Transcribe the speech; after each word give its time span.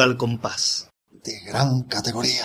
Al 0.00 0.16
compás. 0.16 0.88
De 1.10 1.40
gran 1.40 1.82
categoría. 1.82 2.44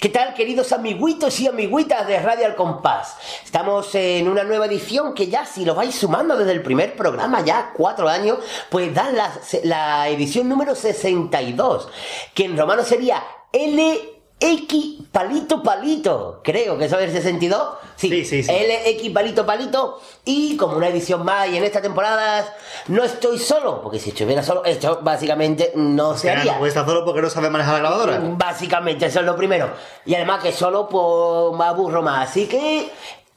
¿Qué 0.00 0.08
tal, 0.08 0.34
queridos 0.34 0.72
amiguitos 0.72 1.38
y 1.40 1.46
amiguitas 1.46 2.06
de 2.06 2.18
Radio 2.20 2.46
al 2.46 2.56
Compás? 2.56 3.16
Estamos 3.44 3.94
en 3.94 4.28
una 4.28 4.42
nueva 4.42 4.66
edición 4.66 5.14
que 5.14 5.28
ya, 5.28 5.46
si 5.46 5.64
lo 5.64 5.74
vais 5.76 5.94
sumando 5.94 6.36
desde 6.36 6.52
el 6.52 6.62
primer 6.62 6.96
programa, 6.96 7.44
ya 7.44 7.72
cuatro 7.72 8.08
años, 8.08 8.38
pues 8.68 8.92
da 8.92 9.10
la, 9.12 9.32
la 9.62 10.08
edición 10.08 10.48
número 10.48 10.74
62, 10.74 11.88
que 12.34 12.46
en 12.46 12.56
romano 12.58 12.82
sería 12.82 13.22
L 13.52 14.11
X 14.44 14.96
palito 15.12 15.62
palito. 15.62 16.40
Creo 16.42 16.76
que 16.76 16.86
eso 16.86 16.98
es 16.98 17.04
el 17.06 17.12
62. 17.12 17.62
Sí, 17.96 18.08
Sí, 18.08 18.24
sí, 18.24 18.42
sí. 18.42 18.50
LX 18.52 19.10
palito 19.14 19.46
palito. 19.46 20.00
Y 20.24 20.56
como 20.56 20.76
una 20.76 20.88
edición 20.88 21.24
más, 21.24 21.48
y 21.48 21.56
en 21.56 21.62
esta 21.62 21.80
temporada 21.80 22.44
no 22.88 23.04
estoy 23.04 23.38
solo, 23.38 23.80
porque 23.80 24.00
si 24.00 24.10
estuviera 24.10 24.42
solo, 24.42 24.64
esto 24.64 24.98
básicamente 25.02 25.72
no 25.76 26.16
se 26.16 26.28
Mira, 26.28 26.40
haría. 26.40 26.52
no 26.54 26.58
puede 26.58 26.70
estar 26.70 26.84
solo 26.84 27.04
porque 27.04 27.22
no 27.22 27.30
sabe 27.30 27.50
manejar 27.50 27.74
la 27.74 27.80
grabadora. 27.80 28.20
Básicamente, 28.36 29.06
eso 29.06 29.20
es 29.20 29.26
lo 29.26 29.36
primero. 29.36 29.70
Y 30.04 30.14
además 30.16 30.42
que 30.42 30.50
solo 30.52 30.88
pues 30.88 31.56
me 31.56 31.64
aburro 31.64 32.02
más. 32.02 32.28
Así 32.30 32.46
que, 32.48 32.90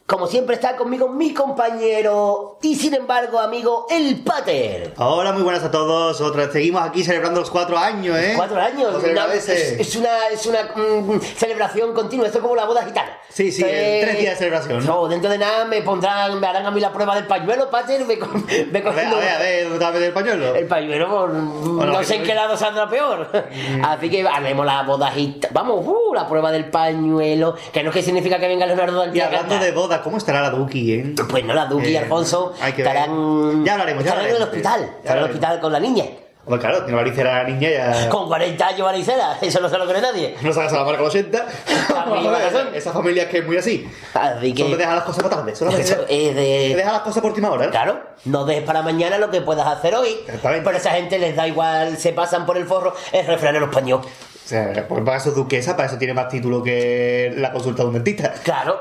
como 0.06 0.28
siempre, 0.28 0.54
está 0.54 0.76
conmigo 0.76 1.08
mi 1.08 1.34
compañero 1.34 2.58
y 2.62 2.76
sin 2.76 2.94
embargo, 2.94 3.40
amigo, 3.40 3.86
el 3.90 4.22
Pater. 4.22 4.94
Hola, 4.98 5.32
muy 5.32 5.42
buenas 5.42 5.64
a 5.64 5.70
todos. 5.72 6.20
Otra 6.20 6.48
seguimos 6.50 6.82
aquí 6.82 7.02
celebrando 7.02 7.40
los 7.40 7.50
cuatro 7.50 7.76
años, 7.76 8.16
¿eh? 8.16 8.34
Cuatro 8.36 8.60
años. 8.60 9.02
Una- 9.02 9.34
es, 9.34 9.48
es 9.48 9.96
una, 9.96 10.28
es 10.30 10.46
una 10.46 10.60
mm, 10.76 11.20
celebración 11.20 11.92
continua. 11.92 12.26
Esto 12.26 12.38
es 12.38 12.42
como 12.42 12.54
la 12.54 12.66
boda 12.66 12.84
gitana. 12.84 13.18
Sí, 13.28 13.50
sí, 13.50 13.64
es- 13.66 14.04
tres 14.04 14.18
días 14.18 14.34
de 14.34 14.36
celebración. 14.38 14.86
No, 14.86 15.08
dentro 15.08 15.28
de 15.28 15.38
nada 15.38 15.64
me 15.64 15.82
pondrán, 15.82 16.38
me 16.38 16.46
harán 16.46 16.66
a 16.66 16.70
mí 16.70 16.80
la 16.80 16.92
prueba 16.92 17.16
del 17.16 17.26
pañuelo, 17.26 17.68
Pater. 17.68 18.04
Me, 18.06 18.16
me 18.16 18.78
A 18.88 18.90
ver, 18.92 19.06
a 19.06 19.14
ver, 19.14 19.28
a 19.28 19.38
ver, 19.38 19.68
¿dónde 19.70 19.84
está 19.86 19.98
el 19.98 20.12
pañuelo? 20.12 20.54
El 20.54 20.66
pañuelo, 20.68 21.26
no 21.26 22.04
sé 22.04 22.14
en 22.16 22.22
qué 22.22 22.34
lado 22.34 22.56
saldrá 22.56 22.88
peor. 22.88 23.28
Así 23.82 24.08
que 24.08 24.22
haremos 24.26 24.64
la 24.64 24.84
bodajita. 24.84 25.48
Vamos, 25.50 25.84
uh, 25.84 26.14
la 26.14 26.28
prueba 26.28 26.52
del 26.52 26.70
pañuelo. 26.70 27.56
Que 27.72 27.82
no 27.82 27.90
es 27.90 27.94
que 27.96 28.02
significa 28.04 28.38
que 28.38 28.46
venga 28.46 28.66
Leonardo 28.66 29.02
Y 29.02 29.06
Danti 29.06 29.20
a 29.20 29.26
hablando 29.26 29.58
de 29.58 29.72
boda, 29.72 29.95
¿cómo 30.02 30.16
estará 30.18 30.40
la 30.42 30.50
Duki, 30.50 30.92
eh? 30.94 31.14
Pues 31.28 31.44
no, 31.44 31.54
la 31.54 31.66
Duki 31.66 31.88
y 31.88 31.94
Eh, 31.96 31.98
Alfonso 31.98 32.52
hay 32.60 32.72
que 32.72 32.82
ver. 32.82 32.92
estarán. 32.92 33.64
Ya 33.64 33.72
hablaremos, 33.72 34.04
ya 34.04 34.10
estarán 34.10 34.30
en 34.30 34.36
el 34.36 34.42
hospital. 34.42 34.80
ya 34.80 34.86
Estarán 34.98 35.18
en 35.18 35.24
el 35.24 35.30
hospital 35.30 35.60
con 35.60 35.72
la 35.72 35.80
niña. 35.80 36.04
Hombre, 36.48 36.60
claro, 36.60 36.84
tiene 36.84 36.94
varicela 36.96 37.42
la 37.42 37.48
niña 37.48 37.68
ya... 37.70 38.08
Con 38.08 38.28
40 38.28 38.66
años 38.68 38.82
varicela. 38.82 39.36
Eso 39.42 39.58
no 39.58 39.68
se 39.68 39.76
lo 39.78 39.88
cree 39.88 40.00
nadie. 40.00 40.36
No 40.42 40.52
se 40.52 40.60
haga 40.60 40.70
la 40.78 40.84
marca 40.84 41.00
los 41.02 41.08
80. 41.12 41.38
También 41.44 41.88
Vamos 41.88 42.26
a 42.26 42.30
ver, 42.30 42.42
razón. 42.52 42.68
Esa 42.72 42.92
familia 42.92 43.28
que 43.28 43.38
es 43.38 43.46
muy 43.46 43.56
así. 43.56 43.90
Así 44.14 44.54
que. 44.54 44.62
Solo 44.62 44.76
deja 44.76 44.94
las 44.94 45.02
cosas 45.02 45.24
para 45.24 45.36
tarde. 45.38 45.56
Solo 45.56 45.72
deja 45.72 45.96
de. 46.02 46.74
deja 46.76 46.92
las 46.92 47.00
cosas 47.00 47.20
por 47.20 47.32
última 47.32 47.50
hora. 47.50 47.64
¿eh? 47.64 47.70
Claro, 47.70 48.00
no 48.26 48.44
dejes 48.44 48.62
para 48.62 48.82
mañana 48.82 49.18
lo 49.18 49.28
que 49.28 49.40
puedas 49.40 49.66
hacer 49.66 49.96
hoy. 49.96 50.10
Exactamente. 50.24 50.64
Pero 50.64 50.76
a 50.76 50.80
esa 50.80 50.90
gente 50.92 51.18
les 51.18 51.34
da 51.34 51.48
igual, 51.48 51.96
se 51.96 52.12
pasan 52.12 52.46
por 52.46 52.56
el 52.56 52.66
forro, 52.66 52.94
es 53.10 53.26
refranero 53.26 53.64
español. 53.64 54.02
O 54.02 54.48
sea, 54.48 54.86
pues 54.88 55.02
para 55.02 55.16
eso 55.16 55.30
es 55.30 55.34
duquesa, 55.34 55.74
para 55.74 55.88
eso 55.88 55.98
tiene 55.98 56.14
más 56.14 56.28
título 56.28 56.62
que 56.62 57.34
la 57.36 57.50
consulta 57.50 57.82
de 57.82 57.88
un 57.88 57.94
dentista. 57.94 58.32
Claro, 58.44 58.80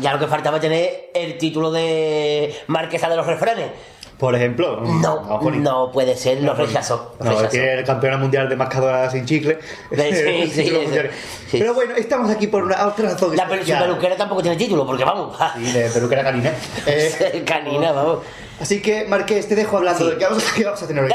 ya 0.00 0.12
lo 0.12 0.18
que 0.18 0.26
faltaba 0.26 0.58
tener 0.60 1.10
el 1.14 1.36
título 1.38 1.70
de 1.70 2.54
marquesa 2.68 3.08
de 3.08 3.16
los 3.16 3.26
refranes. 3.26 3.70
Por 4.18 4.34
ejemplo. 4.34 4.80
No, 4.80 5.40
no 5.52 5.92
puede 5.92 6.16
ser, 6.16 6.42
lo 6.42 6.52
rechazó. 6.52 7.14
No, 7.20 7.30
rechazó. 7.30 7.48
tiene 7.50 7.74
el 7.74 7.84
campeonato 7.84 8.22
mundial 8.22 8.48
de 8.48 8.56
mascadora 8.56 9.08
sin 9.10 9.24
chicle. 9.24 9.58
Sí, 9.94 10.50
sí. 11.50 11.58
Pero 11.58 11.72
bueno, 11.72 11.94
estamos 11.94 12.28
aquí 12.28 12.48
por 12.48 12.64
una 12.64 12.84
otra 12.88 13.10
razón. 13.10 13.36
La 13.36 13.46
peluquera 13.46 14.16
tampoco 14.16 14.42
tiene 14.42 14.56
título, 14.56 14.84
porque 14.84 15.04
vamos. 15.04 15.36
Sí, 15.56 15.70
de 15.72 15.88
peluquera 15.90 16.24
canina. 16.24 16.52
Eh, 16.86 17.44
Canina, 17.46 17.92
vamos. 17.92 18.18
así 18.60 18.82
que, 18.82 19.04
Marqués, 19.04 19.46
te 19.46 19.54
dejo 19.54 19.76
hablando 19.76 20.04
Sí. 20.04 20.10
de 20.10 20.16
qué 20.18 20.24
vamos, 20.64 20.82
a 20.82 20.86
tener 20.88 21.04
hoy. 21.04 21.12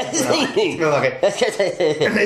Sí. 0.54 0.76
No. 0.80 0.96
Es 1.02 1.34
que- 1.34 1.52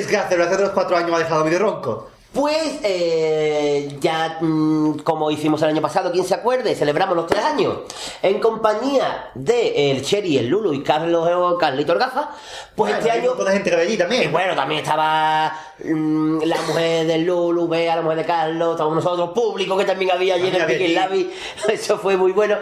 que 0.07 0.35
de 0.35 0.61
los 0.61 0.69
cuatro 0.69 0.95
años 0.95 1.09
me 1.09 1.17
ha 1.17 1.19
dejado 1.19 1.43
medio 1.43 1.59
ronco. 1.59 2.09
Pues 2.31 2.79
eh, 2.83 3.97
ya 3.99 4.37
mm, 4.39 4.99
como 4.99 5.31
hicimos 5.31 5.61
el 5.63 5.69
año 5.69 5.81
pasado, 5.81 6.11
quien 6.11 6.23
se 6.25 6.35
acuerde, 6.35 6.75
celebramos 6.75 7.15
los 7.15 7.25
tres 7.25 7.43
años 7.43 7.79
en 8.21 8.39
compañía 8.39 9.31
de 9.33 9.91
el 9.91 10.03
Cherry, 10.03 10.37
el 10.37 10.47
Lulu 10.47 10.73
y 10.73 10.83
Carlos 10.83 11.57
Carlito 11.59 11.93
Orgafa. 11.93 12.29
Pues 12.75 12.93
Bueno, 12.93 12.97
este 12.97 13.11
año 13.11 13.35
gente 13.35 13.69
que 13.71 13.75
ve 13.75 13.81
allí 13.81 13.93
Y 13.93 13.97
también. 13.97 14.31
bueno, 14.31 14.55
también 14.55 14.81
estaba 14.81 15.57
mm, 15.83 16.43
la 16.43 16.61
mujer 16.61 17.07
del 17.07 17.23
Lulu, 17.25 17.67
Bea, 17.67 17.95
la 17.95 18.03
mujer 18.03 18.19
de 18.19 18.25
Carlos, 18.25 18.71
estábamos 18.71 19.03
nosotros, 19.03 19.31
público 19.33 19.75
que 19.75 19.85
también 19.85 20.11
había 20.11 20.35
allí 20.35 20.49
en 20.49 20.53
el 20.53 20.59
También 20.59 20.83
había 20.83 21.01
Labi. 21.01 21.31
Eso 21.67 21.97
fue 21.97 22.15
muy 22.15 22.31
bueno. 22.31 22.57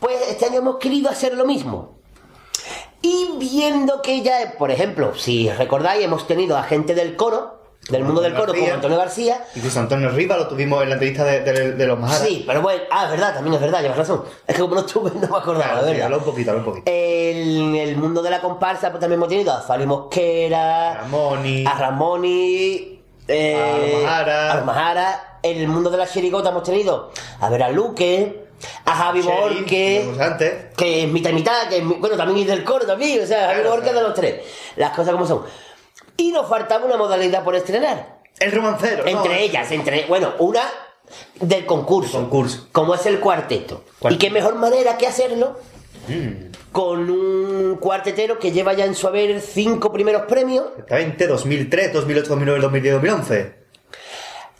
Pues 0.00 0.16
este 0.30 0.46
año 0.46 0.58
hemos 0.60 0.78
querido 0.78 1.10
hacer 1.10 1.34
lo 1.34 1.44
mismo. 1.44 1.98
Y 3.02 3.28
viendo 3.36 4.00
que 4.00 4.22
ya, 4.22 4.54
por 4.58 4.70
ejemplo, 4.70 5.14
si 5.16 5.50
recordáis, 5.50 6.02
hemos 6.04 6.26
tenido 6.26 6.56
a 6.56 6.62
gente 6.62 6.94
del 6.94 7.14
coro, 7.16 7.61
del 7.88 8.04
mundo 8.04 8.20
del 8.20 8.34
coro, 8.34 8.54
como. 8.54 8.72
Antonio 8.72 8.96
García. 8.96 9.44
Incluso 9.56 9.80
Antonio 9.80 10.08
Riva 10.10 10.36
lo 10.36 10.46
tuvimos 10.46 10.82
en 10.82 10.88
la 10.90 10.94
entrevista 10.94 11.24
de, 11.24 11.40
de- 11.40 11.72
de 11.72 11.86
los 11.86 11.98
Majaras. 11.98 12.26
Sí, 12.26 12.44
pero 12.46 12.62
bueno, 12.62 12.82
ah, 12.90 13.04
es 13.06 13.10
verdad, 13.10 13.34
también 13.34 13.54
es 13.54 13.60
verdad, 13.60 13.82
llevas 13.82 13.98
razón. 13.98 14.22
Es 14.46 14.54
que 14.54 14.62
como 14.62 14.74
no 14.76 14.80
estuve, 14.82 15.10
no 15.10 15.20
me 15.20 15.36
acordaba, 15.36 15.64
Claro, 15.64 15.74
la 15.74 15.80
sí, 15.82 15.88
verdad. 15.88 16.04
habla 16.04 16.16
un 16.18 16.24
poquito, 16.24 16.52
un 16.56 16.64
poquito. 16.64 16.90
En 16.90 17.74
el 17.76 17.96
mundo 17.96 18.22
de 18.22 18.30
la 18.30 18.40
comparsa 18.40 18.90
pues 18.90 19.00
también 19.00 19.18
hemos 19.18 19.28
tenido 19.28 19.52
a 19.52 19.60
Fali 19.62 19.84
Mosquera, 19.86 20.94
Ramoni. 20.94 21.64
a 21.66 21.74
Ramoni, 21.74 23.00
eh, 23.28 23.56
A 23.60 23.78
los 23.78 24.02
Majara. 24.02 24.52
a 24.52 24.56
los 24.56 24.64
Majara. 24.64 25.38
En 25.42 25.58
el 25.58 25.66
mundo 25.68 25.90
de 25.90 25.96
la 25.96 26.06
chirigota 26.06 26.50
hemos 26.50 26.62
tenido 26.62 27.10
a 27.40 27.50
ver 27.50 27.64
a 27.64 27.68
Luque, 27.70 28.44
a 28.84 28.94
Javi 28.94 29.22
Borque, 29.22 30.08
que 30.76 31.02
es 31.02 31.08
mitad 31.08 31.30
y 31.30 31.32
mitad, 31.32 31.68
que 31.68 31.78
es 31.78 31.84
bueno, 31.84 32.16
también 32.16 32.38
es 32.38 32.46
del 32.46 32.62
coro 32.62 32.86
también, 32.86 33.20
o 33.22 33.26
sea, 33.26 33.40
Javi 33.48 33.54
Claro, 33.54 33.70
Borque 33.70 33.84
claro. 33.90 33.98
de 33.98 34.04
los 34.04 34.14
tres. 34.14 34.34
Las 34.76 34.92
cosas 34.92 35.12
como 35.12 35.26
son. 35.26 35.42
Y 36.16 36.32
nos 36.32 36.48
faltaba 36.48 36.84
una 36.86 36.96
modalidad 36.96 37.42
por 37.44 37.54
estrenar. 37.56 38.18
El 38.38 38.52
romancero. 38.52 39.06
Entre 39.06 39.34
¿no? 39.34 39.40
ellas, 39.40 39.70
entre, 39.72 40.06
bueno, 40.06 40.32
una 40.38 40.62
del 41.40 41.66
concurso. 41.66 42.18
Concurso. 42.18 42.68
Como 42.72 42.94
es 42.94 43.04
el 43.06 43.20
cuarteto. 43.20 43.84
Cuarteto. 43.98 44.14
Y 44.14 44.18
qué 44.18 44.32
mejor 44.32 44.54
manera 44.56 44.96
que 44.98 45.06
hacerlo 45.06 45.56
Mm. 46.08 46.50
con 46.72 47.08
un 47.08 47.76
cuartetero 47.76 48.36
que 48.40 48.50
lleva 48.50 48.72
ya 48.72 48.84
en 48.86 48.96
su 48.96 49.06
haber 49.06 49.40
cinco 49.40 49.92
primeros 49.92 50.22
premios, 50.22 50.64
Exactamente, 50.72 51.28
2003, 51.28 51.92
2008, 51.92 52.28
2009, 52.28 52.60
2010, 52.60 52.94
2011. 52.94 53.54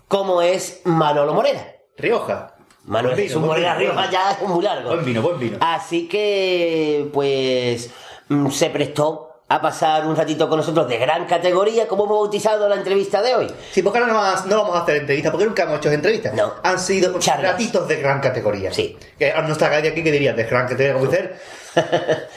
como 0.07 0.41
es 0.41 0.83
Manolo 0.85 1.35
Morera. 1.35 1.75
Rioja. 1.97 2.55
Manuel 2.85 3.17
buen 3.17 3.45
Morera 3.47 3.77
vino, 3.77 3.91
Rioja 3.93 4.11
ya 4.11 4.31
es 4.31 4.43
muy 4.49 4.63
largo. 4.63 4.91
Buen 4.91 5.05
vino, 5.05 5.21
buen 5.21 5.39
vino. 5.41 5.59
Así 5.61 6.09
que, 6.09 7.09
pues, 7.13 7.91
mm, 8.29 8.49
se 8.51 8.71
prestó 8.71 9.32
a 9.49 9.61
pasar 9.61 10.07
un 10.07 10.17
ratito 10.17 10.49
con 10.49 10.59
nosotros 10.59 10.89
de 10.89 10.97
gran 10.97 11.27
categoría, 11.27 11.87
como 11.87 12.05
hemos 12.05 12.19
bautizado 12.21 12.69
la 12.69 12.77
entrevista 12.77 13.21
de 13.21 13.35
hoy. 13.35 13.53
Sí, 13.71 13.83
porque 13.83 13.99
ahora 13.99 14.13
no, 14.13 14.19
vamos- 14.19 14.47
no 14.47 14.57
vamos 14.63 14.77
a 14.77 14.83
hacer 14.83 14.97
entrevistas, 14.97 15.31
porque 15.31 15.45
nunca 15.47 15.65
hemos 15.65 15.79
hecho 15.79 15.91
entrevistas. 15.93 16.33
No. 16.35 16.55
Han 16.63 16.79
sido 16.79 17.19
Charlas. 17.19 17.53
ratitos 17.53 17.87
de 17.87 17.97
gran 17.97 18.21
categoría. 18.21 18.73
Sí. 18.73 18.97
Que 19.19 19.31
a 19.33 19.43
nuestra 19.43 19.69
calle 19.69 19.91
aquí, 19.91 20.03
que 20.03 20.11
diría? 20.11 20.33
De 20.33 20.45
gran 20.45 20.63
categoría, 20.67 20.95
como 20.95 21.07
dicer. 21.07 21.39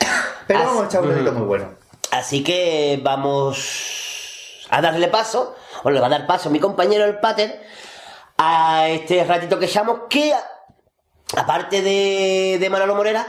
Pero 0.48 0.60
vamos 0.60 0.84
a 0.84 0.86
echar 0.88 1.02
un 1.04 1.12
ratito 1.12 1.32
muy 1.32 1.44
bueno. 1.48 1.76
Así 2.12 2.44
que 2.44 3.00
vamos 3.02 4.68
a 4.70 4.82
darle 4.82 5.08
paso, 5.08 5.56
o 5.84 5.90
le 5.90 6.00
va 6.00 6.08
a 6.08 6.10
dar 6.10 6.28
paso 6.28 6.50
mi 6.50 6.60
compañero 6.60 7.06
el 7.06 7.20
Pater, 7.20 7.62
a 8.38 8.88
este 8.90 9.24
ratito 9.24 9.58
que 9.60 9.68
llamo, 9.68 10.08
que 10.10 10.34
aparte 11.38 11.82
de, 11.82 12.58
de 12.60 12.70
Manolo 12.70 12.96
Morera, 12.96 13.26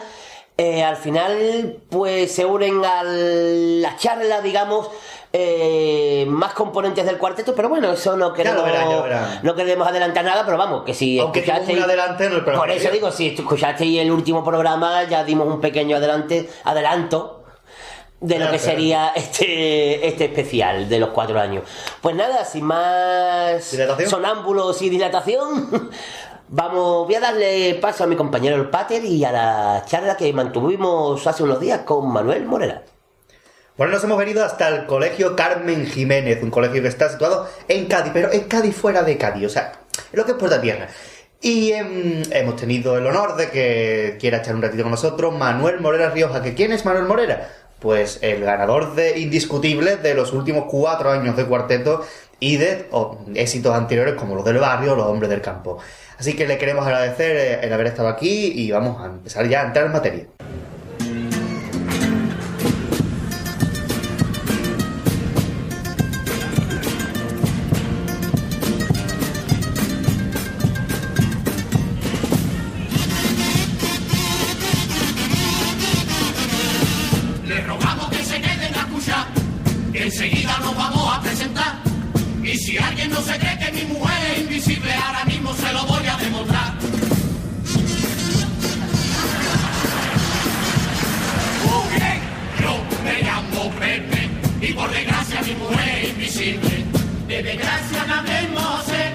eh, 0.58 0.82
al 0.82 0.96
final 0.96 1.78
pues 1.90 2.32
se 2.32 2.44
unen 2.46 2.84
a 2.84 3.02
la 3.04 3.96
charla, 3.96 4.40
digamos, 4.40 4.88
eh, 5.32 6.24
más 6.28 6.54
componentes 6.54 7.04
del 7.04 7.18
cuarteto, 7.18 7.54
pero 7.54 7.68
bueno, 7.68 7.92
eso 7.92 8.16
no 8.16 8.32
queremos, 8.32 8.64
ya 8.64 9.38
no 9.42 9.54
queremos 9.54 9.86
adelantar 9.86 10.24
nada, 10.24 10.44
pero 10.46 10.56
vamos, 10.56 10.82
que 10.84 10.94
si 10.94 11.18
Aunque 11.18 11.44
escuchasteis- 11.44 11.76
programa 12.42 12.56
Por 12.56 12.70
eso 12.70 12.90
digo, 12.90 13.10
si 13.10 13.28
escuchasteis 13.28 14.00
el 14.00 14.10
último 14.10 14.42
programa, 14.42 15.04
ya 15.04 15.24
dimos 15.24 15.46
un 15.48 15.60
pequeño 15.60 15.96
adelante, 15.98 16.48
adelanto 16.64 17.44
de 18.18 18.38
lo 18.38 18.50
que 18.50 18.58
sería 18.58 19.12
este, 19.14 20.08
este 20.08 20.24
especial 20.24 20.88
de 20.88 20.98
los 21.00 21.10
cuatro 21.10 21.38
años. 21.38 21.64
Pues 22.00 22.16
nada, 22.16 22.46
sin 22.46 22.64
más 22.64 23.70
¿Dilatación? 23.72 24.08
sonámbulos 24.10 24.80
y 24.80 24.88
dilatación, 24.88 25.90
vamos, 26.48 27.06
voy 27.06 27.14
a 27.14 27.20
darle 27.20 27.74
paso 27.80 28.04
a 28.04 28.06
mi 28.06 28.16
compañero 28.16 28.56
el 28.56 28.70
Pater 28.70 29.04
y 29.04 29.24
a 29.24 29.32
la 29.32 29.84
charla 29.86 30.16
que 30.16 30.32
mantuvimos 30.32 31.26
hace 31.26 31.42
unos 31.42 31.60
días 31.60 31.80
con 31.80 32.12
Manuel 32.12 32.44
Morera. 32.44 32.82
Bueno, 33.76 33.92
nos 33.92 34.04
hemos 34.04 34.18
venido 34.18 34.44
hasta 34.44 34.68
el 34.68 34.86
colegio 34.86 35.36
Carmen 35.36 35.86
Jiménez, 35.86 36.42
un 36.42 36.50
colegio 36.50 36.80
que 36.80 36.88
está 36.88 37.10
situado 37.10 37.48
en 37.68 37.86
Cádiz, 37.86 38.12
pero 38.14 38.32
en 38.32 38.44
Cádiz 38.44 38.74
fuera 38.74 39.02
de 39.02 39.18
Cádiz, 39.18 39.46
o 39.46 39.50
sea, 39.50 39.72
lo 40.12 40.24
que 40.24 40.32
es 40.32 40.38
Puerta 40.38 40.60
Tierra. 40.60 40.88
Y 41.42 41.72
em, 41.72 42.22
hemos 42.30 42.56
tenido 42.56 42.96
el 42.96 43.06
honor 43.06 43.36
de 43.36 43.50
que 43.50 44.16
quiera 44.18 44.38
echar 44.38 44.54
un 44.54 44.62
ratito 44.62 44.82
con 44.82 44.92
nosotros 44.92 45.36
Manuel 45.36 45.80
Morera 45.80 46.10
Rioja. 46.10 46.42
¿Que 46.42 46.54
¿Quién 46.54 46.72
es 46.72 46.84
Manuel 46.84 47.04
Morera? 47.04 47.50
Pues 47.78 48.18
el 48.22 48.42
ganador 48.42 48.94
de 48.94 49.18
indiscutible 49.20 49.96
de 49.96 50.14
los 50.14 50.32
últimos 50.32 50.64
cuatro 50.68 51.10
años 51.10 51.36
de 51.36 51.44
cuarteto 51.44 52.06
y 52.40 52.56
de 52.56 52.88
oh, 52.90 53.18
éxitos 53.34 53.74
anteriores 53.74 54.14
como 54.14 54.34
los 54.34 54.44
del 54.44 54.58
barrio, 54.58 54.96
los 54.96 55.06
hombres 55.06 55.30
del 55.30 55.42
campo. 55.42 55.78
Así 56.18 56.34
que 56.34 56.46
le 56.46 56.56
queremos 56.56 56.86
agradecer 56.86 57.36
eh, 57.36 57.60
el 57.62 57.72
haber 57.72 57.88
estado 57.88 58.08
aquí 58.08 58.52
y 58.54 58.70
vamos 58.70 59.00
a 59.02 59.06
empezar 59.06 59.46
ya 59.48 59.62
a 59.62 59.66
entrar 59.66 59.86
en 59.86 59.92
materia. 59.92 60.26
Le 77.46 77.60
rogamos 77.62 78.08
que 78.08 78.24
se 78.24 78.40
queden 78.40 78.74
a 78.74 78.78
escuchar, 78.78 79.26
que 79.92 80.04
enseguida 80.04 80.58
nos 80.60 80.76
vamos 80.76 81.14
a 81.14 81.20
presentar 81.20 81.85
si 82.54 82.78
alguien 82.78 83.10
no 83.10 83.20
se 83.22 83.38
cree 83.38 83.58
que 83.58 83.72
mi 83.72 83.82
mujer 83.92 84.32
es 84.32 84.38
invisible, 84.40 84.92
ahora 84.94 85.24
mismo 85.24 85.52
se 85.54 85.72
lo 85.72 85.84
voy 85.86 86.06
a 86.06 86.16
demostrar. 86.16 86.74
Bien, 91.96 92.20
yo 92.60 92.84
me 93.04 93.22
llamo 93.22 93.70
Pepe 93.80 94.28
y 94.60 94.72
por 94.74 94.90
desgracia 94.90 95.42
mi 95.42 95.54
mujer 95.54 95.88
es 95.98 96.08
invisible. 96.10 96.84
De 97.26 97.42
desgracia 97.42 98.04
no 98.06 98.14
hablemos, 98.14 98.88
eh, 98.90 99.14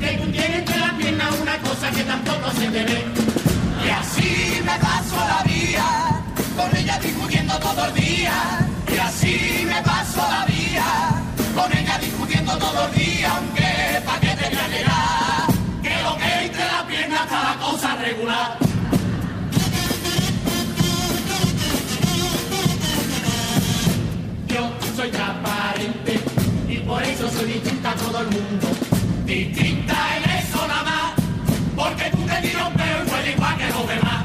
que 0.00 0.16
tú 0.18 0.30
tienes 0.32 0.58
entre 0.58 0.78
la 0.78 0.96
pierna 0.96 1.30
una 1.40 1.56
cosa 1.58 1.90
que 1.90 2.02
tampoco 2.02 2.50
se 2.50 2.66
te 2.66 2.84
ve. 2.84 3.04
Y 3.86 3.88
así 3.90 4.60
me 4.64 4.78
paso 4.80 5.16
la 5.16 5.42
vida, 5.44 6.24
con 6.56 6.76
ella 6.76 6.98
discutiendo 6.98 7.58
todo 7.60 7.84
el 7.86 7.94
día. 7.94 8.68
Y 8.92 8.98
así 8.98 9.64
me 9.66 9.80
paso 9.82 10.18
la 10.28 10.44
vida, 10.46 11.15
con 11.56 11.72
ella 11.72 11.98
discutiendo 11.98 12.56
todo 12.58 12.86
el 12.86 12.92
día, 12.94 13.32
aunque 13.34 14.02
pa' 14.04 14.20
que 14.20 14.28
te 14.28 14.48
voy 14.50 14.58
a 14.58 14.68
negar, 14.68 15.46
que 15.82 16.02
lo 16.02 16.16
que 16.18 16.44
entre 16.44 16.64
la 16.64 16.86
pierna 16.86 17.16
está 17.24 17.38
la 17.48 17.56
cosa 17.64 17.96
regular. 17.96 18.58
Yo 24.48 24.62
soy 24.96 25.10
transparente 25.10 26.20
y 26.68 26.76
por 26.78 27.02
eso 27.02 27.30
soy 27.30 27.52
distinta 27.52 27.90
a 27.90 27.94
todo 27.94 28.20
el 28.20 28.26
mundo. 28.26 28.66
Distinta 29.24 29.96
en 30.18 30.30
eso 30.38 30.66
nada 30.68 30.82
más, 30.84 31.12
porque 31.74 32.10
tú 32.10 32.22
te 32.26 32.36
tiras 32.46 32.68
un 32.68 32.74
peo 32.74 32.98
y 33.04 33.10
huele 33.10 33.30
igual 33.32 33.56
que 33.56 33.68
los 33.68 33.88
demás. 33.88 34.24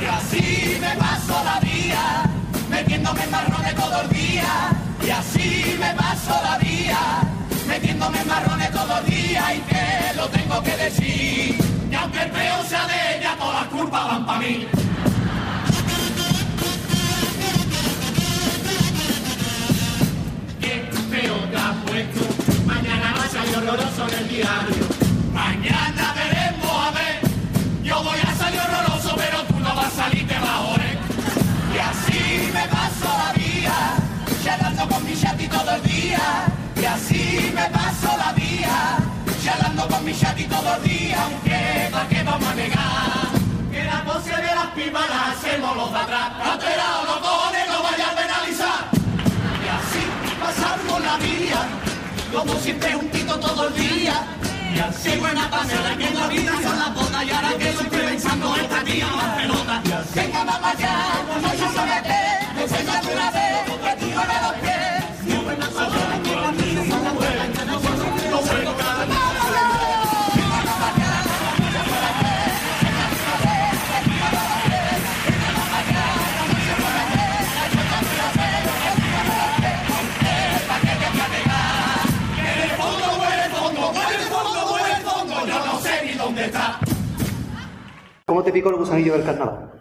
Y 0.00 0.04
así 0.06 0.78
me 0.80 0.96
paso 0.96 1.44
la 1.44 1.60
vida, 1.60 2.30
metiéndome 2.70 3.22
en 3.24 3.30
marrones 3.30 3.74
todo 3.74 4.00
el 4.00 4.08
día. 4.08 4.75
Y 5.06 5.10
así 5.10 5.76
me 5.78 5.94
paso 5.94 6.34
la 6.42 6.58
vida, 6.58 7.22
metiéndome 7.68 8.20
en 8.20 8.28
marrones 8.28 8.70
todo 8.72 8.98
el 8.98 9.06
día. 9.06 9.54
Y 9.54 9.60
que 9.60 10.16
lo 10.16 10.28
tengo 10.28 10.62
que 10.64 10.76
decir, 10.76 11.56
y 11.90 11.94
aunque 11.94 12.22
el 12.22 12.30
peo 12.30 12.64
sea 12.68 12.86
de 12.88 13.18
ella, 13.18 13.36
todas 13.38 13.62
las 13.62 13.68
culpas 13.70 14.04
van 14.04 14.26
para 14.26 14.38
mí. 14.40 14.66
Qué 20.60 20.90
feo 21.10 21.36
te 21.50 21.56
has 21.56 21.76
puesto. 21.86 22.20
Mañana 22.66 23.14
va 23.16 23.24
a 23.24 23.28
salir 23.28 23.54
en 23.54 24.18
el 24.18 24.28
diario. 24.28 24.86
Mañana 25.32 26.14
veremos 26.16 26.86
a 26.86 26.90
ver. 26.90 27.20
Yo 27.84 28.02
voy 28.02 28.18
a 28.18 28.34
salir 28.34 28.60
horroroso, 28.60 29.14
pero 29.16 29.44
tú 29.44 29.60
no 29.60 29.72
vas 29.72 29.86
a 29.86 30.02
salir, 30.02 30.26
te 30.26 30.34
va 30.34 30.54
a 30.56 30.58
joder. 30.66 30.98
Y 31.74 31.78
así 31.78 32.50
me 32.52 32.66
paso 32.66 33.06
la 33.06 33.32
vida, 33.34 33.96
charlando 34.46 34.88
con 34.88 35.04
mi 35.04 35.14
chati 35.20 35.48
todo 35.48 35.70
el 35.74 35.82
día. 35.82 36.26
Y 36.80 36.84
así 36.84 37.52
me 37.54 37.66
paso 37.76 38.10
la 38.16 38.32
vida, 38.32 38.98
charlando 39.44 39.88
con 39.88 40.04
mi 40.04 40.14
chati 40.14 40.44
todo 40.44 40.76
el 40.76 40.82
día. 40.82 41.18
Aunque, 41.24 41.88
¿para 41.90 42.08
qué 42.08 42.22
vamos 42.22 42.48
a 42.48 42.54
negar? 42.54 43.28
Que 43.72 43.82
la 43.84 44.04
pose 44.04 44.34
de 44.46 44.52
las 44.58 44.68
pipas 44.76 45.08
la 45.08 45.20
hacemos 45.30 45.76
los 45.76 45.92
de 45.92 45.98
atrás. 45.98 46.28
Aterado, 46.54 47.00
no 47.10 47.20
cojones, 47.20 47.66
no 47.72 47.82
vaya 47.82 48.06
a 48.10 48.14
penalizar. 48.20 48.80
Y 49.64 49.68
así 49.78 50.02
pasamos 50.44 50.98
la 51.08 51.16
vida, 51.16 51.60
como 52.32 52.54
siempre 52.60 52.92
juntito 52.92 53.40
todo 53.40 53.68
el 53.68 53.74
día. 53.74 54.14
Y 54.74 54.78
así 54.78 55.18
buena 55.18 55.50
pasada 55.50 55.96
que 55.96 56.06
en 56.06 56.18
la 56.20 56.26
vida 56.28 56.52
son 56.62 56.78
las 56.78 56.94
botas 56.94 57.24
y 57.24 57.30
ahora 57.30 57.50
que 57.58 57.68
estoy 57.70 57.86
pensando 57.86 58.56
esta 58.56 58.84
tía 58.84 59.06
más 59.06 59.38
pelota. 59.38 59.82
Venga 60.14 60.44
mamá 60.44 60.74
ya, 60.78 60.96
no 61.40 61.50
se 61.50 61.56
qué, 61.56 62.62
enséñate 62.62 63.14
una 63.14 63.30
vez, 63.30 63.55
¿Cómo 88.26 88.42
te 88.42 88.52
picó 88.52 88.70
el 88.70 88.76
gusanillo 88.76 89.12
del 89.14 89.24
carnaval? 89.24 89.75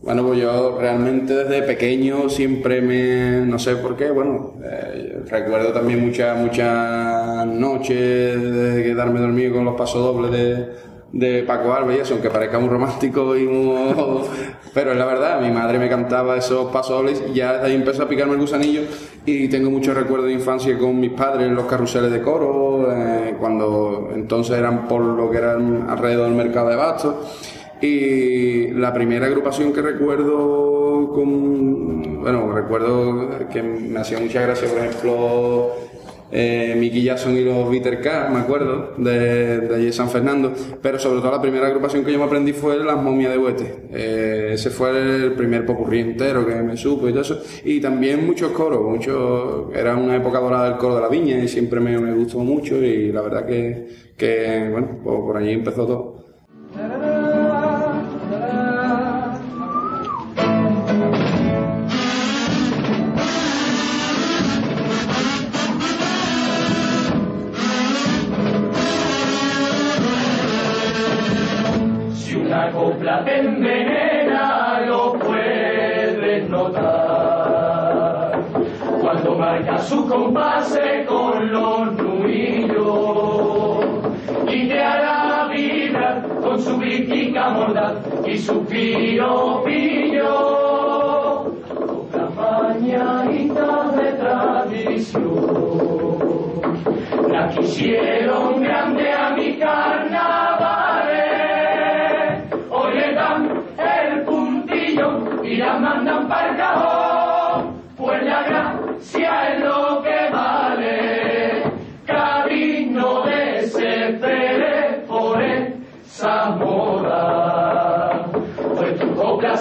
Bueno, 0.00 0.24
pues 0.24 0.38
yo 0.38 0.78
realmente 0.80 1.34
desde 1.34 1.62
pequeño 1.62 2.28
siempre 2.28 2.80
me, 2.80 3.44
no 3.44 3.58
sé 3.58 3.76
por 3.76 3.96
qué, 3.96 4.10
bueno, 4.12 4.54
eh, 4.62 5.22
recuerdo 5.28 5.72
también 5.72 6.06
muchas 6.06 6.38
muchas 6.38 7.44
noches 7.46 8.40
de 8.40 8.82
quedarme 8.84 9.18
dormido 9.18 9.54
con 9.54 9.64
los 9.64 9.74
pasodobles 9.74 10.30
de, 10.30 10.68
de 11.12 11.42
Paco 11.42 11.72
Alba 11.72 11.94
y 11.94 11.98
eso, 11.98 12.14
aunque 12.14 12.30
parezca 12.30 12.60
muy 12.60 12.68
romántico 12.68 13.36
y 13.36 13.44
muy... 13.44 14.22
Pero 14.74 14.92
es 14.92 14.98
la 14.98 15.04
verdad, 15.04 15.40
mi 15.40 15.50
madre 15.50 15.80
me 15.80 15.88
cantaba 15.88 16.36
esos 16.36 16.70
pasodobles 16.70 17.20
y 17.28 17.34
ya 17.34 17.54
desde 17.54 17.66
ahí 17.66 17.74
empezó 17.74 18.04
a 18.04 18.08
picarme 18.08 18.34
el 18.34 18.40
gusanillo 18.40 18.82
y 19.26 19.48
tengo 19.48 19.68
muchos 19.68 19.96
recuerdos 19.96 20.28
de 20.28 20.34
infancia 20.34 20.78
con 20.78 21.00
mis 21.00 21.10
padres 21.10 21.48
en 21.48 21.56
los 21.56 21.64
carruseles 21.66 22.12
de 22.12 22.22
coro, 22.22 22.86
eh, 22.92 23.34
cuando 23.40 24.10
entonces 24.14 24.56
eran 24.58 24.86
por 24.86 25.02
lo 25.02 25.28
que 25.28 25.38
eran 25.38 25.86
alrededor 25.90 26.28
del 26.28 26.36
mercado 26.36 26.68
de 26.68 26.76
bastos. 26.76 27.57
Y 27.80 28.68
la 28.72 28.92
primera 28.92 29.26
agrupación 29.26 29.72
que 29.72 29.82
recuerdo 29.82 31.12
con. 31.14 32.22
Bueno, 32.22 32.52
recuerdo 32.52 33.30
que 33.52 33.62
me 33.62 34.00
hacía 34.00 34.18
mucha 34.18 34.42
gracia, 34.42 34.68
por 34.68 34.78
ejemplo, 34.78 35.72
eh, 36.30 36.74
Mickey 36.76 37.02
Jackson 37.02 37.34
y 37.36 37.40
los 37.42 37.70
Bitter 37.70 38.00
me 38.30 38.38
acuerdo, 38.38 38.92
de, 38.98 39.70
allí 39.74 39.86
de 39.86 39.92
San 39.92 40.10
Fernando. 40.10 40.52
Pero 40.82 40.98
sobre 40.98 41.20
todo 41.20 41.30
la 41.30 41.40
primera 41.40 41.66
agrupación 41.66 42.04
que 42.04 42.12
yo 42.12 42.18
me 42.18 42.24
aprendí 42.24 42.52
fue 42.52 42.76
Las 42.78 43.02
Momias 43.02 43.32
de 43.32 43.38
Huete. 43.38 43.74
Eh, 43.90 44.50
ese 44.52 44.70
fue 44.70 44.90
el 44.90 45.32
primer 45.32 45.64
popurrí 45.64 46.00
entero 46.00 46.46
que 46.46 46.54
me 46.56 46.76
supo 46.76 47.08
y 47.08 47.12
todo 47.12 47.22
eso. 47.22 47.40
Y 47.64 47.80
también 47.80 48.26
muchos 48.26 48.50
coros, 48.52 48.82
muchos. 48.82 49.74
Era 49.74 49.96
una 49.96 50.16
época 50.16 50.40
dorada 50.40 50.68
del 50.68 50.78
coro 50.78 50.96
de 50.96 51.02
la 51.02 51.08
viña 51.08 51.38
y 51.38 51.48
siempre 51.48 51.80
me, 51.80 51.98
me 51.98 52.12
gustó 52.12 52.38
mucho. 52.40 52.76
Y 52.76 53.12
la 53.12 53.22
verdad 53.22 53.46
que, 53.46 54.68
bueno, 54.70 54.98
pues 55.02 55.20
por 55.20 55.36
allí 55.36 55.52
empezó 55.52 55.86
todo. 55.86 56.17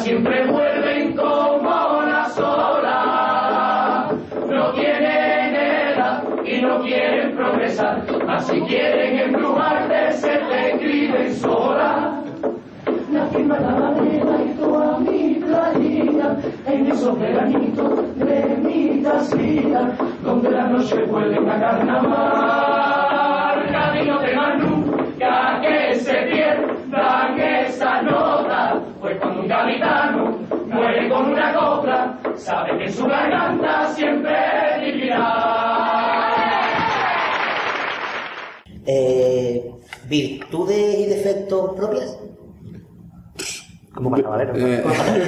Siempre 0.07 0.47
vuelven 0.47 1.17
como 1.17 2.01
las 2.03 2.39
olas. 2.39 4.13
No 4.50 4.71
tienen 4.71 5.55
edad 5.55 6.24
y 6.45 6.62
no 6.62 6.81
quieren 6.81 7.36
progresar. 7.36 8.03
Así 8.29 8.62
quieren 8.62 9.19
embrujarte, 9.19 10.13
se 10.13 10.29
te 10.29 10.71
escriben 10.71 11.36
sola. 11.36 12.21
La 13.12 13.25
firma 13.27 13.59
la 13.59 13.71
madera 13.71 14.26
en 17.39 17.56
esos 17.56 18.17
veranitos 18.17 18.17
de 18.17 18.58
mi 18.63 19.01
casita 19.03 19.91
donde 20.24 20.51
la 20.51 20.67
noche 20.67 21.03
vuelven 21.03 21.50
a 21.50 21.60
carnaval. 21.60 22.88
Camino 23.72 24.20
de 24.20 24.36
más 24.36 24.60
nunca 24.60 25.62
que 25.62 25.96
se 25.96 26.13
pierdan 26.13 27.39
esas 27.39 28.03
notas, 28.03 28.75
pues 29.00 29.17
cuando 29.17 29.41
un 29.41 29.48
capitano 29.48 30.38
muere 30.67 31.10
con 31.10 31.32
una 31.32 31.53
copla, 31.53 32.17
sabe 32.36 32.77
que 32.77 32.91
su 32.91 33.06
garganta 33.06 33.88
siempre 33.89 34.36
vivirá. 34.82 35.58
Eh, 38.86 39.70
¿Virtudes 40.08 41.00
y 41.00 41.06
defectos 41.08 41.74
propias? 41.75 42.17
Como 43.98 44.12
carnavalero. 44.12 44.54
Eh, 44.56 44.84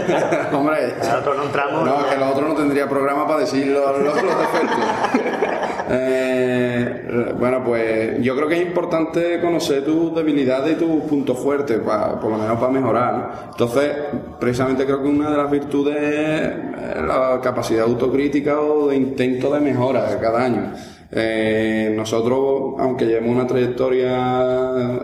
hombre, 0.53 0.93
Nosotros 0.99 1.37
no 1.37 1.43
entramos. 1.45 1.85
no, 1.85 2.07
que 2.07 2.17
los 2.17 2.31
otros 2.31 2.49
no 2.49 2.55
tendría 2.55 2.87
programa 2.87 3.25
para 3.27 3.39
decir 3.41 3.67
los, 3.67 3.99
los- 3.99 4.23
los 4.23 4.39
defectos. 4.39 4.79
Eh, 5.91 7.33
bueno, 7.39 7.63
pues 7.63 8.21
yo 8.21 8.35
creo 8.35 8.47
que 8.47 8.61
es 8.61 8.67
importante 8.67 9.41
conocer 9.41 9.83
tus 9.83 10.13
debilidades 10.13 10.73
y 10.73 10.75
tus 10.75 11.01
puntos 11.05 11.39
fuertes, 11.39 11.79
pa- 11.79 12.19
por 12.19 12.29
lo 12.29 12.37
menos 12.37 12.59
para 12.59 12.71
mejorar. 12.71 13.13
¿no? 13.15 13.27
Entonces, 13.51 13.91
precisamente 14.39 14.85
creo 14.85 15.01
que 15.01 15.07
una 15.09 15.31
de 15.31 15.37
las 15.37 15.49
virtudes 15.49 15.97
es 15.97 17.01
la 17.01 17.39
capacidad 17.41 17.85
autocrítica 17.85 18.59
o 18.59 18.89
de 18.89 18.97
intento 18.97 19.51
de 19.51 19.59
mejora 19.61 20.15
cada 20.21 20.43
año. 20.43 20.73
Eh, 21.11 21.91
nosotros, 21.95 22.75
aunque 22.77 23.05
llevemos 23.05 23.35
una 23.35 23.47
trayectoria 23.47 24.11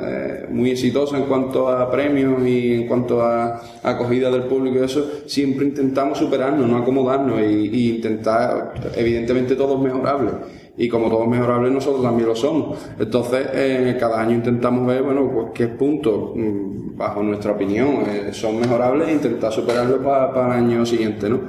eh, 0.01 0.45
muy 0.51 0.69
exitosa 0.71 1.17
en 1.17 1.23
cuanto 1.23 1.67
a 1.67 1.89
premios 1.89 2.47
y 2.47 2.73
en 2.73 2.87
cuanto 2.87 3.21
a 3.23 3.59
acogida 3.81 4.29
del 4.29 4.43
público 4.43 4.77
y 4.79 4.83
eso, 4.83 5.03
siempre 5.25 5.65
intentamos 5.65 6.19
superarnos, 6.19 6.67
no 6.69 6.77
acomodarnos 6.77 7.41
y, 7.41 7.95
intentar, 7.95 8.73
evidentemente 8.95 9.55
todo 9.55 9.75
es 9.77 9.81
mejorable. 9.81 10.29
Y 10.77 10.89
como 10.89 11.09
todo 11.09 11.23
es 11.23 11.29
mejorable, 11.29 11.71
nosotros 11.71 12.03
también 12.03 12.27
lo 12.27 12.35
somos. 12.35 12.77
Entonces, 12.99 13.47
eh, 13.53 13.95
cada 13.99 14.21
año 14.21 14.35
intentamos 14.35 14.85
ver, 14.85 15.01
bueno, 15.03 15.31
pues 15.33 15.47
qué 15.53 15.67
puntos, 15.67 16.31
mm, 16.35 16.97
bajo 16.97 17.23
nuestra 17.23 17.53
opinión, 17.53 18.03
eh, 18.07 18.29
son 18.33 18.59
mejorables 18.59 19.07
e 19.07 19.13
intentar 19.13 19.51
superarlos 19.53 19.99
pa- 19.99 20.33
para 20.33 20.59
el 20.59 20.65
año 20.65 20.85
siguiente, 20.85 21.29
¿no? 21.29 21.39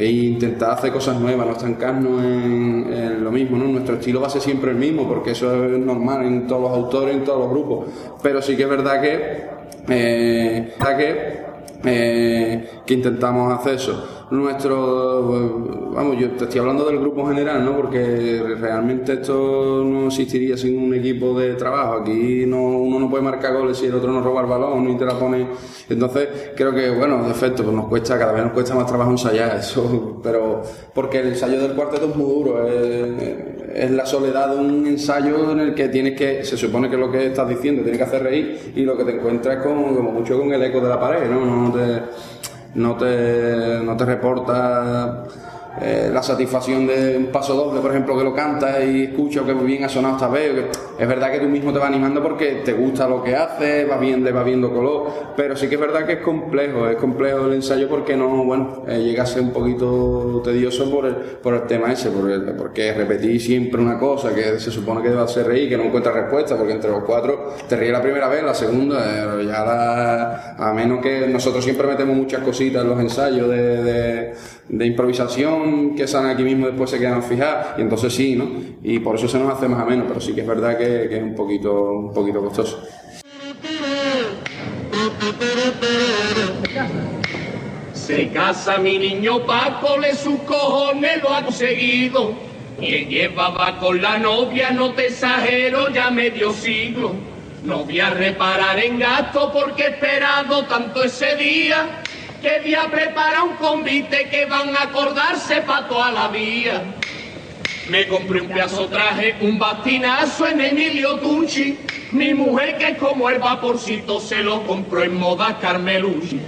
E 0.00 0.10
intentar 0.10 0.70
hacer 0.70 0.90
cosas 0.92 1.20
nuevas, 1.20 1.46
no 1.46 1.52
estancarnos 1.52 2.24
en, 2.24 3.22
lo 3.22 3.30
mismo, 3.30 3.58
¿no? 3.58 3.66
Nuestro 3.66 3.96
estilo 3.96 4.22
va 4.22 4.28
a 4.28 4.30
ser 4.30 4.40
siempre 4.40 4.70
el 4.70 4.78
mismo, 4.78 5.06
porque 5.06 5.32
eso 5.32 5.66
es 5.66 5.78
normal 5.78 6.24
en 6.24 6.46
todos 6.46 6.62
los 6.62 6.70
autores, 6.72 7.14
en 7.14 7.22
todos 7.22 7.40
los 7.40 7.50
grupos. 7.50 7.86
Pero 8.22 8.40
sí 8.40 8.56
que 8.56 8.62
es 8.62 8.68
verdad 8.68 9.02
que, 9.02 9.46
eh, 9.88 10.74
que, 10.96 11.40
eh, 11.84 12.70
que 12.86 12.94
intentamos 12.94 13.52
hacer 13.58 13.74
eso. 13.74 14.19
Nuestro, 14.30 15.90
vamos, 15.92 16.16
yo 16.16 16.30
te 16.30 16.44
estoy 16.44 16.60
hablando 16.60 16.84
del 16.84 17.00
grupo 17.00 17.22
en 17.22 17.28
general, 17.30 17.64
¿no? 17.64 17.76
Porque 17.76 18.40
realmente 18.60 19.14
esto 19.14 19.82
no 19.84 20.06
existiría 20.06 20.56
sin 20.56 20.78
un 20.78 20.94
equipo 20.94 21.36
de 21.36 21.54
trabajo. 21.54 21.94
Aquí 22.02 22.44
no, 22.46 22.62
uno 22.62 23.00
no 23.00 23.10
puede 23.10 23.24
marcar 23.24 23.54
goles 23.54 23.78
si 23.78 23.86
el 23.86 23.94
otro 23.94 24.12
no 24.12 24.20
roba 24.20 24.42
el 24.42 24.46
balón 24.46 24.86
ni 24.86 24.96
te 24.96 25.04
la 25.04 25.18
pone. 25.18 25.48
Entonces, 25.88 26.28
creo 26.56 26.72
que, 26.72 26.90
bueno, 26.90 27.24
de 27.24 27.30
efecto, 27.32 27.64
pues 27.64 27.74
nos 27.74 27.86
cuesta, 27.86 28.18
cada 28.20 28.32
vez 28.32 28.44
nos 28.44 28.52
cuesta 28.52 28.72
más 28.76 28.86
trabajo 28.86 29.10
ensayar 29.10 29.56
eso. 29.56 30.20
Pero, 30.22 30.62
porque 30.94 31.18
el 31.18 31.28
ensayo 31.28 31.60
del 31.60 31.72
cuarteto 31.72 32.06
es 32.06 32.14
muy 32.14 32.30
duro. 32.32 32.68
Es, 32.68 33.50
es 33.74 33.90
la 33.90 34.06
soledad 34.06 34.54
de 34.54 34.60
un 34.60 34.86
ensayo 34.86 35.50
en 35.52 35.60
el 35.60 35.74
que 35.74 35.88
tienes 35.88 36.16
que, 36.16 36.44
se 36.44 36.56
supone 36.56 36.88
que 36.88 36.96
lo 36.96 37.10
que 37.10 37.26
estás 37.26 37.48
diciendo 37.48 37.82
tienes 37.82 37.98
que 37.98 38.04
hacer 38.04 38.22
reír 38.22 38.72
y 38.76 38.82
lo 38.82 38.96
que 38.96 39.04
te 39.04 39.16
encuentras 39.16 39.62
con, 39.62 39.94
como 39.94 40.12
mucho 40.12 40.38
con 40.38 40.52
el 40.52 40.62
eco 40.62 40.80
de 40.80 40.88
la 40.88 41.00
pared, 41.00 41.28
¿no? 41.28 41.44
No 41.44 41.72
te, 41.72 42.02
no 42.74 42.96
te, 42.96 43.80
no 43.82 43.96
te 43.96 44.04
reporta 44.04 45.24
eh, 45.80 46.10
la 46.12 46.22
satisfacción 46.22 46.86
de 46.86 47.16
un 47.16 47.26
paso 47.26 47.54
doble, 47.54 47.80
por 47.80 47.90
ejemplo, 47.90 48.16
que 48.18 48.24
lo 48.24 48.34
cantas 48.34 48.82
y 48.84 49.04
escuchas 49.04 49.44
que 49.44 49.54
bien 49.54 49.84
ha 49.84 49.88
sonado 49.88 50.16
esta 50.16 50.28
vez. 50.28 50.52
que 50.52 51.02
es 51.02 51.08
verdad 51.08 51.30
que 51.30 51.38
tú 51.40 51.46
mismo 51.48 51.72
te 51.72 51.78
vas 51.78 51.88
animando 51.88 52.22
porque 52.22 52.62
te 52.64 52.72
gusta 52.72 53.08
lo 53.08 53.22
que 53.22 53.34
haces, 53.36 53.88
va 53.90 53.96
bien, 53.96 54.22
le 54.24 54.32
va 54.32 54.42
viendo 54.42 54.72
color, 54.72 55.06
pero 55.36 55.56
sí 55.56 55.68
que 55.68 55.76
es 55.76 55.80
verdad 55.80 56.04
que 56.06 56.14
es 56.14 56.20
complejo, 56.20 56.88
es 56.88 56.96
complejo 56.96 57.46
el 57.46 57.54
ensayo 57.54 57.88
porque 57.88 58.16
no, 58.16 58.44
bueno, 58.44 58.82
eh, 58.88 58.98
llega 58.98 59.22
a 59.22 59.26
ser 59.26 59.42
un 59.42 59.50
poquito 59.50 60.40
tedioso 60.44 60.90
por 60.90 61.06
el, 61.06 61.14
por 61.14 61.54
el 61.54 61.62
tema 61.62 61.92
ese, 61.92 62.10
por 62.10 62.30
el- 62.30 62.42
porque 62.56 62.92
repetir 62.92 63.40
siempre 63.40 63.80
una 63.80 63.98
cosa 63.98 64.34
que 64.34 64.58
se 64.58 64.70
supone 64.70 65.02
que 65.02 65.10
va 65.10 65.22
a 65.22 65.24
hacer 65.24 65.46
reír, 65.46 65.68
que 65.68 65.76
no 65.76 65.84
encuentras 65.84 66.14
respuesta, 66.14 66.56
porque 66.56 66.72
entre 66.72 66.90
los 66.90 67.04
cuatro 67.04 67.54
te 67.68 67.76
ríes 67.76 67.92
la 67.92 68.02
primera 68.02 68.28
vez, 68.28 68.42
la 68.42 68.54
segunda, 68.54 68.98
eh, 69.40 69.46
ya 69.46 69.64
la, 69.64 70.54
a 70.58 70.72
menos 70.74 71.00
que 71.00 71.26
nosotros 71.28 71.62
siempre 71.64 71.86
metemos 71.86 72.16
muchas 72.16 72.42
cositas 72.42 72.82
en 72.82 72.88
los 72.90 73.00
ensayos 73.00 73.48
de, 73.48 74.34
de 74.70 74.86
improvisación 74.86 75.96
que 75.96 76.06
salen 76.06 76.30
aquí 76.30 76.44
mismo 76.44 76.66
después 76.66 76.90
se 76.90 76.98
quedan 76.98 77.22
fijadas, 77.24 77.78
y 77.78 77.80
entonces 77.80 78.14
sí, 78.14 78.36
¿no? 78.36 78.48
Y 78.84 79.00
por 79.00 79.16
eso 79.16 79.26
se 79.26 79.38
nos 79.38 79.52
hace 79.52 79.68
más 79.68 79.80
ameno, 79.80 80.04
pero 80.06 80.20
sí 80.20 80.32
que 80.32 80.42
es 80.42 80.46
verdad 80.46 80.78
que, 80.78 81.04
es 81.04 81.22
un 81.22 81.34
poquito, 81.34 81.90
un 81.92 82.14
poquito 82.14 82.40
costoso. 82.40 82.80
Se 87.92 88.28
casa 88.28 88.78
mi 88.78 88.98
niño 88.98 89.44
Paco, 89.44 89.98
le 89.98 90.14
sus 90.14 90.38
cojones 90.42 91.20
lo 91.20 91.34
ha 91.34 91.44
conseguido. 91.44 92.32
Él 92.80 93.08
llevaba 93.08 93.78
con 93.78 94.00
la 94.00 94.18
novia, 94.18 94.70
no 94.70 94.92
te 94.92 95.08
exagero, 95.08 95.90
ya 95.90 96.10
medio 96.10 96.52
siglo. 96.52 97.12
No 97.64 97.84
voy 97.84 98.00
a 98.00 98.10
reparar 98.10 98.78
en 98.78 99.00
gasto 99.00 99.52
porque 99.52 99.82
he 99.82 99.88
esperado 99.90 100.64
tanto 100.64 101.02
ese 101.02 101.36
día 101.36 102.02
que 102.40 102.60
voy 102.60 102.74
a 102.74 103.42
un 103.42 103.56
convite 103.56 104.28
que 104.28 104.46
van 104.46 104.74
a 104.76 104.84
acordarse 104.84 105.62
pa' 105.62 105.86
toda 105.88 106.10
la 106.10 106.28
vía. 106.28 106.82
Me 107.88 108.06
compré 108.06 108.40
un 108.40 108.48
pedazo 108.48 108.86
traje, 108.86 109.36
un 109.40 109.58
bastinazo 109.58 110.46
en 110.46 110.60
Emilio 110.60 111.16
Tunchi. 111.16 111.78
Mi 112.12 112.34
mujer, 112.34 112.78
que 112.78 112.88
es 112.90 112.98
como 112.98 113.28
el 113.28 113.38
vaporcito, 113.38 114.20
se 114.20 114.42
lo 114.42 114.64
compró 114.66 115.02
en 115.02 115.16
moda 115.16 115.58
Carmelucci. 115.60 116.40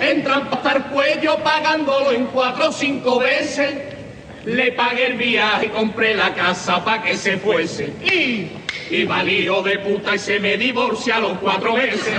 Entran 0.00 0.48
hasta 0.50 0.72
el 0.72 0.82
cuello 0.84 1.38
pagándolo 1.42 2.12
en 2.12 2.26
cuatro 2.26 2.68
o 2.68 2.72
cinco 2.72 3.18
veces. 3.18 3.74
Le 4.44 4.72
pagué 4.72 5.06
el 5.06 5.14
viaje 5.14 5.66
y 5.66 5.68
compré 5.68 6.14
la 6.14 6.34
casa 6.34 6.84
pa' 6.84 7.02
que 7.02 7.16
se 7.16 7.38
fuese. 7.38 7.92
Y, 8.02 8.50
y 8.90 9.04
va 9.04 9.22
el 9.22 9.30
hijo 9.30 9.62
de 9.62 9.78
puta 9.78 10.14
y 10.14 10.18
se 10.18 10.38
me 10.38 10.56
divorcia 10.56 11.16
a 11.16 11.20
los 11.20 11.38
cuatro 11.38 11.74
meses. 11.74 12.14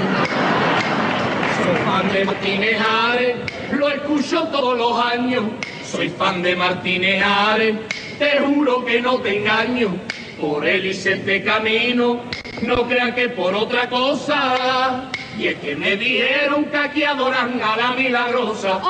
Soy 1.63 1.75
fan 1.85 2.11
de 2.11 2.25
Martínez 2.25 2.77
Ares, 2.81 3.35
lo 3.71 3.87
escucho 3.87 4.43
todos 4.49 4.77
los 4.77 4.99
años. 4.99 5.43
Soy 5.85 6.09
fan 6.09 6.41
de 6.41 6.57
Martínez 6.57 7.23
Ares, 7.25 7.75
te 8.19 8.39
juro 8.39 8.83
que 8.83 9.01
no 9.01 9.19
te 9.19 9.39
engaño. 9.39 9.95
Por 10.41 10.67
él 10.67 10.87
hice 10.87 11.13
este 11.13 11.41
camino, 11.41 12.19
no 12.63 12.85
crean 12.85 13.15
que 13.15 13.29
por 13.29 13.55
otra 13.55 13.89
cosa. 13.89 15.09
Y 15.37 15.47
es 15.47 15.59
que 15.59 15.77
me 15.77 15.95
dijeron 15.95 16.65
que 16.65 16.77
aquí 16.77 17.05
adoran 17.05 17.61
a 17.61 17.77
la 17.77 17.91
milagrosa. 17.91 18.81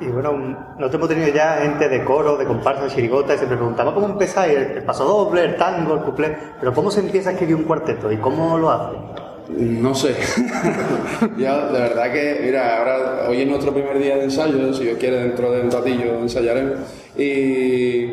Y 0.00 0.06
bueno, 0.06 0.32
nosotros 0.78 0.94
hemos 0.94 1.08
tenido 1.08 1.34
ya 1.34 1.58
gente 1.62 1.88
de 1.88 2.04
coro, 2.04 2.36
de 2.36 2.44
comparsa, 2.44 2.84
de 2.84 2.90
chirigota, 2.90 3.34
y 3.34 3.38
siempre 3.38 3.56
preguntamos 3.56 3.94
cómo 3.94 4.06
empezáis, 4.06 4.56
el, 4.56 4.62
el 4.76 4.84
paso 4.84 5.04
doble, 5.04 5.42
el 5.42 5.56
tango, 5.56 5.94
el 5.94 6.00
cuplé, 6.02 6.36
pero 6.60 6.72
cómo 6.72 6.92
se 6.92 7.00
empieza 7.00 7.30
a 7.30 7.32
escribir 7.32 7.56
un 7.56 7.64
cuarteto 7.64 8.12
y 8.12 8.18
cómo 8.18 8.56
lo 8.56 8.70
hace. 8.70 9.25
No 9.48 9.94
sé. 9.94 10.14
Yo, 11.38 11.72
de 11.72 11.80
verdad 11.80 12.12
que, 12.12 12.40
mira, 12.42 12.78
ahora, 12.78 13.28
hoy 13.28 13.42
es 13.42 13.48
nuestro 13.48 13.72
primer 13.72 13.98
día 13.98 14.16
de 14.16 14.24
ensayo, 14.24 14.74
si 14.74 14.84
Dios 14.84 14.98
quiere, 14.98 15.18
dentro 15.18 15.52
de 15.52 15.60
un 15.60 15.70
ratillo 15.70 16.20
ensayaremos. 16.20 16.80
Y, 17.16 18.08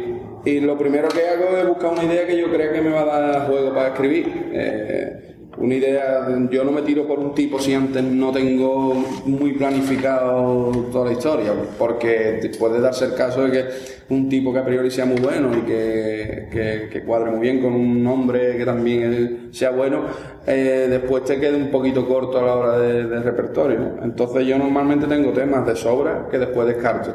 y 0.45 0.59
lo 0.61 0.77
primero 0.77 1.07
que 1.09 1.27
hago 1.27 1.57
es 1.57 1.67
buscar 1.67 1.91
una 1.91 2.03
idea 2.03 2.27
que 2.27 2.37
yo 2.37 2.51
crea 2.51 2.71
que 2.71 2.81
me 2.81 2.91
va 2.91 3.01
a 3.01 3.19
dar 3.19 3.47
juego 3.47 3.73
para 3.73 3.89
escribir. 3.89 4.51
Eh, 4.53 5.32
una 5.57 5.75
idea, 5.75 6.27
yo 6.49 6.63
no 6.63 6.71
me 6.71 6.81
tiro 6.81 7.05
por 7.07 7.19
un 7.19 7.33
tipo 7.35 7.59
si 7.59 7.73
antes 7.73 8.03
no 8.03 8.31
tengo 8.31 8.95
muy 9.25 9.53
planificado 9.53 10.71
toda 10.91 11.05
la 11.05 11.11
historia, 11.11 11.53
porque 11.77 12.51
puede 12.57 12.81
darse 12.81 13.05
el 13.05 13.13
caso 13.13 13.43
de 13.43 13.51
que 13.51 13.65
un 14.09 14.29
tipo 14.29 14.51
que 14.51 14.59
a 14.59 14.65
priori 14.65 14.89
sea 14.89 15.05
muy 15.05 15.19
bueno 15.21 15.49
y 15.55 15.61
que, 15.61 16.87
que, 16.91 17.03
cuadre 17.03 17.31
muy 17.31 17.41
bien 17.41 17.61
con 17.61 17.73
un 17.73 18.05
hombre 18.07 18.57
que 18.57 18.65
también 18.65 19.49
sea 19.51 19.69
bueno, 19.69 20.01
eh, 20.47 20.87
después 20.89 21.23
te 21.23 21.39
quede 21.39 21.55
un 21.55 21.69
poquito 21.69 22.07
corto 22.07 22.39
a 22.39 22.41
la 22.43 22.55
hora 22.55 22.77
de- 22.79 23.05
del 23.07 23.23
repertorio. 23.23 23.79
¿no? 23.79 24.03
Entonces 24.03 24.45
yo 24.47 24.57
normalmente 24.57 25.05
tengo 25.07 25.31
temas 25.31 25.65
de 25.67 25.75
sobra 25.75 26.27
que 26.31 26.39
después 26.39 26.67
descarto. 26.67 27.13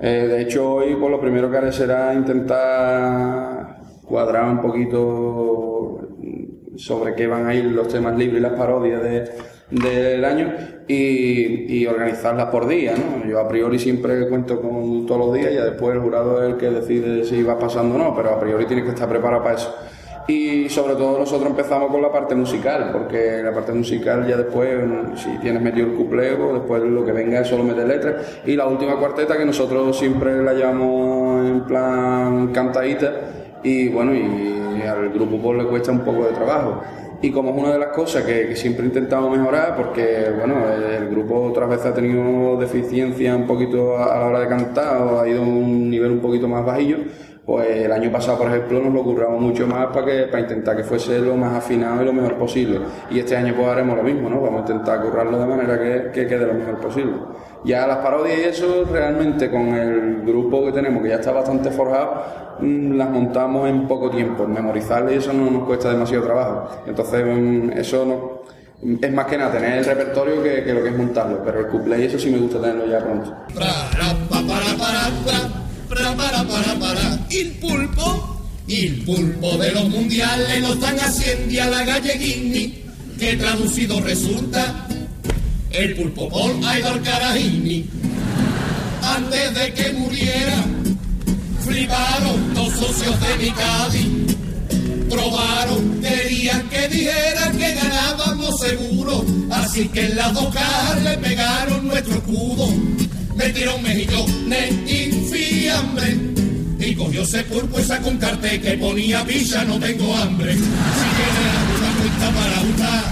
Eh, 0.00 0.26
de 0.28 0.40
hecho 0.42 0.74
hoy 0.74 0.94
pues 0.98 1.10
lo 1.10 1.20
primero 1.20 1.50
que 1.50 1.56
haré 1.58 1.72
será 1.72 2.14
intentar 2.14 3.78
cuadrar 4.06 4.48
un 4.48 4.60
poquito 4.62 5.67
sobre 6.78 7.14
qué 7.14 7.26
van 7.26 7.46
a 7.46 7.54
ir 7.54 7.64
los 7.66 7.88
temas 7.88 8.16
libres 8.16 8.38
y 8.38 8.42
las 8.42 8.52
parodias 8.52 9.02
de- 9.02 9.28
del 9.70 10.24
año 10.24 10.54
y, 10.86 11.84
organizarlas 11.86 12.46
por 12.46 12.66
día. 12.66 12.94
¿no? 12.96 13.28
Yo 13.28 13.38
a 13.40 13.48
priori 13.48 13.78
siempre 13.78 14.28
cuento 14.28 14.60
con 14.62 15.04
todos 15.06 15.26
los 15.26 15.34
días 15.34 15.52
y 15.52 15.56
después 15.56 15.94
el 15.94 16.00
jurado 16.00 16.42
es 16.42 16.50
el 16.52 16.56
que 16.56 16.70
decide 16.70 17.24
si 17.24 17.42
va 17.42 17.58
pasando 17.58 17.96
o 17.96 17.98
no, 17.98 18.14
pero 18.16 18.30
a 18.30 18.40
priori 18.40 18.64
tienes 18.66 18.84
que 18.84 18.92
estar 18.92 19.08
preparado 19.08 19.42
para 19.42 19.56
eso. 19.56 19.74
Y 20.26 20.68
sobre 20.68 20.94
todo 20.94 21.18
nosotros 21.18 21.48
empezamos 21.48 21.90
con 21.90 22.02
la 22.02 22.12
parte 22.12 22.34
musical, 22.34 22.90
porque 22.92 23.40
la 23.42 23.52
parte 23.52 23.72
musical 23.72 24.26
ya 24.26 24.36
después, 24.36 24.68
si 25.16 25.30
tienes 25.38 25.62
metido 25.62 25.86
el 25.86 25.94
cupleo, 25.94 26.52
después 26.52 26.82
lo 26.82 27.02
que 27.04 27.12
venga 27.12 27.40
es 27.40 27.48
solo 27.48 27.64
meter 27.64 27.86
letras. 27.88 28.40
Y 28.44 28.54
la 28.54 28.66
última 28.66 28.96
cuarteta 28.98 29.38
que 29.38 29.46
nosotros 29.46 29.98
siempre 29.98 30.42
la 30.42 30.52
llamamos 30.52 31.46
en 31.46 31.60
plan 31.62 32.48
cantadita, 32.52 33.10
y 33.62 33.88
bueno, 33.88 34.14
y 34.14 34.57
al 34.82 35.10
grupo 35.10 35.38
pues 35.38 35.58
le 35.58 35.64
cuesta 35.64 35.92
un 35.92 36.00
poco 36.00 36.24
de 36.24 36.32
trabajo. 36.32 36.82
Y 37.20 37.32
como 37.32 37.50
es 37.50 37.56
una 37.56 37.72
de 37.72 37.78
las 37.80 37.88
cosas 37.88 38.22
que, 38.24 38.46
que 38.48 38.54
siempre 38.54 38.86
intentamos 38.86 39.36
mejorar, 39.36 39.76
porque 39.76 40.30
bueno, 40.38 40.54
el 40.70 41.08
grupo 41.08 41.42
otras 41.42 41.68
veces 41.68 41.86
ha 41.86 41.94
tenido 41.94 42.56
deficiencia 42.56 43.34
un 43.34 43.46
poquito 43.46 43.96
a, 43.96 44.14
a 44.14 44.20
la 44.20 44.26
hora 44.26 44.40
de 44.40 44.48
cantar, 44.48 45.02
o 45.02 45.20
ha 45.20 45.28
ido 45.28 45.42
a 45.42 45.46
un 45.46 45.90
nivel 45.90 46.12
un 46.12 46.20
poquito 46.20 46.46
más 46.46 46.64
bajillo, 46.64 46.98
pues 47.48 47.66
el 47.66 47.90
año 47.90 48.12
pasado, 48.12 48.36
por 48.36 48.48
ejemplo, 48.48 48.78
nos 48.78 48.92
lo 48.92 49.02
curramos 49.02 49.40
mucho 49.40 49.66
más 49.66 49.86
para, 49.86 50.04
que, 50.04 50.22
para 50.24 50.40
intentar 50.40 50.76
que 50.76 50.84
fuese 50.84 51.18
lo 51.18 51.34
más 51.34 51.54
afinado 51.54 52.02
y 52.02 52.04
lo 52.04 52.12
mejor 52.12 52.34
posible. 52.34 52.78
Y 53.10 53.20
este 53.20 53.38
año 53.38 53.54
pues 53.56 53.66
haremos 53.68 53.96
lo 53.96 54.02
mismo, 54.02 54.28
¿no? 54.28 54.42
Vamos 54.42 54.58
a 54.58 54.60
intentar 54.70 55.00
currarlo 55.00 55.38
de 55.38 55.46
manera 55.46 55.78
que, 55.78 56.10
que 56.12 56.26
quede 56.26 56.44
lo 56.44 56.52
mejor 56.52 56.78
posible. 56.78 57.14
Ya 57.64 57.86
las 57.86 57.96
parodias 57.98 58.38
y 58.38 58.42
eso, 58.42 58.84
realmente 58.92 59.50
con 59.50 59.68
el 59.68 60.20
grupo 60.26 60.66
que 60.66 60.72
tenemos, 60.72 61.02
que 61.02 61.08
ya 61.08 61.14
está 61.14 61.32
bastante 61.32 61.70
forjado, 61.70 62.22
mm, 62.60 62.92
las 62.98 63.08
montamos 63.08 63.66
en 63.70 63.88
poco 63.88 64.10
tiempo. 64.10 64.46
Memorizarlas 64.46 65.14
y 65.14 65.16
eso 65.16 65.32
no 65.32 65.50
nos 65.50 65.64
cuesta 65.64 65.88
demasiado 65.88 66.24
trabajo. 66.24 66.68
Entonces, 66.86 67.24
mm, 67.24 67.70
eso 67.78 68.04
no, 68.04 68.98
es 69.00 69.12
más 69.14 69.24
que 69.24 69.38
nada 69.38 69.52
tener 69.52 69.78
el 69.78 69.86
repertorio 69.86 70.42
que, 70.42 70.64
que 70.64 70.74
lo 70.74 70.82
que 70.82 70.90
es 70.90 70.98
montarlo. 70.98 71.40
Pero 71.42 71.60
el 71.60 71.68
couple 71.68 71.98
y 71.98 72.04
eso 72.04 72.18
sí 72.18 72.30
me 72.30 72.40
gusta 72.40 72.60
tenerlo 72.60 72.86
ya 72.86 72.98
pronto. 72.98 73.34
Para, 75.88 76.14
pa, 76.14 76.30
para, 76.30 76.44
para, 76.44 76.78
para. 76.78 77.26
Il 77.30 77.52
pulpo, 77.52 78.46
il 78.66 79.04
pulpo 79.04 79.56
de 79.56 79.72
los 79.72 79.88
mundiales 79.88 80.60
lo 80.60 80.74
están 80.74 80.98
haciendo 81.00 81.62
a 81.62 81.66
la 81.66 81.84
galleguini, 81.84 82.84
que 83.18 83.36
traducido 83.36 84.00
resulta 84.00 84.86
el 85.70 85.94
pulpo 85.96 86.28
por 86.28 86.50
Aidor 86.66 87.02
Carajini. 87.02 87.86
Antes 89.02 89.54
de 89.54 89.72
que 89.72 89.92
muriera, 89.92 90.64
fliparon 91.64 92.54
dos 92.54 92.72
socios 92.74 93.16
de 93.20 93.44
mi 93.44 93.50
Cádiz. 93.52 94.36
Probaron, 95.08 96.00
querían 96.02 96.68
que 96.68 96.88
dijera 96.88 97.50
que 97.52 97.74
ganábamos 97.74 98.60
seguro, 98.60 99.24
así 99.50 99.88
que 99.88 100.04
en 100.04 100.16
las 100.16 100.34
dos 100.34 100.52
cajas 100.52 101.02
le 101.02 101.16
pegaron 101.16 101.88
nuestro 101.88 102.14
escudo. 102.16 102.68
Metieron 103.38 103.80
mejillones 103.84 104.72
y 104.84 105.12
fiambre, 105.30 106.16
y 106.80 106.94
cogió 106.96 107.22
ese 107.22 107.44
pulpo 107.44 107.78
y 107.78 107.84
sacó 107.84 108.08
un 108.08 108.18
cartel 108.18 108.60
que 108.60 108.72
ponía 108.72 109.24
pilla, 109.24 109.64
no 109.64 109.78
tengo 109.78 110.12
hambre. 110.16 110.54
Si 110.54 110.58
tienes 110.58 111.54
alguna 111.56 111.90
cuenta 112.00 112.30
para 112.40 112.60
untar, 112.62 113.04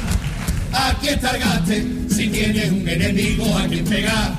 aquí 0.72 1.08
está 1.08 1.30
el. 1.72 2.10
Si 2.10 2.26
tienes 2.26 2.72
un 2.72 2.88
enemigo 2.88 3.56
a 3.56 3.68
quien 3.68 3.84
pegar, 3.84 4.34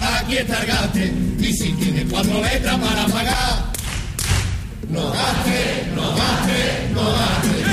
aquí 0.00 0.38
está 0.38 0.88
el. 0.94 1.36
Y 1.38 1.52
si 1.52 1.72
tienes 1.72 2.06
cuatro 2.10 2.40
letras 2.42 2.78
para 2.78 3.06
pagar, 3.06 3.66
no 4.88 5.10
gaste, 5.10 5.92
no 5.94 6.08
gaste, 6.16 6.90
no 6.94 7.02
gaste. 7.02 7.71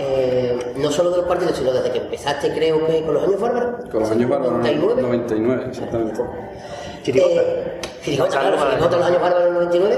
Eh, 0.00 0.74
no 0.76 0.90
solo 0.92 1.10
de 1.10 1.16
los 1.18 1.26
partidos, 1.26 1.56
sino 1.56 1.72
desde 1.72 1.90
que 1.90 1.98
empezaste, 1.98 2.52
creo 2.52 2.86
que 2.86 3.02
con 3.02 3.14
los 3.14 3.24
años 3.24 3.40
bárbaros. 3.40 3.84
Con 3.90 4.00
los 4.00 4.10
años 4.10 4.30
bárbaros, 4.30 4.58
99. 4.58 5.02
99, 5.02 5.64
exactamente. 5.68 6.20
Chirigota. 7.02 7.40
Eh, 7.42 7.80
Chirigota, 8.02 8.40
claro, 8.40 8.56
Chirigota, 8.56 8.96
los 8.96 9.06
años 9.06 9.20
bárbaros 9.20 9.52
99. 9.54 9.96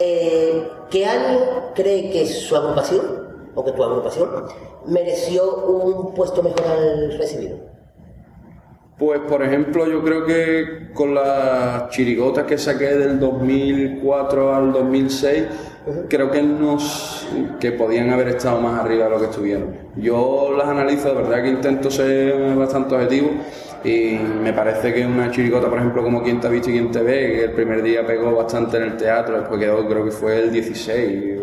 Eh, 0.00 0.68
¿Qué 0.90 1.06
año 1.06 1.38
cree 1.74 2.10
que 2.10 2.26
su 2.26 2.56
agrupación, 2.56 3.02
o 3.54 3.64
que 3.64 3.72
tu 3.72 3.84
agrupación, 3.84 4.28
mereció 4.86 5.54
un 5.66 6.14
puesto 6.14 6.42
mejor 6.42 6.66
al 6.66 7.16
recibido? 7.16 7.58
Pues 8.98 9.20
por 9.20 9.44
ejemplo, 9.44 9.86
yo 9.86 10.02
creo 10.02 10.26
que 10.26 10.90
con 10.92 11.14
las 11.14 11.90
chirigotas 11.90 12.44
que 12.46 12.58
saqué 12.58 12.96
del 12.96 13.20
2004 13.20 14.54
al 14.54 14.72
2006, 14.72 15.44
creo 16.08 16.30
que 16.30 16.42
nos 16.42 17.26
que 17.60 17.72
podían 17.72 18.10
haber 18.10 18.28
estado 18.28 18.60
más 18.60 18.80
arriba 18.80 19.04
de 19.04 19.10
lo 19.10 19.18
que 19.18 19.26
estuvieron. 19.26 19.76
Yo 19.96 20.54
las 20.56 20.68
analizo, 20.68 21.08
de 21.08 21.14
verdad 21.14 21.42
que 21.42 21.48
intento 21.48 21.90
ser 21.90 22.56
bastante 22.56 22.94
objetivo 22.94 23.30
y 23.84 24.18
me 24.42 24.52
parece 24.52 24.92
que 24.92 25.06
una 25.06 25.30
chirigota, 25.30 25.68
por 25.68 25.78
ejemplo, 25.78 26.02
como 26.02 26.22
Quien 26.22 26.40
te 26.40 26.46
ha 26.46 26.50
visto 26.50 26.70
y 26.70 26.74
Quien 26.74 26.90
te 26.90 27.02
ve, 27.02 27.32
que 27.32 27.44
el 27.44 27.52
primer 27.52 27.82
día 27.82 28.06
pegó 28.06 28.34
bastante 28.34 28.76
en 28.76 28.84
el 28.84 28.96
teatro, 28.96 29.38
después 29.38 29.60
quedó, 29.60 29.86
creo 29.88 30.04
que 30.04 30.10
fue 30.10 30.40
el 30.40 30.52
16 30.52 31.40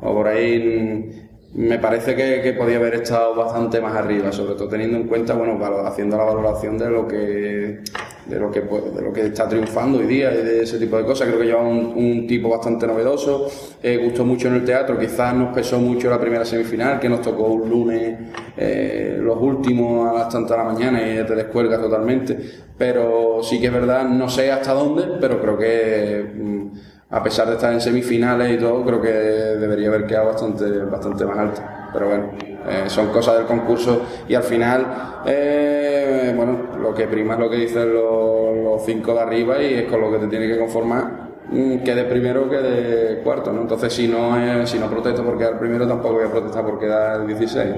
o, 0.00 0.14
por 0.14 0.28
ahí 0.28 1.28
me 1.54 1.78
parece 1.78 2.14
que, 2.14 2.52
podía 2.52 2.76
haber 2.76 2.94
estado 2.94 3.34
bastante 3.34 3.80
más 3.80 3.94
arriba, 3.96 4.30
sobre 4.32 4.54
todo 4.54 4.68
teniendo 4.68 4.96
en 4.96 5.08
cuenta, 5.08 5.34
bueno, 5.34 5.58
haciendo 5.86 6.16
la 6.16 6.24
valoración 6.24 6.78
de 6.78 6.90
lo 6.90 7.08
que 7.08 7.80
de 8.28 8.38
lo 8.38 8.50
que 8.50 8.60
pues, 8.62 8.94
de 8.94 9.02
lo 9.02 9.12
que 9.12 9.26
está 9.26 9.48
triunfando 9.48 9.98
hoy 9.98 10.06
día 10.06 10.32
y 10.32 10.44
de 10.44 10.62
ese 10.62 10.78
tipo 10.78 10.96
de 10.96 11.04
cosas. 11.04 11.28
Creo 11.28 11.40
que 11.40 11.46
lleva 11.46 11.62
un, 11.62 12.26
tipo 12.26 12.50
bastante 12.50 12.86
novedoso, 12.86 13.48
eh, 13.82 13.98
gustó 14.04 14.24
mucho 14.24 14.48
en 14.48 14.54
el 14.54 14.64
teatro, 14.64 14.98
quizás 14.98 15.34
nos 15.34 15.54
pesó 15.54 15.78
mucho 15.78 16.10
la 16.10 16.20
primera 16.20 16.44
semifinal, 16.44 17.00
que 17.00 17.08
nos 17.08 17.22
tocó 17.22 17.44
un 17.44 17.68
lunes 17.70 18.18
eh, 18.56 19.18
los 19.20 19.40
últimos 19.40 20.10
a 20.10 20.12
las 20.12 20.28
tantas 20.28 20.50
de 20.50 20.64
la 20.64 20.64
mañana 20.64 21.00
y 21.00 21.24
te 21.24 21.34
descuelgas 21.34 21.80
totalmente. 21.80 22.38
Pero 22.76 23.40
sí 23.42 23.60
que 23.60 23.66
es 23.66 23.72
verdad, 23.72 24.04
no 24.04 24.28
sé 24.28 24.52
hasta 24.52 24.72
dónde, 24.74 25.04
pero 25.20 25.40
creo 25.40 25.58
que 25.58 26.32
mm, 26.34 26.66
a 27.10 27.22
pesar 27.22 27.48
de 27.48 27.54
estar 27.54 27.72
en 27.72 27.80
semifinales 27.80 28.52
y 28.52 28.58
todo, 28.58 28.84
creo 28.84 29.00
que 29.00 29.08
debería 29.10 29.88
haber 29.88 30.06
quedado 30.06 30.26
bastante, 30.26 30.66
bastante 30.84 31.24
más 31.24 31.38
alto. 31.38 31.77
Pero 31.92 32.08
bueno, 32.08 32.30
eh, 32.68 32.84
son 32.88 33.08
cosas 33.08 33.38
del 33.38 33.46
concurso 33.46 34.02
y 34.28 34.34
al 34.34 34.42
final, 34.42 35.22
eh, 35.26 36.32
bueno, 36.36 36.76
lo 36.78 36.94
que 36.94 37.06
prima 37.06 37.34
es 37.34 37.40
lo 37.40 37.50
que 37.50 37.56
dicen 37.56 37.92
los, 37.94 38.84
cinco 38.84 39.14
de 39.14 39.20
arriba 39.20 39.60
y 39.60 39.74
es 39.74 39.84
con 39.90 40.00
lo 40.00 40.10
que 40.12 40.18
te 40.18 40.26
tienes 40.28 40.52
que 40.52 40.58
conformar. 40.58 41.28
mm, 41.50 41.78
Que 41.78 41.94
de 41.94 42.04
primero 42.04 42.48
que 42.48 42.56
de 42.58 43.22
cuarto, 43.22 43.52
¿no? 43.52 43.62
Entonces, 43.62 43.92
si 43.92 44.06
no, 44.06 44.66
si 44.66 44.78
no 44.78 44.88
protesto 44.88 45.24
por 45.24 45.36
quedar 45.38 45.58
primero, 45.58 45.86
tampoco 45.86 46.14
voy 46.14 46.26
a 46.26 46.30
protestar 46.30 46.64
por 46.64 46.78
quedar 46.78 47.26
16. 47.26 47.74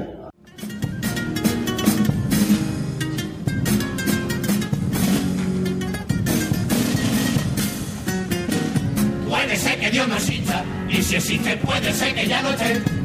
Puede 9.29 9.57
ser 9.57 9.79
que 9.79 9.91
Dios 9.91 10.09
no 10.09 10.15
exista, 10.17 10.65
y 10.89 11.03
si 11.03 11.17
existe 11.17 11.57
puede 11.65 11.93
ser 11.93 12.15
que 12.15 12.27
ya 12.27 12.43
no 12.43 12.51
esté. 12.51 13.00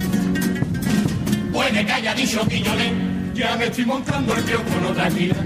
Puede 1.56 1.86
que 1.86 1.92
haya 1.94 2.14
dicho 2.14 2.46
Quiñones, 2.50 2.92
ya 3.34 3.56
me 3.56 3.68
estoy 3.68 3.86
montando 3.86 4.36
el 4.36 4.44
con 4.44 4.86
otra 4.92 5.10
gira. 5.10 5.38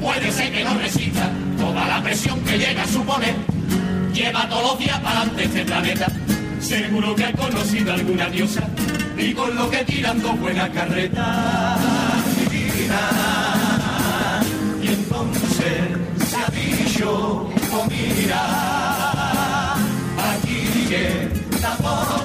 Puede 0.00 0.30
ser 0.30 0.52
que 0.52 0.62
no 0.62 0.78
resista 0.78 1.28
toda 1.58 1.84
la 1.88 2.00
presión 2.00 2.38
que 2.44 2.56
llega 2.56 2.84
a 2.84 2.86
suponer. 2.86 3.34
Lleva 4.12 4.48
todos 4.48 4.62
los 4.62 4.78
días 4.78 5.00
para 5.00 5.22
adelante 5.22 5.44
este 5.44 5.64
planeta. 5.64 6.06
Seguro 6.60 7.16
que 7.16 7.24
ha 7.24 7.32
conocido 7.32 7.94
alguna 7.94 8.28
diosa 8.30 8.62
y 9.18 9.34
con 9.34 9.56
lo 9.56 9.68
que 9.68 9.84
tiran 9.86 10.22
dos 10.22 10.38
buenas 10.38 10.70
carretas. 10.70 11.80
Divina. 12.48 14.40
Y 14.80 14.86
entonces 14.86 15.74
se 16.28 16.36
ha 16.36 16.46
dicho, 16.46 17.50
oh 17.72 17.86
mira, 17.90 19.74
aquí 20.32 20.86
que 20.88 21.28
tampoco 21.60 22.23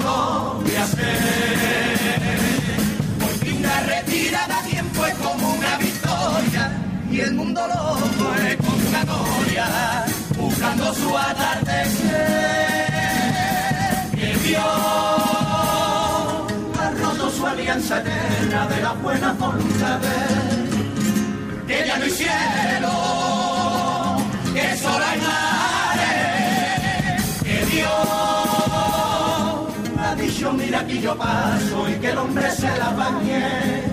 y 7.20 7.22
el 7.22 7.34
mundo 7.34 7.62
loco 7.68 8.34
es 8.48 8.56
como 8.58 8.78
una 8.88 9.04
gloria 9.04 10.06
buscando 10.38 10.94
su 10.94 11.18
atardecer. 11.18 12.14
Que 14.16 14.34
Dios 14.48 14.64
ha 16.80 16.92
roto 17.02 17.32
su 17.32 17.46
alianza 17.46 18.00
eterna 18.00 18.68
de 18.68 18.82
las 18.82 19.02
buenas 19.02 19.38
voluntades 19.38 20.70
que 21.68 21.88
ya 21.88 21.98
no 21.98 22.06
hay 22.06 22.12
cielo, 22.12 22.94
que 24.54 24.78
solo 24.78 25.06
hay 25.06 25.20
mares, 25.20 27.24
que 27.44 27.66
Dios 27.66 27.90
ha 30.00 30.16
dicho, 30.16 30.54
mira 30.54 30.80
aquí 30.80 31.02
yo 31.02 31.18
paso 31.18 31.90
y 31.90 31.96
que 31.96 32.12
el 32.12 32.18
hombre 32.18 32.50
se 32.52 32.78
la 32.78 32.92
bañe. 32.92 33.84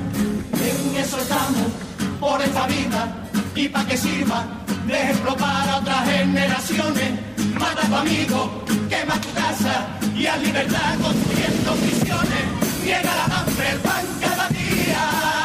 En 0.69 0.97
eso 0.97 1.19
estamos, 1.19 1.86
por 2.21 2.41
esta 2.43 2.67
vida, 2.67 3.27
y 3.55 3.69
para 3.69 3.87
que 3.87 3.97
sirva 3.97 4.45
de 4.87 5.03
ejemplo 5.03 5.37
para 5.37 5.77
otras 5.79 6.09
generaciones. 6.09 7.11
Mata 7.59 7.83
a 7.83 7.89
tu 7.89 7.97
amigo, 7.97 8.65
quema 8.89 9.21
tu 9.21 9.33
casa 9.33 9.87
y 10.15 10.27
a 10.27 10.37
libertad 10.37 10.95
construyendo 11.03 11.73
prisiones. 11.77 12.45
Niega 12.85 13.15
la 13.15 13.25
hambre, 13.37 13.71
el 13.71 13.79
pan 13.81 14.05
cada 14.21 14.49
día 14.49 15.36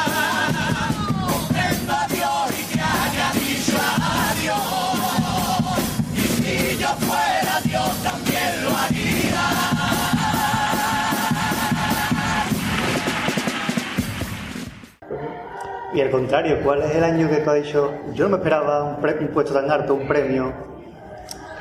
Y 15.92 16.00
al 16.00 16.10
contrario, 16.10 16.60
¿cuál 16.62 16.82
es 16.82 16.94
el 16.96 17.04
año 17.04 17.28
que 17.30 17.36
tú 17.36 17.50
has 17.50 17.62
dicho? 17.62 18.02
Yo 18.14 18.24
no 18.24 18.30
me 18.30 18.36
esperaba 18.38 18.82
un, 18.82 19.00
pre- 19.00 19.18
un 19.20 19.28
puesto 19.28 19.52
tan 19.54 19.70
alto, 19.70 19.94
un 19.94 20.08
premio. 20.08 20.52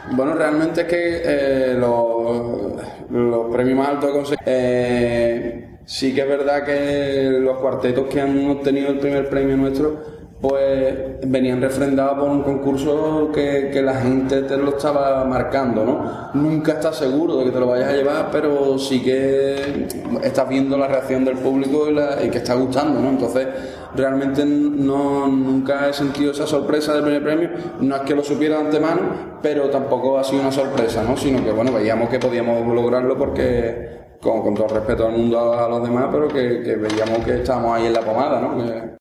Bueno, 0.04 0.34
realmente 0.34 0.82
es 0.82 0.88
que 0.88 1.22
eh, 1.24 1.76
los, 1.78 3.48
premios 3.52 3.78
más 3.78 3.90
altos 3.90 4.10
que 4.12 4.18
conseguí- 4.20 4.38
eh, 4.46 5.80
sí 5.86 6.14
que 6.14 6.22
es 6.22 6.28
verdad 6.28 6.64
que 6.66 7.30
los 7.40 7.58
cuartetos 7.60 8.08
que 8.08 8.20
han 8.22 8.50
obtenido 8.50 8.90
el 8.90 9.00
primer 9.00 9.30
premio 9.30 9.58
nuestro 9.58 10.20
pues 10.42 10.96
venían 11.28 11.62
refrendados 11.62 12.18
por 12.18 12.30
un 12.30 12.42
concurso 12.42 13.30
que, 13.32 13.70
que 13.72 13.80
la 13.84 13.94
gente 14.02 14.42
te 14.42 14.58
lo 14.58 14.70
estaba 14.70 15.24
marcando, 15.24 15.86
¿no? 15.86 16.32
Nunca 16.34 16.72
estás 16.74 16.96
seguro 16.98 17.38
de 17.38 17.46
que 17.46 17.52
te 17.52 17.60
lo 17.60 17.68
vayas 17.68 17.90
a 17.90 17.94
llevar, 17.94 18.30
pero 18.32 18.80
sí 18.80 19.04
que 19.04 19.86
estás 20.24 20.50
viendo 20.50 20.78
la 20.80 20.88
reacción 20.88 21.24
del 21.26 21.38
público 21.38 21.88
y, 21.92 22.26
y 22.26 22.30
que 22.32 22.40
está 22.40 22.56
gustando, 22.56 23.00
¿no? 23.00 23.10
Entonces, 23.10 23.48
realmente 23.96 24.46
no, 24.46 25.28
nunca 25.28 25.88
he 25.90 25.94
sentido 25.94 26.32
esa 26.32 26.48
sorpresa 26.48 26.94
del 26.94 27.04
primer 27.04 27.24
premio, 27.24 27.50
no 27.82 27.96
es 27.96 28.02
que 28.04 28.16
lo 28.16 28.24
supiera 28.24 28.58
de 28.60 28.66
antemano, 28.66 29.02
pero 29.42 29.70
tampoco 29.70 30.18
ha 30.18 30.24
sido 30.24 30.42
una 30.42 30.52
sorpresa, 30.52 31.04
¿no? 31.04 31.18
Sino 31.18 31.44
que, 31.44 31.52
bueno, 31.52 31.72
veíamos 31.74 32.10
que 32.10 32.20
podíamos 32.20 32.66
lograrlo 32.74 33.18
porque... 33.18 34.00
Con, 34.22 34.44
con 34.44 34.54
todo 34.54 34.68
respeto 34.68 35.08
al 35.08 35.14
mundo 35.14 35.40
a, 35.40 35.66
a 35.66 35.68
los 35.68 35.82
demás, 35.82 36.10
pero 36.12 36.28
que, 36.28 36.62
que 36.62 36.76
veíamos 36.76 37.26
que 37.26 37.38
estábamos 37.42 37.76
ahí 37.76 37.88
en 37.88 37.94
la 37.94 38.02
pomada, 38.02 38.40
¿no? 38.40 38.56
Que- 38.56 39.01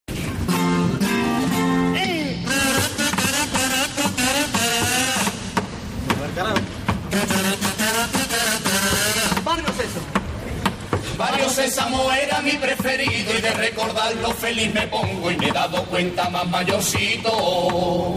Sésamo 11.61 12.11
era 12.11 12.41
mi 12.41 12.53
preferido 12.53 13.37
y 13.37 13.39
de 13.39 13.51
recordarlo 13.51 14.31
feliz 14.33 14.73
me 14.73 14.87
pongo 14.87 15.29
y 15.29 15.37
me 15.37 15.49
he 15.49 15.51
dado 15.51 15.85
cuenta 15.85 16.27
más 16.27 16.47
mayorcito 16.49 18.15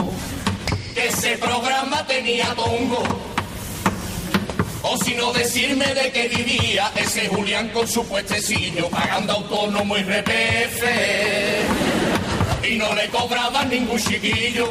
que 0.94 1.08
ese 1.08 1.36
programa 1.36 2.06
tenía 2.06 2.54
tongo. 2.54 3.02
O 4.80 4.96
si 4.96 5.14
no 5.14 5.30
decirme 5.34 5.92
de 5.94 6.10
qué 6.10 6.28
vivía 6.28 6.90
ese 6.96 7.28
Julián 7.28 7.68
con 7.68 7.86
su 7.86 8.06
puestecillo 8.06 8.88
pagando 8.88 9.34
autónomo 9.34 9.98
y 9.98 10.02
RPF 10.04 10.82
y 12.66 12.76
no 12.76 12.94
le 12.94 13.08
cobraban 13.08 13.68
ningún 13.68 13.98
chiquillo. 13.98 14.70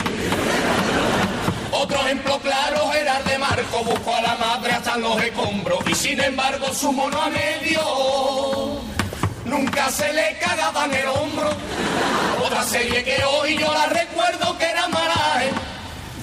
Otro 1.73 1.99
ejemplo 2.01 2.39
claro 2.39 2.93
era 2.93 3.17
el 3.17 3.25
de 3.25 3.37
Marco, 3.37 3.83
buscó 3.83 4.15
a 4.15 4.21
la 4.21 4.35
madre 4.35 4.71
hasta 4.73 4.97
los 4.97 5.21
escombros 5.21 5.79
y 5.87 5.95
sin 5.95 6.21
embargo 6.21 6.73
su 6.73 6.91
mono 6.91 7.21
a 7.21 7.29
medio 7.29 8.81
nunca 9.45 9.89
se 9.89 10.11
le 10.13 10.37
cagaba 10.39 10.85
en 10.85 10.93
el 10.93 11.07
hombro. 11.07 11.49
Otra 12.45 12.63
serie 12.63 13.03
que 13.03 13.23
hoy 13.23 13.57
yo 13.57 13.71
la 13.73 13.87
recuerdo 13.87 14.57
que 14.57 14.65
era 14.65 14.87
Maraje, 14.87 15.49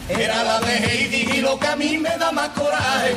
era 0.09 0.45
la 0.45 0.61
de 0.61 0.77
Heidi 0.77 1.39
y 1.39 1.41
lo 1.41 1.59
que 1.59 1.67
a 1.67 1.77
mí 1.77 1.99
me 1.99 2.17
da 2.17 2.31
más 2.33 2.49
coraje. 2.51 3.15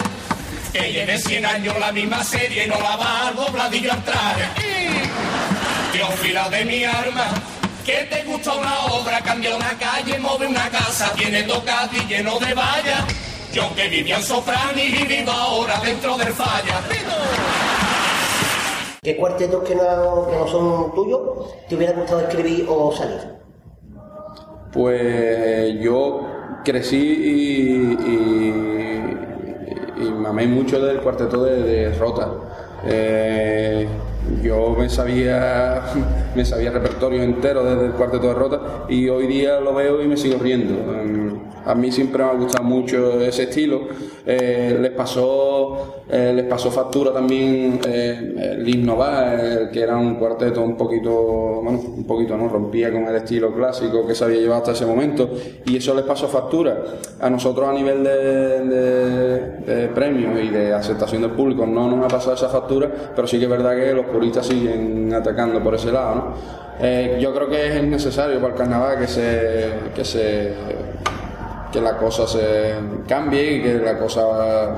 Que 0.71 0.91
lleve 0.91 1.19
100 1.19 1.45
años 1.45 1.79
la 1.79 1.91
misma 1.91 2.23
serie 2.23 2.65
no 2.67 2.79
la 2.79 2.95
va 2.95 3.27
a 3.27 3.31
dobladillo 3.31 3.91
al 3.93 4.03
traje. 4.03 4.45
Teófila 5.91 6.49
de 6.49 6.65
mi 6.65 6.83
arma, 6.83 7.27
que 7.83 8.07
te 8.09 8.23
gusta 8.23 8.53
una 8.53 8.85
obra, 8.85 9.19
cambia 9.21 9.55
una 9.55 9.77
calle, 9.77 10.17
mueve 10.19 10.47
una 10.47 10.69
casa, 10.69 11.11
tiene 11.15 11.43
dos 11.43 11.63
y 11.91 12.07
lleno 12.07 12.39
de 12.39 12.53
vallas. 12.53 13.03
Yo 13.51 13.73
que 13.75 13.87
vivía 13.87 14.17
en 14.17 14.23
Sofrán 14.23 14.77
y 14.77 14.89
viviendo 14.91 15.31
ahora 15.31 15.79
dentro 15.79 16.17
del 16.17 16.33
falla. 16.33 16.81
¿Qué 19.01 19.17
cuartetos 19.17 19.63
que 19.63 19.75
no, 19.75 20.27
que 20.29 20.37
no 20.37 20.47
son 20.47 20.95
tuyos 20.95 21.19
te 21.67 21.75
hubiera 21.75 21.93
gustado 21.93 22.21
escribir 22.21 22.65
o 22.69 22.91
salir? 22.95 23.19
Pues 24.71 25.79
yo 25.81 26.21
crecí 26.63 26.97
y, 26.97 27.97
y, 28.09 28.47
y 30.03 30.11
mamé 30.11 30.47
mucho 30.47 30.79
del 30.79 31.01
cuarteto 31.01 31.43
de, 31.43 31.61
de 31.61 31.93
Rota. 31.97 32.31
Eh, 32.85 33.87
yo 34.43 34.75
me 34.77 34.89
sabía, 34.89 35.81
me 36.35 36.45
sabía 36.45 36.71
repertorio 36.71 37.21
entero 37.23 37.63
desde 37.63 37.85
el 37.87 37.91
cuarteto 37.93 38.27
de 38.27 38.33
Rota 38.33 38.61
y 38.89 39.07
hoy 39.09 39.27
día 39.27 39.59
lo 39.59 39.73
veo 39.73 40.01
y 40.01 40.07
me 40.07 40.17
sigo 40.17 40.37
riendo. 40.39 40.73
Em, 40.93 41.33
A 41.65 41.73
mí 41.75 41.93
siempre 41.93 42.21
me 42.21 42.29
ha 42.29 42.33
gustado 42.33 42.65
mucho 42.65 43.21
ese 43.21 43.43
estilo. 43.43 43.87
Eh, 44.25 44.77
les 44.81 44.91
pasó 44.91 46.03
eh, 46.09 46.33
les 46.35 46.45
pasó 46.45 46.69
factura 46.69 47.13
también 47.13 47.79
eh, 47.87 48.55
el 48.57 48.67
eh, 48.67 49.69
que 49.71 49.81
era 49.81 49.95
un 49.97 50.15
cuarteto 50.15 50.61
un 50.61 50.75
poquito, 50.75 51.61
bueno, 51.63 51.79
un 51.97 52.03
poquito 52.05 52.35
no 52.35 52.49
rompía 52.49 52.91
con 52.91 53.05
el 53.07 53.15
estilo 53.15 53.53
clásico 53.53 54.05
que 54.05 54.13
se 54.13 54.25
había 54.25 54.39
llevado 54.41 54.59
hasta 54.59 54.73
ese 54.73 54.85
momento 54.85 55.29
y 55.65 55.77
eso 55.77 55.95
les 55.95 56.03
pasó 56.03 56.27
factura. 56.27 56.77
A 57.21 57.29
nosotros 57.29 57.67
a 57.67 57.71
nivel 57.73 58.03
de, 58.03 58.59
de- 58.65 59.43
de 59.63 59.87
premios 59.87 60.39
y 60.43 60.49
de 60.49 60.73
aceptación 60.73 61.21
del 61.21 61.31
público 61.31 61.65
no 61.65 61.89
nos 61.89 62.05
ha 62.05 62.07
pasado 62.09 62.35
esa 62.35 62.49
factura, 62.49 62.91
pero 63.15 63.25
sí 63.27 63.37
que 63.39 63.45
es 63.45 63.49
verdad 63.49 63.75
que 63.77 63.93
los 63.93 64.05
puristas 64.13 64.45
siguen 64.45 65.13
atacando 65.13 65.61
por 65.61 65.75
ese 65.75 65.91
lado. 65.91 66.35
Eh, 66.79 67.17
yo 67.19 67.33
creo 67.33 67.49
que 67.49 67.77
es 67.77 67.83
necesario 67.83 68.39
para 68.39 68.53
el 68.53 68.57
carnaval 68.57 68.99
que 68.99 69.07
se, 69.07 69.73
que 69.93 70.05
se 70.05 70.53
que 71.73 71.81
la 71.81 71.97
cosa 71.97 72.27
se 72.27 72.75
cambie 73.07 73.55
y 73.57 73.61
que 73.63 73.73
la 73.79 73.97
cosa 73.97 74.75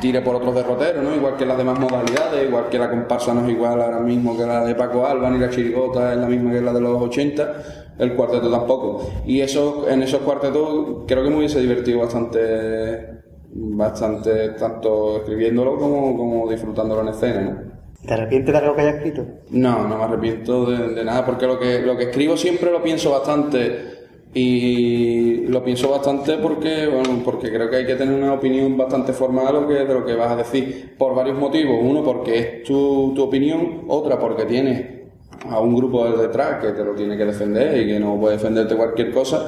tire 0.00 0.20
por 0.20 0.36
otros 0.36 0.54
derroteros, 0.54 1.02
¿no? 1.02 1.14
Igual 1.14 1.36
que 1.36 1.44
las 1.44 1.58
demás 1.58 1.78
modalidades, 1.78 2.46
igual 2.46 2.68
que 2.68 2.78
la 2.78 2.88
comparsa 2.88 3.34
no 3.34 3.44
es 3.44 3.50
igual 3.50 3.82
ahora 3.82 4.00
mismo 4.00 4.36
que 4.36 4.46
la 4.46 4.64
de 4.64 4.74
Paco 4.74 5.04
Alba, 5.04 5.30
ni 5.30 5.38
la 5.38 5.50
chirigota 5.50 6.12
es 6.12 6.18
la 6.18 6.26
misma 6.26 6.52
que 6.52 6.60
la 6.60 6.72
de 6.72 6.80
los 6.80 7.02
80, 7.02 7.54
el 7.98 8.14
cuarteto 8.14 8.50
tampoco. 8.50 9.10
Y 9.26 9.40
eso, 9.40 9.86
en 9.88 10.02
esos 10.02 10.20
cuartetos 10.20 11.04
creo 11.06 11.24
que 11.24 11.30
me 11.30 11.38
hubiese 11.38 11.60
divertido 11.60 12.00
bastante, 12.00 13.22
bastante, 13.50 14.50
tanto 14.50 15.18
escribiéndolo 15.18 15.76
como, 15.76 16.16
como 16.16 16.48
disfrutándolo 16.48 17.02
en 17.02 17.08
escena. 17.08 17.62
¿Te 18.06 18.14
arrepientes 18.14 18.52
de 18.52 18.58
algo 18.58 18.76
que 18.76 18.82
hayas 18.82 18.96
escrito? 18.96 19.26
No, 19.50 19.88
no 19.88 19.96
me 19.96 20.04
arrepiento 20.04 20.66
de, 20.66 21.04
nada, 21.04 21.24
porque 21.24 21.46
lo 21.46 21.58
que, 21.58 21.80
lo 21.80 21.96
que 21.96 22.04
escribo 22.04 22.36
siempre 22.36 22.70
lo 22.70 22.82
pienso 22.82 23.10
bastante 23.10 23.94
y 24.34 25.46
lo 25.46 25.64
pienso 25.64 25.90
bastante 25.90 26.36
porque, 26.38 26.86
bueno, 26.86 27.22
porque 27.24 27.50
creo 27.50 27.70
que 27.70 27.76
hay 27.76 27.86
que 27.86 27.94
tener 27.94 28.14
una 28.14 28.34
opinión 28.34 28.76
bastante 28.76 29.12
formada 29.12 29.52
de 29.52 29.60
lo 29.60 29.68
que, 29.68 29.74
de 29.74 29.94
lo 29.94 30.04
que 30.04 30.14
vas 30.14 30.32
a 30.32 30.36
decir, 30.36 30.94
por 30.98 31.14
varios 31.14 31.38
motivos. 31.38 31.78
Uno, 31.80 32.02
porque 32.02 32.38
es 32.38 32.62
tu, 32.64 33.12
tu 33.14 33.22
opinión, 33.22 33.84
otra, 33.88 34.18
porque 34.18 34.44
tienes 34.44 34.94
a 35.48 35.60
un 35.60 35.74
grupo 35.74 36.06
de 36.10 36.26
detrás 36.26 36.62
que 36.62 36.72
te 36.72 36.84
lo 36.84 36.94
tiene 36.94 37.16
que 37.16 37.24
defender 37.24 37.80
y 37.80 37.86
que 37.86 38.00
no 38.00 38.18
puede 38.18 38.36
defenderte 38.36 38.76
cualquier 38.76 39.12
cosa. 39.12 39.46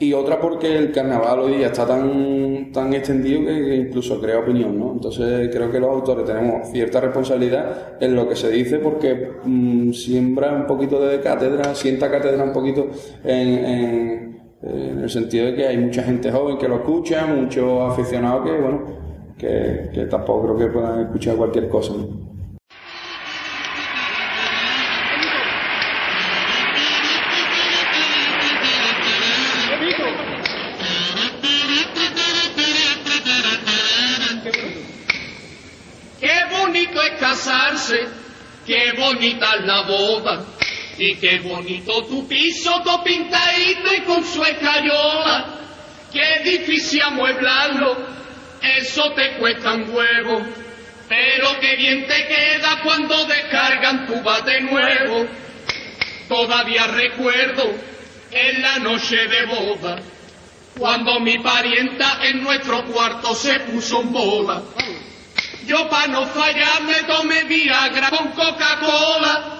Y 0.00 0.12
otra 0.12 0.40
porque 0.40 0.76
el 0.78 0.92
carnaval 0.92 1.40
hoy 1.40 1.54
día 1.56 1.66
está 1.66 1.84
tan, 1.84 2.70
tan 2.72 2.94
extendido 2.94 3.44
que, 3.46 3.74
incluso 3.74 4.20
crea 4.20 4.38
opinión, 4.38 4.78
¿no? 4.78 4.92
Entonces 4.92 5.48
creo 5.52 5.72
que 5.72 5.80
los 5.80 5.90
autores 5.90 6.24
tenemos 6.24 6.68
cierta 6.70 7.00
responsabilidad 7.00 7.96
en 8.00 8.14
lo 8.14 8.28
que 8.28 8.36
se 8.36 8.48
dice 8.50 8.78
porque 8.78 9.32
mm, 9.44 9.90
siembra 9.92 10.52
un 10.52 10.66
poquito 10.68 11.00
de 11.04 11.20
cátedra, 11.20 11.74
sienta 11.74 12.08
cátedra 12.10 12.44
un 12.44 12.52
poquito 12.52 12.86
en, 13.24 13.48
en- 13.64 14.28
el 14.60 15.08
sentido 15.08 15.46
de 15.46 15.54
que 15.54 15.66
hay 15.68 15.76
mucha 15.78 16.02
gente 16.02 16.32
joven 16.32 16.58
que 16.58 16.66
lo 16.68 16.76
escucha, 16.76 17.26
muchos 17.26 17.92
aficionados 17.92 18.44
que, 18.44 18.56
bueno, 18.60 18.82
que, 19.38 20.06
tampoco 20.10 20.42
creo 20.56 20.58
que 20.58 20.66
puedan 20.74 21.00
escuchar 21.02 21.36
cualquier 21.36 21.68
cosa. 21.68 21.92
Qué 36.20 36.32
bonito 36.50 37.00
es 37.02 37.20
casarse, 37.20 38.00
la 39.20 39.82
boda, 39.82 40.44
y 40.96 41.16
qué 41.16 41.40
bonito 41.40 42.04
tu 42.04 42.26
piso, 42.28 42.80
todo 42.84 43.02
pintadito 43.02 43.94
y 43.94 44.00
con 44.02 44.24
su 44.24 44.42
escayola. 44.42 45.54
Qué 46.12 46.42
difícil 46.44 47.02
amueblarlo, 47.02 47.96
eso 48.62 49.12
te 49.12 49.38
cuesta 49.38 49.74
un 49.74 49.90
huevo, 49.90 50.40
pero 51.08 51.60
qué 51.60 51.76
bien 51.76 52.06
te 52.06 52.26
queda 52.26 52.80
cuando 52.82 53.24
descargan 53.26 54.06
tu 54.06 54.22
bate 54.22 54.60
nuevo. 54.62 55.26
Todavía 56.28 56.86
recuerdo 56.86 57.64
en 58.30 58.62
la 58.62 58.78
noche 58.78 59.16
de 59.16 59.46
boda, 59.46 59.96
cuando 60.78 61.20
mi 61.20 61.38
parienta 61.38 62.20
en 62.22 62.42
nuestro 62.42 62.84
cuarto 62.84 63.34
se 63.34 63.60
puso 63.60 64.00
en 64.00 64.12
bola. 64.12 64.62
Yo 65.66 65.88
para 65.88 66.06
no 66.08 66.26
fallar 66.26 66.82
me 66.82 67.02
tomé 67.04 67.44
Viagra 67.44 68.10
con 68.10 68.28
Coca-Cola. 68.32 69.54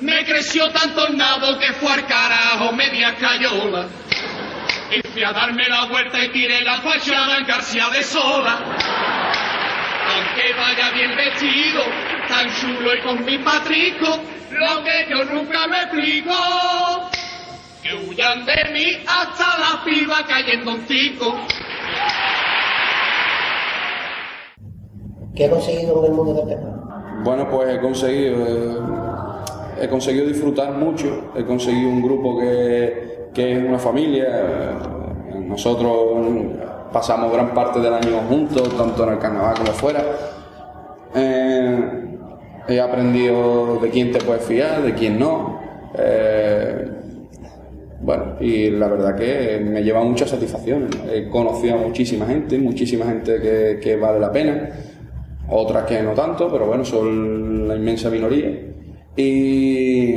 Me 0.00 0.24
creció 0.24 0.70
tanto 0.70 1.06
el 1.08 1.16
nabo 1.16 1.58
que 1.58 1.72
fue 1.74 1.92
al 1.92 2.06
carajo 2.06 2.72
media 2.72 3.14
cayola. 3.16 3.86
Y 4.90 5.08
fui 5.08 5.22
a 5.22 5.32
darme 5.32 5.68
la 5.68 5.84
vuelta 5.84 6.18
y 6.24 6.28
tiré 6.30 6.62
la 6.62 6.80
fachada 6.80 7.38
en 7.38 7.46
García 7.46 7.88
de 7.90 8.02
Sola. 8.02 8.58
Aunque 10.12 10.52
vaya 10.54 10.90
bien 10.90 11.14
vestido, 11.16 11.84
tan 12.28 12.52
chulo 12.56 12.94
y 12.94 13.00
con 13.02 13.24
mi 13.24 13.38
patrico, 13.38 14.20
lo 14.50 14.82
que 14.82 15.06
yo 15.08 15.24
nunca 15.26 15.66
me 15.68 15.82
explico. 15.82 17.10
Que 17.82 17.94
huyan 17.94 18.44
de 18.44 18.64
mí 18.72 19.04
hasta 19.06 19.58
la 19.58 19.84
piba 19.84 20.26
cayendo 20.26 20.72
un 20.72 20.86
tico. 20.86 21.46
¿Qué 25.34 25.44
ha 25.46 25.50
conseguido 25.50 25.98
en 26.00 26.04
el 26.10 26.12
mundo 26.12 26.34
del 26.34 26.46
perro? 26.48 26.80
Bueno, 27.24 27.48
pues 27.50 27.74
he 27.74 27.80
conseguido. 27.80 28.34
eh, 28.46 28.76
he 29.82 29.88
conseguido 29.88 30.26
disfrutar 30.26 30.72
mucho, 30.72 31.32
he 31.36 31.44
conseguido 31.44 31.88
un 31.88 32.02
grupo 32.02 32.38
que, 32.38 33.28
que 33.32 33.52
es 33.56 33.64
una 33.64 33.78
familia, 33.78 34.26
eh, 34.28 35.38
nosotros 35.46 35.96
pasamos 36.92 37.32
gran 37.32 37.54
parte 37.54 37.80
del 37.80 37.94
año 37.94 38.18
juntos, 38.28 38.76
tanto 38.76 39.04
en 39.04 39.10
el 39.10 39.18
carnaval 39.18 39.54
como 39.56 39.72
fuera. 39.72 40.02
Eh, 41.14 41.78
he 42.68 42.80
aprendido 42.80 43.78
de 43.80 43.90
quién 43.90 44.12
te 44.12 44.20
puedes 44.20 44.44
fiar, 44.44 44.82
de 44.82 44.94
quién 44.94 45.18
no. 45.18 45.58
Bueno, 48.02 48.36
y 48.40 48.70
la 48.70 48.88
verdad 48.88 49.14
que 49.14 49.60
me 49.62 49.82
lleva 49.82 50.02
muchas 50.02 50.30
satisfacciones. 50.30 50.90
He 51.12 51.28
conocido 51.28 51.74
a 51.74 51.78
muchísima 51.78 52.26
gente, 52.26 52.58
muchísima 52.58 53.04
gente 53.06 53.40
que, 53.40 53.78
que 53.80 53.96
vale 53.96 54.18
la 54.18 54.32
pena, 54.32 54.70
otras 55.50 55.84
que 55.84 56.02
no 56.02 56.12
tanto, 56.12 56.50
pero 56.50 56.66
bueno, 56.66 56.84
son 56.84 57.66
la 57.68 57.76
inmensa 57.76 58.10
minoría. 58.10 58.50
Y, 59.16 60.14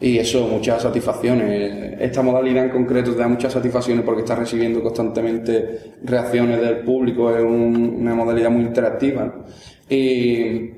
y 0.00 0.18
eso, 0.18 0.46
muchas 0.48 0.82
satisfacciones. 0.82 1.96
Esta 2.00 2.22
modalidad 2.22 2.64
en 2.64 2.70
concreto 2.70 3.12
te 3.12 3.18
da 3.18 3.28
muchas 3.28 3.52
satisfacciones 3.52 4.04
porque 4.04 4.22
estás 4.22 4.38
recibiendo 4.38 4.82
constantemente 4.82 5.78
reacciones 6.04 6.60
del 6.60 6.78
público, 6.78 7.34
es 7.36 7.42
un- 7.42 7.96
una 8.00 8.14
modalidad 8.14 8.50
muy 8.50 8.62
interactiva. 8.64 9.44
Y, 9.88 10.70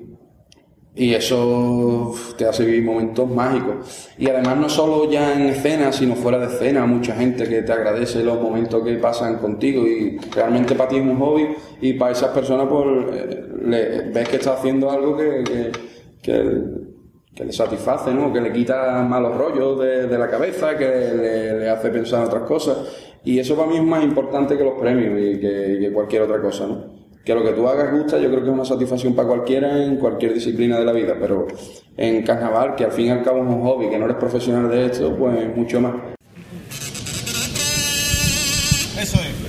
y 0.95 1.15
eso 1.15 2.15
te 2.37 2.45
hace 2.45 2.65
vivir 2.67 2.85
momentos 2.85 3.29
mágicos. 3.31 4.11
Y 4.19 4.29
además 4.29 4.59
no 4.59 4.69
solo 4.69 5.11
ya 5.11 5.35
en 5.35 5.49
escena, 5.49 5.91
sino 5.91 6.15
fuera 6.15 6.39
de 6.39 6.55
escena, 6.55 6.85
mucha 6.85 7.15
gente 7.15 7.49
que 7.49 7.63
te 7.63 7.73
agradece 7.73 8.23
los 8.23 8.41
momentos 8.41 8.85
que 8.85 8.95
pasan 8.97 9.39
contigo 9.39 9.87
y 9.87 10.19
realmente 10.35 10.75
para 10.75 10.91
ti 10.91 10.97
es 10.97 11.03
un 11.03 11.19
hobby 11.19 11.49
y 11.81 11.95
para 11.95 12.13
esas 12.13 12.31
personas 12.31 12.69
pues 12.69 12.87
eh, 13.15 14.11
ves 14.13 14.29
que 14.29 14.37
estás 14.37 14.59
haciendo 14.59 14.91
algo 14.91 15.17
que, 15.17 15.73
que, 16.23 16.83
le 17.43 17.53
satisface, 17.53 18.13
¿no? 18.13 18.31
que 18.33 18.41
le 18.41 18.53
quita 18.53 19.03
malos 19.03 19.37
rollos 19.37 19.81
de, 19.81 20.19
la 20.19 20.29
cabeza, 20.29 20.77
que 20.77 20.85
le, 20.85 21.71
hace 21.71 21.89
pensar 21.89 22.21
en 22.21 22.27
otras 22.27 22.43
cosas. 22.43 22.79
Y 23.25 23.39
eso 23.39 23.57
para 23.57 23.69
mí 23.69 23.79
es 23.79 23.83
más 23.83 24.05
importante 24.05 24.57
que 24.59 24.65
los 24.65 24.79
premios 24.79 25.19
y 25.19 25.37
y 25.37 25.81
que 25.81 25.91
cualquier 25.93 26.23
otra 26.23 26.41
cosa. 26.41 26.67
¿no? 26.67 27.02
Que 27.25 27.35
lo 27.35 27.45
que 27.45 27.53
tú 27.53 27.69
hagas 27.69 27.93
gusta, 27.93 28.19
yo 28.19 28.29
creo 28.29 28.41
que 28.41 28.49
es 28.49 28.55
una 28.55 28.65
satisfacción 28.65 29.15
para 29.15 29.29
cualquiera 29.29 29.81
en 29.81 29.97
cualquier 29.97 30.35
disciplina 30.35 30.79
de 30.79 30.85
la 30.85 30.93
vida, 30.93 31.15
pero 31.21 31.47
en 31.97 32.23
carnaval, 32.25 32.75
que 32.75 32.85
al 32.85 32.93
fin 32.93 33.07
y 33.07 33.11
al 33.11 33.23
cabo 33.23 33.39
es 33.45 33.49
un 33.49 33.63
hobby, 33.63 33.89
que 33.89 33.99
no 33.99 34.07
eres 34.07 34.17
profesional 34.17 34.69
de 34.69 34.87
esto, 34.87 35.17
pues 35.17 35.57
mucho 35.57 35.81
más. 35.81 35.95
Eso 39.01 39.19
es. 39.21 39.43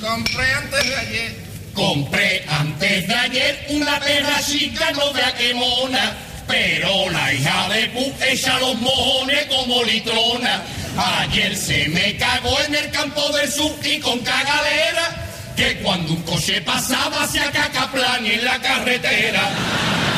Compré 0.00 0.52
antes 0.54 0.88
de 0.88 0.96
ayer. 0.96 1.32
Compré 1.74 2.44
antes 2.48 3.08
de 3.08 3.14
ayer 3.14 3.66
una 3.70 3.98
perra 4.00 4.40
chica, 4.46 4.92
no 4.92 5.12
vea 5.12 5.34
que 5.34 5.54
mona. 5.54 6.16
Pero 6.46 7.10
la 7.10 7.32
hija 7.32 7.68
de 7.68 7.86
pu 7.90 8.12
echa 8.30 8.58
los 8.60 8.80
mojones 8.80 9.46
como 9.46 9.82
litrona. 9.84 10.62
Ayer 10.96 11.56
se 11.56 11.88
me 11.88 12.16
cagó 12.16 12.60
en 12.60 12.74
el 12.74 12.90
campo 12.90 13.26
del 13.30 13.50
sur 13.50 13.72
y 13.82 13.98
con 14.00 14.18
cagadera. 14.20 15.28
Que 15.56 15.78
cuando 15.78 16.12
un 16.12 16.22
coche 16.22 16.60
pasaba 16.62 17.24
hacía 17.24 17.50
cacaplan 17.50 18.26
en 18.26 18.44
la 18.44 18.58
carretera. 18.60 19.42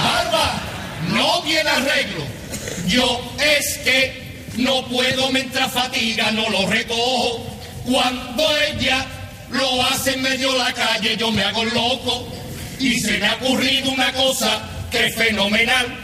Barba, 0.03 0.61
no 1.09 1.43
tiene 1.43 1.71
arreglo. 1.71 2.25
Yo 2.87 3.35
es 3.41 3.79
que 3.79 4.25
no 4.57 4.87
puedo 4.87 5.31
mientras 5.31 5.73
fatiga, 5.73 6.31
no 6.33 6.49
lo 6.51 6.67
recojo. 6.67 7.47
Cuando 7.85 8.45
ella 8.73 9.05
lo 9.51 9.83
hace 9.87 10.15
en 10.15 10.23
medio 10.23 10.53
de 10.53 10.59
la 10.59 10.73
calle, 10.73 11.17
yo 11.17 11.31
me 11.31 11.43
hago 11.45 11.65
loco. 11.65 12.29
Y 12.79 12.99
se 12.99 13.19
me 13.19 13.27
ha 13.27 13.35
ocurrido 13.35 13.91
una 13.91 14.13
cosa 14.13 14.63
que 14.91 15.07
es 15.07 15.15
fenomenal. 15.15 16.01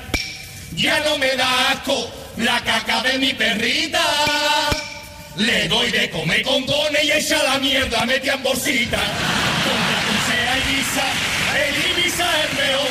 Ya 0.77 1.01
no 1.01 1.19
me 1.19 1.35
da 1.37 1.71
asco 1.71 2.20
la 2.43 2.61
caca 2.65 3.03
de 3.03 3.19
mi 3.19 3.35
perrita. 3.35 4.01
Le 5.37 5.69
doy 5.69 5.91
de 5.91 6.11
comer 6.11 6.43
con 6.43 6.67
dones 6.67 7.05
y 7.05 7.13
echa 7.13 7.43
la 7.43 7.59
mierda, 7.59 8.05
metida 8.05 8.35
en 8.35 8.43
bolsita. 8.43 8.99
Donde 9.67 10.21
sea 10.27 10.59
Ibiza, 10.59 11.07
el 11.65 11.91
Ibiza 11.91 12.27
es 12.43 12.53
mejor. 12.59 12.91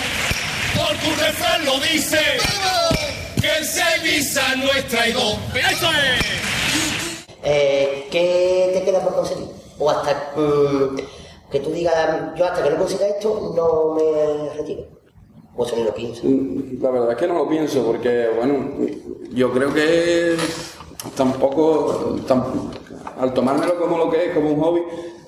Porque 0.75 1.07
un 1.07 1.19
refrán 1.19 1.65
lo 1.65 1.79
dice. 1.79 2.19
Que 3.41 3.57
el 3.57 4.05
Ibiza 4.05 4.55
no 4.55 4.71
es 4.71 4.87
traidor. 4.87 5.35
¡Eso 5.53 5.91
es! 5.91 6.25
Eh, 7.43 8.07
¿Qué 8.11 8.71
te 8.73 8.83
queda 8.83 9.01
por 9.01 9.15
conseguir? 9.15 9.47
O 9.77 9.89
hasta 9.89 10.31
mm, 10.35 10.97
que 11.51 11.59
tú 11.59 11.71
digas, 11.71 11.95
yo 12.35 12.45
hasta 12.45 12.63
que 12.63 12.69
no 12.69 12.77
consiga 12.77 13.07
esto, 13.07 13.53
no 13.55 13.95
me 13.95 14.53
retiro. 14.55 14.98
Mm, 16.23 16.81
La 16.81 16.89
verdad 16.91 17.11
es 17.11 17.17
que 17.17 17.27
no 17.27 17.33
lo 17.35 17.49
pienso 17.49 17.85
porque, 17.85 18.27
bueno, 18.37 18.55
yo 19.33 19.51
creo 19.51 19.73
que 19.73 20.35
tampoco, 21.15 22.15
tam- 22.27 22.71
al 23.19 23.33
tomármelo 23.33 23.77
como 23.79 23.97
lo 23.97 24.09
que 24.09 24.27
es, 24.27 24.33
como 24.33 24.51
un 24.51 24.59
hobby, 24.61 24.81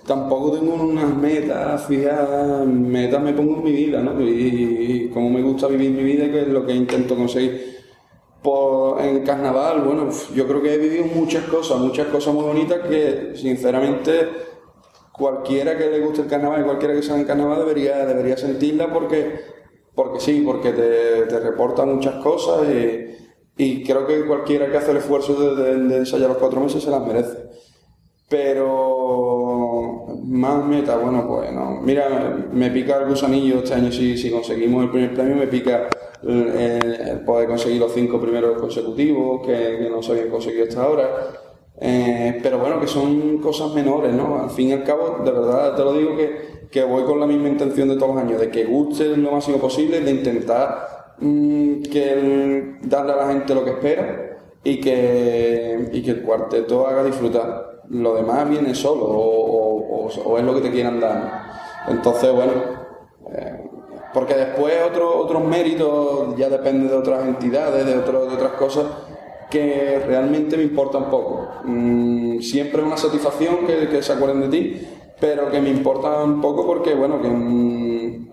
tampoco 0.06 0.52
tengo 0.54 0.74
unas 0.76 1.14
metas 1.16 1.86
fijas, 1.86 2.66
metas 2.66 3.22
me 3.22 3.34
pongo 3.34 3.58
en 3.58 3.64
mi 3.64 3.72
vida, 3.72 4.02
¿no? 4.02 4.20
Y, 4.22 4.28
y 5.08 5.10
como 5.10 5.30
me 5.30 5.42
gusta 5.42 5.68
vivir 5.68 5.92
mi 5.92 6.04
vida, 6.04 6.32
que 6.32 6.42
es 6.42 6.48
lo 6.48 6.66
que 6.66 6.74
intento 6.74 7.16
conseguir. 7.16 7.72
Por, 8.44 9.02
en 9.02 9.24
carnaval, 9.24 9.82
bueno, 9.82 10.10
yo 10.36 10.48
creo 10.48 10.62
que 10.64 10.74
he 10.74 10.78
vivido 10.78 11.06
muchas 11.16 11.46
cosas, 11.46 11.80
muchas 11.80 12.08
cosas 12.08 12.34
muy 12.34 12.44
bonitas 12.46 12.80
que, 12.88 13.34
sinceramente, 13.36 14.30
cualquiera 15.12 15.78
que 15.78 15.90
le 15.90 16.00
guste 16.00 16.22
el 16.22 16.28
carnaval, 16.28 16.66
cualquiera 16.66 16.94
que 16.96 17.04
sea 17.04 17.18
en 17.18 17.26
carnaval 17.26 17.60
debería, 17.60 18.06
debería 18.06 18.38
sentirla 18.38 18.92
porque, 18.92 19.42
porque 19.96 20.20
sí, 20.20 20.44
porque 20.46 20.72
te, 20.72 21.24
te 21.28 21.40
reporta 21.40 21.86
muchas 21.86 22.16
cosas 22.24 22.68
y, 22.70 23.64
y 23.64 23.84
creo 23.84 24.08
que 24.08 24.26
cualquiera 24.26 24.70
que 24.72 24.78
hace 24.78 24.92
el 24.92 24.98
esfuerzo 24.98 25.56
de, 25.56 25.76
de- 25.88 25.98
ensayar 25.98 26.30
los 26.30 26.38
cuatro 26.38 26.62
meses 26.62 26.84
se 26.84 26.90
las 26.92 27.06
merece. 27.06 27.38
Pero 28.30 30.08
más 30.24 30.66
meta, 30.66 30.98
bueno, 30.98 31.28
pues 31.28 31.52
no. 31.52 31.82
Mira, 31.82 32.48
me 32.54 32.72
pica 32.72 32.98
el 33.02 33.10
gusanillo 33.10 33.58
este 33.60 33.74
año 33.74 33.92
si, 33.92 34.18
si 34.18 34.32
conseguimos 34.32 34.84
el 34.86 34.92
primer 34.92 35.14
premio, 35.14 35.36
me 35.36 35.48
pica 35.48 35.90
poder 37.26 37.48
conseguir 37.48 37.80
los 37.80 37.94
cinco 37.94 38.20
primeros 38.20 38.58
consecutivos 38.60 39.46
que, 39.46 39.80
que 39.82 39.90
no 39.90 40.02
se 40.02 40.12
habían 40.14 40.30
conseguido 40.30 40.66
hasta 40.68 40.84
ahora. 40.84 41.10
Eh, 41.80 42.40
pero 42.44 42.60
bueno, 42.60 42.80
que 42.80 42.88
son 42.88 43.40
cosas 43.40 43.74
menores, 43.74 44.14
¿no? 44.14 44.40
Al 44.42 44.50
fin 44.52 44.70
y 44.70 44.74
al 44.74 44.84
cabo, 44.84 45.20
de 45.24 45.32
verdad 45.32 45.76
te 45.76 45.84
lo 45.84 45.94
digo 45.94 46.16
que, 46.16 46.61
que 46.72 46.84
voy 46.84 47.04
con 47.04 47.20
la 47.20 47.28
misma 47.28 47.50
intención 47.50 47.90
de 47.90 47.96
todos 47.98 48.16
los 48.16 48.24
años, 48.24 48.40
de 48.40 48.50
que 48.50 48.64
guste 48.66 49.06
lo 49.18 49.32
máximo 49.32 49.58
posible, 49.58 50.00
de 50.02 50.12
intentar 50.12 51.14
mm, 51.20 51.82
que 51.84 52.76
darle 52.84 53.14
a 53.14 53.16
la 53.18 53.28
gente 53.28 53.54
lo 53.54 53.64
que 53.66 53.72
espera 53.72 54.38
y 54.64 54.80
que, 54.80 55.90
y 55.92 56.02
que 56.02 56.12
el 56.12 56.22
cuarteto 56.24 56.88
haga 56.88 57.04
disfrutar. 57.04 57.82
Lo 57.90 58.16
demás 58.16 58.50
viene 58.50 58.74
solo 58.74 59.04
o, 59.06 60.38
es 60.38 60.44
lo 60.44 60.54
que 60.56 60.62
te 60.62 60.72
quieran 60.72 61.00
dar. 61.00 61.44
Entonces, 61.90 62.32
bueno, 62.34 62.52
eh, 63.34 63.60
porque 64.14 64.34
después 64.36 64.74
otro- 64.88 65.18
otros 65.20 65.44
méritos 65.44 66.36
ya 66.38 66.50
depende 66.50 66.88
de 66.88 66.96
otras 66.96 67.26
entidades, 67.26 67.86
de, 67.86 67.94
de 67.96 68.00
otras 68.00 68.52
cosas 68.54 68.86
que 69.50 70.02
realmente 70.06 70.56
me 70.58 70.64
importan 70.64 71.10
poco. 71.10 71.48
Mm, 71.66 72.40
siempre 72.40 72.82
es 72.82 72.88
una 72.88 72.98
satisfacción 72.98 73.66
que 73.68 74.02
se 74.02 74.14
acuerden 74.14 74.42
de 74.42 74.48
ti, 74.50 74.88
pero 75.22 75.50
que 75.50 75.62
me 75.62 75.70
importa 75.70 76.24
un 76.24 76.42
poco 76.42 76.66
porque, 76.68 76.94
bueno, 76.96 77.22
que 77.22 77.30
mm, 77.30 78.28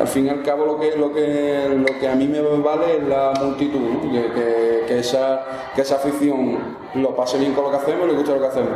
al 0.00 0.06
fin 0.06 0.26
y 0.26 0.28
al 0.30 0.42
cabo 0.42 0.64
lo 0.64 0.78
que, 0.78 0.96
lo 0.96 1.12
que, 1.12 1.68
lo 1.76 1.98
que 1.98 2.08
a 2.08 2.14
mí 2.14 2.26
me 2.28 2.40
vale 2.40 2.98
es 2.98 3.02
la 3.08 3.32
multitud, 3.42 3.80
que, 4.12 4.32
que- 4.86 4.98
esa, 4.98 5.44
que 5.74 5.82
esa 5.82 5.96
afición 5.96 6.56
lo 6.94 7.14
pase 7.14 7.38
bien 7.38 7.52
con 7.52 7.64
lo 7.64 7.70
que 7.70 7.76
hacemos 7.76 8.06
y 8.06 8.10
le 8.12 8.14
guste 8.16 8.32
lo 8.34 8.40
que 8.40 8.46
hacemos. 8.46 8.70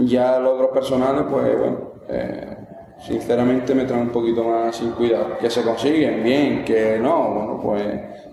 Ya 0.00 0.38
logros 0.38 0.70
personales, 0.72 1.24
pues 1.30 1.58
bueno, 1.58 1.78
eh, 2.08 2.56
sinceramente 3.00 3.74
me 3.74 3.84
traen 3.84 4.02
un 4.02 4.10
poquito 4.10 4.44
más 4.44 4.76
sin 4.76 4.90
cuidado. 4.90 5.38
Que 5.38 5.48
se 5.48 5.62
consiguen 5.62 6.22
bien, 6.22 6.64
que 6.64 6.98
no, 7.00 7.30
bueno, 7.32 7.60
pues 7.62 7.84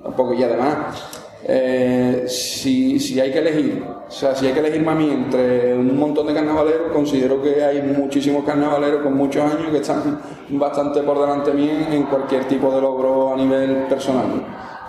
tampoco. 0.04 0.34
Y 0.34 0.44
además, 0.44 1.23
eh, 1.46 2.24
si, 2.28 3.00
si 3.00 3.20
hay 3.20 3.32
que 3.32 3.40
elegir, 3.40 3.84
o 4.08 4.12
sea, 4.12 4.34
si 4.34 4.48
hay 4.48 4.54
que 4.54 4.60
elegirme 4.60 4.92
a 4.92 4.96
mí 4.96 5.10
entre 5.12 5.76
un 5.76 5.98
montón 5.98 6.28
de 6.28 6.34
carnavaleros, 6.34 6.92
considero 6.94 7.42
que 7.42 7.62
hay 7.62 7.82
muchísimos 7.82 8.46
carnavaleros 8.46 9.02
con 9.02 9.18
muchos 9.18 9.44
años 9.44 9.70
que 9.70 9.78
están 9.78 10.22
bastante 10.50 11.02
por 11.02 11.20
delante 11.20 11.52
mío 11.52 11.74
en 11.92 12.04
cualquier 12.04 12.48
tipo 12.48 12.74
de 12.74 12.80
logro 12.80 13.34
a 13.34 13.36
nivel 13.36 13.88
personal. 13.90 14.28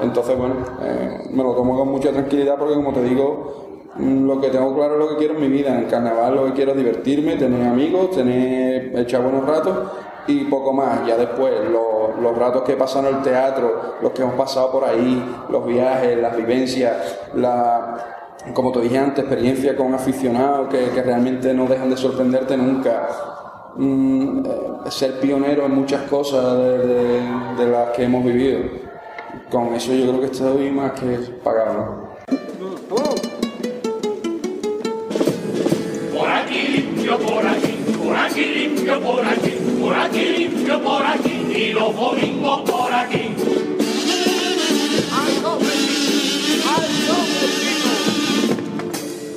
Entonces, 0.00 0.36
bueno, 0.38 0.54
eh, 0.80 1.28
me 1.30 1.42
lo 1.42 1.54
tomo 1.54 1.76
con 1.76 1.88
mucha 1.88 2.12
tranquilidad 2.12 2.56
porque, 2.56 2.74
como 2.74 2.92
te 2.92 3.02
digo, 3.02 3.90
mm, 3.96 4.26
lo 4.26 4.40
que 4.40 4.48
tengo 4.48 4.74
claro 4.74 4.94
es 4.94 4.98
lo 5.00 5.08
que 5.08 5.16
quiero 5.16 5.34
en 5.34 5.40
mi 5.40 5.48
vida. 5.48 5.76
En 5.76 5.86
carnaval 5.86 6.36
lo 6.36 6.44
que 6.46 6.52
quiero 6.52 6.70
es 6.72 6.76
divertirme, 6.76 7.36
tener 7.36 7.66
amigos, 7.66 8.12
tener 8.12 8.96
echar 8.96 9.22
buenos 9.22 9.44
ratos 9.44 9.76
y 10.26 10.44
poco 10.44 10.72
más. 10.72 11.06
Ya 11.06 11.16
después, 11.16 11.52
los, 11.70 12.20
los 12.20 12.37
ratos 12.37 12.62
que 12.62 12.76
pasan 12.76 13.06
en 13.06 13.16
el 13.16 13.22
teatro, 13.22 13.96
los 14.00 14.12
que 14.12 14.22
hemos 14.22 14.34
pasado 14.34 14.70
por 14.72 14.84
ahí, 14.84 15.22
los 15.48 15.66
viajes, 15.66 16.18
las 16.18 16.37
vivencias, 16.37 17.18
la, 17.34 18.14
como 18.52 18.72
te 18.72 18.80
dije 18.80 18.98
antes, 18.98 19.24
experiencia 19.24 19.76
con 19.76 19.94
aficionados 19.94 20.68
que, 20.68 20.90
que 20.90 21.02
realmente 21.02 21.54
no 21.54 21.66
dejan 21.66 21.88
de 21.90 21.96
sorprenderte 21.96 22.56
nunca. 22.56 23.08
mm, 23.76 24.44
eh, 24.46 24.90
ser 24.90 25.18
pionero 25.20 25.66
en 25.66 25.74
muchas 25.74 26.02
cosas 26.02 26.58
de, 26.58 27.66
las 27.66 27.90
que 27.90 28.04
hemos 28.04 28.24
vivido. 28.24 28.60
Con 29.50 29.74
eso 29.74 29.92
yo 29.92 30.08
creo 30.08 30.20
que 30.20 30.26
estoy 30.26 30.70
más 30.70 30.92
que 30.92 31.18
pagado. 31.42 32.08
Por 36.16 36.28
aquí 36.30 36.68
limpio, 36.68 37.18
por 37.18 37.46
aquí, 37.46 37.84
por 38.04 38.16
aquí 38.16 38.44
limpio, 38.44 39.00
por 39.00 39.24
aquí, 39.24 39.52
por 39.80 39.94
aquí 39.94 40.24
limpio, 40.36 40.82
por 40.82 41.06
aquí, 41.06 41.46
y 41.54 41.72
los 41.72 41.96
domingos 41.96 42.60
por 42.70 42.92
aquí. 42.92 43.30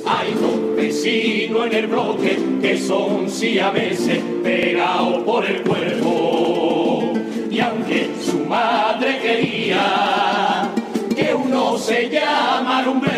Hay 0.06 0.34
dos 0.34 0.76
vecinos 0.76 1.66
en 1.66 1.74
el 1.74 1.86
bloque 1.86 2.38
que 2.60 2.78
son 2.78 3.30
siameses 3.30 4.22
pegados 4.42 5.22
por 5.22 5.44
el 5.46 5.62
cuerpo. 5.62 7.12
Y 7.50 7.60
aunque 7.60 8.10
su 8.22 8.38
madre 8.44 9.18
quería 9.20 10.70
que 11.16 11.34
uno 11.34 11.78
se 11.78 12.08
Humberto, 12.86 13.17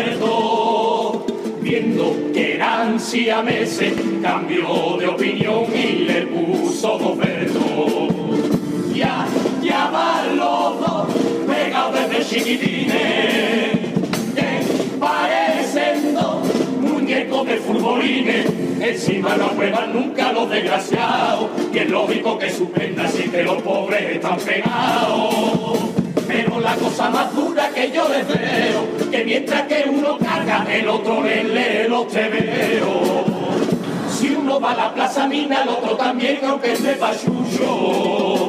siameses, 2.99 3.93
cambió 4.21 4.97
de 4.97 5.07
opinión 5.07 5.65
y 5.73 6.05
le 6.05 6.21
puso 6.23 6.97
Roberto. 6.97 8.07
Ya, 8.93 9.27
ya 9.61 9.89
van 9.91 10.35
los 10.35 10.79
dos 10.79 11.07
pegados 11.47 12.09
desde 12.09 12.25
chiquitines, 12.25 13.71
que 14.35 14.97
parecen 14.99 16.15
dos 16.15 16.43
muñecos 16.79 17.47
de 17.47 17.57
futbolines. 17.57 18.45
Encima 18.79 19.35
no 19.37 19.45
aprueban 19.45 19.93
nunca 19.93 20.31
los 20.31 20.49
desgraciados, 20.49 21.49
y 21.71 21.77
es 21.77 21.89
lógico 21.89 22.39
que 22.39 22.49
suspendan 22.49 23.11
si 23.11 23.29
que 23.29 23.43
los 23.43 23.61
pobres 23.61 24.15
están 24.15 24.37
pegados. 24.37 26.00
Pero 26.31 26.61
la 26.61 26.75
cosa 26.75 27.09
más 27.09 27.35
dura 27.35 27.69
que 27.75 27.91
yo 27.91 28.07
les 28.07 28.25
veo, 28.25 29.11
que 29.11 29.25
mientras 29.25 29.63
que 29.63 29.83
uno 29.89 30.17
carga, 30.17 30.65
el 30.71 30.87
otro 30.87 31.21
le 31.21 31.43
lee 31.43 31.89
los 31.89 32.07
tebeos. 32.07 33.25
Si 34.17 34.29
uno 34.29 34.57
va 34.57 34.71
a 34.71 34.75
la 34.77 34.93
plaza 34.93 35.27
mina, 35.27 35.63
el 35.63 35.69
otro 35.69 35.97
también, 35.97 36.39
aunque 36.45 36.71
es 36.71 36.83
de 36.83 36.93
pachucho. 36.93 38.47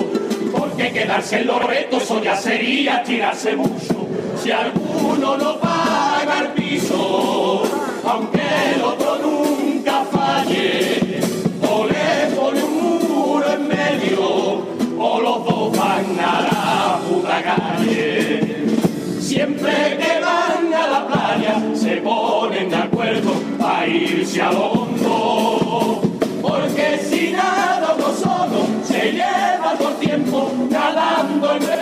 Porque 0.57 0.92
quedarse 0.92 1.40
en 1.40 1.49
los 1.49 1.64
retos, 1.64 2.05
eso 2.05 2.23
ya 2.23 2.37
sería 2.37 3.03
tirarse 3.03 3.57
mucho. 3.57 4.07
Si 4.40 4.53
alguno 4.53 5.37
no 5.37 5.59
paga 5.59 6.38
el 6.40 6.49
piso, 6.53 7.64
aunque 8.05 8.42
el 8.77 8.83
otro 8.83 9.18
nunca 9.18 10.05
falle, 10.05 10.91
Siempre 19.21 19.73
que 19.99 20.21
van 20.21 20.75
a 20.75 20.87
la 20.87 21.07
playa 21.07 21.62
se 21.75 21.97
ponen 21.97 22.68
de 22.68 22.77
acuerdo 22.77 23.33
para 23.59 23.87
irse 23.87 24.42
a 24.42 24.53
lo 24.53 24.66
hondo. 24.73 26.03
Porque 26.42 27.01
si 27.09 27.33
nada 27.33 27.97
uno 27.97 28.14
solo 28.14 28.66
se 28.85 29.12
lleva 29.12 29.77
el 29.81 29.95
tiempo 30.07 30.53
nadando 30.68 31.57
en 31.57 31.82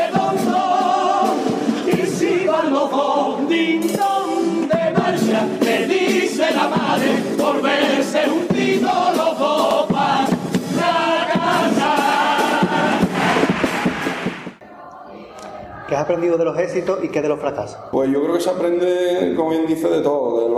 aprendido 16.11 16.37
de 16.39 16.45
los 16.45 16.59
éxitos 16.59 16.99
y 17.05 17.09
qué 17.09 17.23
de 17.23 17.29
los 17.29 17.39
fracasos? 17.41 17.79
Pues 17.93 18.11
yo 18.11 18.21
creo 18.23 18.35
que 18.35 18.41
se 18.41 18.51
aprende, 18.51 19.35
como 19.37 19.51
bien 19.51 19.67
dice, 19.67 19.89
de 19.89 20.01
todo. 20.01 20.43
De 20.43 20.49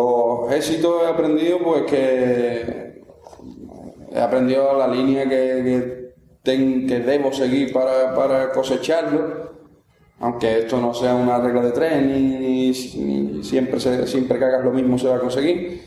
los 0.48 0.56
éxitos 0.56 1.02
he 1.02 1.06
aprendido, 1.06 1.58
pues 1.58 1.82
que 1.82 3.02
he 4.12 4.20
aprendido 4.20 4.76
la 4.78 4.88
línea 4.88 5.24
que, 5.24 5.28
que, 5.28 6.12
ten- 6.42 6.86
debo 6.86 7.32
seguir 7.32 7.72
para, 7.72 8.14
para 8.14 8.50
cosecharlo. 8.52 9.52
Aunque 10.20 10.60
esto 10.60 10.78
no 10.80 10.94
sea 10.94 11.14
una 11.16 11.38
regla 11.40 11.62
de 11.62 11.72
tres, 11.72 12.02
ni, 12.02 12.72
siempre, 13.42 13.80
se- 13.80 14.06
siempre 14.06 14.38
que 14.38 14.44
hagas 14.44 14.64
lo 14.64 14.70
mismo 14.70 14.96
se 14.98 15.08
va 15.08 15.16
a 15.16 15.20
conseguir. 15.20 15.82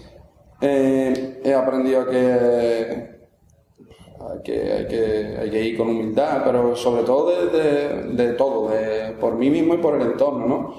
Eh, 0.62 1.42
he 1.44 1.54
aprendido 1.54 2.08
que 2.10 3.15
hay 4.32 4.42
que, 4.44 4.72
hay 4.74 4.88
que, 4.88 5.38
hay 5.42 5.50
que 5.50 5.62
ir 5.64 5.78
con 5.78 5.90
humildad, 5.90 6.42
pero 6.46 6.76
sobre 6.76 7.04
todo 7.04 7.30
de, 7.48 8.04
de- 8.14 8.34
todo, 8.34 8.70
de- 8.70 9.14
por 9.20 9.36
mí 9.36 9.50
mismo 9.50 9.74
y 9.76 9.78
por 9.78 9.96
el 9.96 10.02
entorno, 10.04 10.48
¿no? 10.48 10.74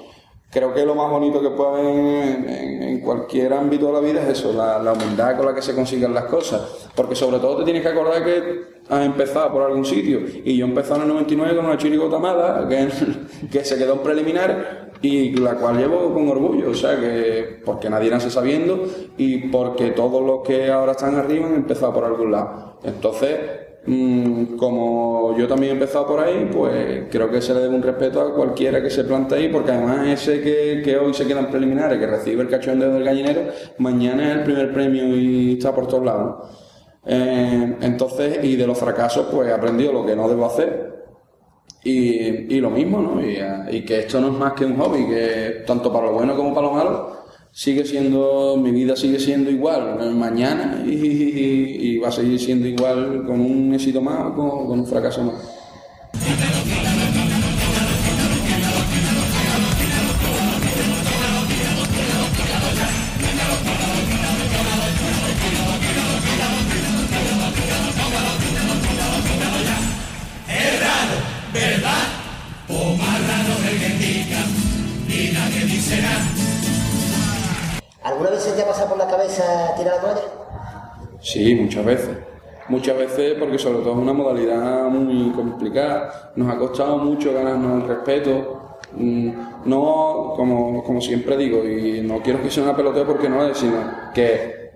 Creo 0.49 0.73
que 0.73 0.85
lo 0.85 0.95
más 0.95 1.11
bonito 1.11 1.41
que 1.41 1.49
puede 1.49 1.69
haber 1.71 2.49
en, 2.49 3.01
cualquier 3.01 3.53
ámbito 3.53 3.87
de 3.87 3.93
la 3.93 3.99
vida 3.99 4.21
es 4.23 4.39
eso, 4.39 4.53
la, 4.53 4.79
la 4.79 4.93
humildad 4.93 5.35
con 5.37 5.45
la 5.45 5.53
que 5.53 5.61
se 5.61 5.75
consiguen 5.75 6.13
las 6.13 6.23
cosas. 6.25 6.89
Porque 6.95 7.15
sobre 7.15 7.39
todo 7.39 7.57
te 7.57 7.63
tienes 7.65 7.81
que 7.83 7.89
acordar 7.89 8.23
que 8.23 8.61
has 8.89 9.05
empezado 9.05 9.51
por 9.51 9.61
algún 9.63 9.83
sitio. 9.85 10.19
Y 10.45 10.57
yo 10.57 10.65
empecé 10.65 10.93
en 10.95 11.01
el 11.01 11.07
99 11.09 11.55
con 11.55 11.65
una 11.65 11.77
chirigota 11.77 12.17
mala, 12.17 12.65
que, 12.69 12.87
que 13.51 13.63
se 13.65 13.77
quedó 13.77 13.93
en 13.95 13.99
preliminar 13.99 14.91
y 15.01 15.31
la 15.33 15.55
cual 15.55 15.77
llevo 15.77 16.13
con 16.13 16.27
orgullo. 16.29 16.71
O 16.71 16.73
sea, 16.73 16.97
que 16.99 17.59
porque 17.65 17.89
nadie 17.89 18.09
nace 18.09 18.29
sabiendo 18.29 18.85
y 19.17 19.49
porque 19.49 19.91
todos 19.91 20.25
los 20.25 20.47
que 20.47 20.71
ahora 20.71 20.93
están 20.93 21.15
arriba 21.15 21.47
han 21.47 21.55
empezado 21.55 21.93
por 21.93 22.05
algún 22.05 22.31
lado. 22.31 22.76
Entonces, 22.87 23.37
mm, 23.85 24.55
como 24.57 25.37
yo 25.37 25.47
también 25.47 25.71
he 25.71 25.73
empezado 25.73 26.07
por 26.07 26.19
ahí, 26.21 26.49
pues 26.51 27.05
creo 27.11 27.29
que 27.29 27.41
se 27.41 27.53
le 27.53 27.59
debe 27.61 27.75
un 27.75 27.83
respeto 27.83 28.21
a 28.21 28.33
cualquiera 28.33 28.81
que 28.81 28.89
se 28.89 29.03
plante 29.03 29.35
ahí, 29.35 29.49
porque 29.49 29.71
además 29.71 30.07
ese 30.07 30.41
que, 30.41 30.81
que 30.83 30.97
hoy 30.97 31.13
se 31.13 31.27
quedan 31.27 31.51
preliminares, 31.51 31.99
que 31.99 32.07
recibe 32.07 32.43
el 32.43 32.49
cachondeo 32.49 32.93
del 32.93 33.03
gallinero, 33.03 33.41
mañana 33.79 34.31
es 34.31 34.37
el 34.37 34.43
primer 34.43 34.73
premio 34.73 35.05
y 35.15 35.53
está 35.53 35.75
por 35.75 35.87
todos 35.87 36.05
lados. 36.05 36.49
Eh, 37.05 37.77
entonces, 37.81 38.39
y 38.43 38.55
de 38.55 38.67
los 38.67 38.77
fracasos, 38.77 39.27
pues 39.31 39.49
he 39.49 39.53
aprendido 39.53 39.93
lo 39.93 40.05
que 40.05 40.15
no 40.15 40.29
debo 40.29 40.45
hacer. 40.45 40.95
Y, 41.83 42.55
y 42.55 42.59
lo 42.61 42.69
mismo, 42.69 43.01
¿no? 43.01 43.21
Y, 43.21 43.37
y 43.71 43.85
que 43.85 43.99
esto 43.99 44.19
no 44.19 44.27
es 44.27 44.33
más 44.33 44.53
que 44.53 44.65
un 44.65 44.77
hobby, 44.77 45.07
que 45.07 45.63
tanto 45.65 45.91
para 45.91 46.07
lo 46.07 46.13
bueno 46.13 46.35
como 46.35 46.53
para 46.53 46.67
lo 46.67 46.73
malo, 46.73 47.16
sigue 47.57 47.85
siendo, 47.85 48.55
mi 48.55 48.69
vida 48.69 48.95
sigue 48.95 49.19
siendo 49.19 49.49
igual 49.49 50.13
mañana 50.13 50.83
y, 50.85 51.97
va 51.97 52.09
a 52.09 52.11
seguir 52.11 52.39
siendo 52.39 52.67
igual 52.67 53.23
con 53.25 53.41
un 53.41 53.73
éxito 53.73 53.99
más 53.99 54.31
o 54.37 54.67
con 54.67 54.79
un 54.81 54.85
fracaso 54.85 55.23
más. 55.23 56.56
Sí, 81.27 81.55
muchas 81.55 81.83
veces. 81.85 82.17
Muchas 82.69 82.97
veces 82.97 83.35
porque 83.39 83.57
sobre 83.59 83.79
todo 83.79 83.93
es 83.93 83.97
una 83.99 84.13
modalidad 84.13 84.87
muy 84.89 85.31
complicada. 85.31 86.31
Nos 86.35 86.53
ha 86.53 86.57
costado 86.57 86.97
mucho 86.99 87.33
ganarnos 87.33 87.83
el 87.83 87.89
respeto. 87.89 88.77
Mm, 88.93 89.31
No, 89.65 90.33
como, 90.37 90.81
como 90.83 91.01
siempre 91.01 91.35
digo, 91.35 91.65
y 91.65 92.01
no 92.01 92.21
quiero 92.21 92.41
que 92.41 92.49
sea 92.49 92.63
una 92.63 92.75
peloteo 92.75 93.05
porque 93.05 93.27
no 93.27 93.43
es, 93.45 93.57
sino 93.57 93.75
que 94.13 94.71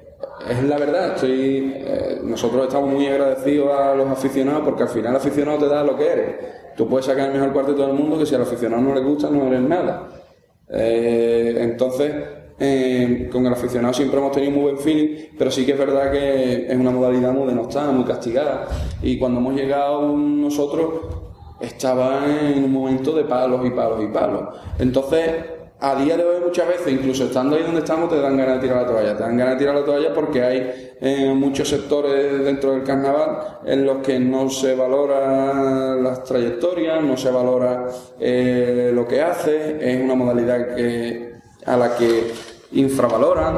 es 0.50 0.64
la 0.64 0.78
verdad. 0.78 1.16
Estoy, 1.16 1.74
eh, 1.78 2.20
nosotros 2.24 2.64
estamos 2.68 2.90
muy 2.92 3.08
agradecidos 3.08 3.72
a 3.74 3.96
los 3.96 4.10
aficionados 4.10 4.64
porque 4.66 4.84
al 4.84 4.90
final 4.90 5.12
el 5.12 5.18
aficionado 5.18 5.60
te 5.60 5.68
da 5.68 5.84
lo 5.84 5.96
que 5.98 6.08
eres. 6.12 6.36
Tú 6.76 6.88
puedes 6.90 7.06
sacar 7.06 7.28
el 7.30 7.34
mejor 7.36 7.54
cuarto 7.54 7.72
de 7.72 7.78
todo 7.78 7.88
el 7.92 7.98
mundo 7.98 8.18
que 8.20 8.26
si 8.26 8.36
al 8.36 8.42
aficionado 8.42 8.82
no 8.82 8.94
le 8.94 9.02
gusta 9.02 9.30
no 9.30 9.48
eres 9.48 9.62
nada. 9.62 10.10
Eh, 10.70 11.56
entonces, 11.60 12.14
eh, 12.64 13.28
con 13.32 13.44
el 13.48 13.54
aficionado 13.54 13.92
siempre 13.92 14.20
hemos 14.20 14.32
tenido 14.32 14.52
muy 14.52 14.62
buen 14.62 14.78
feeling, 14.78 15.30
pero 15.36 15.50
sí 15.50 15.66
que 15.66 15.72
es 15.72 15.80
verdad 15.80 16.12
que 16.12 16.68
es 16.68 16.76
una 16.76 16.92
modalidad 16.92 17.32
muy 17.32 17.48
denostada, 17.48 17.92
muy 17.92 18.06
castigada. 18.06 18.68
Y 19.02 19.18
cuando 19.18 19.40
hemos 19.40 19.56
llegado 19.56 20.16
nosotros, 20.16 20.90
estaba 21.60 22.22
en 22.24 22.64
un 22.64 22.72
momento 22.72 23.14
de 23.14 23.24
palos 23.24 23.66
y 23.66 23.72
palos 23.72 24.04
y 24.04 24.08
palos. 24.10 24.44
Entonces, 24.78 25.32
a 25.80 25.96
día 25.96 26.16
de 26.16 26.24
hoy 26.24 26.40
muchas 26.46 26.68
veces, 26.68 26.94
incluso 26.94 27.24
estando 27.24 27.56
ahí 27.56 27.64
donde 27.64 27.80
estamos, 27.80 28.08
te 28.12 28.22
dan 28.22 28.38
ganas 28.38 28.62
de 28.62 28.68
tirar 28.68 28.84
la 28.84 28.88
toalla. 28.88 29.18
Te 29.18 29.24
dan 29.24 29.38
ganas 29.38 29.56
de 29.56 29.60
tirar 29.60 29.76
la 29.76 29.84
toalla 29.84 30.14
porque 30.14 30.44
hay 30.44 30.92
eh, 31.02 31.34
muchos 31.36 31.68
sectores 31.68 32.46
dentro 32.46 32.74
del 32.74 32.84
carnaval 32.84 33.60
en 33.66 33.88
los 33.88 33.98
que 34.06 34.20
no 34.20 34.48
se 34.52 34.76
valora 34.76 35.96
las 35.96 36.24
trayectorias, 36.24 37.04
no 37.04 37.18
se 37.18 37.32
valora 37.32 37.88
eh, 38.20 38.92
lo 38.94 39.08
que 39.08 39.20
hace, 39.20 39.78
es 39.82 40.00
una 40.00 40.14
modalidad 40.14 40.76
que, 40.76 41.32
a 41.66 41.76
la 41.76 41.96
que 41.96 42.51
infravaloran. 42.74 43.58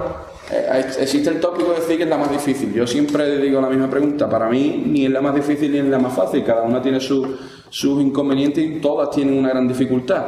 eh, 0.52 0.86
existe 1.00 1.30
el 1.30 1.40
tópico 1.40 1.70
de 1.72 1.80
decir 1.80 1.98
que 1.98 2.04
es 2.04 2.10
la 2.10 2.18
más 2.18 2.32
difícil. 2.32 2.74
Yo 2.74 2.86
siempre 2.88 3.38
digo 3.38 3.62
la 3.62 3.70
misma 3.70 3.90
pregunta. 3.90 4.30
Para 4.30 4.50
mí, 4.50 4.84
ni 4.88 5.06
es 5.06 5.12
la 5.12 5.22
más 5.22 5.34
difícil 5.36 5.72
ni 5.72 5.78
es 5.80 5.86
la 5.86 6.00
más 6.00 6.14
fácil. 6.14 6.44
Cada 6.44 6.64
una 6.64 6.82
tiene 6.82 7.00
su- 7.00 7.36
sus 7.70 8.02
inconvenientes 8.02 8.64
y 8.64 8.80
todas 8.82 9.10
tienen 9.12 9.38
una 9.38 9.50
gran 9.50 9.68
dificultad. 9.68 10.26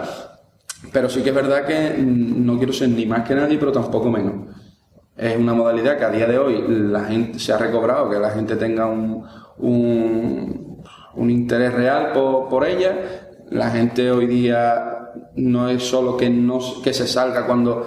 Pero 0.92 1.10
sí 1.10 1.22
que 1.22 1.30
es 1.30 1.36
verdad 1.36 1.66
que 1.66 1.96
mm, 2.02 2.46
no 2.46 2.58
quiero 2.58 2.74
ser 2.74 2.90
ni 2.90 3.06
más 3.06 3.28
que 3.28 3.36
nadie, 3.36 3.58
pero 3.58 3.72
tampoco 3.72 4.10
menos. 4.10 4.34
Es 5.18 5.38
una 5.38 5.54
modalidad 5.54 5.98
que 5.98 6.04
a 6.06 6.10
día 6.10 6.28
de 6.28 6.38
hoy 6.38 6.64
la 6.68 7.06
gente 7.06 7.40
se 7.40 7.54
ha 7.54 7.58
recobrado, 7.58 8.10
que 8.10 8.20
la 8.20 8.32
gente 8.32 8.56
tenga 8.58 8.86
un, 8.86 9.24
un, 9.58 10.84
un 11.16 11.30
interés 11.30 11.74
real 11.74 12.12
por, 12.14 12.50
por 12.50 12.66
ella. 12.66 13.30
La 13.50 13.70
gente 13.70 14.12
hoy 14.12 14.28
día 14.28 14.92
no 15.36 15.70
es 15.70 15.84
solo 15.84 16.18
que 16.18 16.30
no 16.30 16.60
que 16.84 16.94
se 16.94 17.08
salga 17.08 17.46
cuando 17.46 17.86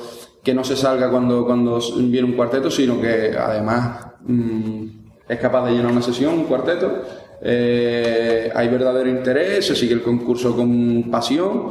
que 0.49 0.55
no 0.55 0.65
se 0.65 0.77
salga 0.77 1.11
cuando 1.11 1.45
cuando 1.45 1.79
viene 1.99 2.27
un 2.27 2.33
cuarteto, 2.33 2.71
sino 2.71 2.99
que 2.99 3.37
además 3.39 4.07
mm, 4.23 4.85
es 5.29 5.39
capaz 5.39 5.67
de 5.67 5.73
llenar 5.73 5.93
una 5.93 6.01
sesión, 6.01 6.33
un 6.33 6.45
cuarteto. 6.45 7.03
Eh, 7.43 8.51
hay 8.55 8.69
verdadero 8.69 9.11
interés, 9.11 9.67
se 9.67 9.77
sigue 9.77 9.93
el 9.93 10.01
concurso 10.01 10.57
con 10.57 11.11
pasión 11.11 11.69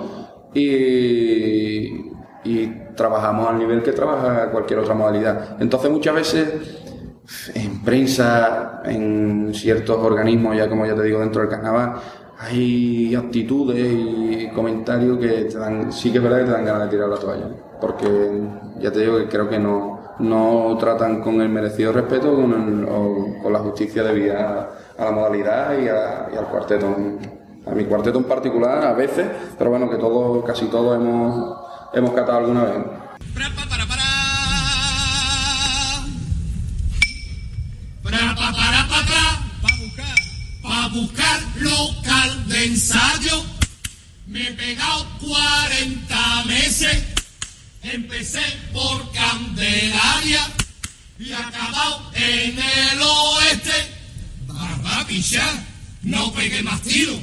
y, 0.54 1.88
y 2.44 2.68
trabajamos 2.96 3.50
al 3.50 3.58
nivel 3.58 3.82
que 3.82 3.94
trabaja 3.94 4.52
cualquier 4.52 4.78
otra 4.78 4.94
modalidad. 4.94 5.58
Entonces 5.60 5.90
muchas 5.90 6.14
veces 6.14 6.48
en 7.56 7.84
prensa, 7.84 8.84
en 8.86 9.56
ciertos 9.56 9.98
organismos, 9.98 10.56
ya 10.56 10.70
como 10.70 10.86
ya 10.86 10.94
te 10.94 11.02
digo, 11.02 11.20
dentro 11.20 11.42
del 11.42 11.50
carnaval, 11.50 11.96
hay 12.38 13.16
actitudes 13.16 13.92
y 13.92 14.50
comentarios 14.54 15.18
que 15.18 15.46
te 15.46 15.58
dan, 15.58 15.92
sí 15.92 16.12
que 16.12 16.20
es 16.20 16.24
verdad 16.24 16.42
que 16.42 16.46
te 16.46 16.52
dan 16.52 16.66
ganas 16.66 16.84
de 16.84 16.90
tirar 16.90 17.10
la 17.10 17.18
toalla, 17.18 17.50
porque 17.80 18.42
ya 18.80 18.92
te 18.92 19.00
digo 19.02 19.18
que 19.18 19.28
creo 19.28 19.50
que 19.50 19.60
no, 19.60 20.16
no 20.20 20.78
tratan 20.80 21.22
con 21.22 21.42
el 21.42 21.50
merecido 21.50 21.92
respeto 21.94 22.36
con 22.36 22.54
el- 22.54 22.86
o 22.90 23.42
con 23.42 23.54
la 23.54 23.60
justicia 23.60 24.04
debida 24.04 24.70
a 24.98 25.06
la 25.06 25.12
modalidad 25.12 25.78
y, 25.80 25.88
al 26.38 26.48
cuarteto. 26.48 26.96
A 27.66 27.72
mi 27.72 27.84
cuarteto 27.84 28.18
en 28.20 28.24
particular, 28.24 28.86
a 28.86 28.94
veces, 28.94 29.28
pero 29.58 29.70
bueno, 29.70 29.90
que 29.90 29.98
todos, 29.98 30.46
casi 30.46 30.68
todos 30.68 30.96
hemos, 30.96 31.58
hemos 31.94 32.12
catado 32.12 32.38
alguna 32.40 32.64
vez. 32.64 32.78
Para, 40.64 40.88
buscar 40.94 41.40
local 41.60 42.48
de 42.48 42.66
ensayo. 42.66 43.44
Me 44.28 44.48
he 44.48 44.54
pegado 44.54 45.06
40 45.20 46.46
meses. 46.46 47.17
Empecé 47.94 48.44
por 48.74 49.12
Candelaria 49.14 50.46
y 51.18 51.32
acabado 51.32 52.12
en 52.16 52.60
el 52.60 53.02
oeste. 53.02 53.72
Barba 54.46 55.08
pichar, 55.08 55.66
no 56.02 56.34
pegué 56.34 56.62
más 56.64 56.82
tiro. 56.82 57.18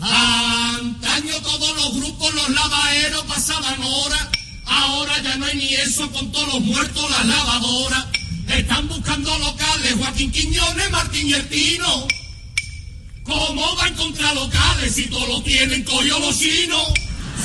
Antaño 0.00 1.34
todos 1.42 1.76
los 1.76 1.94
grupos, 1.96 2.34
los 2.34 2.48
lavaderos 2.48 3.24
pasaban 3.24 3.82
horas. 3.82 4.28
Ahora 4.64 5.20
ya 5.22 5.36
no 5.36 5.44
hay 5.44 5.56
ni 5.56 5.74
eso 5.74 6.10
con 6.12 6.32
todos 6.32 6.54
los 6.54 6.60
muertos, 6.62 7.10
las 7.10 7.26
lavadoras. 7.26 8.06
Están 8.48 8.88
buscando 8.88 9.36
locales, 9.38 9.94
Joaquín 9.98 10.32
Quiñones, 10.32 10.90
Martín 10.90 11.28
y 11.28 11.34
el 11.34 11.46
Tino. 11.48 12.08
¿Cómo 13.24 13.76
va 13.76 13.84
a 13.84 13.88
encontrar 13.88 14.34
locales 14.34 14.94
si 14.94 15.06
todos 15.08 15.28
lo 15.28 15.42
tienen 15.42 15.84
coyo 15.84 16.18
los 16.20 16.38
chinos? 16.38 16.88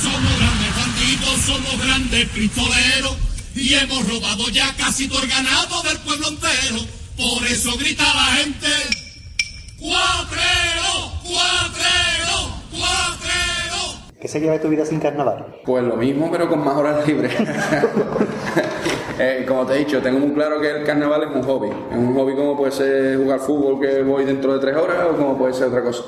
Somos 0.02 0.38
grandes 0.38 0.76
bandidos, 0.76 1.40
somos 1.46 1.86
grandes 1.86 2.28
pistoleros 2.28 3.16
y 3.54 3.74
hemos 3.74 4.08
robado 4.08 4.48
ya 4.50 4.74
casi 4.76 5.08
todo 5.08 5.22
el 5.22 5.28
ganado 5.28 5.82
del 5.82 5.98
pueblo 5.98 6.28
entero. 6.28 6.86
Por 7.16 7.46
eso 7.46 7.76
grita 7.78 8.04
la 8.04 8.36
gente, 8.36 8.66
¡Cuatrero! 9.78 11.12
¡Cuatrero! 11.22 12.36
¡Cuatrero! 12.70 14.00
¿Qué 14.20 14.26
se 14.26 14.40
lleva 14.40 14.58
tu 14.58 14.68
vida 14.68 14.86
sin 14.86 15.00
carnaval? 15.00 15.46
Pues 15.64 15.84
lo 15.84 15.96
mismo, 15.96 16.30
pero 16.30 16.48
con 16.48 16.64
más 16.64 16.76
horas 16.76 17.06
libres. 17.06 17.32
Eh, 19.18 19.46
como 19.48 19.64
te 19.64 19.72
he 19.72 19.78
dicho, 19.78 20.02
tengo 20.02 20.18
muy 20.18 20.34
claro 20.34 20.60
que 20.60 20.70
el 20.70 20.84
carnaval 20.84 21.22
es 21.22 21.30
un 21.34 21.42
hobby. 21.42 21.70
Es 21.90 21.96
un 21.96 22.14
hobby 22.14 22.34
como 22.34 22.54
puede 22.54 22.70
ser 22.70 23.16
jugar 23.16 23.40
fútbol, 23.40 23.80
que 23.80 24.02
voy 24.02 24.26
dentro 24.26 24.52
de 24.52 24.58
tres 24.58 24.76
horas, 24.76 25.06
o 25.10 25.16
como 25.16 25.38
puede 25.38 25.54
ser 25.54 25.68
otra 25.68 25.82
cosa. 25.82 26.02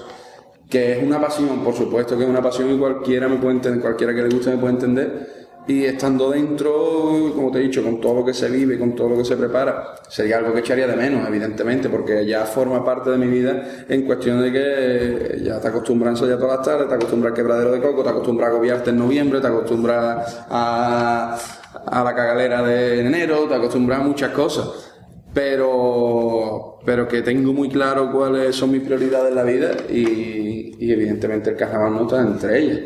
Que 0.68 0.98
es 0.98 1.02
una 1.02 1.20
pasión, 1.20 1.64
por 1.64 1.74
supuesto 1.74 2.16
que 2.16 2.24
es 2.24 2.28
una 2.28 2.42
pasión 2.42 2.70
y 2.70 2.78
cualquiera 2.78 3.28
me 3.28 3.36
puede 3.36 3.54
entender, 3.54 3.80
cualquiera 3.80 4.14
que 4.14 4.22
le 4.22 4.28
guste 4.28 4.50
me 4.50 4.58
puede 4.58 4.74
entender. 4.74 5.38
Y 5.66 5.84
estando 5.84 6.30
dentro, 6.30 7.30
como 7.34 7.50
te 7.50 7.58
he 7.58 7.62
dicho, 7.62 7.82
con 7.82 8.00
todo 8.00 8.20
lo 8.20 8.24
que 8.24 8.32
se 8.32 8.48
vive, 8.48 8.78
con 8.78 8.94
todo 8.94 9.10
lo 9.10 9.18
que 9.18 9.24
se 9.26 9.36
prepara, 9.36 9.96
sería 10.08 10.38
algo 10.38 10.54
que 10.54 10.60
echaría 10.60 10.86
de 10.86 10.96
menos, 10.96 11.28
evidentemente, 11.28 11.90
porque 11.90 12.24
ya 12.24 12.46
forma 12.46 12.82
parte 12.82 13.10
de 13.10 13.18
mi 13.18 13.26
vida 13.26 13.84
en 13.86 14.06
cuestión 14.06 14.40
de 14.40 14.50
que 14.50 15.42
ya 15.44 15.60
te 15.60 15.68
acostumbras 15.68 16.22
a 16.22 16.38
todas 16.38 16.56
las 16.56 16.66
tardes, 16.66 16.88
te 16.88 16.94
acostumbras 16.94 17.32
al 17.32 17.36
quebradero 17.36 17.72
de 17.72 17.82
coco, 17.82 18.02
te 18.02 18.08
acostumbras 18.08 18.48
a 18.48 18.52
agobiarte 18.52 18.90
en 18.90 18.98
noviembre, 18.98 19.42
te 19.42 19.46
acostumbras 19.46 20.46
a, 20.48 21.38
a 21.84 22.04
la 22.04 22.14
cagalera 22.14 22.62
de 22.62 23.00
enero, 23.00 23.46
te 23.46 23.54
acostumbras 23.54 24.00
a 24.00 24.02
muchas 24.04 24.30
cosas. 24.30 24.87
Pero, 25.34 26.78
pero 26.84 27.06
que 27.06 27.22
tengo 27.22 27.52
muy 27.52 27.68
claro 27.68 28.10
cuáles 28.10 28.56
son 28.56 28.70
mis 28.72 28.82
prioridades 28.82 29.30
en 29.30 29.34
la 29.34 29.44
vida 29.44 29.70
y, 29.90 30.90
evidentemente 30.90 31.50
el 31.50 31.56
carnaval 31.56 31.92
no 31.92 32.02
está 32.02 32.20
entre 32.22 32.58
ellas. 32.58 32.80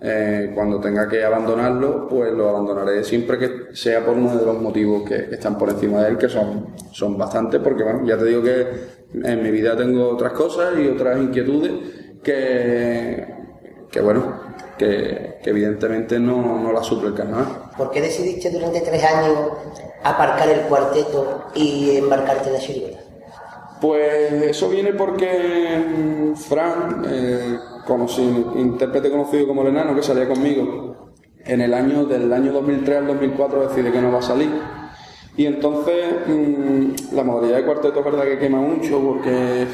Eh, 0.00 0.52
cuando 0.54 0.78
tenga 0.78 1.08
que 1.08 1.24
abandonarlo, 1.24 2.06
pues 2.08 2.32
lo 2.32 2.50
abandonaré 2.50 3.02
siempre 3.02 3.36
que 3.36 3.74
sea 3.74 4.04
por 4.04 4.16
uno 4.16 4.36
de 4.36 4.46
los 4.46 4.60
motivos 4.60 5.02
que, 5.08 5.28
están 5.32 5.58
por 5.58 5.70
encima 5.70 6.02
de 6.02 6.10
él, 6.10 6.18
que 6.18 6.28
son, 6.28 6.74
son 6.92 7.18
bastantes, 7.18 7.60
porque 7.60 7.82
bueno, 7.82 8.06
ya 8.06 8.16
te 8.16 8.26
digo 8.26 8.42
que 8.42 8.66
en 9.14 9.42
mi 9.42 9.50
vida 9.50 9.76
tengo 9.76 10.08
otras 10.10 10.32
cosas 10.34 10.78
y 10.78 10.86
otras 10.86 11.18
inquietudes 11.18 11.72
que, 12.22 13.26
que 13.90 14.00
bueno, 14.00 14.40
que, 14.76 15.38
que 15.42 15.50
evidentemente 15.50 16.20
no, 16.20 16.60
no 16.60 16.72
las 16.72 16.86
suple 16.86 17.08
el 17.08 17.14
carnaval. 17.14 17.67
¿Por 17.78 17.92
qué 17.92 18.00
decidiste 18.00 18.50
durante 18.50 18.80
tres 18.80 19.04
años 19.04 19.38
aparcar 20.02 20.48
el 20.48 20.62
cuarteto 20.62 21.44
y 21.54 21.96
embarcarte 21.96 22.48
en 22.48 22.52
la 22.52 22.58
chirigota? 22.58 22.98
Pues 23.80 24.32
eso 24.42 24.68
viene 24.68 24.92
porque 24.94 25.78
mm, 25.78 26.34
Fran, 26.34 27.04
eh, 27.08 27.56
conocí, 27.86 28.22
intérprete 28.56 29.10
conocido 29.10 29.46
como 29.46 29.62
el 29.62 29.68
enano 29.68 29.94
que 29.94 30.02
salía 30.02 30.26
conmigo, 30.26 31.12
en 31.44 31.60
el 31.60 31.72
año 31.72 32.04
del 32.04 32.32
año 32.32 32.52
2003 32.52 32.98
al 32.98 33.06
2004 33.06 33.68
decide 33.68 33.92
que 33.92 34.00
no 34.00 34.10
va 34.10 34.18
a 34.18 34.22
salir. 34.22 34.50
Y 35.36 35.46
entonces 35.46 36.04
mm, 36.26 37.14
la 37.14 37.22
modalidad 37.22 37.58
de 37.58 37.64
cuarteto 37.64 38.00
es 38.00 38.04
verdad 38.04 38.24
que 38.24 38.38
quema 38.40 38.60
mucho 38.60 39.00
porque 39.00 39.66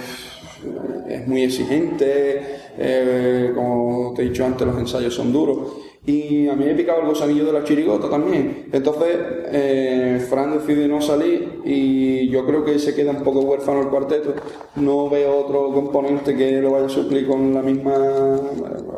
es 1.09 1.27
muy 1.27 1.43
exigente, 1.43 2.61
eh, 2.77 3.53
como 3.55 4.13
te 4.15 4.23
he 4.23 4.25
dicho 4.27 4.45
antes 4.45 4.67
los 4.67 4.79
ensayos 4.79 5.15
son 5.15 5.33
duros. 5.33 5.94
Y 6.07 6.49
a 6.49 6.55
mí 6.55 6.67
me 6.67 6.73
he 6.73 6.75
picado 6.75 7.01
el 7.01 7.09
gusanillo 7.09 7.47
de 7.47 7.53
la 7.53 7.65
chirigota 7.65 8.11
también. 8.11 8.69
Entonces, 8.73 9.17
eh, 9.53 10.27
Fran 10.29 10.59
decide 10.59 10.87
no 10.87 11.01
salir 11.01 11.61
y 11.65 12.29
yo 12.29 12.45
creo 12.45 12.63
que 12.63 12.79
se 12.79 12.95
queda 12.95 13.13
un 13.13 13.23
poco 13.23 13.41
huérfano 13.41 13.81
el 13.81 13.89
cuarteto. 13.89 14.35
No 14.77 15.09
veo 15.09 15.39
otro 15.39 15.73
componente 15.73 16.37
que 16.37 16.61
lo 16.61 16.73
vaya 16.73 16.87
a 16.87 16.91
suplir 16.91 17.27
con 17.27 17.55
la 17.55 17.63
misma, 17.63 17.97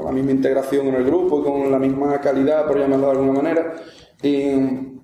la 0.05 0.11
misma 0.11 0.33
integración 0.33 0.89
en 0.89 0.97
el 0.97 1.05
grupo 1.05 1.41
y 1.41 1.43
con 1.45 1.71
la 1.71 1.79
misma 1.79 2.21
calidad, 2.21 2.67
por 2.67 2.77
llamarlo 2.77 3.07
de 3.07 3.13
alguna 3.13 3.33
manera. 3.33 3.77
Y, 4.23 4.96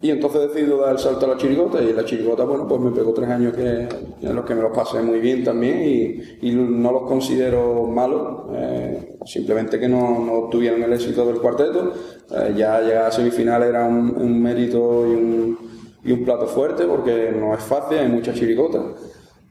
y 0.00 0.10
entonces 0.10 0.42
he 0.42 0.46
decidido 0.48 0.80
dar 0.80 0.92
el 0.92 0.98
salto 0.98 1.26
a 1.26 1.30
la 1.30 1.36
chirigota 1.36 1.82
y 1.82 1.92
la 1.92 2.04
chirigota, 2.04 2.44
bueno, 2.44 2.68
pues 2.68 2.80
me 2.80 2.92
pegó 2.92 3.12
tres 3.12 3.28
años 3.30 3.52
que, 3.52 3.88
en 4.22 4.34
los 4.34 4.44
que 4.44 4.54
me 4.54 4.62
los 4.62 4.70
pasé 4.70 5.02
muy 5.02 5.18
bien 5.18 5.42
también 5.42 6.22
y, 6.40 6.52
no 6.52 6.92
los 6.92 7.02
considero 7.02 7.84
malos, 7.86 8.46
eh, 8.54 9.16
simplemente 9.24 9.80
que 9.80 9.88
no, 9.88 10.20
no 10.20 10.48
tuvieron 10.48 10.84
el 10.84 10.92
éxito 10.92 11.26
del 11.26 11.40
cuarteto. 11.40 11.92
Eh, 12.30 12.54
ya 12.56 12.80
llegar 12.80 13.06
a 13.06 13.10
semifinal 13.10 13.64
era 13.64 13.86
un, 13.86 14.40
mérito 14.40 15.04
y 15.04 15.10
un, 15.10 15.58
y 16.04 16.12
un 16.12 16.24
plato 16.24 16.46
fuerte 16.46 16.84
porque 16.84 17.32
no 17.32 17.52
es 17.54 17.62
fácil, 17.64 17.98
hay 17.98 18.08
muchas 18.08 18.36
chirigotas. 18.36 18.82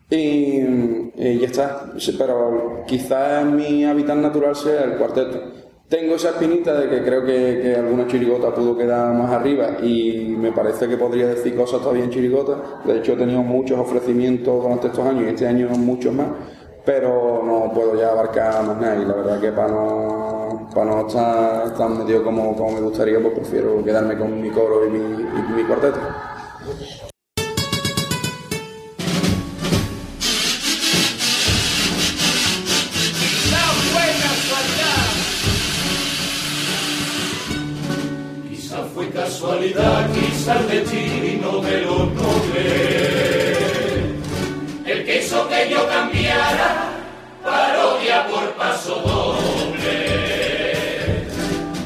Y, 0.09 0.61
ya 1.17 1.45
está, 1.45 1.91
pero 2.17 2.83
quizás 2.87 3.45
mi 3.45 3.83
hábitat 3.83 4.15
natural 4.15 4.55
sea 4.55 4.85
el 4.85 4.93
cuarteto. 4.93 5.56
Tengo 5.89 6.15
esa 6.15 6.31
espinita 6.31 6.73
de 6.73 6.89
que 6.89 7.01
creo 7.01 7.25
que, 7.25 7.61
que 7.61 7.75
alguna 7.77 8.07
chirigota 8.07 8.53
pudo 8.53 8.75
quedar 8.77 9.13
más 9.13 9.31
arriba 9.31 9.77
y 9.81 10.35
me 10.37 10.51
parece 10.51 10.85
que 10.85 10.97
podría 10.97 11.27
decir 11.27 11.55
cosas 11.55 11.79
todavía 11.79 12.03
en 12.03 12.09
chirigota. 12.09 12.81
De 12.83 12.97
hecho, 12.97 13.13
he 13.13 13.15
tenido 13.15 13.41
muchos 13.41 13.79
ofrecimientos 13.79 14.61
durante 14.61 14.87
estos 14.87 15.05
años 15.05 15.23
y 15.23 15.27
este 15.27 15.47
año 15.47 15.69
muchos 15.69 16.13
más, 16.13 16.27
pero 16.83 17.41
no 17.41 17.71
puedo 17.73 17.97
ya 17.97 18.09
abarcar 18.09 18.65
más 18.65 18.81
nada 18.81 18.97
y 18.97 19.05
la 19.05 19.13
verdad 19.13 19.39
que 19.39 19.53
para 19.53 19.69
no, 19.69 20.69
para 20.75 20.91
no 20.91 21.07
estar 21.07 21.73
tan 21.77 21.99
metido 21.99 22.21
como, 22.21 22.53
como 22.57 22.73
me 22.73 22.81
gustaría, 22.81 23.21
pues 23.21 23.33
prefiero 23.35 23.81
quedarme 23.81 24.17
con 24.17 24.41
mi 24.41 24.49
coro 24.49 24.85
y 24.85 24.89
mi, 24.89 24.99
y 24.99 25.53
mi 25.55 25.63
cuarteto. 25.63 25.99
al 40.49 40.67
destino 40.69 41.59
de 41.59 41.81
los 41.81 42.13
nobles. 42.13 43.57
El 44.85 45.05
queso 45.05 45.47
que 45.49 45.69
yo 45.69 45.85
cambiara 45.87 46.89
parodia 47.43 48.27
por 48.27 48.49
paso 48.53 48.95
doble. 48.95 50.17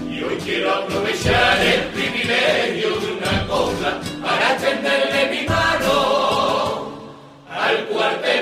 Y 0.09 0.21
hoy 0.21 0.37
quiero 0.43 0.73
aprovechar 0.73 1.57
el 1.59 1.81
privilegio 1.89 2.99
de 2.99 3.13
una 3.13 3.47
copla 3.47 3.99
para 4.21 4.53
extenderle 4.53 5.25
mi 5.31 5.47
mano 5.47 6.91
al 7.49 7.85
cuartel. 7.87 8.40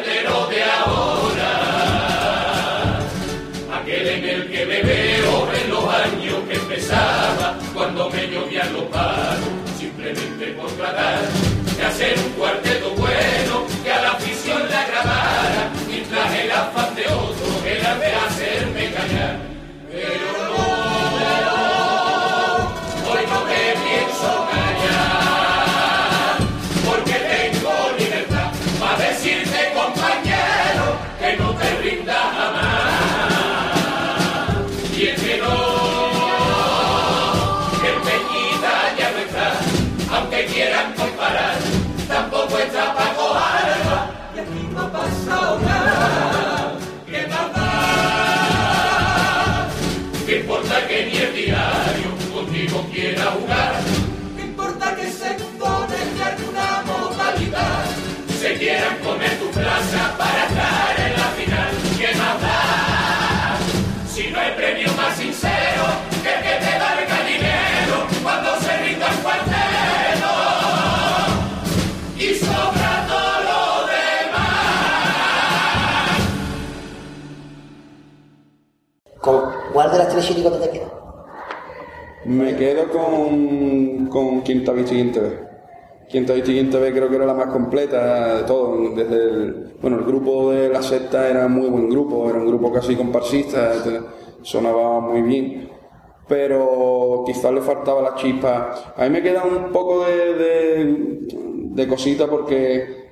Ni 51.11 51.17
el 51.17 51.33
diario 51.33 52.09
contigo 52.33 52.85
quiera 52.93 53.25
jugar? 53.31 53.73
¿Qué 54.35 54.43
importa 54.43 54.95
que 54.95 55.11
se 55.11 55.33
ponen 55.57 56.17
de 56.17 56.23
alguna 56.23 56.83
modalidad? 56.85 57.85
Se 58.39 58.55
quieran 58.57 58.97
comer 58.99 59.39
tu 59.39 59.49
plaza 59.49 60.15
para 60.17 60.45
estar 60.45 60.99
en 60.99 61.13
la 61.19 61.27
final. 61.37 61.69
¿Qué 61.97 62.15
más 62.15 62.41
da? 62.41 63.57
Si 64.13 64.29
no 64.29 64.39
hay 64.39 64.51
premio 64.51 64.93
más 64.93 65.17
sincero 65.17 65.85
que 66.23 66.33
el 66.33 66.41
que 66.43 66.65
te 66.65 66.79
valga 66.79 67.23
dinero 67.25 68.07
cuando 68.23 68.59
se 68.61 68.77
rinda 68.77 69.07
un 69.07 69.17
cuarteto 69.17 70.33
y 72.17 72.35
sobra 72.35 73.07
todo 73.07 73.33
lo 73.47 73.87
demás. 73.87 74.59
¿Con 79.19 79.37
cuál 79.73 79.91
de 79.91 79.97
las 79.97 80.09
tres 80.09 80.27
chiricotas 80.27 80.71
te? 80.71 80.78
Me 82.29 82.55
quedo 82.55 82.87
con, 82.89 84.05
con 84.05 84.41
Quinta 84.43 84.71
y 84.79 84.83
Quinta 84.83 85.19
B. 85.19 85.39
Quinta 86.07 86.37
y 86.37 86.43
Quinta 86.43 86.77
B 86.77 86.91
creo 86.93 87.09
que 87.09 87.15
era 87.15 87.25
la 87.25 87.33
más 87.33 87.47
completa 87.47 88.37
de 88.37 88.43
todo. 88.43 88.93
Desde 88.93 89.15
el, 89.15 89.73
bueno, 89.81 89.97
el 89.97 90.05
grupo 90.05 90.51
de 90.51 90.69
la 90.69 90.83
secta 90.83 91.27
era 91.27 91.47
muy 91.47 91.67
buen 91.69 91.89
grupo, 91.89 92.29
era 92.29 92.37
un 92.37 92.45
grupo 92.45 92.71
casi 92.71 92.95
comparsista, 92.95 93.73
sonaba 94.43 94.99
muy 94.99 95.23
bien. 95.23 95.71
Pero 96.27 97.23
quizás 97.25 97.51
le 97.51 97.61
faltaba 97.61 98.03
la 98.03 98.13
chispa. 98.13 98.93
A 98.95 99.05
mí 99.05 99.09
me 99.09 99.23
queda 99.23 99.43
un 99.43 99.71
poco 99.71 100.05
de, 100.05 101.17
de, 101.73 101.87
cosita 101.87 102.27
porque 102.27 103.07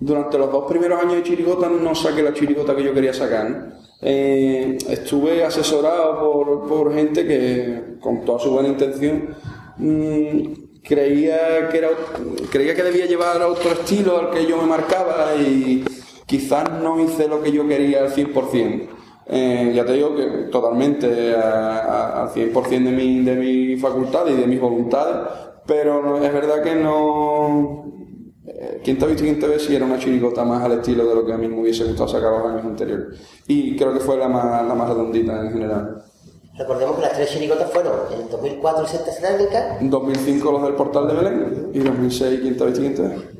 durante 0.00 0.38
los 0.38 0.50
dos 0.50 0.64
primeros 0.68 1.00
años 1.00 1.14
de 1.14 1.22
chirigota 1.22 1.68
no 1.68 1.94
saqué 1.94 2.20
la 2.20 2.34
chirigota 2.34 2.74
que 2.74 2.82
yo 2.82 2.92
quería 2.92 3.14
sacar. 3.14 3.74
Eh, 4.02 4.78
estuve 4.88 5.44
asesorado 5.44 6.18
por, 6.18 6.68
por 6.68 6.94
gente 6.94 7.26
que, 7.26 7.98
con 8.00 8.24
toda 8.24 8.38
su 8.38 8.50
buena 8.50 8.68
intención, 8.68 9.36
mm, 9.76 10.80
creía, 10.82 11.68
que 11.68 11.78
era, 11.78 11.88
creía 12.50 12.74
que 12.74 12.82
debía 12.82 13.06
llevar 13.06 13.42
otro 13.42 13.72
estilo 13.72 14.18
al 14.18 14.30
que 14.30 14.46
yo 14.46 14.56
me 14.56 14.66
marcaba 14.66 15.34
y 15.36 15.84
quizás 16.26 16.70
no 16.80 17.00
hice 17.00 17.28
lo 17.28 17.42
que 17.42 17.52
yo 17.52 17.68
quería 17.68 18.00
al 18.00 18.10
100%. 18.10 18.88
Eh, 19.26 19.72
ya 19.74 19.84
te 19.84 19.92
digo 19.92 20.16
que 20.16 20.26
totalmente 20.50 21.34
al 21.34 22.30
100% 22.30 22.68
de 22.68 22.90
mi, 22.90 23.22
de 23.22 23.36
mi 23.36 23.76
facultad 23.76 24.26
y 24.26 24.34
de 24.34 24.46
mis 24.46 24.60
voluntades, 24.60 25.28
pero 25.66 26.16
es 26.16 26.32
verdad 26.32 26.62
que 26.64 26.74
no, 26.74 27.99
eh, 28.60 28.80
Quinta 28.84 29.06
Vista 29.06 29.24
y 29.24 29.28
Quinta 29.28 29.46
vez 29.46 29.62
sí 29.64 29.74
era 29.74 29.86
una 29.86 29.98
chirigota 29.98 30.44
más 30.44 30.62
al 30.62 30.72
estilo 30.72 31.06
de 31.08 31.14
lo 31.14 31.24
que 31.24 31.32
a 31.32 31.38
mí 31.38 31.48
me 31.48 31.62
hubiese 31.62 31.84
gustado 31.84 32.08
sacar 32.08 32.30
los 32.30 32.44
años 32.44 32.66
anteriores. 32.66 33.18
Y 33.46 33.74
creo 33.74 33.94
que 33.94 34.00
fue 34.00 34.18
la 34.18 34.28
más, 34.28 34.66
la 34.66 34.74
más 34.74 34.90
redondita 34.90 35.40
en 35.40 35.50
general. 35.50 36.04
Recordemos 36.58 36.96
que 36.96 37.02
las 37.02 37.12
tres 37.14 37.30
chiricotas 37.30 37.70
fueron 37.70 37.94
en 38.12 38.28
2004 38.28 38.86
Sexta 38.86 39.12
Cerámica, 39.12 39.78
En 39.80 39.88
2005 39.88 40.52
los 40.52 40.62
del 40.62 40.74
Portal 40.74 41.08
de 41.08 41.14
Belén 41.14 41.70
y 41.72 41.78
2006 41.78 42.40
Quinta 42.40 42.66
Vista 42.66 42.80
y 42.80 42.84
Quinta 42.84 43.02
vez. 43.02 43.39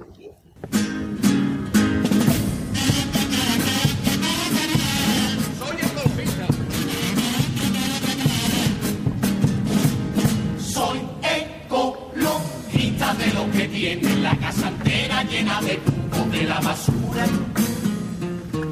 De 15.41 16.45
la 16.45 16.61
basura. 16.61 17.25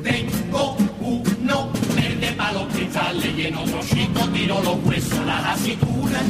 Tengo 0.03 0.77
uno 1.01 1.73
verde 1.97 2.33
para 2.37 2.53
los 2.53 2.67
cristales 2.75 3.39
y 3.39 3.47
en 3.47 3.57
otro 3.57 3.81
chico 3.81 4.21
tiro 4.35 4.61
los 4.63 4.85
huesos 4.85 5.25
la 5.25 5.57
cintura. 5.57 6.21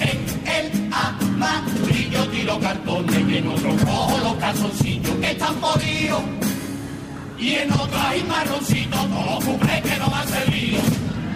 En 0.00 0.18
el 0.46 0.92
amarillo 0.92 2.28
tiro 2.28 2.60
cartones 2.60 3.28
y 3.30 3.36
en 3.38 3.48
otro 3.48 3.70
cojo 3.86 4.18
los 4.18 4.34
calzoncillos 4.34 5.16
que 5.22 5.30
están 5.30 5.54
podridos. 5.54 6.22
Y 7.38 7.54
en 7.54 7.72
otro 7.72 7.98
hay 7.98 8.22
marroncito, 8.24 8.98
todos 8.98 9.26
los 9.26 9.44
cubres 9.44 9.82
que 9.82 9.96
no 9.96 10.10
van 10.10 10.28
servido. 10.28 10.80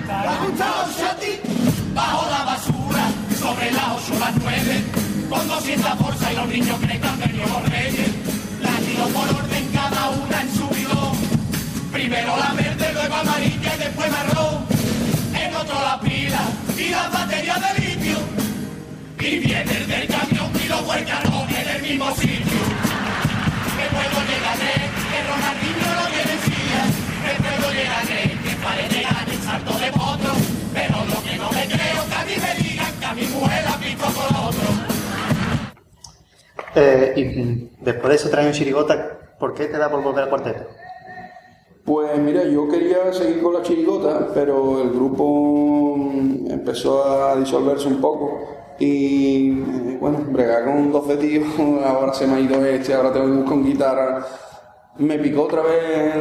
¿Te 0.07 0.13
ha 0.13 0.45
gustado 0.45 0.89
Shati? 0.99 1.95
Bajo 1.95 2.31
la 2.31 2.45
basura, 2.45 3.05
sobre 3.41 3.73
las 3.73 3.89
ocho 3.97 4.19
las 4.21 4.35
nueve, 4.43 4.85
con 5.33 5.49
200 5.49 5.99
bolsas 5.99 6.33
y 6.33 6.37
los 6.37 6.49
niños 6.49 6.79
que 6.79 7.09
han 7.09 7.19
venido 7.19 7.47
los 7.47 7.69
reyes. 7.71 8.11
Las 8.61 8.81
tiro 8.81 9.07
por 9.09 9.29
orden 9.29 9.67
cada 9.73 10.11
una 10.11 10.43
en 10.43 10.55
su 10.55 10.69
bidón. 10.69 11.17
Primero 11.91 12.37
la 12.37 12.53
verde, 12.53 12.93
luego 12.93 13.15
amarilla 13.15 13.75
y 13.75 13.79
después 13.79 14.11
marrón. 14.11 14.67
En 15.35 15.57
otro 15.57 15.75
la 15.81 15.99
pila 16.01 16.43
y 16.77 16.89
las 16.91 17.11
baterías 17.11 17.61
de 17.65 17.81
litio. 17.81 18.19
Y 19.21 19.39
viene 19.39 19.73
el 19.79 19.87
del 19.87 20.07
camión 20.07 20.51
y 20.63 20.69
los 20.69 20.83
huercanos 20.87 21.51
en 21.51 21.69
el 21.77 21.83
mismo 21.83 22.15
sitio. 22.15 22.63
Que 23.77 23.87
puedo 23.97 24.19
llegar 24.29 24.59
que 24.61 25.19
Ronaldinho 25.31 25.89
lo 25.99 26.07
tiene 26.13 26.33
en 26.37 26.43
silla. 26.45 26.83
Que 27.25 27.35
puedo 27.43 27.73
llegar 27.73 28.05
que 28.07 28.57
parece 28.63 28.97
llegar 28.97 29.27
el 29.31 29.43
salto 29.43 29.79
de 29.79 29.93
potro. 29.93 30.33
Pero 30.75 31.05
lo 31.07 31.23
que 31.23 31.37
no 31.39 31.51
me 31.53 31.65
creo 31.67 32.01
que 32.09 32.15
a 32.21 32.25
mí 32.27 32.35
me 32.37 32.63
digan 32.69 32.93
que 33.01 33.07
a 33.07 33.15
mi 33.15 33.27
mujer 33.29 33.62
Eh, 36.75 37.13
y 37.17 37.85
después 37.85 38.09
de 38.09 38.15
esos 38.15 38.31
tres 38.31 38.45
años 38.45 38.57
chirigota, 38.57 39.19
¿por 39.39 39.55
qué 39.55 39.67
te 39.67 39.79
da 39.79 39.91
por 39.91 40.03
volver 40.03 40.25
al 40.25 40.31
cuarteto? 40.31 40.65
Pues 41.85 42.17
mira, 42.19 42.45
yo 42.45 42.69
quería 42.69 43.13
seguir 43.13 43.43
con 43.43 43.55
la 43.55 43.63
chirigota, 43.63 44.29
pero 44.33 44.81
el 44.83 44.91
grupo 44.91 45.97
mm, 45.97 46.51
empezó 46.51 47.05
a 47.05 47.37
disolverse 47.37 47.89
un 47.89 48.01
poco 48.01 48.41
y 48.79 49.51
eh, 49.51 49.99
bueno, 50.01 50.25
bregar 50.29 50.65
con 50.65 50.93
12 50.93 51.17
tíos, 51.17 51.47
ahora 51.85 52.15
se 52.15 52.27
me 52.27 52.37
ha 52.37 52.41
ido 52.41 52.65
este, 52.65 52.95
ahora 52.95 53.13
tengo 53.13 53.27
que 53.27 53.41
ir 53.41 53.45
con 53.45 53.65
guitarra. 53.65 54.27
Me 54.99 55.19
picó 55.19 55.45
otra 55.45 55.63
vez 55.63 56.17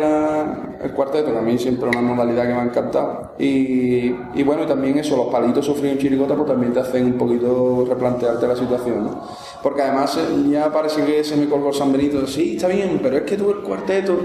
el 0.81 0.91
cuarteto, 0.93 1.33
que 1.33 1.37
a 1.37 1.41
mí 1.41 1.57
siempre 1.57 1.89
es 1.89 1.95
una 1.95 2.13
modalidad 2.13 2.43
que 2.43 2.53
me 2.53 2.59
ha 2.61 2.63
encantado. 2.63 3.33
Y, 3.37 4.15
y 4.33 4.43
bueno, 4.45 4.65
también 4.65 4.97
eso, 4.97 5.17
los 5.17 5.27
palitos 5.27 5.65
sufridos 5.65 5.95
en 5.95 5.97
chirigota, 5.97 6.35
pues 6.35 6.47
también 6.47 6.71
te 6.71 6.79
hacen 6.79 7.05
un 7.05 7.17
poquito 7.17 7.85
replantearte 7.89 8.47
la 8.47 8.55
situación, 8.55 9.03
¿no? 9.03 9.27
Porque 9.61 9.81
además 9.81 10.17
eh, 10.17 10.49
ya 10.49 10.71
parece 10.71 11.03
que 11.03 11.21
se 11.21 11.35
me 11.35 11.49
colgó 11.49 11.67
el 11.67 11.73
San 11.73 11.91
Benito, 11.91 12.25
sí, 12.25 12.55
está 12.55 12.69
bien, 12.69 13.01
pero 13.03 13.17
es 13.17 13.23
que 13.23 13.35
tú 13.35 13.51
el 13.51 13.57
cuarteto, 13.57 14.15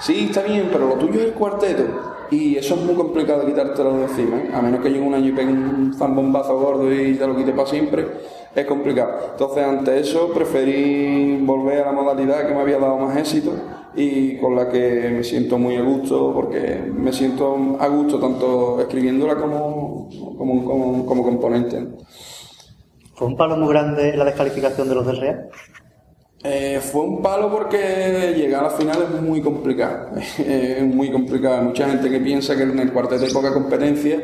sí, 0.00 0.26
está 0.28 0.42
bien, 0.42 0.68
pero 0.72 0.88
lo 0.88 0.94
tuyo 0.94 1.20
es 1.20 1.26
el 1.26 1.32
cuarteto. 1.34 1.84
Y 2.32 2.56
eso 2.56 2.74
es 2.74 2.80
muy 2.80 2.96
complicado 2.96 3.42
de 3.42 3.52
quitártelo 3.52 3.98
de 3.98 4.02
encima, 4.04 4.36
¿eh? 4.38 4.50
a 4.52 4.60
menos 4.60 4.80
que 4.80 4.90
llegue 4.90 5.06
un 5.06 5.14
año 5.14 5.28
y 5.28 5.32
pegue 5.32 5.52
un 5.52 5.94
zambombazo 5.96 6.58
gordo 6.58 6.92
y 6.92 7.14
te 7.14 7.24
lo 7.24 7.36
quite 7.36 7.52
para 7.52 7.68
siempre, 7.68 8.08
es 8.52 8.66
complicado. 8.66 9.12
Entonces, 9.30 9.62
ante 9.62 10.00
eso, 10.00 10.32
preferí 10.32 11.40
volver 11.42 11.82
a 11.82 11.86
la 11.86 11.92
modalidad 11.92 12.48
que 12.48 12.54
me 12.54 12.62
había 12.62 12.78
dado 12.78 12.98
más 12.98 13.16
éxito 13.16 13.52
y 13.94 14.38
con 14.38 14.56
la 14.56 14.68
que 14.68 15.10
me 15.10 15.24
siento 15.24 15.58
muy 15.58 15.76
a 15.76 15.82
gusto, 15.82 16.32
porque 16.34 16.82
me 16.94 17.12
siento 17.12 17.76
a 17.78 17.88
gusto 17.88 18.18
tanto 18.18 18.80
escribiéndola 18.80 19.36
como, 19.36 20.08
como, 20.38 20.64
como, 20.64 21.06
como 21.06 21.22
componente. 21.22 21.86
¿Fue 23.14 23.26
un 23.26 23.36
palo 23.36 23.56
muy 23.56 23.68
grande 23.68 24.16
la 24.16 24.24
descalificación 24.24 24.88
de 24.88 24.94
los 24.94 25.06
del 25.06 25.16
Real? 25.18 25.48
Eh, 26.44 26.80
fue 26.82 27.02
un 27.02 27.22
palo 27.22 27.52
porque 27.52 28.34
llegar 28.36 28.64
a 28.64 28.68
la 28.68 28.70
final 28.70 28.98
es 29.14 29.22
muy 29.22 29.40
complicado. 29.40 30.16
es 30.38 30.82
muy 30.82 31.10
complicado. 31.10 31.58
Hay 31.58 31.64
mucha 31.66 31.88
gente 31.88 32.10
que 32.10 32.18
piensa 32.18 32.56
que 32.56 32.62
en 32.62 32.78
el 32.78 32.92
cuarteto 32.92 33.24
hay 33.24 33.32
poca 33.32 33.52
competencia 33.52 34.20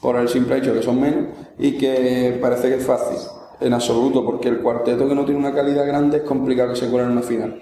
por 0.00 0.16
el 0.16 0.28
simple 0.28 0.58
hecho 0.58 0.72
que 0.72 0.82
son 0.82 1.00
menos 1.00 1.24
y 1.58 1.76
que 1.76 2.38
parece 2.40 2.68
que 2.68 2.76
es 2.76 2.86
fácil. 2.86 3.18
En 3.60 3.72
absoluto, 3.72 4.24
porque 4.24 4.48
el 4.48 4.60
cuarteto 4.60 5.08
que 5.08 5.14
no 5.16 5.24
tiene 5.24 5.40
una 5.40 5.52
calidad 5.52 5.84
grande 5.84 6.18
es 6.18 6.22
complicado 6.22 6.70
que 6.70 6.76
se 6.76 6.88
cuele 6.88 7.06
en 7.06 7.12
una 7.12 7.22
final. 7.22 7.60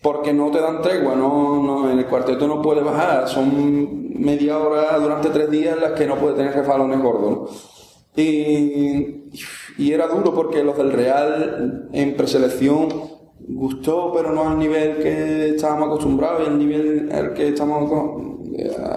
Porque 0.00 0.32
no 0.32 0.50
te 0.50 0.60
dan 0.60 0.80
tregua, 0.80 1.16
no, 1.16 1.62
no, 1.62 1.90
en 1.90 1.98
el 1.98 2.06
cuarteto 2.06 2.46
no 2.46 2.62
puede 2.62 2.82
bajar. 2.82 3.28
Son 3.28 4.12
media 4.20 4.58
hora 4.58 4.98
durante 4.98 5.28
tres 5.30 5.50
días 5.50 5.76
las 5.80 5.92
que 5.92 6.06
no 6.06 6.16
puede 6.16 6.36
tener 6.36 6.54
refalones 6.54 7.00
gordos. 7.00 7.30
¿no? 7.30 8.22
Y, 8.22 9.24
y 9.78 9.92
era 9.92 10.06
duro 10.08 10.34
porque 10.34 10.62
los 10.62 10.76
del 10.76 10.92
Real 10.92 11.88
en 11.92 12.16
preselección 12.16 12.88
gustó, 13.40 14.12
pero 14.14 14.32
no 14.32 14.48
al 14.48 14.58
nivel 14.58 14.98
que 14.98 15.50
estábamos 15.50 15.88
acostumbrados 15.88 16.42
y 16.44 16.46
al 16.46 16.58
nivel 16.58 17.10
al 17.12 17.32
que 17.32 17.48
estamos, 17.48 17.90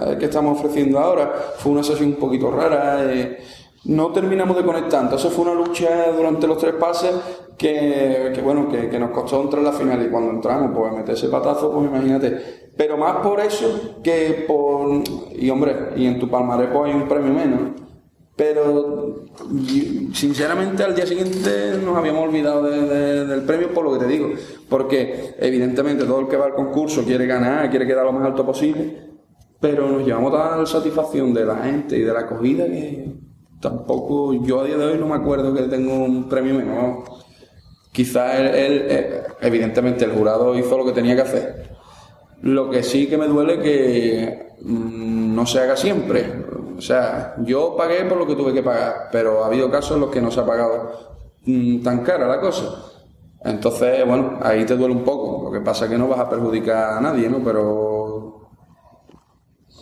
al 0.06 0.18
que 0.18 0.24
estamos 0.26 0.58
ofreciendo 0.58 0.98
ahora. 0.98 1.32
Fue 1.56 1.72
una 1.72 1.82
sesión 1.82 2.10
un 2.10 2.16
poquito 2.16 2.50
rara. 2.50 3.12
eh, 3.12 3.38
no 3.84 4.12
terminamos 4.12 4.56
de 4.56 4.64
conectar. 4.64 5.02
Entonces 5.02 5.32
fue 5.32 5.44
una 5.50 5.54
lucha 5.54 6.10
durante 6.16 6.46
los 6.46 6.58
tres 6.58 6.74
pases 6.74 7.12
que, 7.58 8.40
bueno, 8.44 8.68
que, 8.68 8.98
nos 8.98 9.10
costó 9.10 9.42
entrar 9.42 9.60
en 9.60 9.66
la 9.66 9.72
final 9.72 10.02
y 10.04 10.10
cuando 10.10 10.30
entramos, 10.30 10.70
pues 10.76 10.92
meter 10.92 11.14
ese 11.14 11.28
patazo, 11.28 11.72
pues 11.72 11.86
imagínate. 11.86 12.70
Pero 12.76 12.96
más 12.96 13.16
por 13.18 13.40
eso 13.40 14.00
que 14.02 14.44
por... 14.48 15.02
Y 15.36 15.50
hombre, 15.50 15.90
y 15.96 16.06
en 16.06 16.18
tu 16.18 16.28
palmarés 16.28 16.70
pues 16.72 16.92
hay 16.92 17.00
un 17.00 17.08
premio 17.08 17.32
menos. 17.32 17.60
Pero 18.34 19.24
sinceramente 20.14 20.82
al 20.82 20.94
día 20.94 21.06
siguiente 21.06 21.78
nos 21.84 21.96
habíamos 21.96 22.26
olvidado 22.28 22.62
de- 22.62 22.80
de- 22.88 23.26
del 23.26 23.42
premio 23.42 23.72
por 23.74 23.84
lo 23.84 23.92
que 23.92 23.98
te 23.98 24.06
digo. 24.06 24.30
Porque 24.68 25.34
evidentemente 25.38 26.04
todo 26.04 26.20
el 26.20 26.28
que 26.28 26.36
va 26.38 26.46
al 26.46 26.54
concurso 26.54 27.04
quiere 27.04 27.26
ganar, 27.26 27.68
quiere 27.70 27.86
quedar 27.86 28.06
lo 28.06 28.12
más 28.12 28.24
alto 28.26 28.44
posible. 28.46 29.10
Pero 29.60 29.86
nos 29.86 30.04
llevamos 30.04 30.32
tal 30.32 30.66
satisfacción 30.66 31.32
de 31.34 31.44
la 31.44 31.56
gente 31.58 31.96
y 31.96 32.00
de 32.00 32.12
la 32.12 32.20
acogida 32.20 32.64
que 32.66 33.14
tampoco 33.62 34.34
yo 34.44 34.60
a 34.60 34.64
día 34.64 34.76
de 34.76 34.84
hoy 34.84 34.98
no 34.98 35.06
me 35.06 35.14
acuerdo 35.14 35.54
que 35.54 35.62
tengo 35.62 35.94
un 35.94 36.28
premio 36.28 36.54
menos. 36.54 37.08
Quizás 37.92 38.40
él, 38.40 38.46
él, 38.46 38.86
eh, 38.88 39.22
evidentemente 39.40 40.04
el 40.04 40.12
jurado 40.12 40.58
hizo 40.58 40.76
lo 40.76 40.84
que 40.84 40.92
tenía 40.92 41.14
que 41.14 41.22
hacer. 41.22 41.70
Lo 42.42 42.68
que 42.68 42.82
sí 42.82 43.06
que 43.06 43.16
me 43.16 43.28
duele 43.28 43.60
que 43.60 44.56
mm, 44.62 45.34
no 45.34 45.46
se 45.46 45.60
haga 45.60 45.76
siempre. 45.76 46.26
O 46.76 46.80
sea, 46.80 47.36
yo 47.44 47.76
pagué 47.76 48.04
por 48.04 48.18
lo 48.18 48.26
que 48.26 48.34
tuve 48.34 48.52
que 48.52 48.62
pagar, 48.62 49.08
pero 49.12 49.44
ha 49.44 49.46
habido 49.46 49.70
casos 49.70 49.92
en 49.92 50.00
los 50.00 50.10
que 50.10 50.20
no 50.20 50.30
se 50.30 50.40
ha 50.40 50.46
pagado 50.46 50.90
mm, 51.46 51.82
tan 51.82 52.02
cara 52.02 52.26
la 52.26 52.40
cosa. 52.40 52.64
Entonces, 53.44 54.06
bueno, 54.06 54.38
ahí 54.42 54.64
te 54.64 54.76
duele 54.76 54.94
un 54.94 55.04
poco. 55.04 55.44
Lo 55.44 55.52
que 55.52 55.64
pasa 55.64 55.84
es 55.84 55.90
que 55.90 55.98
no 55.98 56.08
vas 56.08 56.18
a 56.18 56.28
perjudicar 56.28 56.98
a 56.98 57.00
nadie, 57.00 57.28
¿no? 57.28 57.38
Pero 57.44 58.48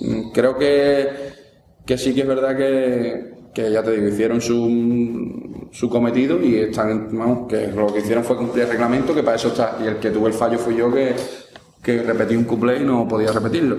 mm, 0.01 0.31
creo 0.33 0.59
que, 0.59 1.09
que 1.87 1.97
sí 1.97 2.15
que 2.15 2.23
es 2.23 2.27
verdad 2.27 2.57
que, 2.57 3.40
que 3.53 3.71
ya 3.71 3.83
te 3.83 3.93
digo, 3.93 4.09
hicieron 4.09 4.41
su, 4.41 5.69
su 5.73 5.89
cometido 5.89 6.41
y 6.41 6.57
están, 6.57 7.09
vamos, 7.17 7.49
que 7.49 7.69
lo 7.69 7.93
que 7.93 8.01
hicieron 8.01 8.25
fue 8.25 8.37
cumplir 8.37 8.65
el 8.65 8.71
reglamento, 8.71 9.15
que 9.15 9.23
para 9.23 9.37
eso 9.37 9.49
está. 9.49 9.79
Y 9.83 9.87
el 9.87 9.97
que 9.97 10.11
tuvo 10.11 10.27
el 10.27 10.33
fallo 10.33 10.59
fui 10.59 10.77
yo 10.77 10.93
que, 10.93 11.15
que 11.83 12.03
repetí 12.03 12.37
un 12.37 12.45
couplé 12.45 12.79
y 12.79 12.85
no 12.85 13.07
podía 13.09 13.33
repetirlo. 13.33 13.79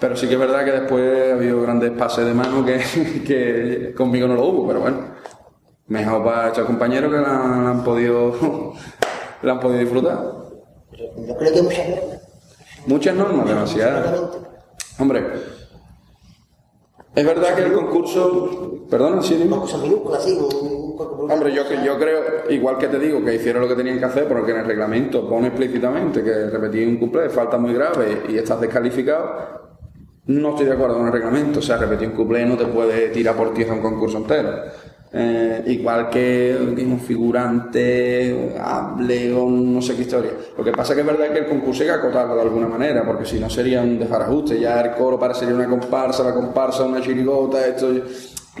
Pero 0.00 0.16
sí 0.16 0.26
que 0.26 0.34
es 0.34 0.40
verdad 0.40 0.64
que 0.64 0.72
después 0.72 1.30
ha 1.30 1.34
habido 1.34 1.60
grandes 1.60 1.90
pases 1.90 2.24
de 2.24 2.32
mano 2.32 2.64
que, 2.64 2.80
que 3.26 3.94
conmigo 3.94 4.26
no 4.26 4.34
lo 4.34 4.46
hubo, 4.46 4.66
pero 4.66 4.80
bueno. 4.80 5.20
Mejor 5.88 6.24
para 6.24 6.48
estos 6.48 6.66
compañeros 6.66 7.12
que 7.12 7.18
la, 7.18 7.32
la 7.32 7.70
han 7.70 7.84
podido 7.84 8.74
la 9.42 9.52
han 9.52 9.60
podido 9.60 9.80
disfrutar. 9.80 10.18
Yo 11.26 11.36
creo 11.36 11.52
que 11.52 11.62
muchas 11.62 11.88
normas. 11.88 12.20
Muchas 12.86 13.14
normas, 13.14 13.48
demasiadas. 13.48 14.20
Hombre, 14.98 15.26
es 17.14 17.26
verdad 17.26 17.54
que 17.54 17.62
el 17.62 17.72
concurso. 17.72 18.86
Perdona, 18.88 19.22
sí, 19.22 19.34
dime. 19.34 19.56
Cuerpo 20.96 21.26
Hombre, 21.30 21.52
yo, 21.54 21.62
yo 21.84 21.98
creo, 21.98 22.50
igual 22.50 22.76
que 22.76 22.88
te 22.88 22.98
digo, 22.98 23.24
que 23.24 23.34
hicieron 23.34 23.62
lo 23.62 23.68
que 23.68 23.74
tenían 23.74 23.98
que 23.98 24.04
hacer, 24.04 24.28
porque 24.28 24.50
en 24.52 24.58
el 24.58 24.66
reglamento 24.66 25.28
pone 25.28 25.48
explícitamente 25.48 26.22
que 26.22 26.50
repetir 26.50 26.86
un 26.86 26.96
cumple 26.96 27.26
es 27.26 27.32
falta 27.32 27.56
muy 27.56 27.72
grave 27.72 28.24
y 28.28 28.36
estás 28.36 28.60
descalificado. 28.60 29.60
No 30.26 30.50
estoy 30.50 30.66
de 30.66 30.72
acuerdo 30.72 30.98
con 30.98 31.06
el 31.06 31.12
reglamento, 31.12 31.60
o 31.60 31.62
sea, 31.62 31.76
repetir 31.78 32.08
un 32.08 32.14
cumple 32.14 32.44
no 32.44 32.56
te 32.56 32.66
puede 32.66 33.08
tirar 33.08 33.34
por 33.34 33.54
tierra 33.54 33.74
un 33.74 33.80
concurso 33.80 34.18
entero. 34.18 34.50
Eh, 35.12 35.64
igual 35.66 36.08
que, 36.08 36.56
un 36.60 37.00
figurante 37.00 38.54
hable 38.60 39.32
o 39.32 39.48
no 39.50 39.82
sé 39.82 39.96
qué 39.96 40.02
historia. 40.02 40.30
Lo 40.56 40.62
que 40.62 40.70
pasa 40.72 40.94
que 40.94 41.00
es 41.00 41.06
verdad 41.06 41.32
que 41.32 41.40
el 41.40 41.46
concurso 41.46 41.82
hay 41.82 41.88
que 41.88 41.94
acotarlo 41.94 42.36
de 42.36 42.42
alguna 42.42 42.68
manera, 42.68 43.04
porque 43.04 43.24
si 43.24 43.40
no 43.40 43.50
sería 43.50 43.82
un 43.82 43.98
desbarajuste. 43.98 44.60
Ya 44.60 44.80
el 44.80 44.92
coro 44.92 45.18
parecería 45.18 45.54
una 45.54 45.68
comparsa, 45.68 46.22
la 46.22 46.34
comparsa 46.34 46.84
una 46.84 47.00
chirigota, 47.00 47.66
esto. 47.66 47.92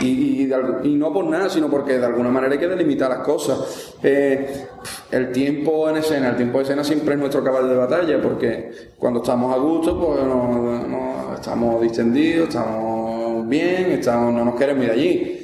Y, 0.00 0.50
y 0.84 0.94
no 0.96 1.12
por 1.12 1.26
nada, 1.26 1.50
sino 1.50 1.68
porque 1.68 1.98
de 1.98 2.06
alguna 2.06 2.30
manera 2.30 2.52
hay 2.54 2.58
que 2.58 2.68
delimitar 2.68 3.10
las 3.10 3.18
cosas. 3.20 3.92
Eh, 4.02 4.64
el 5.10 5.30
tiempo 5.32 5.88
en 5.90 5.98
escena, 5.98 6.30
el 6.30 6.36
tiempo 6.36 6.58
de 6.58 6.64
escena 6.64 6.82
siempre 6.84 7.14
es 7.14 7.20
nuestro 7.20 7.44
caballo 7.44 7.66
de 7.68 7.76
batalla, 7.76 8.20
porque 8.22 8.70
cuando 8.98 9.20
estamos 9.20 9.54
a 9.54 9.58
gusto, 9.58 9.98
pues 10.00 10.22
no- 10.24 11.34
estamos 11.34 11.82
distendidos, 11.82 12.48
estamos 12.48 13.46
bien, 13.48 13.92
estamos, 13.92 14.32
no 14.32 14.44
nos 14.44 14.54
queremos 14.54 14.84
ir 14.84 14.90
allí. 14.90 15.39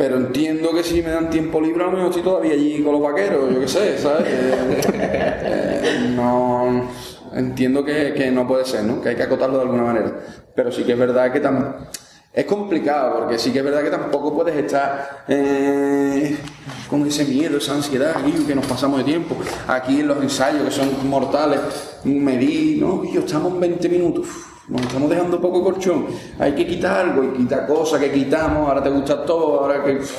Pero 0.00 0.16
entiendo 0.16 0.72
que 0.72 0.82
si 0.82 1.02
me 1.02 1.10
dan 1.10 1.28
tiempo 1.28 1.60
libre, 1.60 1.82
a 1.82 1.86
lo 1.88 1.92
mejor 1.92 2.06
estoy 2.08 2.22
todavía 2.22 2.52
allí 2.54 2.82
con 2.82 2.92
los 2.92 3.02
vaqueros, 3.02 3.52
yo 3.52 3.60
qué 3.60 3.68
sé, 3.68 3.98
¿sabes? 3.98 4.24
Eh, 4.26 4.80
eh, 4.94 6.12
no. 6.16 6.88
Entiendo 7.34 7.84
que, 7.84 8.14
que 8.14 8.30
no 8.30 8.48
puede 8.48 8.64
ser, 8.64 8.82
¿no? 8.84 9.02
Que 9.02 9.10
hay 9.10 9.16
que 9.16 9.24
acotarlo 9.24 9.56
de 9.58 9.64
alguna 9.64 9.82
manera. 9.82 10.10
Pero 10.54 10.72
sí 10.72 10.84
que 10.84 10.92
es 10.92 10.98
verdad 10.98 11.30
que 11.30 11.42
tam- 11.42 11.74
es 12.32 12.44
complicado, 12.46 13.18
porque 13.18 13.38
sí 13.38 13.52
que 13.52 13.58
es 13.58 13.64
verdad 13.64 13.82
que 13.82 13.90
tampoco 13.90 14.34
puedes 14.34 14.56
estar 14.56 15.24
eh, 15.28 16.34
con 16.88 17.06
ese 17.06 17.26
miedo, 17.26 17.58
esa 17.58 17.74
ansiedad 17.74 18.14
aquí, 18.16 18.32
que 18.46 18.54
nos 18.54 18.64
pasamos 18.64 18.98
de 19.00 19.04
tiempo. 19.04 19.36
Aquí 19.68 20.00
en 20.00 20.08
los 20.08 20.22
ensayos, 20.22 20.62
que 20.64 20.70
son 20.70 20.88
mortales, 21.10 21.60
medir, 22.04 22.80
¿no? 22.80 23.04
Y 23.04 23.12
yo 23.12 23.20
estamos 23.20 23.52
en 23.52 23.60
20 23.60 23.88
minutos. 23.90 24.26
Nos 24.70 24.82
estamos 24.82 25.10
dejando 25.10 25.40
poco 25.40 25.62
colchón. 25.64 26.06
Hay 26.38 26.52
que 26.54 26.66
quitar 26.66 27.06
algo 27.08 27.24
y 27.24 27.28
quitar 27.38 27.66
cosas 27.66 28.00
que 28.00 28.10
quitamos. 28.12 28.68
Ahora 28.68 28.82
te 28.82 28.90
gusta 28.90 29.24
todo, 29.24 29.60
ahora 29.60 29.82
que. 29.84 29.98
Es, 29.98 30.14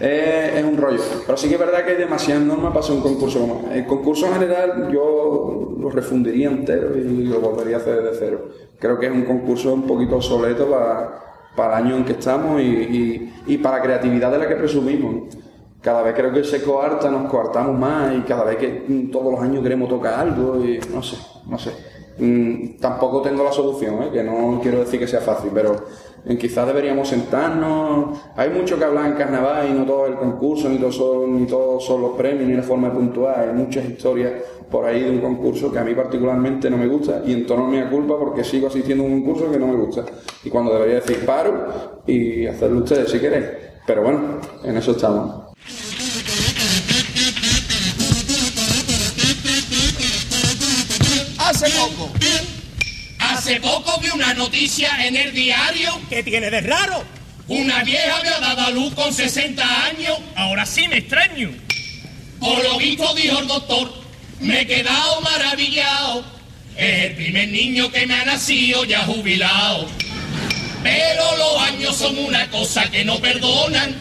es 0.00 0.64
un 0.64 0.76
rollo. 0.78 1.00
Pero 1.26 1.36
sí 1.36 1.48
que 1.48 1.54
es 1.54 1.60
verdad 1.60 1.84
que 1.84 1.90
hay 1.92 1.96
demasiadas 1.98 2.42
normas 2.44 2.68
para 2.68 2.80
hacer 2.80 2.96
un 2.96 3.02
concurso 3.02 3.60
El 3.70 3.84
concurso 3.86 4.26
en 4.28 4.32
general 4.34 4.88
yo 4.90 5.74
lo 5.78 5.90
refundiría 5.90 6.48
entero 6.48 6.96
y 6.96 7.24
lo 7.24 7.40
volvería 7.40 7.76
a 7.76 7.80
hacer 7.80 8.02
desde 8.02 8.18
cero. 8.18 8.48
Creo 8.78 8.98
que 8.98 9.06
es 9.06 9.12
un 9.12 9.24
concurso 9.24 9.74
un 9.74 9.82
poquito 9.86 10.16
obsoleto 10.16 10.70
para, 10.70 11.20
para 11.54 11.78
el 11.80 11.84
año 11.86 11.96
en 11.96 12.04
que 12.06 12.12
estamos 12.12 12.60
y, 12.62 12.64
y- 12.64 13.34
y 13.46 13.58
para 13.58 13.76
la 13.78 13.82
creatividad 13.82 14.30
de 14.30 14.38
la 14.38 14.48
que 14.48 14.54
presumimos. 14.56 15.36
Cada 15.82 16.02
vez 16.02 16.14
creo 16.14 16.32
que 16.32 16.44
se 16.44 16.62
coarta, 16.62 17.10
nos 17.10 17.28
coartamos 17.30 17.78
más 17.78 18.14
y 18.16 18.20
cada 18.20 18.44
vez 18.44 18.56
que 18.56 18.84
mm, 18.86 19.10
todos 19.10 19.32
los 19.32 19.40
años 19.42 19.62
queremos 19.62 19.88
tocar 19.88 20.14
algo 20.14 20.64
y 20.64 20.78
no 20.94 21.02
sé, 21.02 21.16
no 21.46 21.58
sé. 21.58 21.72
Mm, 22.18 22.78
tampoco 22.80 23.22
tengo 23.22 23.42
la 23.42 23.52
solución, 23.52 24.02
¿eh? 24.02 24.10
que 24.12 24.22
no 24.22 24.60
quiero 24.62 24.80
decir 24.80 25.00
que 25.00 25.06
sea 25.06 25.20
fácil, 25.20 25.50
pero 25.54 25.74
eh, 26.26 26.36
quizás 26.36 26.66
deberíamos 26.66 27.08
sentarnos. 27.08 28.18
Hay 28.36 28.50
mucho 28.50 28.78
que 28.78 28.84
hablar 28.84 29.06
en 29.06 29.14
carnaval 29.14 29.68
y 29.70 29.72
no 29.72 29.84
todo 29.84 30.06
el 30.06 30.16
concurso, 30.16 30.68
ni 30.68 30.78
todos 30.78 30.96
son, 30.96 31.40
ni 31.40 31.46
todos 31.46 31.84
son 31.84 32.02
los 32.02 32.16
premios, 32.16 32.48
ni 32.48 32.54
la 32.54 32.62
forma 32.62 32.88
de 32.88 32.94
puntuar. 32.94 33.40
Hay 33.40 33.54
muchas 33.54 33.84
historias 33.86 34.32
por 34.70 34.84
ahí 34.84 35.02
de 35.02 35.10
un 35.10 35.20
concurso 35.20 35.72
que 35.72 35.78
a 35.78 35.84
mí 35.84 35.94
particularmente 35.94 36.70
no 36.70 36.76
me 36.76 36.86
gusta 36.86 37.22
y 37.26 37.32
en 37.32 37.46
tono 37.46 37.66
mea 37.66 37.90
culpa 37.90 38.16
porque 38.18 38.44
sigo 38.44 38.68
asistiendo 38.68 39.02
a 39.02 39.06
un 39.06 39.22
concurso 39.22 39.50
que 39.50 39.58
no 39.58 39.66
me 39.66 39.76
gusta. 39.76 40.04
Y 40.44 40.50
cuando 40.50 40.72
debería 40.74 40.96
decir 40.96 41.24
paro 41.24 41.66
y 42.06 42.46
hacerlo 42.46 42.80
ustedes 42.80 43.10
si 43.10 43.18
queréis. 43.18 43.46
Pero 43.86 44.02
bueno, 44.02 44.20
en 44.62 44.76
eso 44.76 44.92
estamos. 44.92 45.50
Hace 53.50 53.62
poco 53.62 53.98
vi 54.00 54.08
una 54.10 54.32
noticia 54.34 55.04
en 55.04 55.16
el 55.16 55.32
diario. 55.32 56.00
¿Qué 56.08 56.22
tiene 56.22 56.50
de 56.50 56.60
raro? 56.60 57.02
Una 57.48 57.82
vieja 57.82 58.18
había 58.18 58.38
dado 58.38 58.60
a 58.60 58.70
luz 58.70 58.94
con 58.94 59.12
60 59.12 59.86
años. 59.86 60.20
Ahora 60.36 60.64
sí 60.64 60.86
me 60.86 60.98
extraño. 60.98 61.50
Por 62.38 62.62
lo 62.62 62.78
visto 62.78 63.12
dijo 63.14 63.40
el 63.40 63.48
doctor, 63.48 63.92
me 64.38 64.60
he 64.60 64.66
quedado 64.68 65.20
maravillado. 65.22 66.24
Es 66.76 67.06
el 67.06 67.16
primer 67.16 67.48
niño 67.48 67.90
que 67.90 68.06
me 68.06 68.14
ha 68.14 68.24
nacido 68.24 68.84
ya 68.84 69.00
jubilado. 69.00 69.88
Pero 70.84 71.36
los 71.36 71.60
años 71.62 71.96
son 71.96 72.18
una 72.18 72.48
cosa 72.50 72.88
que 72.88 73.04
no 73.04 73.18
perdonan. 73.18 73.96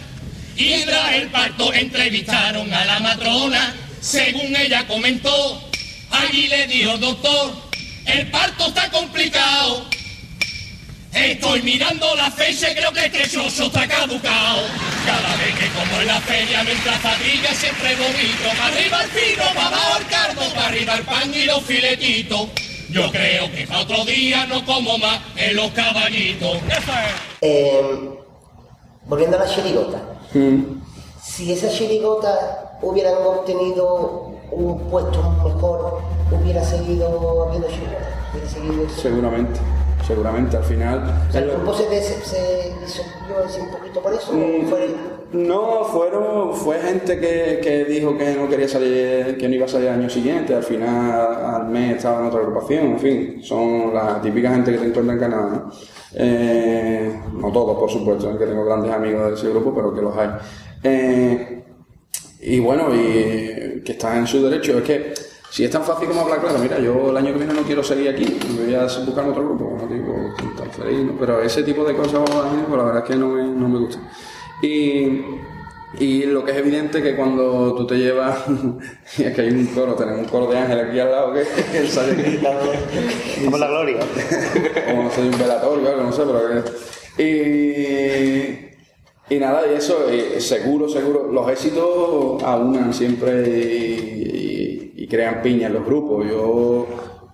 Y 0.57 0.83
tras 0.83 1.13
el 1.15 1.27
parto 1.29 1.73
entrevistaron 1.73 2.71
a 2.71 2.85
la 2.85 2.99
matrona. 2.99 3.75
Según 3.99 4.55
ella 4.55 4.85
comentó, 4.85 5.71
allí 6.11 6.47
le 6.49 6.67
dijo 6.67 6.91
el 6.91 6.99
doctor, 6.99 7.68
el 8.12 8.32
parto 8.32 8.68
está 8.68 8.89
complicado. 8.89 9.86
Estoy 11.14 11.62
mirando 11.64 12.16
la 12.16 12.30
fecha 12.32 12.72
y 12.72 12.76
creo 12.76 12.91
que 12.91 13.05
este 13.05 13.30
chocho 13.30 13.64
está 13.64 13.88
caducado. 13.88 14.62
Cada 15.05 15.36
vez 15.38 15.55
que 15.57 15.68
como 15.70 16.01
en 16.01 16.07
la 16.07 16.22
feria 16.22 16.64
mientras 16.64 16.99
padrilla 16.99 17.53
siempre 17.53 17.95
vomito. 17.95 18.49
Para 18.57 18.66
arriba 18.68 19.03
el 19.03 19.10
pino, 19.10 19.43
para 19.55 19.68
abajo 19.68 19.99
el 19.99 20.07
cardo, 20.07 20.53
para 20.53 20.68
arriba 20.68 20.95
el 20.95 21.03
pan 21.03 21.34
y 21.34 21.45
los 21.45 21.62
filetitos. 21.64 22.47
Yo 22.91 23.12
creo 23.12 23.51
que 23.51 23.68
para 23.68 23.82
otro 23.82 24.05
día 24.05 24.45
no 24.47 24.66
como 24.66 24.97
más 24.97 25.20
en 25.36 25.55
los 25.55 25.72
caballitos. 25.72 26.57
Eh, 27.41 28.10
volviendo 29.05 29.38
a 29.38 29.45
la 29.45 29.53
chirigota. 29.55 30.01
Si 31.24 31.51
esa 31.51 31.70
chirigota 31.70 32.78
hubieran 32.82 33.16
obtenido 33.26 34.32
un 34.51 34.89
puesto 34.89 35.22
mejor, 35.43 36.01
hubiera 36.32 36.63
seguido 36.63 37.45
habiendo 37.47 37.67
seguido 37.69 38.89
Seguramente, 38.89 39.59
seguramente. 40.05 40.57
Al 40.57 40.63
final. 40.63 41.03
O 41.27 41.32
sea, 41.32 41.41
es 41.41 41.47
el 41.47 41.51
grupo 41.55 41.73
se, 41.73 41.88
se, 42.01 42.13
se 42.25 42.73
disolvió 42.82 43.43
así 43.45 43.59
un 43.61 43.69
poquito 43.69 44.01
por 44.01 44.13
eso. 44.13 44.34
Mm, 44.34 44.65
¿o 44.65 44.69
fue- 44.69 44.95
No, 45.34 45.84
fueron, 45.86 46.53
fue 46.55 46.80
gente 46.80 47.19
que, 47.19 47.59
que 47.61 47.86
dijo 47.86 48.17
que 48.17 48.34
no 48.34 48.47
quería 48.49 48.67
salir, 48.67 49.38
que 49.38 49.47
no 49.47 49.55
iba 49.55 49.65
a 49.65 49.69
salir 49.69 49.88
el 49.89 49.93
año 49.95 50.09
siguiente, 50.09 50.55
al 50.55 50.63
final 50.63 51.45
al 51.45 51.67
mes 51.67 51.97
estaba 51.97 52.21
en 52.21 52.27
otra 52.27 52.39
agrupación, 52.39 52.88
en 52.93 52.99
fin, 52.99 53.43
son 53.43 53.93
la 53.93 54.19
típica 54.21 54.49
gente 54.51 54.71
que 54.71 54.77
te 54.80 54.86
encuentra 54.88 55.13
en 55.13 55.19
Canadá, 55.19 55.49
¿no? 55.49 55.71
Eh, 56.15 57.21
no 57.34 57.51
todos, 57.51 57.77
por 57.77 57.89
supuesto, 57.91 58.36
que 58.39 58.45
tengo 58.47 58.65
grandes 58.65 58.91
amigos 58.91 59.27
de 59.30 59.34
ese 59.36 59.49
grupo, 59.49 59.71
pero 59.75 59.93
que 59.93 60.01
los 60.01 60.17
hay. 60.17 60.30
Eh, 60.84 61.63
y 62.41 62.59
bueno, 62.59 62.88
y 62.95 63.82
que 63.86 63.91
están 63.91 64.17
en 64.19 64.27
su 64.27 64.41
derecho, 64.43 64.80
es 64.80 64.84
que 64.84 65.13
si 65.49 65.63
es 65.63 65.71
tan 65.71 65.83
fácil 65.83 66.07
como 66.07 66.21
hablar 66.21 66.39
claro, 66.41 66.59
mira, 66.59 66.79
yo 66.79 67.09
el 67.09 67.17
año 67.17 67.33
que 67.33 67.39
viene 67.39 67.53
no 67.53 67.63
quiero 67.63 67.83
seguir 67.83 68.09
aquí, 68.09 68.39
voy 68.55 68.75
a 68.75 68.83
buscar 68.83 69.27
otro 69.27 69.43
grupo, 69.43 69.77
no 69.79 69.87
digo 69.87 70.33
tan 70.57 70.69
feliz, 70.71 71.05
¿no? 71.05 71.13
pero 71.19 71.41
ese 71.41 71.63
tipo 71.63 71.83
de 71.83 71.95
cosas, 71.95 72.21
pues, 72.29 72.77
la 72.77 72.83
verdad 72.83 73.03
es 73.03 73.09
que 73.09 73.15
no 73.15 73.29
me, 73.29 73.43
no 73.43 73.67
me 73.67 73.79
gusta. 73.79 73.99
Y, 74.61 75.21
y 75.97 76.23
lo 76.25 76.45
que 76.45 76.51
es 76.51 76.57
evidente 76.57 77.01
que 77.01 77.15
cuando 77.15 77.73
tú 77.73 77.87
te 77.87 77.95
llevas, 77.97 78.37
y 79.17 79.23
es 79.23 79.33
que 79.33 79.41
hay 79.41 79.49
un 79.49 79.65
coro, 79.67 79.95
tenemos 79.95 80.21
un 80.21 80.27
coro 80.27 80.51
de 80.51 80.59
Ángel 80.59 80.79
aquí 80.81 80.99
al 80.99 81.11
lado 81.11 81.33
que, 81.33 81.41
que 81.71 81.87
sale 81.87 82.39
Como 83.43 83.57
la 83.57 83.67
gloria. 83.67 83.99
como 84.87 85.03
no 85.03 85.11
sé, 85.11 85.21
un 85.21 85.31
velatorio 85.31 85.89
algo, 85.89 86.03
no 86.03 86.11
sé, 86.11 86.23
pero 86.25 86.63
que... 87.17 87.23
Y, 87.23 88.68
y 89.30 89.36
nada, 89.38 89.61
y 89.71 89.75
eso, 89.75 90.07
y 90.11 90.41
seguro, 90.41 90.89
seguro, 90.89 91.32
los 91.32 91.49
éxitos 91.49 92.41
aunan 92.43 92.93
siempre 92.93 93.47
y, 93.47 95.07
crean 95.09 95.41
piña 95.41 95.67
en 95.67 95.73
los 95.73 95.86
grupos. 95.86 96.27
Yo, 96.27 96.88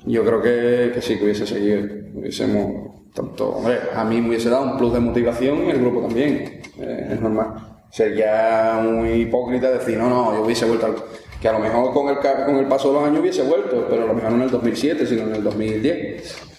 yo 0.06 0.24
creo 0.24 0.42
que, 0.42 0.92
que 0.94 1.02
sí, 1.02 1.18
que 1.18 1.26
hubiese 1.26 1.46
seguido, 1.46 1.84
hubiésemos, 2.14 3.12
tanto, 3.14 3.50
hombre, 3.50 3.80
a 3.94 4.06
mí 4.06 4.22
me 4.22 4.30
hubiese 4.30 4.50
dado 4.50 4.64
un 4.64 4.78
plus 4.78 4.94
de 4.94 5.02
motivación 5.02 5.66
y 5.66 5.72
el 5.72 5.82
grupo 5.82 6.02
también, 6.02 6.62
eh, 6.80 7.10
es 7.12 7.22
normal. 7.22 7.76
Sería 7.92 8.82
muy 8.82 9.10
hipócrita 9.24 9.72
decir, 9.72 9.98
no, 9.98 10.10
no, 10.10 10.34
yo 10.36 10.44
hubiese 10.44 10.66
vuelto 10.66 10.86
al... 10.86 10.96
Que 11.42 11.50
a 11.50 11.52
lo 11.52 11.60
mejor 11.60 11.94
con 11.94 12.08
el, 12.08 12.18
con 12.18 12.56
el 12.56 12.66
paso 12.66 12.88
de 12.88 12.94
los 12.96 13.04
años 13.04 13.20
hubiese 13.20 13.44
vuelto, 13.44 13.88
pero 13.90 14.04
a 14.04 14.08
lo 14.08 14.14
mejor 14.14 14.32
no 14.32 14.38
en 14.38 14.44
el 14.44 14.52
2007, 14.52 15.06
sino 15.06 15.24
en 15.24 15.36
el 15.36 15.44
2010. 15.44 16.55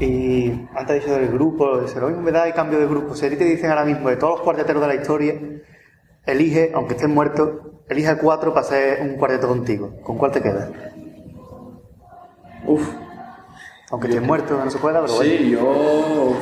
Y 0.00 0.66
antes 0.74 1.02
dicho 1.02 1.14
del 1.14 1.28
grupo, 1.28 1.76
de 1.76 2.00
lo 2.00 2.08
mismo 2.08 2.22
me 2.22 2.32
da 2.32 2.46
el 2.46 2.54
cambio 2.54 2.78
de 2.78 2.86
grupo. 2.86 3.14
Si 3.14 3.26
a 3.26 3.30
ti 3.30 3.36
te 3.36 3.44
dicen 3.44 3.68
ahora 3.70 3.84
mismo 3.84 4.08
de 4.08 4.16
todos 4.16 4.38
los 4.38 4.40
cuarteteros 4.40 4.80
de 4.80 4.88
la 4.88 4.94
historia, 4.94 5.38
elige, 6.24 6.72
aunque 6.74 6.94
estén 6.94 7.12
muertos, 7.12 7.50
elige 7.86 8.08
a 8.08 8.18
cuatro 8.18 8.54
para 8.54 8.66
hacer 8.66 9.02
un 9.02 9.16
cuarteto 9.16 9.46
contigo. 9.46 9.92
¿Con 10.02 10.16
cuál 10.16 10.32
te 10.32 10.40
quedas? 10.40 10.70
Uf, 12.66 12.88
Aunque 13.90 14.08
estén 14.08 14.26
muertos, 14.26 14.64
no 14.64 14.70
se 14.70 14.78
pueda, 14.78 15.02
pero 15.02 15.14
bueno. 15.16 15.30
Sí, 15.30 15.50
yo. 15.50 16.34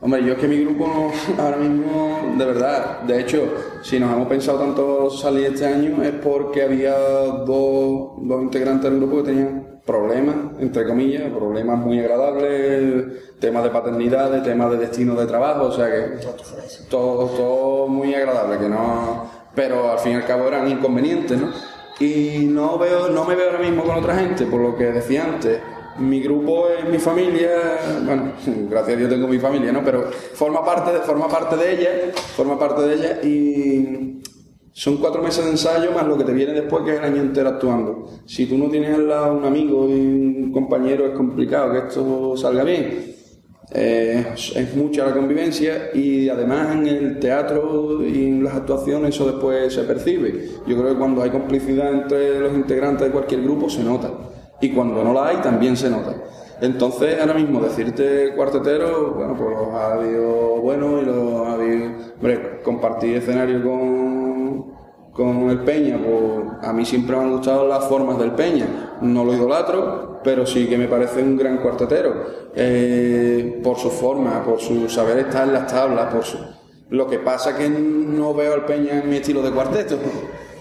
Hombre, 0.00 0.24
yo 0.24 0.32
es 0.32 0.38
que 0.38 0.48
mi 0.48 0.64
grupo 0.64 1.12
ahora 1.38 1.56
mismo, 1.58 2.34
de 2.36 2.44
verdad, 2.44 3.02
de 3.02 3.20
hecho, 3.20 3.54
si 3.82 4.00
nos 4.00 4.12
hemos 4.12 4.26
pensado 4.26 4.58
tanto 4.58 5.10
salir 5.10 5.46
este 5.46 5.64
año 5.64 6.02
es 6.02 6.12
porque 6.12 6.64
había 6.64 6.92
dos, 6.96 8.14
dos 8.18 8.42
integrantes 8.42 8.90
del 8.90 8.98
grupo 8.98 9.18
que 9.18 9.22
tenían 9.30 9.75
problemas, 9.86 10.34
entre 10.58 10.84
comillas, 10.84 11.30
problemas 11.30 11.78
muy 11.78 12.00
agradables, 12.00 13.38
temas 13.38 13.62
de 13.62 13.70
paternidad, 13.70 14.42
temas 14.42 14.72
de 14.72 14.78
destino 14.78 15.14
de 15.14 15.26
trabajo, 15.26 15.66
o 15.66 15.72
sea 15.72 15.86
que 15.86 16.18
todo, 16.90 17.28
todo 17.28 17.86
muy 17.86 18.12
agradable, 18.12 18.58
que 18.58 18.68
no, 18.68 19.30
pero 19.54 19.92
al 19.92 20.00
fin 20.00 20.12
y 20.12 20.14
al 20.16 20.26
cabo 20.26 20.48
eran 20.48 20.68
inconvenientes, 20.68 21.40
¿no? 21.40 21.50
Y 22.00 22.46
no 22.50 22.76
veo, 22.78 23.08
no 23.08 23.24
me 23.24 23.36
veo 23.36 23.46
ahora 23.50 23.60
mismo 23.60 23.84
con 23.84 23.96
otra 23.96 24.16
gente, 24.16 24.44
por 24.44 24.60
lo 24.60 24.76
que 24.76 24.86
decía 24.86 25.24
antes. 25.24 25.60
Mi 25.98 26.20
grupo 26.20 26.68
es 26.68 26.86
mi 26.86 26.98
familia, 26.98 27.48
bueno, 28.04 28.32
gracias 28.68 28.96
a 28.96 28.98
Dios 28.98 29.08
tengo 29.08 29.28
mi 29.28 29.38
familia, 29.38 29.72
¿no? 29.72 29.82
Pero 29.82 30.10
forma 30.10 30.62
parte 30.64 30.92
de, 30.92 30.98
forma 31.00 31.28
parte 31.28 31.56
de 31.56 31.72
ella, 31.72 31.90
forma 32.36 32.58
parte 32.58 32.82
de 32.82 32.94
ella 32.94 33.20
y 33.22 34.22
son 34.76 34.98
cuatro 34.98 35.22
meses 35.22 35.42
de 35.42 35.52
ensayo 35.52 35.90
más 35.92 36.06
lo 36.06 36.18
que 36.18 36.24
te 36.24 36.34
viene 36.34 36.52
después 36.52 36.84
que 36.84 36.92
es 36.92 36.98
el 36.98 37.04
año 37.06 37.22
entero 37.22 37.48
actuando. 37.48 38.10
Si 38.26 38.44
tú 38.44 38.58
no 38.58 38.68
tienes 38.68 38.94
al 38.94 39.08
lado 39.08 39.34
un 39.34 39.42
amigo 39.46 39.88
y 39.88 39.92
un 39.92 40.52
compañero 40.52 41.06
es 41.06 41.12
complicado 41.12 41.72
que 41.72 41.78
esto 41.78 42.36
salga 42.36 42.62
bien. 42.62 43.14
Eh, 43.72 44.34
es 44.36 44.76
mucha 44.76 45.06
la 45.06 45.14
convivencia 45.14 45.88
y 45.94 46.28
además 46.28 46.76
en 46.76 46.86
el 46.88 47.18
teatro 47.18 48.06
y 48.06 48.26
en 48.26 48.44
las 48.44 48.54
actuaciones 48.54 49.14
eso 49.14 49.24
después 49.24 49.72
se 49.72 49.84
percibe. 49.84 50.46
Yo 50.66 50.76
creo 50.76 50.90
que 50.90 50.98
cuando 50.98 51.22
hay 51.22 51.30
complicidad 51.30 51.90
entre 51.94 52.38
los 52.38 52.52
integrantes 52.52 53.06
de 53.06 53.12
cualquier 53.12 53.44
grupo 53.44 53.70
se 53.70 53.82
nota 53.82 54.10
y 54.60 54.68
cuando 54.72 55.02
no 55.02 55.14
la 55.14 55.28
hay 55.28 55.36
también 55.38 55.74
se 55.78 55.88
nota. 55.88 56.14
Entonces 56.60 57.18
ahora 57.18 57.32
mismo 57.32 57.60
decirte 57.60 58.34
cuartetero, 58.36 59.14
bueno, 59.14 59.34
pues 59.38 59.50
los 59.56 59.68
ha 59.68 59.94
habido 59.94 60.60
buenos 60.60 61.02
y 61.02 61.06
los 61.06 61.46
ha 61.46 61.52
habido... 61.54 61.86
Hombre, 62.18 63.16
escenario 63.16 63.62
con, 63.62 64.25
con 65.16 65.48
el 65.48 65.60
Peña, 65.60 65.98
pues 65.98 66.62
a 66.62 66.72
mí 66.72 66.84
siempre 66.84 67.16
me 67.16 67.22
han 67.22 67.32
gustado 67.32 67.66
las 67.66 67.86
formas 67.86 68.18
del 68.18 68.32
Peña. 68.32 68.98
No 69.00 69.24
lo 69.24 69.34
idolatro, 69.34 70.20
pero 70.22 70.46
sí 70.46 70.66
que 70.66 70.76
me 70.76 70.88
parece 70.88 71.22
un 71.22 71.36
gran 71.36 71.58
cuartetero. 71.58 72.12
Eh, 72.54 73.60
por 73.62 73.78
su 73.78 73.90
forma, 73.90 74.44
por 74.44 74.60
su 74.60 74.88
saber 74.88 75.18
estar 75.18 75.46
en 75.46 75.54
las 75.54 75.66
tablas, 75.66 76.12
por 76.12 76.24
su... 76.24 76.36
Lo 76.90 77.08
que 77.08 77.18
pasa 77.18 77.56
que 77.56 77.68
no 77.68 78.34
veo 78.34 78.54
al 78.54 78.64
Peña 78.66 79.00
en 79.02 79.08
mi 79.08 79.16
estilo 79.16 79.42
de 79.42 79.50
cuarteto. 79.50 79.96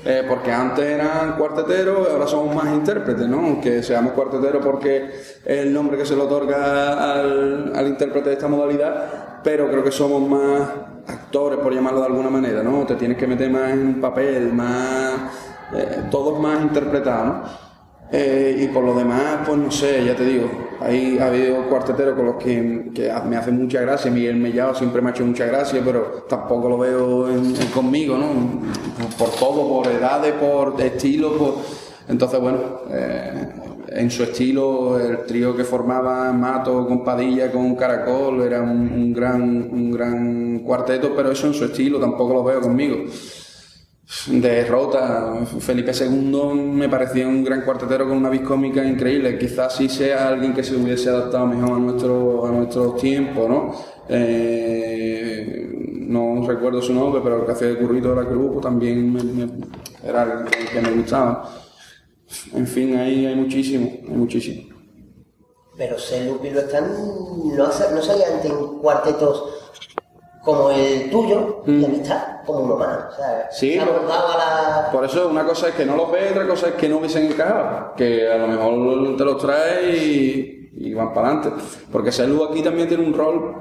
Eh, 0.08 0.24
porque 0.28 0.52
antes 0.52 0.86
eran 0.86 1.36
cuarteteros, 1.36 2.08
ahora 2.12 2.28
somos 2.28 2.54
más 2.54 2.72
intérpretes, 2.72 3.28
¿no? 3.28 3.40
Aunque 3.40 3.82
seamos 3.82 4.14
cuarteteros 4.14 4.64
porque 4.64 5.08
es 5.08 5.42
el 5.44 5.74
nombre 5.74 5.98
que 5.98 6.06
se 6.06 6.16
le 6.16 6.22
otorga 6.22 7.14
al, 7.14 7.88
intérprete 7.88 8.30
de 8.30 8.36
esta 8.36 8.48
modalidad, 8.48 9.42
pero 9.44 9.68
creo 9.68 9.84
que 9.84 9.92
somos 9.92 10.22
más 10.30 10.70
actores, 11.08 11.58
por 11.58 11.74
llamarlo 11.74 12.02
de 12.02 12.06
alguna 12.06 12.30
manera, 12.30 12.62
¿no? 12.62 12.86
Te 12.86 12.94
tienes 12.96 13.18
que 13.18 13.26
meter 13.26 13.50
más 13.50 13.72
en 13.72 13.80
un 13.80 14.02
papel, 14.02 14.54
más... 14.54 15.14
eh, 15.74 16.04
todos 16.12 16.40
más 16.40 16.62
interpretados, 16.62 17.26
¿no? 17.26 17.65
Eh, 18.12 18.60
y 18.62 18.68
por 18.68 18.84
lo 18.84 18.94
demás, 18.94 19.40
pues 19.46 19.58
no 19.58 19.72
sé, 19.72 20.06
ya 20.06 20.16
te 20.16 20.24
digo, 20.26 20.48
hay, 20.80 21.18
ha 21.18 21.26
habido 21.28 21.68
cuarteteros 21.68 22.16
con 22.16 22.26
los 22.28 22.36
que, 22.36 22.62
me 23.28 23.36
hace 23.36 23.52
mucha 23.52 23.82
gracia, 23.82 24.12
Miguel 24.12 24.36
Mellado 24.38 24.76
siempre 24.76 25.02
me 25.02 25.10
ha 25.10 25.12
hecho 25.12 25.26
mucha 25.26 25.46
gracia, 25.46 25.82
pero 25.84 26.26
tampoco 26.30 26.70
lo 26.70 26.78
veo 26.78 27.30
en- 27.30 27.56
conmigo, 27.74 28.16
¿no? 28.18 28.28
Por, 29.18 29.28
por 29.28 29.36
todo, 29.40 29.68
por 29.68 29.88
edades, 29.92 30.34
por 30.34 30.80
estilo, 30.82 31.36
por... 31.38 31.56
Entonces, 32.08 32.40
bueno, 32.40 32.60
eh, 32.92 33.50
en 33.88 34.12
su 34.12 34.22
estilo, 34.24 35.00
el 35.00 35.26
trío 35.26 35.56
que 35.56 35.64
formaba 35.64 36.32
Mato 36.32 36.86
con 36.88 37.04
Padilla, 37.04 37.52
con 37.52 37.76
Caracol, 37.76 38.42
era 38.44 38.62
un, 38.62 38.70
un 38.94 39.14
gran, 39.14 39.42
un 39.42 39.92
gran 39.92 40.60
cuarteto, 40.60 41.14
pero 41.16 41.32
eso 41.32 41.48
en 41.48 41.56
su 41.56 41.66
estilo 41.66 42.00
tampoco 42.00 42.34
lo 42.36 42.44
veo 42.44 42.62
conmigo 42.62 42.98
derrota. 44.28 45.46
Felipe 45.60 45.92
II 45.94 46.54
me 46.56 46.90
parecía 46.90 47.28
un 47.28 47.44
gran 47.44 47.62
cuartetero 47.62 48.08
con 48.08 48.18
una 48.18 48.30
vis 48.30 48.42
cómica 48.42 48.84
increíble. 48.86 49.38
Quizás 49.38 49.76
sí 49.76 49.90
sea 49.90 50.30
alguien 50.30 50.54
que 50.54 50.64
se 50.64 50.76
hubiese 50.76 51.10
adaptado 51.10 51.46
mejor 51.48 51.78
a 51.78 51.80
nuestro, 51.80 52.46
a 52.46 52.52
nuestros 52.52 52.98
tiempos, 52.98 53.50
¿no? 53.50 53.74
Eh, 54.10 55.70
no 56.08 56.46
recuerdo 56.48 56.82
su 56.82 56.94
nombre, 56.94 57.22
pero 57.24 57.40
el 57.40 57.46
que 57.46 57.52
hacía 57.52 57.68
de 57.70 57.78
currito 57.78 58.14
de 58.14 58.24
la 58.24 58.30
cruz 58.30 58.52
pues, 58.54 58.62
también 58.64 59.12
me- 59.12 59.50
era 60.08 60.24
el 60.24 60.46
que- 60.46 60.82
me 60.82 60.92
gustaba. 60.92 61.50
En 62.54 62.68
fin, 62.68 62.96
ahí 62.98 63.26
hay 63.26 63.36
muchísimo, 63.36 63.90
hay 64.08 64.16
muchísimo. 64.16 64.76
Pero 65.78 65.98
Lupi 66.28 66.52
lo 66.52 66.62
están. 66.62 66.86
No, 66.90 67.66
no 67.66 68.02
salía 68.02 68.28
antes 68.34 68.50
en 68.52 68.78
cuartetos 68.80 69.44
como 70.46 70.70
el 70.72 71.10
tuyo, 71.10 71.64
y 71.66 71.84
aquí 71.84 71.96
está, 72.02 72.42
como 72.46 72.60
uno 72.60 72.76
más. 72.78 73.14
O 73.14 73.16
sea, 73.18 73.50
Mm. 73.50 73.54
Sí, 73.54 73.78
a 73.78 73.86
la. 73.86 74.90
Por 74.92 75.04
eso 75.06 75.28
una 75.28 75.44
cosa 75.46 75.70
es 75.70 75.76
que 75.76 75.86
no 75.86 75.96
los 75.98 76.12
ves, 76.12 76.32
otra 76.32 76.48
cosa 76.48 76.68
es 76.70 76.74
que 76.76 76.88
no 76.88 76.98
hubiesen 77.00 77.26
encajado. 77.26 77.94
Que 77.98 78.32
a 78.32 78.38
lo 78.38 78.48
mejor 78.48 79.18
te 79.18 79.26
los 79.26 79.38
traes 79.42 80.02
y, 80.02 80.70
y 80.78 80.94
van 80.94 81.14
para 81.14 81.30
adelante. 81.30 81.64
Porque 81.92 82.12
Selu 82.12 82.44
aquí 82.46 82.62
también 82.62 82.88
tiene 82.88 83.04
un 83.06 83.14
rol 83.14 83.56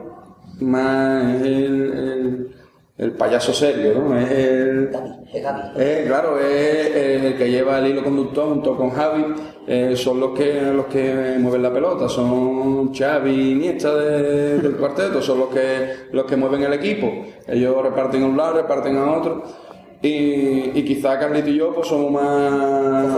más 0.61 1.25
el, 1.43 1.45
el- 1.93 2.55
el 2.97 3.13
payaso 3.13 3.53
serio, 3.53 3.95
¿no? 3.99 4.17
Es 4.19 4.31
el, 4.31 4.91
Es 5.33 5.43
eh, 5.77 6.05
claro, 6.07 6.39
es 6.39 6.95
el 6.95 7.37
que 7.37 7.51
lleva 7.51 7.79
el 7.79 7.89
hilo 7.89 8.05
conductor 8.05 8.49
junto 8.49 8.77
con 8.77 8.91
Javi, 8.91 9.25
eh, 9.67 9.95
son 9.97 10.21
los 10.21 10.31
que 10.39 10.61
los 10.73 10.87
que 10.87 11.37
mueven 11.41 11.63
la 11.63 11.73
pelota, 11.73 12.09
son 12.09 12.95
Xavi 12.95 13.31
y 13.33 13.51
Iniesta 13.53 13.95
de- 13.97 14.59
del 14.59 14.77
cuarteto, 14.77 15.21
son 15.21 15.41
los 15.41 15.49
que 15.49 15.89
los 16.13 16.25
que 16.25 16.37
mueven 16.37 16.63
el 16.63 16.73
equipo. 16.75 17.11
Ellos 17.49 17.83
reparten 17.83 18.23
a 18.23 18.27
un 18.27 18.37
lado, 18.37 18.55
reparten 18.55 18.97
a 18.97 19.13
otro. 19.13 19.43
Y, 20.03 20.79
y 20.79 20.85
quizá 20.85 21.19
Carlito 21.19 21.49
y 21.49 21.57
yo 21.57 21.75
pues 21.75 21.89
somos 21.89 22.13
más... 22.13 23.17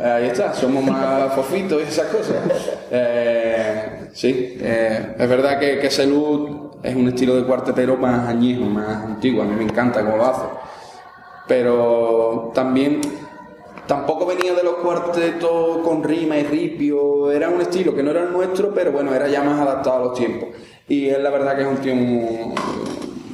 Ahí 0.00 0.26
está, 0.26 0.54
somos 0.54 0.84
más 0.84 1.32
fofitos 1.34 1.80
y 1.82 1.88
esas 1.88 2.06
cosas. 2.06 2.36
Eh, 2.90 4.08
sí, 4.12 4.56
eh, 4.60 5.14
es 5.18 5.28
verdad 5.28 5.58
que, 5.58 5.78
que 5.80 5.90
Selud 5.90 6.69
es 6.82 6.96
un 6.96 7.08
estilo 7.08 7.36
de 7.36 7.44
cuartetero 7.44 7.96
más 7.96 8.28
añejo, 8.28 8.64
más 8.64 9.04
antiguo, 9.04 9.42
a 9.42 9.46
mí 9.46 9.54
me 9.56 9.64
encanta 9.64 10.04
cómo 10.04 10.16
lo 10.16 10.26
hace 10.26 10.44
pero 11.50 12.52
también 12.54 13.00
tampoco 13.88 14.24
venía 14.24 14.54
de 14.54 14.62
los 14.62 14.74
cuartetos 14.74 15.78
con 15.78 16.04
rima 16.04 16.38
y 16.38 16.44
ripio, 16.44 17.32
era 17.32 17.48
un 17.48 17.60
estilo 17.60 17.92
que 17.92 18.04
no 18.04 18.12
era 18.12 18.22
el 18.22 18.30
nuestro, 18.30 18.72
pero 18.72 18.92
bueno, 18.92 19.12
era 19.12 19.26
ya 19.26 19.42
más 19.42 19.58
adaptado 19.58 19.96
a 19.96 20.04
los 20.04 20.14
tiempos. 20.14 20.50
Y 20.86 21.08
él 21.08 21.24
la 21.24 21.30
verdad 21.30 21.56
que 21.56 21.62
es 21.62 21.68
un 21.68 21.78
tío 21.78 21.96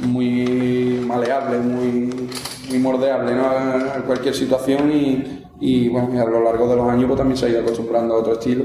muy, 0.09 1.05
maleable, 1.07 1.59
muy, 1.59 2.31
muy 2.71 2.79
mordeable 2.79 3.35
¿no? 3.35 3.45
a 3.45 4.03
cualquier 4.07 4.35
situación 4.35 4.91
y, 5.61 5.89
bueno, 5.91 6.19
a 6.19 6.25
lo 6.25 6.43
largo 6.43 6.71
de 6.71 6.77
los 6.77 6.89
años 6.89 7.09
pues, 7.09 7.19
también 7.19 7.37
se 7.37 7.45
ha 7.45 7.49
ido 7.51 7.61
acostumbrando 7.61 8.15
a 8.15 8.21
otro 8.21 8.33
estilo. 8.33 8.65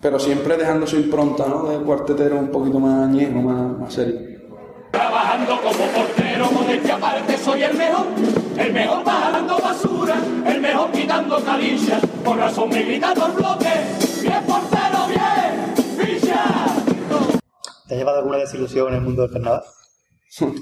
Pero 0.00 0.18
siempre 0.18 0.56
dejando 0.56 0.86
su 0.86 0.96
impronta, 0.96 1.46
¿no? 1.48 1.64
De 1.64 1.78
cuartetero 1.78 2.38
un 2.38 2.50
poquito 2.50 2.78
más 2.78 3.08
añejo, 3.08 3.40
más, 3.40 3.78
más 3.78 3.92
serio. 3.94 4.20
Trabajando 4.92 5.56
como 5.56 5.84
portero, 5.92 6.50
modestia 6.52 6.96
aparte 6.96 7.36
soy 7.38 7.62
el 7.62 7.74
mejor. 7.76 8.06
El 8.58 8.72
mejor 8.72 9.04
bajando 9.04 9.58
basura, 9.58 10.16
el 10.46 10.60
mejor 10.60 10.92
quitando 10.92 11.42
calillas. 11.42 12.06
Por 12.24 12.36
razón 12.36 12.68
me 12.68 12.82
gritan 12.82 13.18
los 13.18 13.34
bloques. 13.34 14.22
Bien 14.22 14.44
portero, 14.46 15.06
bien, 15.08 15.76
ficha. 15.98 16.44
¿Te 17.88 17.94
ha 17.94 17.98
llevado 17.98 18.18
alguna 18.18 18.38
desilusión 18.38 18.88
en 18.88 18.94
el 18.94 19.00
mundo 19.00 19.22
del 19.22 19.32
carnaval? 19.32 19.62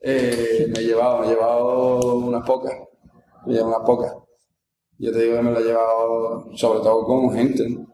Eh, 0.00 0.68
me 0.72 0.78
he 0.78 0.84
llevado, 0.84 1.18
me 1.18 1.26
he 1.26 1.30
llevado 1.30 2.18
unas 2.18 2.46
pocas. 2.46 2.72
Me 3.44 3.52
he 3.52 3.56
llevado 3.56 3.74
unas 3.74 3.84
pocas. 3.84 4.12
Yo 4.96 5.10
te 5.10 5.22
digo 5.22 5.36
que 5.36 5.42
me 5.42 5.50
la 5.50 5.58
he 5.58 5.64
llevado 5.64 6.46
sobre 6.54 6.78
todo 6.78 7.04
con 7.04 7.32
gente, 7.32 7.68
¿no? 7.68 7.88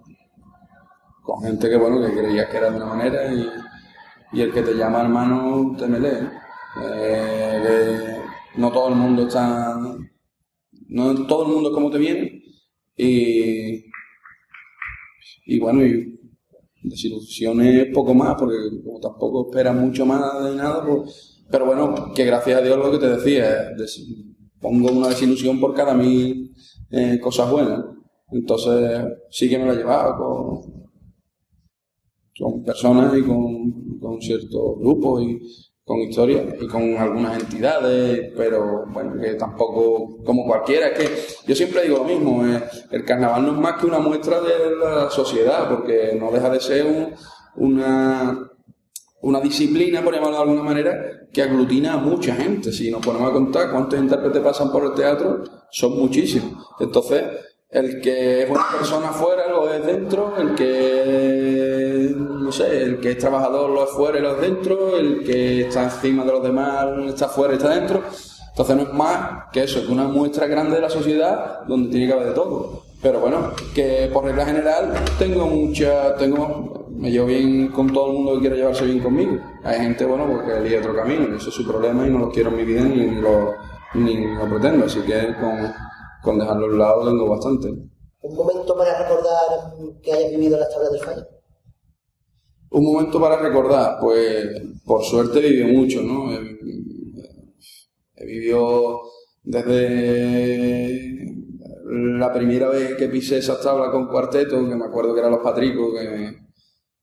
Con 1.25 1.43
gente 1.43 1.71
que, 1.71 1.77
bueno, 1.79 2.07
que 2.07 2.13
creías 2.13 2.51
que 2.51 2.57
era 2.59 2.71
de 2.71 2.77
una 2.77 2.85
manera 2.85 3.33
y, 3.33 3.49
y 4.33 4.43
el 4.43 4.53
que 4.53 4.61
te 4.61 4.75
llama 4.75 5.01
hermano 5.01 5.75
te 5.75 5.87
me 5.87 5.99
lee. 5.99 6.21
¿no? 6.21 6.83
Eh, 6.83 8.21
no 8.57 8.71
todo 8.71 8.91
el 8.91 8.97
mundo 8.97 9.27
está... 9.27 9.75
No 10.89 11.27
todo 11.27 11.47
el 11.47 11.53
mundo 11.53 11.71
es 11.71 11.75
como 11.75 11.91
te 11.91 11.97
viene. 11.97 12.43
Y, 12.95 13.87
y 15.47 15.59
bueno, 15.59 15.83
y 15.83 16.21
desilusiones 16.83 17.87
poco 17.95 18.13
más, 18.13 18.37
porque 18.39 18.57
como 18.85 19.01
tampoco 19.01 19.49
esperas 19.49 19.75
mucho 19.75 20.05
más 20.05 20.45
de 20.45 20.55
nada, 20.57 20.85
pues, 20.87 21.43
pero 21.51 21.65
bueno, 21.65 22.13
que 22.15 22.27
gracias 22.27 22.61
a 22.61 22.63
Dios 22.63 22.77
lo 22.77 22.91
que 22.91 22.99
te 22.99 23.17
decía, 23.17 23.71
pongo 24.61 24.93
una 24.93 25.09
desilusión 25.09 25.59
por 25.59 25.75
cada 25.75 25.95
mil 25.95 26.55
eh, 26.91 27.19
cosas 27.19 27.51
buenas. 27.51 27.83
Entonces 28.31 29.07
sí 29.31 29.49
que 29.49 29.59
me 29.59 29.65
lo 29.65 29.73
he 29.73 29.77
llevado 29.77 30.17
con, 30.17 30.84
con 32.39 32.63
personas 32.65 33.17
y 33.17 33.23
con, 33.23 33.99
con 34.01 34.21
ciertos 34.21 34.79
grupos 34.79 35.23
y 35.23 35.41
con 35.85 35.99
historias 36.01 36.45
y 36.61 36.67
con 36.67 36.97
algunas 36.97 37.39
entidades, 37.43 38.33
pero 38.37 38.87
bueno, 38.93 39.21
que 39.21 39.35
tampoco 39.35 40.17
como 40.25 40.47
cualquiera, 40.47 40.89
es 40.89 40.99
que 40.99 41.09
yo 41.47 41.55
siempre 41.55 41.83
digo 41.83 41.99
lo 41.99 42.05
mismo, 42.05 42.47
eh, 42.47 42.63
el 42.91 43.05
carnaval 43.05 43.45
no 43.45 43.53
es 43.53 43.59
más 43.59 43.79
que 43.81 43.87
una 43.87 43.99
muestra 43.99 44.41
de 44.41 44.77
la 44.77 45.11
sociedad, 45.11 45.69
porque 45.69 46.17
no 46.19 46.31
deja 46.31 46.49
de 46.49 46.61
ser 46.61 46.87
un- 46.87 47.15
una, 47.57 48.51
una 49.23 49.41
disciplina, 49.41 50.03
por 50.03 50.15
llamarlo 50.15 50.37
de 50.37 50.43
alguna 50.43 50.63
manera, 50.63 50.97
que 51.33 51.43
aglutina 51.43 51.95
a 51.95 51.97
mucha 51.99 52.35
gente. 52.35 52.73
Si 52.73 52.91
nos 52.91 53.05
ponemos 53.05 53.31
a 53.31 53.33
contar 53.33 53.71
cuántos 53.71 53.99
intérpretes 54.01 54.43
pasan 54.43 54.73
por 54.73 54.85
el 54.85 54.95
teatro, 54.95 55.43
son 55.71 55.99
muchísimos. 55.99 56.67
Entonces, 56.81 57.23
el 57.75 58.01
que 58.01 58.45
es 58.45 58.51
una 58.51 58.69
persona 58.71 59.09
afuera 59.09 59.49
lo 59.49 59.69
es 59.69 59.85
dentro, 59.85 60.37
el 60.39 60.55
que, 60.55 62.15
no 62.17 62.53
sé, 62.53 62.85
el 62.85 63.01
que 63.01 63.11
es 63.11 63.19
trabajador 63.19 63.69
lo 63.71 63.83
es 63.83 63.91
fuera 63.91 64.17
y 64.17 64.23
lo 64.23 64.37
es 64.37 64.41
dentro, 64.41 64.97
el 64.97 65.25
que 65.25 65.63
está 65.63 65.83
encima 65.83 66.25
de 66.25 66.31
los 66.31 66.43
demás 66.45 66.87
está 67.09 67.29
fuera 67.29 67.55
y 67.55 67.57
está 67.57 67.71
dentro. 67.71 68.01
Entonces 68.51 68.77
no 68.77 68.83
es 68.83 68.93
más 68.93 69.51
que 69.53 69.65
eso, 69.65 69.85
que 69.85 69.91
una 69.91 70.05
muestra 70.05 70.47
grande 70.47 70.77
de 70.77 70.83
la 70.83 70.89
sociedad 70.89 71.65
donde 71.67 71.91
tiene 71.91 72.07
que 72.07 72.13
haber 72.13 72.29
de 72.29 72.35
todo. 72.35 72.85
Pero 73.03 73.19
bueno, 73.19 73.51
que 73.75 74.09
por 74.13 74.25
regla 74.25 74.47
general 74.47 74.95
tengo 75.19 75.49
mucha, 75.49 76.15
tengo, 76.15 76.87
me 76.91 77.11
llevo 77.11 77.27
bien 77.27 77.73
con 77.73 77.93
todo 77.93 78.07
el 78.07 78.13
mundo 78.13 78.35
que 78.35 78.41
quiere 78.43 78.57
llevarse 78.57 78.85
bien 78.85 79.01
conmigo. 79.01 79.37
Hay 79.65 79.81
gente, 79.81 80.05
bueno, 80.05 80.29
porque 80.31 80.59
elige 80.59 80.79
otro 80.79 80.95
camino, 80.95 81.27
y 81.33 81.39
eso 81.39 81.49
es 81.49 81.55
su 81.57 81.67
problema 81.67 82.07
y 82.07 82.11
no 82.11 82.21
lo 82.21 82.31
quiero 82.31 82.51
en 82.51 82.57
mi 82.57 82.65
vida 82.65 82.83
ni 82.83 83.21
lo, 83.21 83.55
ni 83.95 84.33
lo 84.33 84.49
pretendo. 84.49 84.87
Así 84.87 85.01
que 85.01 85.35
con, 85.41 85.75
con 86.25 86.39
dejarlo 86.39 86.67
a 86.67 86.69
un 86.71 86.79
lado 86.79 87.05
tengo 87.07 87.29
bastante. 87.29 87.69
Un 87.69 88.35
momento 88.35 88.77
para 88.77 89.03
recordar 89.03 89.75
que 90.03 90.13
hayas 90.13 90.31
vivido 90.31 90.59
las 90.59 90.71
tablas 90.71 90.93
del 90.93 91.01
fallo. 91.01 91.27
Un 92.71 92.85
momento 92.85 93.21
para 93.21 93.37
recordar, 93.37 93.99
pues 94.01 94.63
por 94.85 95.05
suerte 95.05 95.39
he 95.39 95.51
vivido 95.51 95.79
mucho, 95.79 96.03
¿no? 96.03 96.33
He, 96.33 96.59
he 98.17 98.27
vivido 98.27 99.03
desde 99.43 101.15
la 101.85 102.33
primera 102.33 102.69
vez 102.71 102.95
que 102.97 103.09
pisé 103.09 103.39
esas 103.39 103.61
tablas 103.61 103.91
con 103.91 104.09
cuarteto, 104.09 104.57
que 104.69 104.75
me 104.75 104.87
acuerdo 104.87 105.13
que 105.13 105.21
eran 105.21 105.33
los 105.33 105.43
patricos, 105.43 105.93
que 105.95 106.45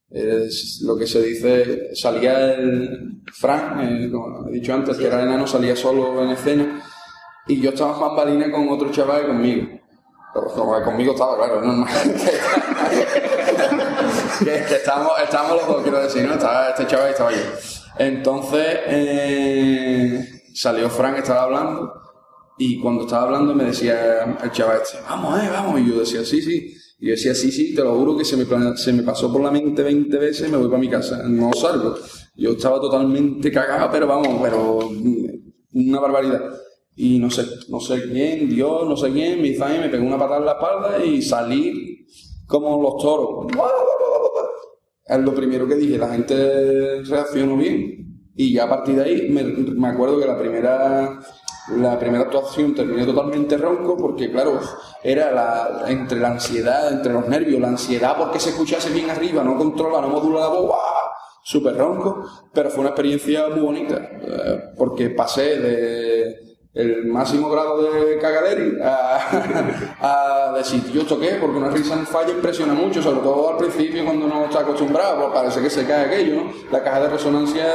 es 0.09 0.82
lo 0.86 0.97
que 0.97 1.07
se 1.07 1.22
dice, 1.22 1.95
salía 1.95 2.53
el 2.53 3.22
Frank, 3.32 3.82
eh, 3.84 4.09
como 4.11 4.49
he 4.49 4.53
dicho 4.53 4.74
antes, 4.74 4.97
que 4.97 5.07
era 5.07 5.24
enano, 5.24 5.47
salía 5.47 5.76
solo 5.76 6.22
en 6.24 6.32
escena, 6.32 6.84
y 7.47 7.61
yo 7.61 7.71
estaba 7.71 7.93
en 7.93 7.99
bambalina 7.99 8.51
con 8.51 8.69
otro 8.69 8.91
chaval 8.91 9.27
conmigo. 9.27 9.81
Conmigo 10.85 11.11
estaba, 11.11 11.35
claro, 11.35 11.59
es 11.59 11.67
normal. 11.67 11.93
que, 14.39 14.59
los 15.55 15.67
dos, 15.67 15.83
quiero 15.83 15.99
decir, 16.01 16.25
¿no? 16.25 16.33
Estaba 16.33 16.69
este 16.69 16.87
chaval 16.87 17.09
estaba 17.09 17.31
yo. 17.31 17.41
Entonces, 17.97 18.65
eh, 18.87 20.25
salió 20.53 20.89
Frank, 20.89 21.17
estaba 21.17 21.43
hablando, 21.43 21.93
y 22.57 22.79
cuando 22.79 23.03
estaba 23.03 23.23
hablando 23.23 23.53
me 23.53 23.65
decía 23.65 24.37
el 24.41 24.51
chaval 24.51 24.79
este, 24.81 24.99
vamos, 25.07 25.43
eh, 25.43 25.49
vamos, 25.51 25.81
y 25.81 25.89
yo 25.89 25.99
decía, 25.99 26.23
sí, 26.23 26.41
sí. 26.41 26.73
Y 26.99 27.07
yo 27.07 27.11
decía, 27.11 27.35
sí, 27.35 27.51
sí, 27.51 27.75
te 27.75 27.83
lo 27.83 27.95
juro 27.95 28.15
que 28.15 28.23
se 28.23 28.37
me, 28.37 28.45
se 28.77 28.93
me 28.93 29.03
pasó 29.03 29.31
por 29.31 29.41
la 29.41 29.51
mente 29.51 29.83
20 29.83 30.17
veces 30.17 30.49
me 30.49 30.57
voy 30.57 30.67
para 30.67 30.79
mi 30.79 30.89
casa, 30.89 31.23
no 31.27 31.51
salgo. 31.53 31.95
Yo 32.35 32.51
estaba 32.51 32.79
totalmente 32.79 33.51
cagado, 33.51 33.89
pero 33.91 34.07
vamos, 34.07 34.39
pero 34.41 34.79
una 35.73 35.99
barbaridad. 35.99 36.41
Y 36.95 37.19
no 37.19 37.29
sé, 37.29 37.45
no 37.69 37.79
sé 37.79 38.03
quién, 38.03 38.49
Dios, 38.49 38.87
no 38.87 38.97
sé 38.97 39.11
quién, 39.11 39.41
me 39.41 39.49
hizo 39.49 39.65
me 39.65 39.89
pegó 39.89 40.05
una 40.05 40.19
patada 40.19 40.39
en 40.39 40.45
la 40.45 40.51
espalda 40.53 41.05
y 41.05 41.21
salí 41.21 42.05
como 42.45 42.81
los 42.81 43.01
toros. 43.01 43.47
Es 45.05 45.19
lo 45.19 45.33
primero 45.33 45.67
que 45.67 45.75
dije, 45.75 45.97
la 45.97 46.09
gente 46.09 47.01
reaccionó 47.03 47.57
bien. 47.57 48.01
Y 48.35 48.53
ya 48.53 48.65
a 48.65 48.69
partir 48.69 48.95
de 48.95 49.03
ahí 49.03 49.29
me, 49.29 49.43
me 49.43 49.87
acuerdo 49.87 50.19
que 50.19 50.25
la 50.25 50.37
primera, 50.37 51.19
la 51.77 51.99
primera 51.99 52.23
actuación 52.23 52.73
terminé 52.73 53.05
totalmente 53.05 53.57
ronco 53.57 53.97
porque, 53.97 54.31
claro, 54.31 54.59
era 55.03 55.31
la, 55.31 55.85
entre 55.87 56.19
la 56.19 56.31
ansiedad, 56.31 56.91
entre 56.91 57.13
los 57.13 57.27
nervios, 57.27 57.59
la 57.59 57.69
ansiedad 57.69 58.15
porque 58.17 58.39
se 58.39 58.49
escuchase 58.49 58.89
bien 58.91 59.09
arriba, 59.09 59.43
no 59.43 59.57
controla, 59.57 60.01
no 60.01 60.09
modula 60.09 60.41
la 60.41 60.47
voz, 60.47 60.75
súper 61.43 61.75
ronco, 61.75 62.25
pero 62.53 62.69
fue 62.69 62.81
una 62.81 62.89
experiencia 62.89 63.47
muy 63.49 63.61
bonita 63.61 63.95
eh, 63.95 64.59
porque 64.77 65.09
pasé 65.09 65.59
de 65.59 66.11
el 66.74 67.05
máximo 67.05 67.49
grado 67.49 67.82
de 67.82 68.17
cagaderi 68.17 68.78
a, 68.82 70.53
decir, 70.55 70.89
yo 70.91 71.05
toqué, 71.05 71.38
porque 71.41 71.57
una 71.57 71.69
risa 71.69 71.95
en 71.95 72.05
falla 72.05 72.32
impresiona 72.32 72.74
mucho, 72.74 73.01
sobre 73.01 73.22
todo 73.22 73.51
al 73.51 73.57
principio 73.57 74.05
cuando 74.05 74.26
uno 74.26 74.45
está 74.45 74.61
acostumbrado, 74.61 75.19
pues 75.22 75.34
parece 75.34 75.61
que 75.61 75.69
se 75.69 75.86
cae 75.86 76.05
aquello, 76.05 76.36
¿no? 76.36 76.53
La 76.72 76.84
caja 76.84 77.01
de 77.01 77.09
resonancia 77.09 77.65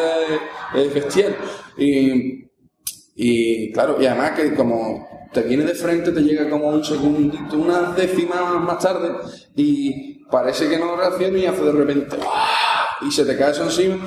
es, 0.75 0.87
es 0.87 0.95
bestial. 0.95 1.37
Y, 1.77 2.47
y 3.17 3.73
claro, 3.73 3.97
y 4.01 4.07
además 4.07 4.33
que 4.33 4.55
como 4.55 5.09
te 5.33 5.43
viene 5.43 5.65
de 5.65 5.75
frente, 5.75 6.13
te 6.13 6.21
llega 6.21 6.49
como 6.49 6.69
un 6.69 6.85
segundito, 6.85 7.57
una 7.57 7.93
décima 7.93 8.59
más 8.61 8.79
tarde, 8.79 9.11
y 9.55 10.25
parece 10.31 10.69
que 10.69 10.79
no 10.79 10.97
reacciona 10.97 11.39
y 11.39 11.47
hace 11.47 11.63
de 11.63 11.73
repente, 11.73 12.17
y 13.03 13.11
se 13.11 13.25
te 13.25 13.37
cae 13.37 13.51
eso 13.51 13.65
encima, 13.65 13.99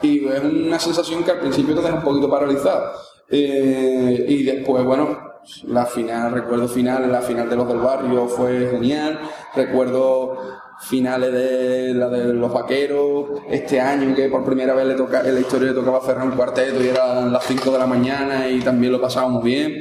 y 0.00 0.26
es 0.26 0.40
una 0.42 0.78
sensación 0.78 1.24
que 1.24 1.32
al 1.32 1.40
principio 1.40 1.74
te 1.74 1.82
deja 1.82 1.94
un 1.94 2.02
poquito 2.02 2.30
paralizado. 2.30 2.92
Eh, 3.30 4.24
y 4.28 4.42
después, 4.44 4.84
bueno, 4.84 5.26
La 5.66 5.86
final, 5.86 6.32
recuerdo 6.32 6.68
finales, 6.68 7.08
la 7.10 7.22
final 7.22 7.48
de 7.48 7.56
los 7.56 7.68
del 7.68 7.78
barrio 7.78 8.28
fue 8.28 8.68
genial. 8.70 9.18
Recuerdo 9.54 10.36
finales 10.80 11.32
de 11.32 11.94
la 11.94 12.08
de 12.08 12.34
los 12.34 12.52
vaqueros, 12.52 13.40
este 13.50 13.80
año 13.80 14.14
que 14.14 14.28
por 14.28 14.44
primera 14.44 14.74
vez 14.74 14.86
le 14.86 14.94
toca, 14.94 15.22
en 15.26 15.34
la 15.34 15.40
historia 15.40 15.68
le 15.68 15.74
tocaba 15.74 16.00
cerrar 16.00 16.24
un 16.26 16.32
cuarteto 16.36 16.82
y 16.82 16.88
eran 16.88 17.32
las 17.32 17.44
5 17.44 17.70
de 17.72 17.78
la 17.78 17.86
mañana 17.86 18.48
y 18.48 18.60
también 18.60 18.92
lo 18.92 19.00
pasábamos 19.00 19.42
bien. 19.42 19.72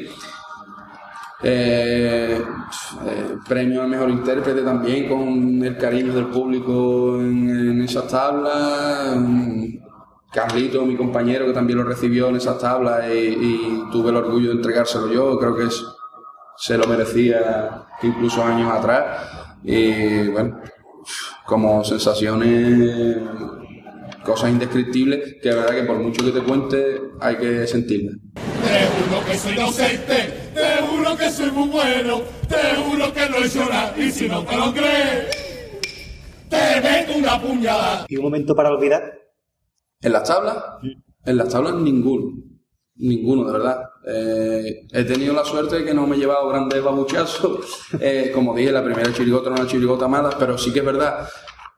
Eh, 1.43 2.41
eh, 3.05 3.35
premio 3.47 3.83
al 3.83 3.89
mejor 3.89 4.09
intérprete 4.09 4.61
también 4.63 5.07
con 5.07 5.63
el 5.63 5.77
cariño 5.77 6.13
del 6.13 6.27
público 6.27 7.19
en, 7.19 7.49
en 7.49 7.81
esas 7.81 8.07
tablas. 8.07 9.17
Carlito, 10.31 10.85
mi 10.85 10.95
compañero, 10.95 11.45
que 11.47 11.53
también 11.53 11.79
lo 11.79 11.85
recibió 11.85 12.27
en 12.29 12.35
esas 12.35 12.59
tablas 12.59 13.05
y, 13.11 13.17
y 13.17 13.83
tuve 13.91 14.09
el 14.11 14.17
orgullo 14.17 14.49
de 14.49 14.55
entregárselo 14.55 15.11
yo. 15.11 15.37
Creo 15.39 15.55
que 15.55 15.65
es- 15.65 15.83
se 16.57 16.77
lo 16.77 16.87
merecía 16.87 17.85
incluso 18.03 18.43
años 18.43 18.71
atrás. 18.71 19.05
Y 19.63 20.27
bueno, 20.29 20.59
como 21.45 21.83
sensaciones, 21.83 23.17
cosas 24.23 24.49
indescriptibles 24.51 25.35
que 25.41 25.49
de 25.49 25.55
verdad 25.55 25.75
que 25.75 25.83
por 25.83 25.97
mucho 25.99 26.23
que 26.25 26.31
te 26.31 26.41
cuente 26.43 27.01
hay 27.21 27.35
que 27.37 27.65
sentirlas. 27.67 28.15
Te 28.33 29.05
juro 29.05 29.25
que 29.25 29.37
soy 29.37 29.53
inocente, 29.53 30.33
te 30.53 30.85
juro 30.87 31.15
que 31.17 31.31
soy 31.31 31.51
muy 31.51 31.69
bueno, 31.69 32.21
te 32.49 32.75
juro 32.75 33.13
que 33.13 33.29
no 33.29 33.37
he 33.37 33.69
nada, 33.69 33.93
y 33.97 34.11
si 34.11 34.27
no 34.27 34.43
te 34.43 34.57
lo 34.57 34.73
crees, 34.73 35.27
te 36.49 36.81
meto 36.81 37.17
una 37.17 37.39
puñalada. 37.41 38.05
¿Y 38.09 38.17
un 38.17 38.23
momento 38.23 38.53
para 38.55 38.69
olvidar? 38.69 39.26
En 40.01 40.11
las 40.13 40.23
tablas, 40.27 40.55
en 41.25 41.37
las 41.37 41.49
tablas 41.49 41.75
ninguno, 41.75 42.31
ninguno, 42.95 43.45
de 43.45 43.51
verdad. 43.53 43.81
Eh, 44.09 44.87
he 44.91 45.03
tenido 45.03 45.33
la 45.33 45.43
suerte 45.43 45.77
de 45.79 45.85
que 45.85 45.93
no 45.93 46.07
me 46.07 46.15
he 46.15 46.19
llevado 46.19 46.47
grandes 46.49 46.83
babuchazos. 46.83 47.65
Eh, 47.99 48.31
como 48.33 48.55
dije, 48.55 48.71
la 48.71 48.83
primera 48.83 49.11
chirigota 49.13 49.49
no 49.49 49.55
era 49.55 49.63
una 49.63 49.71
chirigota 49.71 50.07
mala, 50.07 50.29
pero 50.37 50.57
sí 50.57 50.71
que 50.71 50.79
es 50.79 50.85
verdad. 50.85 51.27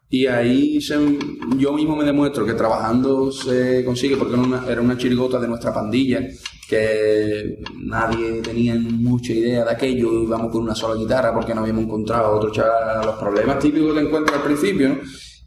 Y 0.09 0.25
ahí 0.25 0.81
se- 0.81 1.17
yo 1.57 1.71
mismo 1.73 1.95
me 1.95 2.03
demuestro 2.03 2.45
que 2.45 2.53
trabajando 2.53 3.31
se 3.31 3.85
consigue, 3.85 4.17
porque 4.17 4.33
era 4.33 4.41
una, 4.43 4.65
era 4.67 4.81
una 4.81 4.97
chirigota 4.97 5.39
de 5.39 5.47
nuestra 5.47 5.73
pandilla, 5.73 6.19
que 6.67 7.59
nadie 7.77 8.41
tenía 8.41 8.75
mucha 8.75 9.33
idea 9.33 9.63
de 9.65 9.71
aquello, 9.71 10.11
íbamos 10.23 10.51
con 10.51 10.63
una 10.63 10.75
sola 10.75 10.95
guitarra 10.99 11.33
porque 11.33 11.53
no 11.55 11.61
habíamos 11.61 11.83
encontrado 11.85 12.25
a 12.25 12.35
otro 12.37 12.51
chaval, 12.51 13.05
los 13.05 13.15
problemas 13.15 13.59
típicos 13.59 13.93
que 13.93 13.99
encuentras 14.01 14.37
al 14.37 14.43
principio, 14.43 14.89
¿no? 14.89 14.97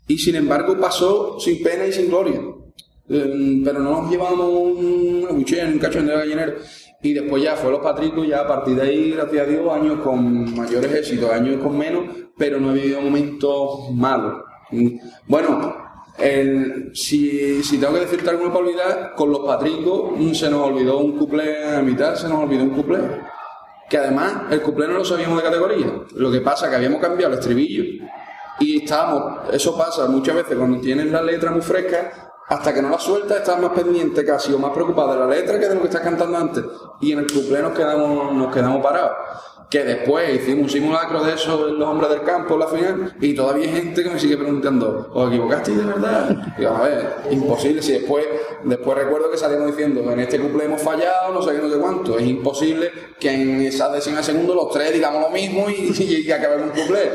Y 0.08 0.18
sin 0.18 0.36
embargo 0.36 0.76
pasó 0.80 1.38
sin 1.38 1.62
pena 1.62 1.86
y 1.86 1.92
sin 1.92 2.08
gloria. 2.08 2.40
Eh, 3.08 3.60
pero 3.64 3.80
no 3.80 4.02
nos 4.02 4.10
llevamos 4.10 4.48
un 4.48 5.26
abucheo, 5.28 5.68
un 5.68 5.78
cachón 5.78 6.06
de 6.06 6.14
gallinero. 6.14 6.54
Y 7.02 7.14
después 7.14 7.42
ya 7.42 7.56
fue 7.56 7.72
los 7.72 7.80
patricos, 7.80 8.26
ya 8.26 8.40
a 8.40 8.46
partir 8.46 8.76
de 8.76 8.82
ahí, 8.82 9.10
gracias 9.10 9.42
a 9.46 9.50
Dios, 9.50 9.72
años 9.72 10.00
con 10.00 10.56
mayores 10.56 10.92
éxitos, 10.94 11.30
años 11.30 11.60
con 11.60 11.76
menos, 11.76 12.04
pero 12.36 12.60
no 12.60 12.70
he 12.70 12.74
vivido 12.74 13.00
momentos 13.00 13.90
malos. 13.92 14.42
Mm, 14.70 14.98
Bueno, 15.26 15.74
si, 16.92 17.62
si 17.62 17.78
tengo 17.78 17.94
que 17.94 18.00
decirte 18.00 18.30
alguno 18.30 18.52
para 18.52 18.64
olvidar, 18.64 19.14
con 19.16 19.30
los 19.32 19.40
patricos 19.40 20.12
mm, 20.16 20.32
se 20.32 20.48
nos 20.50 20.68
olvidó 20.68 20.98
un 20.98 21.18
cuplé 21.18 21.74
a 21.76 21.82
mitad, 21.82 22.14
se 22.14 22.28
nos 22.28 22.38
olvidó 22.38 22.62
un 22.62 22.70
cuplé. 22.70 22.98
Que 23.90 23.98
además 23.98 24.44
el 24.50 24.62
cuplé 24.62 24.86
no 24.88 24.94
lo 24.94 25.04
sabíamos 25.04 25.38
de 25.38 25.44
categoría. 25.44 25.86
Lo 26.14 26.30
que 26.30 26.40
pasa 26.40 26.66
es 26.66 26.70
que 26.70 26.76
habíamos 26.76 27.00
cambiado 27.00 27.32
el 27.32 27.38
estribillo 27.40 27.84
y 28.60 28.82
estábamos, 28.84 29.52
eso 29.52 29.76
pasa 29.76 30.06
muchas 30.06 30.36
veces 30.36 30.56
cuando 30.56 30.80
tienes 30.80 31.06
la 31.06 31.22
letra 31.22 31.50
muy 31.50 31.62
fresca, 31.62 32.31
hasta 32.52 32.74
que 32.74 32.82
no 32.82 32.90
la 32.90 32.98
sueltas 32.98 33.38
estás 33.38 33.58
más 33.58 33.72
pendiente 33.72 34.26
casi 34.26 34.52
o 34.52 34.58
más 34.58 34.72
preocupado 34.72 35.14
de 35.14 35.20
la 35.20 35.26
letra 35.26 35.58
que 35.58 35.68
de 35.68 35.74
lo 35.74 35.80
que 35.80 35.86
estás 35.86 36.02
cantando 36.02 36.36
antes. 36.36 36.62
Y 37.00 37.12
en 37.12 37.20
el 37.20 37.32
cuplé 37.32 37.62
nos 37.62 37.72
quedamos, 37.72 38.34
nos 38.34 38.54
quedamos 38.54 38.82
parados. 38.82 39.12
Que 39.70 39.82
después 39.84 40.34
hicimos 40.34 40.64
un 40.64 40.68
simulacro 40.68 41.24
de 41.24 41.32
eso 41.32 41.68
en 41.68 41.78
los 41.78 41.88
hombres 41.88 42.10
del 42.10 42.22
campo 42.24 42.52
en 42.52 42.60
la 42.60 42.66
final 42.66 43.16
y 43.22 43.34
todavía 43.34 43.64
hay 43.64 43.74
gente 43.74 44.04
que 44.04 44.10
me 44.10 44.20
sigue 44.20 44.36
preguntando, 44.36 45.10
¿os 45.14 45.28
equivocasteis 45.28 45.78
de 45.78 45.84
verdad? 45.84 46.54
Y 46.58 46.64
a 46.66 46.72
ver, 46.72 47.16
imposible. 47.30 47.80
Si 47.80 47.92
después, 47.92 48.26
después 48.64 48.98
recuerdo 48.98 49.30
que 49.30 49.38
salimos 49.38 49.68
diciendo, 49.68 50.02
en 50.12 50.20
este 50.20 50.38
cumple 50.38 50.66
hemos 50.66 50.82
fallado, 50.82 51.32
no 51.32 51.40
sé 51.40 51.52
qué, 51.52 51.58
no 51.62 51.70
sé 51.70 51.78
cuánto. 51.78 52.18
Es 52.18 52.26
imposible 52.26 52.92
que 53.18 53.32
en 53.32 53.62
esa 53.62 53.90
décima 53.90 54.18
de 54.18 54.24
segundo 54.24 54.54
los 54.54 54.70
tres 54.70 54.92
digamos 54.92 55.22
lo 55.22 55.30
mismo 55.30 55.70
y, 55.70 55.90
y, 55.98 56.26
y 56.26 56.30
acabemos 56.30 56.66
un 56.66 56.72
cumple. 56.72 57.12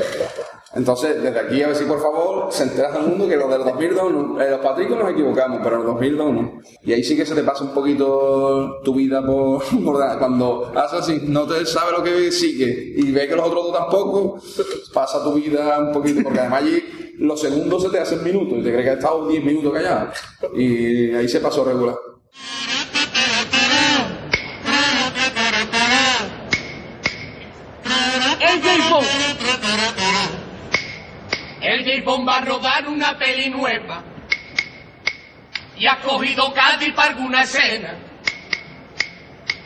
Entonces, 0.77 1.21
desde 1.21 1.39
aquí, 1.39 1.61
a 1.63 1.67
ver 1.67 1.75
si 1.75 1.85
por 1.85 1.99
favor 1.99 2.47
se 2.51 2.63
entera 2.63 2.91
todo 2.91 3.01
el 3.01 3.07
mundo 3.09 3.27
que 3.27 3.35
los 3.35 3.49
del 3.49 3.63
2002, 3.63 4.11
no- 4.13 4.39
eh, 4.41 4.51
los 4.51 4.59
patricos 4.59 4.97
nos 4.97 5.09
equivocamos, 5.11 5.59
pero 5.63 5.79
el 5.81 5.85
2002 5.87 6.33
no. 6.33 6.61
Y 6.83 6.93
ahí 6.93 7.03
sí 7.03 7.17
que 7.17 7.25
se 7.25 7.33
te 7.35 7.43
pasa 7.43 7.63
un 7.63 7.71
poquito 7.71 8.79
tu 8.83 8.93
vida 8.93 9.25
por, 9.25 9.63
cuando 10.19 10.71
haces 10.75 10.99
así, 10.99 11.21
no 11.23 11.47
te 11.47 11.65
sabe 11.65 11.91
lo 11.97 12.03
que 12.03 12.31
sigue 12.31 12.93
y 12.95 13.11
ves 13.11 13.27
que 13.27 13.35
los 13.35 13.47
otros 13.47 13.65
dos 13.65 13.73
tampoco, 13.77 14.39
pasa 14.93 15.23
tu 15.23 15.33
vida 15.33 15.79
un 15.79 15.91
poquito, 15.91 16.21
porque 16.23 16.39
además 16.39 16.61
allí 16.63 16.83
los 17.17 17.41
segundos 17.41 17.81
se 17.81 17.89
te 17.89 17.99
hacen 17.99 18.23
minutos 18.23 18.59
y 18.59 18.61
te 18.63 18.69
crees 18.71 18.83
que 18.85 18.89
has 18.91 18.97
estado 18.97 19.27
10 19.27 19.43
minutos 19.43 19.73
callado. 19.73 20.09
Y 20.55 21.11
ahí 21.15 21.27
se 21.27 21.39
pasó 21.39 21.65
regular. 21.65 21.95
J-Bone 31.97 32.25
va 32.25 32.37
a 32.37 32.41
rodar 32.41 32.87
una 32.87 33.17
peli 33.17 33.49
nueva. 33.49 34.03
Y 35.77 35.87
ha 35.87 35.97
cogido 35.97 36.53
Cádiz 36.53 36.93
para 36.93 37.09
alguna 37.09 37.43
escena. 37.43 37.95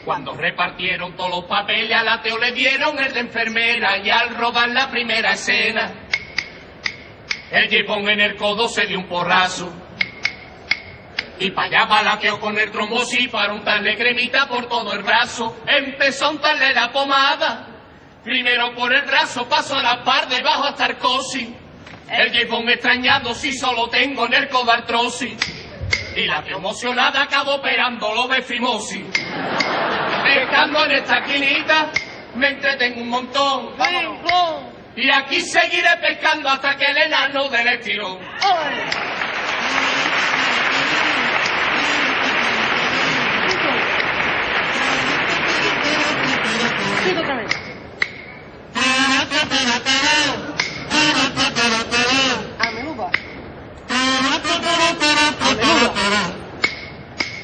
Cuando 0.04 0.34
repartieron 0.34 1.16
todos 1.16 1.30
los 1.30 1.46
papeles 1.46 1.96
a 1.96 2.04
la 2.04 2.22
Teo 2.22 2.38
le 2.38 2.52
dieron 2.52 2.98
el 3.00 3.14
de 3.14 3.20
enfermera 3.20 3.98
y 3.98 4.10
al 4.10 4.36
rodar 4.36 4.70
la 4.70 4.90
primera 4.90 5.34
escena. 5.34 5.92
El 7.52 7.70
J-Bone 7.70 8.14
en 8.14 8.22
el 8.22 8.36
codo 8.36 8.68
se 8.68 8.86
dio 8.86 9.00
un 9.00 9.08
porrazo. 9.08 9.72
Y 11.40 11.52
para 11.52 11.68
allá 11.68 11.86
va 11.86 12.04
la 12.04 12.20
Teo 12.20 12.40
con 12.40 12.58
el 12.58 12.72
trombosis 12.72 13.30
para 13.30 13.54
untarle 13.54 13.96
cremita 13.96 14.48
por 14.48 14.68
todo 14.68 14.94
el 14.94 15.04
brazo. 15.04 15.62
Empezó 15.66 16.26
a 16.26 16.30
untarle 16.32 16.74
la 16.74 16.92
pomada. 16.92 17.68
Primero 18.24 18.76
por 18.76 18.94
el 18.94 19.02
brazo, 19.04 19.48
paso 19.50 19.76
a 19.76 19.82
la 19.82 20.04
par, 20.04 20.28
debajo 20.28 20.66
hasta 20.66 20.86
el 20.88 20.98
cosi. 20.98 21.56
El 22.12 22.30
llevón 22.30 22.68
extrañado 22.68 23.34
si 23.34 23.54
solo 23.54 23.88
tengo 23.88 24.26
en 24.26 24.34
el 24.34 24.50
codo 24.50 24.70
artrosis. 24.70 25.34
Y 26.14 26.26
la 26.26 26.44
que 26.44 26.52
emocionada 26.52 27.24
acabó 27.24 27.56
operándolo 27.56 28.28
de 28.28 28.42
fimosis. 28.42 29.06
Pescando 30.22 30.86
en 30.86 30.92
esta 30.92 31.20
esquinita, 31.20 31.90
me 32.36 32.50
entretengo 32.50 33.02
un 33.02 33.10
montón. 33.10 33.70
Y 34.98 35.10
aquí 35.10 35.40
seguiré 35.40 35.88
pescando 36.02 36.50
hasta 36.50 36.76
que 36.76 36.86
el 36.86 36.98
enano 36.98 37.48
del 37.48 37.68
estirón. 37.70 38.20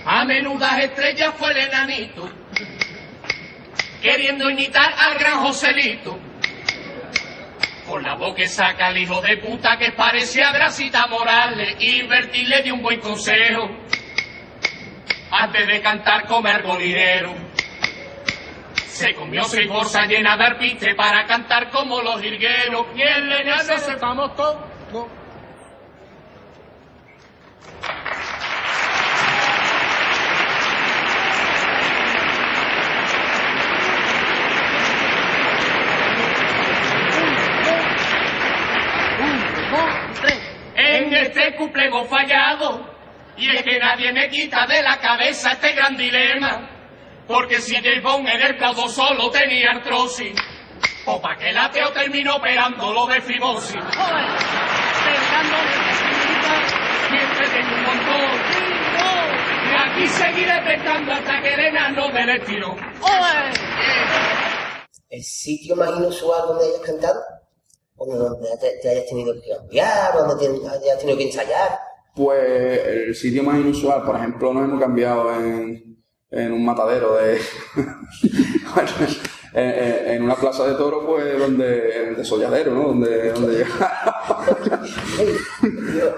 A 0.09 0.23
menudas 0.23 0.79
estrellas 0.83 1.33
fue 1.37 1.51
el 1.51 1.57
enanito, 1.57 2.29
queriendo 4.01 4.49
imitar 4.49 4.93
al 4.97 5.17
gran 5.17 5.41
Joselito. 5.41 6.17
Con 7.85 8.03
la 8.03 8.17
que 8.33 8.47
saca 8.47 8.89
el 8.89 8.97
hijo 8.97 9.21
de 9.21 9.37
puta 9.37 9.77
que 9.77 9.91
parecía 9.91 10.51
Gracita 10.51 11.07
Morales, 11.07 11.75
invertirle 11.79 12.61
de 12.63 12.71
un 12.71 12.81
buen 12.81 12.99
consejo. 12.99 13.69
Antes 15.29 15.67
de 15.67 15.81
cantar 15.81 16.25
comer 16.25 16.63
golidero. 16.63 17.46
Se 18.97 19.13
comió 19.13 19.43
seis 19.43 19.69
bolsas 19.69 20.07
llenas 20.07 20.39
de 20.39 20.43
arpiste 20.43 20.95
para 20.95 21.23
cantar 21.27 21.69
como 21.69 22.01
los 22.01 22.19
jilgueros. 22.19 22.87
Y 22.95 23.01
el 23.03 23.31
enano 23.31 23.77
se 23.77 23.95
vamos 23.97 24.35
todos. 24.35 24.57
En 40.75 41.13
este 41.13 41.55
cumple 41.55 41.85
hemos 41.85 42.07
fallado. 42.09 42.97
Y 43.37 43.47
es 43.55 43.61
que 43.61 43.77
nadie 43.77 44.11
me 44.11 44.27
quita 44.29 44.65
de 44.65 44.81
la 44.81 44.97
cabeza 44.97 45.51
este 45.51 45.73
gran 45.73 45.95
dilema. 45.95 46.76
Porque 47.27 47.59
si 47.59 47.75
J. 47.75 48.01
Bond 48.01 48.27
en 48.27 48.41
el 48.41 48.57
codo 48.57 48.87
solo 48.87 49.29
tenía 49.29 49.71
artrosis, 49.71 50.33
o 51.05 51.21
pa' 51.21 51.35
que 51.37 51.49
el 51.49 51.57
ateo 51.57 51.91
terminó 51.91 52.37
operándolo 52.37 53.05
de 53.07 53.21
fimosis. 53.21 53.71
Siempre 57.09 57.47
tengo 57.49 57.75
un 57.75 57.83
montón. 57.83 58.77
Y 59.97 60.03
y 60.03 60.07
seguiré 60.07 60.61
pescando 60.63 61.11
hasta 61.11 61.41
que 61.41 61.53
el 61.53 61.59
enano 61.59 62.09
me 62.13 62.25
le 62.25 62.39
tiro. 62.41 62.75
¿El 65.09 65.23
sitio 65.23 65.75
más 65.75 65.89
inusual 65.97 66.47
donde 66.47 66.65
hayas 66.65 66.81
cantado? 66.81 67.21
¿O 67.95 68.05
donde 68.05 68.49
te, 68.61 68.79
te 68.81 68.89
hayas 68.89 69.05
tenido 69.07 69.33
que 69.33 69.49
cambiar? 69.49 70.13
¿Donde 70.13 70.47
te 70.47 70.67
hayas 70.67 70.99
tenido 70.99 71.17
que 71.17 71.23
ensayar? 71.25 71.79
Pues 72.15 72.85
el 72.85 73.15
sitio 73.15 73.43
más 73.43 73.57
inusual, 73.59 74.03
por 74.03 74.15
ejemplo, 74.15 74.53
nos 74.53 74.63
hemos 74.65 74.79
cambiado 74.79 75.33
en, 75.35 75.86
en 76.31 76.51
un 76.51 76.65
matadero 76.65 77.15
de. 77.15 77.39
bueno, 78.75 78.89
en, 79.53 80.23
una 80.23 80.35
plaza 80.35 80.67
de 80.67 80.75
toros, 80.75 81.03
pues 81.05 81.37
donde. 81.39 82.01
en 82.01 82.09
el 82.09 82.15
desolladero, 82.15 82.73
¿no? 82.73 82.87
Donde, 82.89 83.31
donde, 83.31 83.65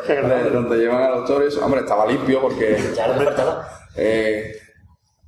donde, 0.07 0.49
donde 0.51 0.77
llevan 0.77 1.03
a 1.03 1.09
los 1.09 1.25
toros. 1.25 1.57
Hombre, 1.57 1.81
estaba 1.81 2.05
limpio 2.05 2.41
porque. 2.41 2.77
Eh, 3.95 4.55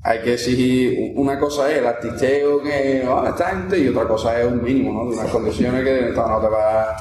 hay 0.04 0.20
que 0.22 0.34
exigir, 0.34 1.14
una 1.16 1.38
cosa 1.38 1.70
es 1.72 1.78
el 1.78 1.86
artisteo 1.86 2.62
que 2.64 3.06
ah, 3.08 3.26
esta 3.30 3.50
gente 3.52 3.78
y 3.78 3.88
otra 3.88 4.08
cosa 4.08 4.40
es 4.40 4.48
un 4.48 4.64
mínimo, 4.64 4.92
¿no? 4.92 5.12
De 5.12 5.18
unas 5.18 5.32
condiciones 5.32 5.84
que 5.84 6.12
no 6.16 6.42
te 6.42 6.48
va, 6.48 6.96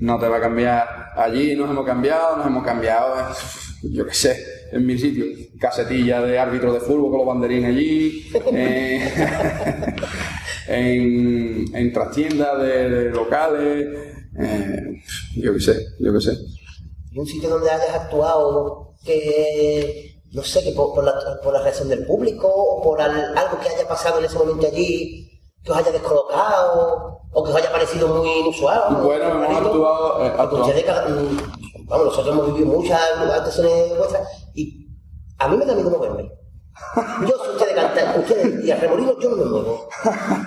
no 0.00 0.18
te 0.18 0.28
va 0.28 0.36
a 0.36 0.40
cambiar. 0.40 1.12
Allí 1.16 1.56
nos 1.56 1.70
hemos 1.70 1.86
cambiado, 1.86 2.36
nos 2.36 2.46
hemos 2.46 2.62
cambiado, 2.62 3.14
yo 3.82 4.06
qué 4.06 4.14
sé, 4.14 4.44
en 4.74 4.86
mi 4.86 4.98
sitio, 4.98 5.24
casetilla 5.60 6.20
de 6.22 6.38
árbitro 6.38 6.72
de 6.72 6.80
fútbol 6.80 7.10
con 7.10 7.18
los 7.18 7.26
banderines 7.26 7.70
allí, 7.70 8.26
eh, 8.52 9.26
en, 10.68 11.74
en 11.74 11.92
trastiendas 11.92 12.60
de, 12.60 12.88
de 12.90 13.10
locales, 13.10 13.86
eh, 14.38 15.02
yo 15.36 15.52
qué 15.54 15.60
sé, 15.60 15.86
yo 16.00 16.12
qué 16.12 16.20
sé. 16.20 16.36
¿Y 17.12 17.18
un 17.18 17.26
sitio 17.26 17.48
donde 17.50 17.70
hayas 17.70 17.94
actuado 17.94 18.94
que, 19.04 20.20
no 20.32 20.42
sé, 20.42 20.64
que 20.64 20.72
por, 20.72 20.94
por 20.94 21.04
la, 21.04 21.14
por 21.42 21.52
la 21.52 21.62
reacción 21.62 21.88
del 21.88 22.04
público 22.06 22.48
o 22.48 22.82
por 22.82 23.00
al- 23.00 23.36
algo 23.38 23.60
que 23.60 23.68
haya 23.68 23.86
pasado 23.86 24.18
en 24.18 24.24
ese 24.24 24.36
momento 24.38 24.66
allí, 24.66 25.30
que 25.62 25.70
os 25.72 25.78
haya 25.78 25.92
descolocado 25.92 27.20
o 27.32 27.44
que 27.44 27.50
os 27.50 27.56
haya 27.56 27.70
parecido 27.70 28.08
muy 28.08 28.28
inusual? 28.40 28.96
Bueno, 29.02 29.44
hemos 29.44 29.56
actuado, 29.66 30.24
eh, 30.24 30.32
actuado. 30.36 30.66
mm, 30.66 31.84
vamos, 31.86 32.06
nosotros 32.06 32.34
hemos 32.34 32.46
vivido 32.54 32.66
muchas 32.76 33.00
actuaciones 33.32 33.96
vuestras 33.96 34.22
y 34.54 34.86
a 35.38 35.48
mí 35.48 35.56
me 35.56 35.66
da 35.66 35.74
miedo 35.74 35.90
moverme. 35.90 36.30
Yo, 37.22 37.44
si 37.44 37.50
ustedes 37.50 37.74
cantan, 37.74 38.18
ustedes 38.18 38.64
y 38.64 38.70
al 38.70 38.80
remolino, 38.80 39.18
yo 39.20 39.30
no 39.30 39.36
me 39.36 39.44
muevo. 39.44 39.88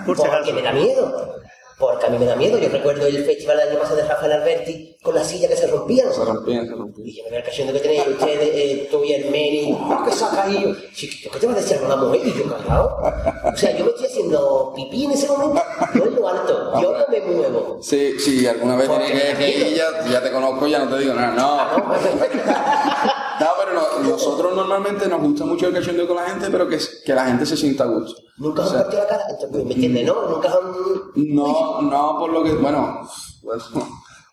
Porque 0.06 0.52
me 0.52 0.62
da 0.62 0.72
miedo. 0.72 1.34
Porque 1.78 2.06
a 2.06 2.10
mí 2.10 2.18
me 2.18 2.26
da 2.26 2.34
miedo. 2.34 2.58
Yo 2.58 2.68
recuerdo 2.68 3.06
el 3.06 3.24
festival 3.24 3.56
del 3.56 3.68
año 3.68 3.78
pasado 3.78 3.96
de 3.98 4.08
Rafael 4.08 4.32
Alberti 4.32 4.96
con 5.00 5.14
las 5.14 5.28
sillas 5.28 5.50
que 5.50 5.56
se 5.56 5.68
rompían. 5.68 6.12
Se 6.12 6.24
rompían, 6.24 6.66
se 6.66 6.74
rompían. 6.74 7.06
Y 7.06 7.16
yo 7.16 7.24
me 7.24 7.30
veo 7.30 7.38
el 7.38 7.44
cachondeo 7.44 7.74
que 7.74 7.80
tenéis 7.80 8.06
ustedes, 8.08 8.50
eh, 8.52 8.88
tú 8.90 9.04
y 9.04 9.12
el 9.12 9.30
Meni, 9.30 9.78
¡ah, 9.80 10.02
que 10.04 10.12
saca 10.12 10.42
ahí! 10.42 10.60
Yo, 10.60 10.74
chiquito, 10.92 11.30
¿qué 11.30 11.38
te 11.38 11.46
va 11.46 11.52
a 11.52 11.56
decir 11.56 11.78
una 11.84 11.96
mujer? 11.96 12.26
Y 12.26 12.32
yo 12.34 12.48
cagado. 12.48 13.00
O 13.44 13.56
sea, 13.56 13.76
yo 13.76 13.84
me 13.84 13.90
estoy 13.92 14.06
haciendo 14.06 14.72
pipí 14.74 15.04
en 15.04 15.12
ese 15.12 15.28
momento, 15.28 15.62
no 15.94 16.04
en 16.04 16.14
lo 16.16 16.28
alto, 16.28 16.80
yo 16.80 16.92
no 16.98 17.06
me 17.08 17.20
muevo. 17.20 17.78
Sí, 17.80 18.18
sí, 18.18 18.46
alguna 18.46 18.74
vez 18.74 18.88
Porque 18.88 19.06
tiene 19.06 19.34
que, 19.34 19.48
ir, 19.48 19.76
ya, 19.76 20.04
ya 20.10 20.22
te 20.22 20.32
conozco, 20.32 20.66
ya 20.66 20.80
no 20.80 20.88
te 20.88 20.98
digo 20.98 21.14
nada. 21.14 21.32
No, 21.34 21.78
no 21.78 21.94
pero 23.38 23.72
no- 23.74 24.08
nosotros 24.10 24.54
normalmente 24.54 25.06
nos 25.08 25.20
gusta 25.20 25.44
mucho 25.44 25.68
el 25.68 25.74
cachondeo 25.74 26.06
con 26.06 26.16
la 26.16 26.24
gente, 26.30 26.48
pero 26.50 26.68
que, 26.68 26.78
que 27.04 27.14
la 27.14 27.26
gente 27.26 27.46
se 27.46 27.56
sienta 27.56 27.84
a 27.84 27.88
gusto. 27.88 28.20
Nunca 28.38 28.62
O 28.62 28.66
sea, 28.68 28.78
la 28.84 28.88
cara, 28.88 29.22
entonces, 29.30 29.64
¿me 29.64 29.74
entiendes? 29.74 30.06
No, 30.06 30.28
nunca 30.28 30.48
han... 30.48 31.34
No, 31.34 31.82
no, 31.82 32.16
por 32.18 32.32
lo 32.32 32.44
que. 32.44 32.52
Bueno, 32.52 33.00
bueno 33.42 33.62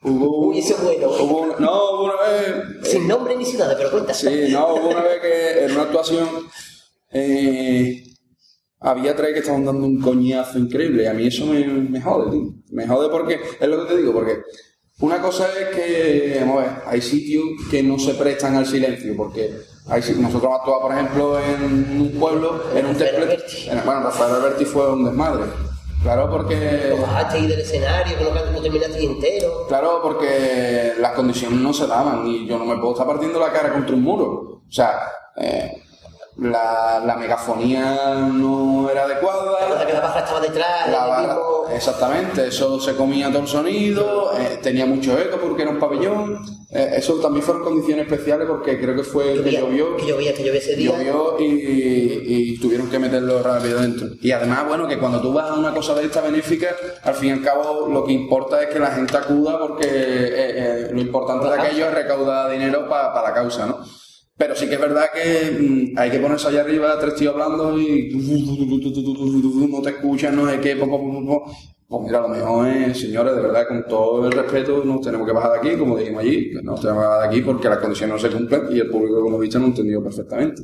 hubo. 0.03 0.47
Uy, 0.49 0.59
ese 0.59 0.73
es 0.73 0.83
bueno, 0.83 1.07
¿eh? 1.07 1.17
Hubo 1.21 1.37
una- 1.41 1.55
no, 1.57 1.91
hubo 1.91 2.03
una 2.05 2.15
vez. 2.21 2.89
Sin 2.91 3.07
nombre 3.07 3.35
ni 3.35 3.45
ciudades, 3.45 3.75
pero 3.77 3.91
cuenta. 3.91 4.13
Sí, 4.13 4.47
no, 4.51 4.75
hubo 4.75 4.89
una 4.89 5.01
vez 5.01 5.21
que 5.21 5.65
en 5.65 5.71
una 5.71 5.81
actuación 5.83 6.27
eh, 7.11 8.03
había 8.79 9.15
tres 9.15 9.33
que 9.33 9.39
estaban 9.39 9.65
dando 9.65 9.85
un 9.85 9.99
coñazo 10.01 10.59
increíble 10.59 11.03
y 11.03 11.07
a 11.07 11.13
mí 11.13 11.27
eso 11.27 11.45
me, 11.45 11.65
me 11.65 12.01
jode, 12.01 12.31
tío. 12.31 12.53
Me 12.69 12.87
jode 12.87 13.09
porque, 13.09 13.39
es 13.59 13.67
lo 13.67 13.81
que 13.87 13.93
te 13.93 13.97
digo, 14.01 14.13
porque 14.13 14.41
una 14.99 15.21
cosa 15.21 15.47
es 15.59 15.75
que, 15.75 16.37
vamos 16.39 16.59
a 16.59 16.61
ver, 16.61 16.71
hay 16.87 17.01
sitios 17.01 17.43
que 17.69 17.83
no 17.83 17.99
se 17.99 18.13
prestan 18.13 18.55
al 18.55 18.65
silencio, 18.65 19.13
porque 19.17 19.51
hay, 19.87 20.01
nosotros 20.01 20.43
hemos 20.43 20.59
actuado, 20.59 20.81
por 20.81 20.93
ejemplo, 20.93 21.39
en 21.39 22.01
un 22.01 22.11
pueblo, 22.19 22.63
en 22.73 22.85
un 22.85 22.95
temple. 22.95 23.37
Bueno, 23.85 24.03
Rafael 24.03 24.35
Alberti 24.35 24.65
fue 24.65 24.93
un 24.93 25.05
desmadre. 25.05 25.43
Claro, 26.01 26.29
porque. 26.29 26.91
Os 26.93 27.01
bajaste 27.01 27.37
ahí 27.37 27.47
del 27.47 27.59
escenario, 27.59 28.17
que 28.17 28.23
no, 28.23 28.51
no 28.51 28.61
terminaste 28.61 29.03
entero. 29.03 29.65
Claro, 29.67 29.99
porque 30.01 30.93
las 30.99 31.13
condiciones 31.13 31.59
no 31.59 31.73
se 31.73 31.87
daban 31.87 32.25
y 32.27 32.45
yo 32.45 32.57
no 32.57 32.65
me 32.65 32.77
puedo 32.77 32.93
estar 32.93 33.07
partiendo 33.07 33.39
la 33.39 33.51
cara 33.51 33.73
contra 33.73 33.95
un 33.95 34.03
muro. 34.03 34.61
O 34.67 34.71
sea, 34.71 34.99
eh, 35.35 35.83
la, 36.38 37.01
la 37.05 37.15
megafonía 37.15 38.15
no 38.33 38.89
era 38.89 39.07
La 39.07 39.13
adecuada. 39.13 39.86
que 39.86 39.93
la 39.93 39.99
barra 40.01 40.19
estaba 40.19 40.39
detrás, 40.41 40.88
La 40.89 41.03
el 41.21 41.27
barra- 41.27 41.38
exactamente, 41.75 42.47
eso 42.47 42.79
se 42.79 42.95
comía 42.95 43.29
todo 43.29 43.41
el 43.43 43.47
sonido, 43.47 44.31
eh, 44.38 44.59
tenía 44.61 44.86
mucho 44.86 45.17
eco 45.17 45.38
porque 45.38 45.61
era 45.63 45.71
un 45.71 45.79
pabellón. 45.79 46.41
Eh, 46.71 46.95
eso 46.97 47.15
también 47.21 47.43
fueron 47.45 47.63
condiciones 47.63 48.05
especiales 48.05 48.47
porque 48.47 48.79
creo 48.79 48.95
que 48.95 49.03
fue 49.03 49.41
que 49.41 49.51
llovía, 49.51 49.59
llovió. 49.61 49.95
que 49.97 50.05
llovía, 50.07 50.33
que 50.33 50.57
ese 50.57 50.75
día. 50.75 50.91
Llovió 50.91 51.38
y, 51.39 51.45
y 51.45 52.59
tuvieron 52.59 52.89
que 52.89 52.99
meterlo 52.99 53.41
rápido 53.41 53.79
dentro. 53.79 54.07
Y 54.21 54.31
además, 54.31 54.67
bueno, 54.67 54.88
que 54.88 54.97
cuando 54.99 55.21
tú 55.21 55.31
vas 55.31 55.49
a 55.49 55.53
una 55.53 55.73
cosa 55.73 55.93
de 55.95 56.03
esta 56.05 56.19
benéfica, 56.21 56.67
al 57.03 57.13
fin 57.15 57.29
y 57.29 57.31
al 57.33 57.41
cabo 57.43 57.88
lo 57.88 58.03
que 58.03 58.11
importa 58.11 58.61
es 58.61 58.69
que 58.69 58.79
la 58.79 58.91
gente 58.91 59.15
acuda 59.15 59.57
porque 59.57 59.86
eh, 59.89 60.88
lo 60.91 60.99
importante 60.99 61.47
de 61.47 61.53
aquello 61.61 61.86
es 61.88 61.93
recaudar 61.93 62.51
dinero 62.51 62.89
para 62.89 63.21
la 63.21 63.33
causa, 63.33 63.65
¿no? 63.67 63.79
Pero 64.38 64.53
sí 64.55 64.67
que 64.67 64.75
es 64.75 64.81
verdad 64.81 65.05
que 65.13 65.57
mm, 65.59 65.97
hay 65.97 66.11
que 66.11 66.19
ponerse 66.19 66.49
allá 66.49 66.61
arriba, 66.61 66.99
tres 66.99 67.15
tíos 67.15 67.33
hablando 67.33 67.79
y 67.79 68.09
no 68.13 69.81
te 69.81 69.89
escuchan, 69.91 70.36
no 70.36 70.49
sé 70.49 70.59
qué, 70.59 70.75
po, 70.75 70.89
po, 70.89 71.25
po. 71.25 71.51
Pues 71.88 72.01
mira, 72.03 72.19
lo 72.19 72.29
mejor 72.29 72.67
es, 72.67 72.99
señores, 72.99 73.36
de 73.36 73.41
verdad, 73.41 73.67
con 73.67 73.86
todo 73.88 74.25
el 74.25 74.31
respeto, 74.31 74.83
nos 74.83 75.01
tenemos 75.01 75.25
que 75.27 75.33
bajar 75.33 75.51
de 75.51 75.57
aquí, 75.59 75.77
como 75.79 75.95
dijimos 75.95 76.23
allí, 76.23 76.51
nos 76.63 76.81
tenemos 76.81 77.01
que 77.01 77.07
bajar 77.07 77.21
de 77.21 77.28
aquí 77.28 77.41
porque 77.41 77.70
las 77.70 77.78
condiciones 77.78 78.16
no 78.16 78.29
se 78.29 78.36
cumplen 78.36 78.63
y 78.71 78.79
el 78.79 78.89
público, 78.89 79.21
como 79.21 79.39
dicho, 79.39 79.59
no 79.59 79.66
ha 79.66 79.70
entendido 79.70 80.03
perfectamente. 80.03 80.63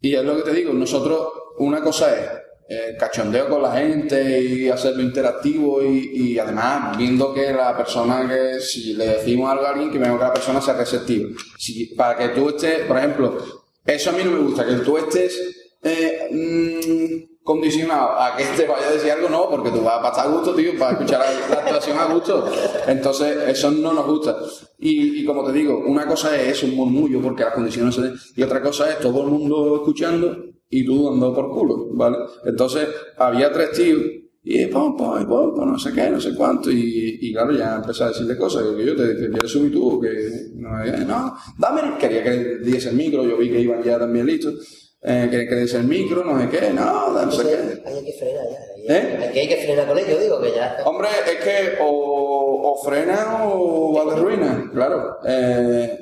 Y 0.00 0.14
es 0.14 0.24
lo 0.24 0.36
que 0.36 0.42
te 0.42 0.52
digo, 0.56 0.72
nosotros, 0.72 1.28
una 1.58 1.82
cosa 1.82 2.18
es 2.18 2.30
eh, 2.72 2.96
cachondeo 2.98 3.50
con 3.50 3.60
la 3.60 3.72
gente 3.72 4.40
y 4.40 4.70
hacerlo 4.70 5.02
interactivo 5.02 5.82
y, 5.82 6.38
además 6.38 6.96
viendo 6.96 7.34
que 7.34 7.52
la 7.52 7.76
persona 7.76 8.26
que, 8.26 8.60
si 8.60 8.94
le 8.94 9.08
decimos 9.08 9.50
algo 9.50 9.66
a 9.66 9.70
alguien, 9.70 9.90
que 9.90 9.98
vemos 9.98 10.18
que 10.18 10.24
la 10.24 10.32
persona 10.32 10.58
sea 10.58 10.72
receptiva. 10.72 11.28
Si, 11.58 11.94
para 11.94 12.16
que 12.16 12.28
tú 12.28 12.48
estés, 12.48 12.86
por 12.86 12.96
ejemplo, 12.96 13.36
eso 13.84 14.08
a 14.08 14.12
mí 14.14 14.22
no 14.24 14.30
me 14.30 14.38
gusta, 14.38 14.64
que 14.64 14.76
tú 14.76 14.96
estés 14.96 15.74
eh, 15.82 16.28
mm, 16.30 17.42
condicionado 17.42 18.18
a 18.18 18.38
que 18.38 18.44
te 18.56 18.66
vaya 18.66 18.88
a 18.88 18.92
decir 18.92 19.10
algo, 19.10 19.28
no, 19.28 19.50
porque 19.50 19.70
tú 19.70 19.82
vas 19.82 19.98
a 19.98 20.02
pasar 20.02 20.28
a 20.28 20.30
gusto, 20.30 20.54
tío, 20.54 20.78
para 20.78 20.92
escuchar 20.92 21.20
la, 21.50 21.56
actuación 21.56 21.98
a 21.98 22.06
gusto. 22.06 22.50
Entonces, 22.86 23.36
eso 23.48 23.70
no 23.70 23.92
nos 23.92 24.06
gusta. 24.06 24.34
Y, 24.78 25.26
como 25.26 25.44
te 25.44 25.52
digo, 25.52 25.82
una 25.86 26.06
cosa 26.06 26.34
es 26.40 26.62
un 26.62 26.74
murmullo, 26.74 27.20
porque 27.20 27.44
las 27.44 27.52
condiciones 27.52 28.32
y 28.34 28.42
otra 28.42 28.62
cosa 28.62 28.88
es 28.88 28.98
todo 28.98 29.24
el 29.24 29.28
mundo 29.28 29.76
escuchando 29.76 30.52
y 30.72 30.84
tú 30.86 31.10
dando 31.10 31.34
por 31.34 31.50
culo, 31.50 31.88
¿vale? 31.90 32.16
Entonces, 32.46 32.88
había 33.18 33.52
tres 33.52 33.72
tíos, 33.72 34.00
y 34.42 34.66
pom, 34.66 34.96
pom, 34.96 35.20
y 35.20 35.26
pom, 35.26 35.54
pom, 35.54 35.70
no 35.72 35.78
sé 35.78 35.92
qué, 35.92 36.08
no 36.08 36.18
sé 36.18 36.34
cuánto, 36.34 36.70
y, 36.70 37.18
y 37.20 37.32
claro, 37.32 37.52
ya 37.52 37.76
empecé 37.76 38.04
a 38.04 38.08
decirle 38.08 38.38
cosas, 38.38 38.64
que 38.74 38.86
yo 38.86 38.96
te, 38.96 39.14
te 39.14 39.28
quieres 39.28 39.50
subir 39.50 39.70
tú, 39.70 40.00
que 40.00 40.08
no, 40.54 40.82
eh, 40.82 41.04
no, 41.06 41.36
dame, 41.58 41.82
quería 42.00 42.24
que 42.24 42.58
diese 42.64 42.88
el 42.88 42.96
micro, 42.96 43.22
yo 43.22 43.36
vi 43.36 43.50
que 43.50 43.60
iban 43.60 43.82
ya 43.82 43.98
también 43.98 44.24
listos, 44.24 44.94
eh, 45.02 45.28
quería 45.30 45.46
que 45.46 45.56
diese 45.56 45.76
el 45.76 45.84
micro, 45.84 46.24
no 46.24 46.40
sé 46.40 46.48
qué, 46.48 46.72
no, 46.72 47.12
no 47.12 47.30
sé 47.30 47.42
qué. 47.42 47.88
Hay 47.88 48.04
que 48.04 48.12
frenar 48.14 48.44
ya. 48.50 48.96
¿Eh? 48.96 49.30
Hay 49.40 49.48
que 49.48 49.56
frenar 49.58 49.86
con 49.86 49.98
ello, 49.98 50.18
digo, 50.18 50.40
que 50.40 50.52
ya. 50.52 50.78
Hombre, 50.86 51.08
es 51.26 51.44
que 51.44 51.82
o, 51.82 52.72
o 52.72 52.82
frena 52.82 53.44
o 53.44 53.92
va 53.92 54.14
de 54.14 54.20
ruina, 54.22 54.70
claro. 54.72 55.18
Eh, 55.26 55.98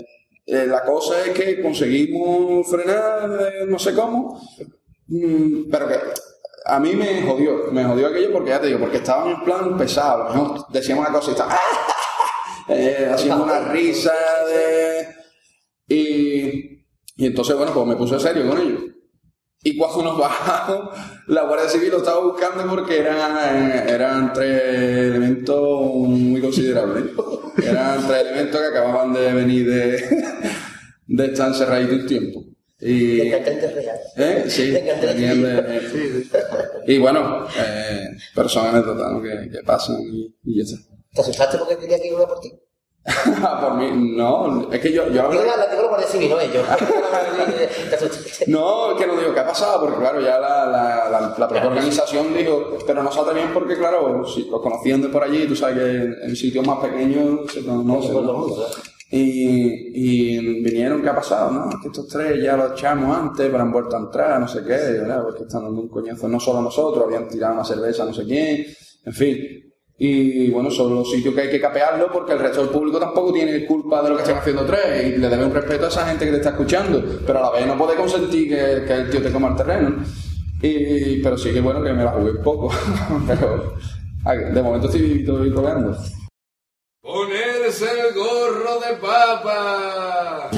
eh, 0.50 0.66
la 0.66 0.82
cosa 0.82 1.24
es 1.24 1.30
que 1.30 1.62
conseguimos 1.62 2.68
frenar, 2.68 3.30
eh, 3.40 3.66
no 3.68 3.78
sé 3.78 3.94
cómo, 3.94 4.40
mm, 5.06 5.70
pero 5.70 5.86
que 5.86 5.94
a 6.66 6.80
mí 6.80 6.94
me 6.96 7.22
jodió, 7.22 7.70
me 7.70 7.84
jodió 7.84 8.08
aquello 8.08 8.32
porque 8.32 8.50
ya 8.50 8.60
te 8.60 8.66
digo, 8.66 8.80
porque 8.80 8.96
estaban 8.96 9.30
en 9.30 9.44
plan 9.44 9.78
pesado, 9.78 10.24
mejor 10.24 10.66
decíamos 10.72 11.08
una 11.08 11.16
cosa 11.16 11.30
y 11.30 11.34
estaba, 11.34 11.58
eh, 12.68 13.10
haciendo 13.12 13.44
una 13.44 13.60
risa 13.60 14.12
de... 14.48 15.08
Y, 15.86 16.84
y 17.16 17.26
entonces, 17.26 17.56
bueno, 17.56 17.72
pues 17.72 17.86
me 17.86 17.96
puse 17.96 18.18
serio 18.18 18.48
con 18.48 18.58
ellos. 18.58 18.82
Y 19.62 19.76
cuando 19.76 20.02
nos 20.04 20.18
bajamos, 20.18 20.88
la 21.26 21.42
Guardia 21.42 21.68
Civil 21.68 21.90
lo 21.90 21.98
estaba 21.98 22.20
buscando 22.20 22.66
porque 22.66 22.98
eran, 23.00 23.36
eh, 23.36 23.84
eran 23.88 24.32
tres 24.32 24.62
elementos 24.64 25.60
muy 25.94 26.40
considerables. 26.40 27.04
Eran 27.62 28.06
tres 28.06 28.20
elementos 28.22 28.58
que 28.60 28.66
acababan 28.68 29.12
de 29.12 29.32
venir 29.34 29.66
de, 29.68 30.02
de 31.08 31.26
estar 31.26 31.48
encerraditos 31.48 31.98
un 32.00 32.06
tiempo. 32.06 32.44
Y, 32.80 33.16
De 33.28 33.38
real. 33.74 33.98
¿Eh? 34.16 34.44
Sí, 34.48 34.70
De 34.70 34.80
de- 34.80 36.26
y 36.86 36.98
bueno, 36.98 37.46
eh, 37.58 38.08
personas 38.34 38.72
anécdotas 38.74 39.12
¿no? 39.12 39.20
que, 39.20 39.50
que 39.50 39.62
pasan 39.62 39.96
y, 40.00 40.34
y 40.44 40.56
ya 40.58 40.62
está. 40.74 40.88
¿Te 41.12 41.20
asustaste 41.20 41.58
porque 41.58 41.76
quería 41.76 41.98
que 42.00 42.08
iba 42.08 42.26
por 42.26 42.40
ti? 42.40 42.50
por 43.60 43.74
mí, 43.76 44.14
no, 44.14 44.70
es 44.70 44.78
que 44.78 44.92
yo, 44.92 45.08
yo 45.08 45.32
la 45.32 45.56
la 45.56 45.88
Guardia 45.88 46.06
Civil, 46.10 46.30
no 46.30 46.38
ellos. 46.38 46.66
No, 48.46 48.96
que 48.96 49.06
no 49.06 49.16
digo 49.16 49.32
qué 49.32 49.40
ha 49.40 49.46
pasado, 49.46 49.80
porque 49.80 50.00
claro, 50.00 50.20
ya 50.20 50.38
la, 50.38 50.66
la, 50.66 51.08
la, 51.10 51.34
la 51.36 51.48
propia 51.48 51.68
organización 51.68 52.34
dijo, 52.34 52.76
pero 52.86 53.02
no 53.02 53.10
sabe 53.10 53.34
bien 53.34 53.50
porque, 53.54 53.78
claro, 53.78 54.26
si 54.26 54.44
los 54.50 54.60
conocían 54.60 55.00
de 55.00 55.08
por 55.08 55.24
allí, 55.24 55.46
tú 55.46 55.56
sabes 55.56 55.78
que 55.78 56.26
en, 56.26 56.36
sitios 56.36 56.66
más 56.66 56.78
pequeños 56.78 57.50
se 57.52 57.64
conocen. 57.64 58.14
¿no? 58.14 58.46
Y, 59.12 60.36
y 60.36 60.62
vinieron, 60.62 61.02
¿qué 61.02 61.08
ha 61.08 61.14
pasado? 61.14 61.50
No, 61.50 61.70
es 61.70 61.76
que 61.82 61.88
estos 61.88 62.06
tres 62.06 62.40
ya 62.42 62.56
los 62.56 62.72
echamos 62.72 63.16
antes, 63.16 63.48
pero 63.50 63.62
han 63.62 63.72
vuelto 63.72 63.96
a 63.96 64.00
entrar, 64.00 64.38
no 64.38 64.46
sé 64.46 64.62
qué, 64.62 64.76
¿verdad? 64.76 65.22
porque 65.24 65.42
están 65.44 65.64
dando 65.64 65.80
un 65.80 65.88
coñazo 65.88 66.28
no 66.28 66.38
solo 66.38 66.62
nosotros, 66.62 67.06
habían 67.06 67.28
tirado 67.28 67.54
una 67.54 67.64
cerveza, 67.64 68.04
no 68.04 68.12
sé 68.12 68.24
quién, 68.24 68.66
en 69.04 69.12
fin. 69.12 69.69
Y 70.02 70.48
bueno, 70.48 70.70
son 70.70 70.94
los 70.94 71.10
sitios 71.10 71.34
que 71.34 71.42
hay 71.42 71.50
que 71.50 71.60
capearlo 71.60 72.10
porque 72.10 72.32
el 72.32 72.38
resto 72.38 72.62
del 72.62 72.70
público 72.70 72.98
tampoco 72.98 73.34
tiene 73.34 73.66
culpa 73.66 74.02
de 74.02 74.08
lo 74.08 74.16
que 74.16 74.22
están 74.22 74.38
haciendo 74.38 74.64
tres 74.64 75.06
y 75.06 75.18
le 75.18 75.28
debe 75.28 75.44
un 75.44 75.52
respeto 75.52 75.84
a 75.84 75.88
esa 75.88 76.06
gente 76.06 76.24
que 76.24 76.30
te 76.30 76.36
está 76.38 76.50
escuchando, 76.50 77.04
pero 77.26 77.38
a 77.38 77.42
la 77.42 77.50
vez 77.50 77.66
no 77.66 77.76
puede 77.76 77.96
consentir 77.96 78.48
que, 78.48 78.94
el 78.94 79.10
tío 79.10 79.20
te 79.20 79.30
coma 79.30 79.48
el 79.48 79.56
terreno. 79.56 79.96
Y, 80.62 81.20
pero 81.22 81.36
sí 81.36 81.52
que 81.52 81.60
bueno 81.60 81.82
que 81.82 81.92
me 81.92 82.02
la 82.02 82.12
jugué 82.12 82.30
un 82.30 82.42
poco, 82.42 82.70
pero 83.26 83.74
de 84.54 84.62
momento 84.62 84.86
estoy, 84.86 85.18
estoy 85.20 85.52
colgando. 85.52 85.94
Ponerse 87.02 87.84
el 87.84 88.14
gorro 88.14 88.80
de 88.80 88.96
papa. 89.02 90.50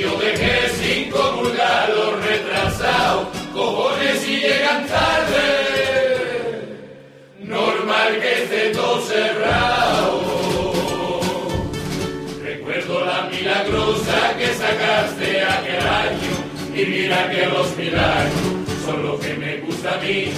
Yo 0.00 0.16
dejé 0.18 0.68
sin 0.80 1.10
comulgar 1.10 1.88
los 1.90 2.24
retrasados, 2.24 3.28
cojones 3.52 4.28
y 4.28 4.36
llegan 4.40 4.86
tarde. 4.86 5.46
Normal 7.40 8.20
que 8.20 8.42
esté 8.42 8.70
todo 8.70 9.00
cerrado. 9.02 10.20
Recuerdo 12.42 13.04
la 13.04 13.28
milagrosa 13.30 14.36
que 14.38 14.46
sacaste 14.54 15.42
aquel 15.42 15.86
año 15.86 16.34
y 16.74 16.86
mira 16.86 17.30
que 17.30 17.46
los 17.46 17.76
milagros 17.76 18.32
son 18.84 19.02
lo 19.02 19.18
que 19.18 19.34
me 19.34 19.56
gusta 19.58 19.94
a 19.94 19.98
mí. 19.98 20.32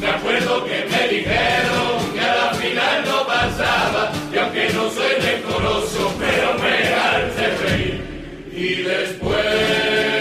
Me 0.00 0.06
acuerdo 0.08 0.64
que 0.64 0.84
me 0.90 1.08
dijeron 1.08 2.12
que 2.14 2.20
a 2.20 2.34
la 2.34 2.54
final 2.54 3.04
no 3.06 3.26
pasaba 3.26 4.12
y 4.32 4.38
aunque 4.38 4.70
no 4.72 4.90
soy 4.90 5.14
decoroso, 5.20 6.14
pero 6.18 6.54
me 6.58 6.76
hace 6.94 7.56
reír. 7.64 8.13
Y 8.56 8.82
después 8.84 10.13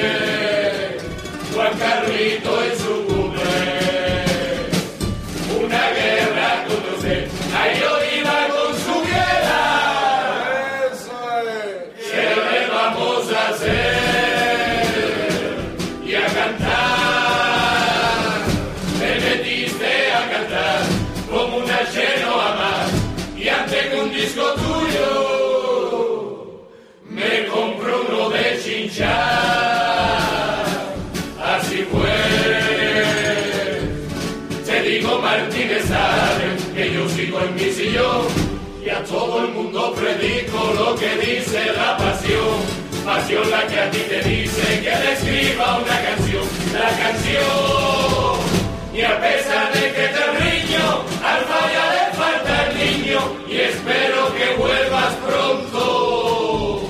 pasión. 43.05 43.49
La 43.51 43.67
que 43.67 43.79
a 43.79 43.91
ti 43.91 43.99
te 44.09 44.21
dice 44.21 44.81
que 44.81 44.89
le 45.01 45.11
escriba 45.13 45.77
una 45.77 45.97
canción, 46.07 46.45
la 46.73 46.89
canción. 47.03 48.63
Y 48.93 49.01
a 49.01 49.19
pesar 49.19 49.73
de 49.73 49.81
que 49.95 50.07
te 50.15 50.23
riño, 50.39 50.85
al 51.23 51.41
falla 51.51 51.83
le 51.95 52.05
falta 52.15 52.53
el 52.67 52.71
niño 52.77 53.19
y 53.49 53.55
espero 53.61 54.19
que 54.37 54.55
vuelvas 54.61 55.13
pronto, 55.27 56.81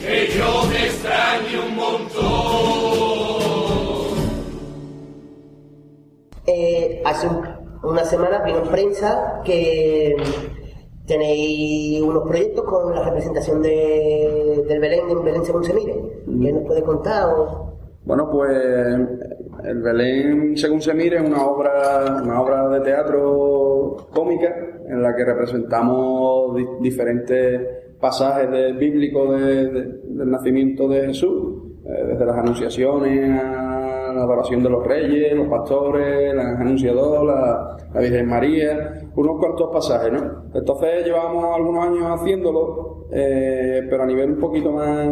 que 0.00 0.16
yo 0.38 0.50
te 0.70 0.86
extraño 0.86 1.58
un 1.68 1.74
montón. 1.76 3.22
Eh, 6.46 7.02
hace 7.04 7.26
un- 7.28 7.46
una 7.84 8.04
semana 8.04 8.38
vino 8.44 8.58
en 8.62 8.68
prensa 8.68 9.40
que 9.44 10.16
tenéis 11.12 12.00
unos 12.02 12.26
proyectos 12.26 12.64
con 12.64 12.94
la 12.94 13.02
representación 13.04 13.62
de, 13.62 14.64
del 14.68 14.80
Belén 14.80 15.10
en 15.10 15.24
Belén 15.24 15.44
según 15.44 15.64
se 15.64 15.74
mire. 15.74 15.94
¿Qué 16.42 16.52
nos 16.52 16.64
puede 16.64 16.82
contar? 16.82 17.28
o- 17.36 17.72
Bueno, 18.04 18.28
pues 18.30 18.50
el 19.64 19.80
Belén, 19.82 20.56
según 20.56 20.80
se 20.80 20.92
mire, 20.94 21.16
es 21.18 21.22
una 21.22 21.46
obra, 21.46 22.20
una 22.24 22.40
obra 22.42 22.68
de 22.70 22.80
teatro 22.80 23.96
cómica 24.12 24.48
en 24.88 25.02
la 25.02 25.14
que 25.14 25.24
representamos 25.24 26.56
di- 26.56 26.66
diferentes 26.80 27.60
pasajes 28.00 28.50
de- 28.50 28.72
bíblicos 28.72 29.40
de- 29.40 29.68
de- 29.70 30.00
del 30.04 30.30
nacimiento 30.30 30.88
de 30.88 31.06
Jesús, 31.08 31.62
eh, 31.86 32.04
desde 32.08 32.26
las 32.26 32.36
anunciaciones 32.36 33.40
a 33.40 33.81
la 34.12 34.22
adoración 34.22 34.62
de 34.62 34.70
los 34.70 34.86
reyes, 34.86 35.34
los 35.34 35.48
pastores, 35.48 36.34
las 36.34 36.60
anunciadoras, 36.60 37.24
la, 37.24 37.76
la 37.94 38.00
Virgen 38.00 38.28
María, 38.28 39.02
unos 39.14 39.38
cuantos 39.38 39.70
pasajes, 39.72 40.12
¿no? 40.12 40.44
Entonces 40.54 41.04
llevamos 41.04 41.44
algunos 41.54 41.86
años 41.86 42.20
haciéndolo, 42.20 43.06
eh, 43.12 43.86
pero 43.88 44.02
a 44.02 44.06
nivel 44.06 44.32
un 44.32 44.38
poquito 44.38 44.72
más 44.72 45.08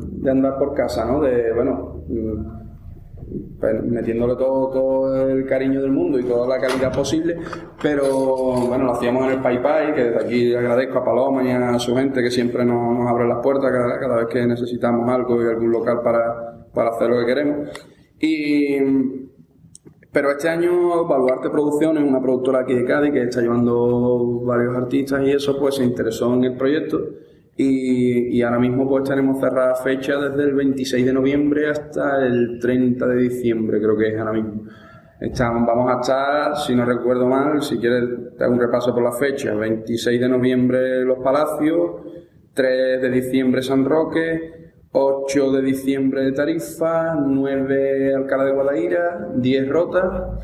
de 0.00 0.30
andar 0.30 0.58
por 0.58 0.74
casa, 0.74 1.04
¿no? 1.04 1.20
De, 1.20 1.52
bueno, 1.52 2.02
mm, 2.08 2.60
pues, 3.60 3.82
metiéndole 3.84 4.36
todo, 4.36 4.70
todo 4.70 5.28
el 5.28 5.46
cariño 5.46 5.80
del 5.80 5.92
mundo 5.92 6.18
y 6.18 6.24
toda 6.24 6.48
la 6.48 6.60
calidad 6.60 6.92
posible, 6.92 7.36
pero 7.80 8.04
bueno, 8.68 8.84
lo 8.84 8.92
hacíamos 8.92 9.24
en 9.26 9.30
el 9.32 9.40
Pai, 9.40 9.94
que 9.94 10.04
desde 10.04 10.24
aquí 10.24 10.54
agradezco 10.54 10.98
a 10.98 11.04
Paloma 11.04 11.42
y 11.44 11.50
a 11.50 11.78
su 11.78 11.94
gente 11.94 12.22
que 12.22 12.30
siempre 12.30 12.64
nos, 12.64 12.98
nos 12.98 13.08
abre 13.08 13.28
las 13.28 13.38
puertas 13.42 13.70
cada, 13.70 13.98
cada 14.00 14.16
vez 14.16 14.26
que 14.26 14.46
necesitamos 14.46 15.08
algo 15.08 15.42
y 15.42 15.46
algún 15.46 15.70
local 15.70 16.00
para, 16.02 16.66
para 16.74 16.90
hacer 16.90 17.08
lo 17.08 17.20
que 17.20 17.26
queremos. 17.26 17.68
Y, 18.20 18.76
pero 20.12 20.30
este 20.32 20.48
año 20.48 21.06
Baluarte 21.06 21.48
Producciones, 21.50 22.02
una 22.02 22.20
productora 22.20 22.60
aquí 22.60 22.74
de 22.74 22.84
Cádiz 22.84 23.12
que 23.12 23.22
está 23.22 23.40
llevando 23.40 24.42
varios 24.44 24.76
artistas 24.76 25.22
y 25.24 25.30
eso, 25.32 25.58
pues 25.58 25.76
se 25.76 25.84
interesó 25.84 26.34
en 26.34 26.44
el 26.44 26.56
proyecto. 26.56 27.00
Y, 27.56 28.36
y 28.36 28.42
ahora 28.42 28.58
mismo 28.58 28.88
pues 28.88 29.08
tenemos 29.08 29.40
cerrada 29.40 29.74
fecha 29.74 30.18
desde 30.18 30.44
el 30.44 30.54
26 30.54 31.06
de 31.06 31.12
noviembre 31.12 31.68
hasta 31.68 32.24
el 32.24 32.58
30 32.60 33.06
de 33.06 33.16
diciembre, 33.16 33.80
creo 33.80 33.96
que 33.96 34.08
es 34.08 34.18
ahora 34.18 34.32
mismo. 34.32 34.64
Estamos, 35.20 35.66
vamos 35.66 35.90
a 35.90 36.00
estar, 36.00 36.56
si 36.56 36.74
no 36.74 36.86
recuerdo 36.86 37.26
mal, 37.26 37.62
si 37.62 37.76
quieres 37.78 38.36
te 38.38 38.44
hago 38.44 38.54
un 38.54 38.60
repaso 38.60 38.94
por 38.94 39.02
la 39.02 39.12
fecha, 39.12 39.54
26 39.54 40.18
de 40.18 40.28
noviembre 40.28 41.04
Los 41.04 41.18
Palacios, 41.18 41.90
3 42.54 43.02
de 43.02 43.10
diciembre 43.10 43.62
San 43.62 43.84
Roque, 43.84 44.69
8 44.92 45.52
de 45.52 45.62
diciembre 45.62 46.32
Tarifa, 46.32 47.14
9 47.14 48.14
Alcalá 48.14 48.44
de 48.44 48.52
Guadaira, 48.52 49.28
10 49.36 49.68
Rota, 49.68 50.38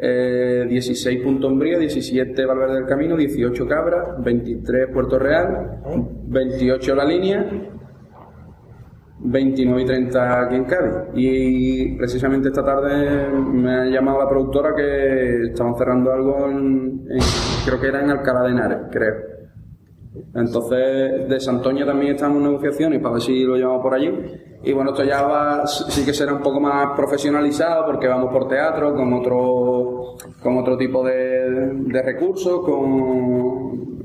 eh, 0.00 0.64
16 0.68 1.20
Punto 1.22 1.48
Umbría, 1.48 1.78
17 1.78 2.46
Valverde 2.46 2.74
del 2.76 2.86
Camino, 2.86 3.16
18 3.16 3.66
Cabra, 3.66 4.16
23 4.20 4.88
Puerto 4.92 5.18
Real, 5.18 5.80
28 6.28 6.94
La 6.94 7.04
Línea, 7.04 7.44
29 9.20 9.82
y 9.82 9.84
30 9.84 10.42
aquí 10.42 10.54
en 10.54 10.64
Cádiz. 10.64 10.92
Y 11.14 11.96
precisamente 11.98 12.48
esta 12.48 12.64
tarde 12.64 13.28
me 13.32 13.74
ha 13.74 13.84
llamado 13.86 14.20
la 14.20 14.28
productora 14.28 14.76
que 14.76 15.42
estaban 15.50 15.74
cerrando 15.76 16.12
algo 16.12 16.48
en, 16.48 17.04
en- 17.10 17.18
creo 17.66 17.80
que 17.80 17.88
era 17.88 18.00
en 18.04 18.10
Alcalá 18.10 18.42
de 18.42 18.50
Henares, 18.50 18.78
creo. 18.92 19.37
Entonces, 20.34 21.28
de 21.28 21.40
Santoña 21.40 21.86
también 21.86 22.14
estamos 22.14 22.38
en 22.38 22.44
negociaciones 22.44 23.00
para 23.00 23.14
ver 23.14 23.22
si 23.22 23.42
lo 23.44 23.56
llevamos 23.56 23.82
por 23.82 23.94
allí. 23.94 24.10
Y 24.62 24.72
bueno, 24.72 24.90
esto 24.90 25.04
ya 25.04 25.22
va, 25.22 25.66
sí 25.66 26.04
que 26.04 26.12
será 26.12 26.34
un 26.34 26.42
poco 26.42 26.60
más 26.60 26.96
profesionalizado 26.96 27.86
porque 27.86 28.08
vamos 28.08 28.32
por 28.32 28.48
teatro 28.48 28.94
con 28.94 29.12
otro, 29.12 30.16
con 30.42 30.58
otro 30.58 30.76
tipo 30.76 31.04
de, 31.04 31.72
de 31.72 32.02
recursos, 32.02 32.60
con 32.64 33.98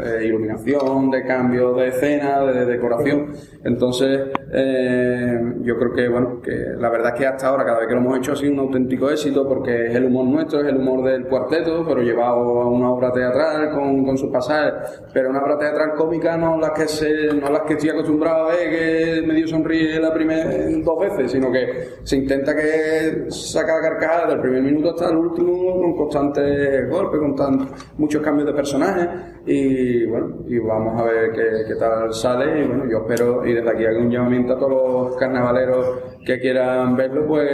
de 0.00 0.26
iluminación, 0.26 1.10
de 1.10 1.24
cambio 1.24 1.74
de 1.74 1.88
escena, 1.88 2.40
de 2.42 2.66
decoración. 2.66 3.32
Entonces, 3.64 4.28
eh, 4.52 5.38
yo 5.62 5.78
creo 5.78 5.92
que, 5.92 6.08
bueno, 6.08 6.40
que 6.42 6.52
la 6.78 6.88
verdad 6.90 7.12
es 7.14 7.20
que 7.20 7.26
hasta 7.26 7.48
ahora, 7.48 7.64
cada 7.64 7.78
vez 7.80 7.88
que 7.88 7.94
lo 7.94 8.00
hemos 8.00 8.18
hecho, 8.18 8.32
ha 8.32 8.36
sido 8.36 8.52
un 8.52 8.58
auténtico 8.60 9.10
éxito 9.10 9.46
porque 9.46 9.86
es 9.86 9.94
el 9.94 10.04
humor 10.06 10.26
nuestro, 10.26 10.60
es 10.60 10.66
el 10.68 10.76
humor 10.76 11.04
del 11.04 11.26
cuarteto, 11.26 11.84
pero 11.86 12.02
llevado 12.02 12.60
a 12.62 12.68
una 12.68 12.90
obra 12.90 13.12
teatral 13.12 13.70
con, 13.70 14.04
con 14.04 14.16
sus 14.18 14.30
pasajes, 14.30 14.72
pero 15.12 15.30
una 15.30 15.42
obra 15.42 15.58
teatral 15.58 15.92
cómica 15.96 16.36
no 16.36 16.58
las 16.58 16.70
que 16.72 16.88
se, 16.88 17.26
no 17.34 17.50
las 17.50 17.62
que 17.62 17.74
estoy 17.74 17.90
acostumbrado 17.90 18.48
a 18.48 18.54
ver 18.54 18.70
que 18.70 19.26
medio 19.26 19.46
sonríe 19.46 20.00
la 20.00 20.12
primera 20.12 20.50
dos 20.84 21.00
veces, 21.00 21.32
sino 21.32 21.50
que 21.52 21.88
se 22.02 22.16
intenta 22.16 22.54
que 22.56 23.26
saca 23.28 23.76
la 23.76 23.80
carcajada 23.82 24.28
del 24.30 24.40
primer 24.40 24.62
minuto 24.62 24.90
hasta 24.90 25.10
el 25.10 25.16
último 25.16 25.80
con 25.80 25.96
constantes 25.96 26.88
golpes, 26.88 27.20
con 27.20 27.34
tan- 27.36 27.68
muchos 27.98 28.22
cambios 28.22 28.46
de 28.48 28.54
personajes 28.54 29.08
y 29.46 29.89
bueno, 30.06 30.38
y 30.46 30.58
vamos 30.58 31.00
a 31.00 31.04
ver 31.04 31.32
qué, 31.32 31.74
tal 31.76 32.12
sale 32.12 32.62
y 32.64 32.66
bueno, 32.68 32.84
yo 32.90 32.98
espero 32.98 33.46
y 33.46 33.52
desde 33.54 33.70
aquí 33.70 33.84
hago 33.86 34.00
un 34.00 34.10
llamamiento 34.10 34.54
a 34.54 34.58
todos 34.58 35.08
los 35.08 35.16
carnavaleros 35.16 35.98
que 36.26 36.38
quieran 36.38 36.96
verlo, 36.96 37.26
pues 37.26 37.48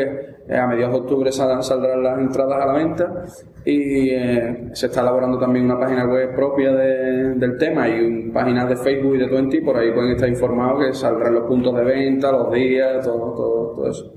eh, 0.49 0.57
a 0.57 0.67
mediados 0.67 0.95
de 0.95 1.01
octubre 1.01 1.33
sal- 1.33 1.63
saldrán 1.63 2.03
las 2.03 2.19
entradas 2.19 2.63
a 2.63 2.67
la 2.67 2.73
venta 2.73 3.25
y 3.65 4.11
eh, 4.11 4.69
se 4.73 4.87
está 4.87 5.01
elaborando 5.03 5.39
también 5.39 5.65
una 5.67 5.79
página 5.79 6.07
web 6.07 6.35
propia 6.35 6.73
de- 6.73 7.35
del 7.35 7.59
tema 7.59 7.89
y 7.89 8.31
páginas 8.31 8.69
de 8.69 8.77
Facebook 8.77 9.15
y 9.17 9.19
de 9.19 9.29
Twenty, 9.29 9.61
por 9.61 9.77
ahí 9.77 9.93
pueden 9.93 10.13
estar 10.13 10.29
informados 10.29 10.85
que 10.85 10.93
saldrán 10.95 11.35
los 11.35 11.45
puntos 11.45 11.75
de 11.77 11.85
venta, 11.85 12.33
los 12.33 12.53
días, 12.53 13.05
todo, 13.05 13.33
todo, 13.35 13.73
todo 13.75 13.91
eso. 13.91 14.13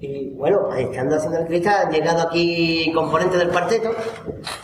Y 0.00 0.30
bueno, 0.36 0.72
estando 0.76 1.16
haciendo 1.16 1.38
la 1.38 1.42
entrevista, 1.42 1.80
han 1.82 1.90
llegado 1.90 2.28
aquí 2.28 2.92
componentes 2.94 3.36
del 3.36 3.48
cuarteto, 3.48 3.90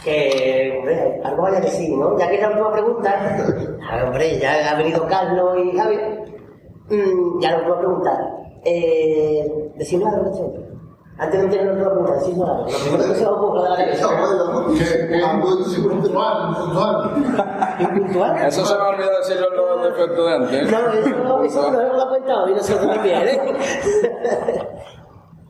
que, 0.05 0.77
hombre, 0.78 1.20
algo 1.24 1.43
vaya 1.43 1.59
a 1.59 1.61
decir, 1.61 1.90
¿no? 1.90 2.16
Ya 2.16 2.28
que 2.28 2.36
es 2.36 2.40
la 2.40 2.51
última 2.51 2.73
pregunta, 2.73 3.36
a 3.90 3.97
ver, 3.97 4.05
hombre, 4.05 4.39
ya 4.39 4.70
ha 4.70 4.77
venido 4.77 5.05
Carlos 5.09 5.59
y 5.65 5.77
Javi, 5.77 5.97
mm, 6.89 7.40
ya 7.40 7.51
la 7.51 7.56
última 7.59 7.78
pregunta, 7.78 8.11
eh, 8.65 9.73
decidnos 9.74 10.15
algo, 10.15 10.31
Checho. 10.31 10.74
Antes 11.19 11.43
de 11.43 11.48
tener 11.48 11.66
la 11.66 11.73
última 11.73 11.90
pregunta, 11.90 12.15
decidnos 12.15 12.48
algo. 12.48 12.66
Lo 12.70 12.78
primero 12.78 13.12
que 13.12 13.15
se 13.19 13.27
os 13.27 13.62
de 13.62 13.69
la 13.69 13.77
cabeza. 13.77 14.09
¿Impuntual? 17.81 18.36
Eso 18.47 18.65
se 18.65 18.74
me 18.74 18.81
ha 18.81 18.89
olvidado 18.89 19.19
decirlo 19.19 19.47
en 19.51 19.56
los 19.56 19.82
defectos 19.82 20.27
de 20.27 20.35
antes. 20.35 20.62
¿eh? 20.62 20.70
No, 20.70 21.43
eso, 21.43 21.44
eso 21.44 21.70
nos 21.73 21.82
hemos 21.82 22.05
cuenta 22.06 22.43
hoy 22.44 22.55
nosotros 22.55 22.94
también, 22.94 23.23
¿eh? 23.23 23.40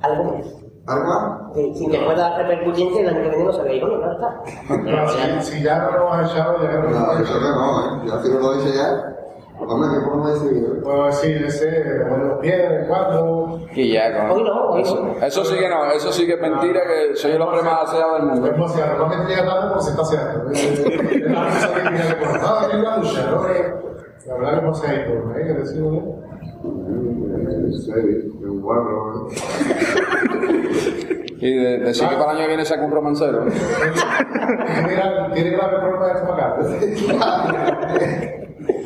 ¿Algo 0.05 0.24
más? 0.24 0.47
¿Algo 0.86 1.05
más? 1.06 1.55
Sí, 1.55 1.74
sin 1.74 1.90
que 1.90 1.98
pueda 1.98 2.36
repercutir 2.39 2.93
que 2.93 3.01
el 3.01 3.09
año 3.09 3.22
que 3.22 3.28
viene 3.31 3.44
no 3.44 3.52
se 3.52 3.62
vea 3.62 3.85
bueno, 3.86 4.01
claro 4.01 5.06
está. 5.06 5.40
Si, 5.43 5.52
si 5.52 5.62
ya 5.62 5.78
no 5.90 5.98
lo 5.98 6.12
has 6.12 6.31
echado, 6.31 6.62
ya 6.62 6.72
no 6.72 6.90
No, 6.90 7.06
lo 7.06 7.12
eso 7.20 7.35
que 7.39 7.40
no, 7.44 7.81
¿eh? 7.81 8.01
Ya 8.06 8.22
si 8.22 8.31
no 8.32 8.40
lo 8.40 8.52
dice 8.55 8.76
ya. 8.76 9.10
Hombre, 9.56 9.89
¿qué 9.94 10.05
podemos 10.05 10.35
decir? 10.43 10.81
Puedo 10.82 11.06
decir 11.06 11.44
ese, 11.47 12.05
bueno, 12.09 12.24
los 12.24 12.39
pies, 12.40 12.59
de 12.70 12.86
cuatro. 12.89 13.60
Y 13.72 13.93
ya, 13.93 14.12
con- 14.28 14.31
Hoy 14.32 14.43
no, 14.43 14.66
hoy 14.70 14.82
eso, 14.82 15.01
no. 15.01 15.24
eso 15.24 15.44
sí 15.44 15.55
que 15.56 15.68
no, 15.68 15.85
eso 15.93 16.12
sí 16.12 16.26
que 16.26 16.35
es 16.35 16.40
mentira, 16.40 16.81
que 16.82 17.14
soy 17.16 17.31
el 17.32 17.40
hombre 17.40 17.62
más 17.62 17.85
aseado 17.89 18.14
del 18.14 18.22
mundo. 18.24 18.51
Pues, 18.59 18.72
si 18.72 18.81
a 18.81 18.94
lo 18.94 19.06
mejor 19.06 19.26
llega 19.28 19.47
tarde, 19.47 19.70
pues 19.72 19.85
se 19.85 19.90
está 19.93 20.02
haciendo. 20.02 20.51
Es 20.51 21.31
la 21.31 21.44
cosa 21.44 21.74
que 21.74 21.81
tiene 21.81 21.98
que 21.98 22.16
Ah, 22.43 22.66
tiene 22.68 22.81
una 22.82 22.97
ducha, 22.98 23.31
¿no? 23.31 23.43
La 24.26 24.35
verdad 24.35 24.59
que 24.60 24.66
no 24.66 24.74
sé, 24.74 24.86
pues, 25.06 25.36
hay 25.36 25.44
que 25.47 25.52
decirlo 25.60 25.90
bien. 25.90 26.24
Y 31.40 31.54
de- 31.56 31.78
decir 31.80 32.08
que 32.08 32.16
para 32.16 32.30
el 32.32 32.36
año 32.38 32.40
que 32.40 32.46
viene 32.48 32.64
saca 32.64 32.84
un 32.84 32.90
romancero. 32.92 33.44
Tiene 33.44 35.02
Tiene 35.34 35.50
grave 35.50 35.78
problema 35.80 36.06
de 36.06 36.12
estomacal. 36.12 36.54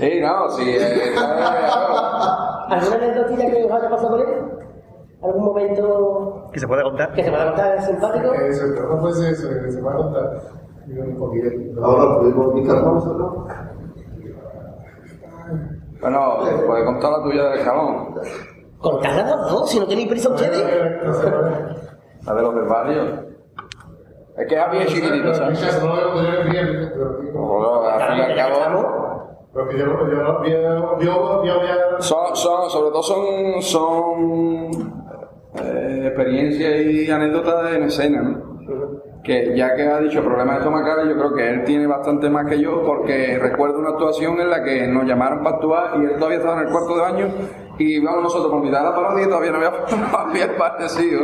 Sí, 0.01 0.21
no, 0.21 0.49
sí. 0.51 0.63
eh, 0.71 1.15
¿Alguna 2.69 2.97
anécdotilla 2.97 3.51
que 3.51 3.65
os 3.65 3.71
haya 3.73 3.91
pasado 3.91 4.09
con 4.11 4.21
él? 4.21 4.27
¿Algún 5.23 5.45
momento 5.45 6.49
¿Que 6.53 6.61
se 6.61 6.67
puede 6.69 6.83
contar? 6.83 7.13
que 7.13 7.25
se 7.25 7.31
pueda 7.31 7.47
contar 7.47 7.83
simpático? 7.83 8.33
Eso, 8.35 8.65
pero 8.75 8.89
no 8.95 9.01
puede 9.01 9.15
ser 9.15 9.33
eso, 9.33 9.49
que 9.65 9.71
se 9.73 9.81
va 9.81 9.93
a 9.93 9.97
contar. 9.97 10.41
Un 10.89 11.17
poquito. 11.19 11.49
Ahora 11.85 12.21
tuvimos 12.21 12.55
mi 12.55 12.67
cartón, 12.67 13.19
¿no? 13.19 13.47
Bueno, 16.01 16.39
puedes 16.67 16.85
contar 16.85 17.13
la 17.13 17.23
tuya 17.23 17.45
del 17.45 17.59
escalón. 17.59 18.15
Contadla 18.79 19.37
los 19.37 19.51
dos, 19.51 19.71
si 19.71 19.81
no 19.81 19.87
tenéis 19.87 20.09
prisa 20.09 20.29
ustedes. 20.29 20.65
La 22.25 22.35
de 22.35 22.43
los 22.43 22.55
del 22.55 22.65
barrio. 22.65 23.29
Es 24.37 24.47
que 24.47 24.55
es 24.55 24.71
bien 24.71 24.87
chiquitito, 24.87 25.35
¿sabes? 25.35 25.83
No 25.83 25.89
lo 25.89 25.97
veo 25.97 26.13
poner 26.13 26.51
bien, 26.51 26.93
pero 26.95 27.19
Bueno, 27.33 27.83
al 27.83 28.09
fin 28.09 28.19
y 28.19 28.21
al 28.21 28.37
cabo, 28.37 29.39
Porque 29.53 29.79
yo, 29.79 29.87
yo, 29.87 30.45
yo, 30.45 30.99
yo, 31.01 31.45
yo, 31.45 31.55
son, 31.99 32.37
son, 32.37 32.71
sobre 32.71 32.91
todo 32.91 33.03
son, 33.03 33.63
son 33.63 34.71
eh, 35.61 36.05
experiencias 36.07 36.81
y 36.83 37.11
anécdotas 37.11 37.73
en 37.73 37.83
escena, 37.83 38.23
¿no? 38.23 39.08
Que 39.23 39.55
ya 39.57 39.75
que 39.75 39.83
ha 39.87 39.99
dicho 39.99 40.23
problemas 40.23 40.59
estomacales, 40.59 41.09
yo 41.09 41.17
creo 41.19 41.35
que 41.35 41.49
él 41.51 41.65
tiene 41.65 41.87
bastante 41.87 42.31
más 42.31 42.47
que 42.47 42.61
yo, 42.61 42.83
porque 42.85 43.39
recuerdo 43.41 43.79
una 43.81 43.91
actuación 43.91 44.41
en 44.41 44.49
la 44.49 44.63
que 44.63 44.87
nos 44.87 45.05
llamaron 45.05 45.43
para 45.43 45.57
actuar 45.57 45.91
y 46.01 46.05
él 46.05 46.13
todavía 46.17 46.39
estaba 46.39 46.61
en 46.61 46.67
el 46.69 46.73
cuarto 46.73 46.95
de 46.95 47.01
baño 47.03 47.27
y 47.79 48.03
vamos 48.05 48.23
nosotros 48.25 48.51
por 48.51 48.61
mitad 48.63 48.79
de 48.79 48.85
la 48.85 48.95
parodia 48.95 49.25
y 49.25 49.29
todavía 49.29 49.51
no 49.53 49.57
había, 49.59 49.71
no 49.71 50.19
había 50.19 50.45
aparecido. 50.47 51.21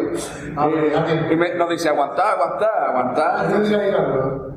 Y, 1.30 1.32
y 1.32 1.36
me- 1.36 1.54
nos 1.54 1.68
dice, 1.70 1.88
aguantar, 1.88 2.34
aguantar, 2.34 2.70
aguantar. 2.90 3.46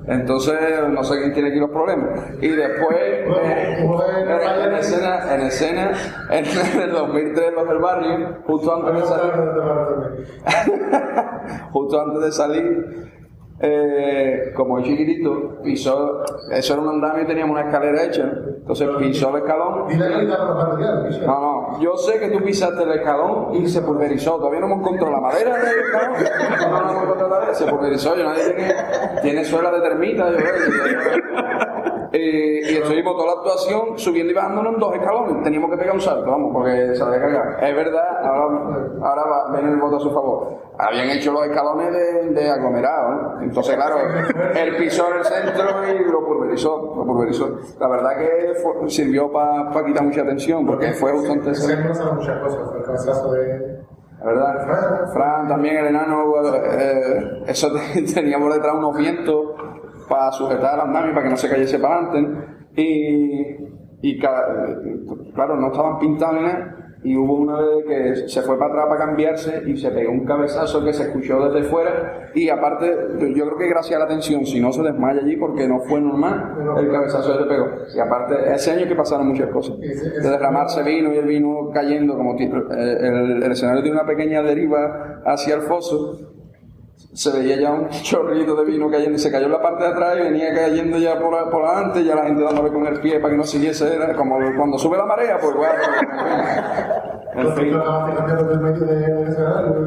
Entonces, 0.08 0.56
no 0.90 1.04
sé 1.04 1.18
quién 1.20 1.34
tiene 1.34 1.50
aquí 1.50 1.60
los 1.60 1.70
problemas. 1.70 2.10
Y 2.42 2.50
después, 2.50 2.98
eh, 3.00 3.78
en, 3.80 4.62
en 4.72 4.74
escena, 4.76 5.34
en 5.36 5.42
escena, 5.42 5.92
en 6.32 6.46
el 6.82 6.92
2003, 6.94 7.54
los 7.54 7.68
del 7.68 7.78
barrio, 7.80 8.38
justo 8.46 8.76
antes 8.76 8.94
de 9.02 9.08
salir, 9.08 9.34
justo 11.72 12.02
antes 12.02 12.22
de 12.22 12.32
salir, 12.32 13.12
eh, 13.60 14.52
como 14.56 14.78
es 14.78 14.86
chiquitito, 14.86 15.62
pisó, 15.64 16.24
eso 16.52 16.74
era 16.74 16.82
un 16.84 16.90
andamio 16.90 17.24
y 17.24 17.28
teníamos 17.28 17.54
una 17.54 17.66
escalera 17.68 18.04
hecha, 18.04 18.24
¿no? 18.24 18.50
entonces 18.50 18.88
pisó 19.00 19.36
el 19.36 19.44
escalón. 19.44 19.88
No, 21.26 21.40
no, 21.42 21.80
yo 21.82 21.98
sé 21.98 22.20
que 22.20 22.30
tú 22.30 22.44
pisaste 22.44 22.84
el 22.84 22.92
escalón 22.92 23.56
y 23.56 23.68
se 23.68 23.82
pulverizó. 23.82 24.38
Todavía 24.38 24.60
no 24.60 24.68
hemos 24.68 24.80
encontrado 24.80 25.12
la 25.12 25.22
madera 25.22 25.58
del 25.58 25.80
escalón. 25.80 26.18
No, 26.60 26.82
no 26.82 26.92
hemos 26.92 27.04
encontrado 27.04 27.30
la 27.30 27.40
madera, 27.40 27.54
se 27.56 27.66
pulverizó. 27.66 28.16
Yo 28.16 28.24
nadie 28.26 28.44
tiene, 28.54 28.76
tiene 29.24 29.46
suela 29.46 29.72
de 29.72 29.82
termita, 29.82 30.30
yo 30.30 30.38
creo. 30.38 31.77
Eh, 32.14 32.62
y 32.64 32.76
estuvimos 32.78 33.16
toda 33.16 33.28
la 33.28 33.34
actuación 33.40 33.98
subiendo 33.98 34.32
y 34.32 34.36
bajándonos 34.36 34.74
en 34.76 34.80
dos 34.80 34.96
escalones. 34.96 35.44
Teníamos 35.44 35.70
que 35.72 35.78
pegar 35.78 35.94
un 35.96 36.02
salto, 36.02 36.30
vamos, 36.32 36.52
porque 36.54 36.96
se 36.96 37.04
había 37.04 37.20
cargado. 37.20 37.58
Es 37.62 37.76
verdad, 37.76 38.26
ahora, 38.26 38.88
ahora 39.02 39.24
va, 39.24 39.52
ven 39.52 39.68
el 39.70 39.78
voto 39.78 39.98
a 39.98 40.00
su 40.00 40.12
favor. 40.12 40.48
Habían 40.80 41.10
hecho 41.10 41.32
los 41.34 41.46
escalones 41.46 41.92
de, 41.92 42.30
de 42.30 42.50
aglomerado, 42.52 43.10
¿no? 43.10 43.42
Entonces, 43.42 43.76
claro, 43.76 43.96
él 44.56 44.78
pisó 44.78 45.12
en 45.12 45.18
el 45.18 45.26
centro 45.26 45.66
y 45.88 46.12
lo 46.12 46.24
pulverizó, 46.26 46.94
lo 46.96 47.04
pulverizó. 47.06 47.50
La 47.80 47.88
verdad 47.88 48.12
que 48.18 48.54
fue- 48.62 48.90
sirvió 48.90 49.32
para 49.32 49.84
quitar 49.86 50.04
mucha 50.04 50.24
tensión, 50.24 50.66
porque 50.68 50.94
fue 50.94 51.12
justo 51.14 51.34
antes 51.34 51.64
Se 51.66 51.76
muchas 51.78 52.00
cosas, 52.40 52.76
el 52.78 52.84
cabezazo 52.84 53.32
de. 53.32 53.80
la 54.20 54.26
verdad. 54.26 55.12
Fran 55.14 55.48
también, 55.48 55.78
el 55.78 55.88
enano, 55.88 56.26
eh, 56.54 57.44
eso 57.48 57.70
te- 57.74 58.02
teníamos 58.14 58.54
detrás 58.54 58.76
unos 58.76 58.96
vientos 58.96 59.36
para 60.08 60.32
sujetar 60.32 60.74
a 60.76 60.78
las 60.78 60.88
naves 60.90 61.12
para 61.12 61.24
que 61.24 61.30
no 61.30 61.38
se 61.38 61.50
cayese 61.50 61.80
para 61.80 62.00
adelante. 62.08 62.46
Y, 62.76 63.58
y 64.02 64.20
claro, 64.20 65.56
no 65.56 65.68
estaban 65.68 66.00
pintados 66.00 66.36
ni 66.36 66.42
nada. 66.42 66.74
Y 67.04 67.16
hubo 67.16 67.36
una 67.36 67.60
vez 67.62 67.86
que 67.88 68.28
se 68.28 68.42
fue 68.42 68.58
para 68.58 68.72
atrás 68.72 68.86
para 68.90 69.06
cambiarse 69.06 69.62
y 69.68 69.78
se 69.78 69.92
pegó 69.92 70.12
un 70.12 70.26
cabezazo 70.26 70.84
que 70.84 70.92
se 70.92 71.04
escuchó 71.04 71.48
desde 71.48 71.70
fuera. 71.70 72.32
Y 72.34 72.50
aparte, 72.50 72.88
yo 73.36 73.46
creo 73.46 73.58
que 73.58 73.70
gracias 73.70 73.96
a 74.02 74.04
la 74.04 74.08
tensión, 74.10 74.46
si 74.46 74.60
no 74.60 74.74
se 74.74 74.82
desmaya 74.82 75.22
allí 75.22 75.38
porque 75.38 75.68
no 75.68 75.80
fue 75.82 76.02
normal 76.02 76.56
el 76.80 76.92
cabezazo 76.92 77.34
que 77.38 77.44
se 77.44 77.50
pegó. 77.50 77.66
Y 77.96 78.00
aparte, 78.00 78.52
ese 78.54 78.72
año 78.72 78.88
que 78.88 78.96
pasaron 78.96 79.28
muchas 79.28 79.50
cosas. 79.52 79.78
De 79.80 80.28
derramarse 80.30 80.82
vino 80.84 81.14
y 81.14 81.18
el 81.18 81.28
vino 81.28 81.70
cayendo, 81.72 82.18
como 82.18 82.36
ti- 82.36 82.46
eh, 82.46 82.98
el, 83.00 83.44
el 83.44 83.52
escenario 83.52 83.84
tiene 83.84 83.98
una 84.00 84.08
pequeña 84.08 84.42
deriva 84.42 85.22
hacia 85.24 85.56
el 85.56 85.62
foso, 85.62 86.18
se 87.14 87.32
veía 87.32 87.60
ya 87.60 87.72
un 87.72 87.90
chorrito 87.90 88.56
de 88.56 88.66
vino 88.66 88.90
cayendo 88.92 89.16
y 89.16 89.20
se 89.20 89.32
cayó 89.32 89.46
en 89.48 89.52
la 89.54 89.62
parte 89.62 89.84
de 89.84 89.90
atrás 89.90 90.18
y 90.20 90.24
venía 90.24 90.54
cayendo 90.54 90.98
ya 91.00 91.20
por, 91.20 91.50
por 91.50 91.66
adelante, 91.66 92.04
ya 92.04 92.16
la 92.16 92.26
gente 92.26 92.44
dándole 92.44 92.72
con 92.72 92.86
el 92.86 93.00
pie 93.00 93.20
para 93.20 93.32
que 93.32 93.38
no 93.38 93.44
siguiese, 93.44 93.96
era 93.96 94.16
como 94.16 94.38
cuando 94.56 94.78
sube 94.78 94.98
la 94.98 95.06
marea, 95.06 95.38
pues 95.42 95.56
bueno. 95.56 95.74
En 97.38 97.54
fin. 97.54 97.72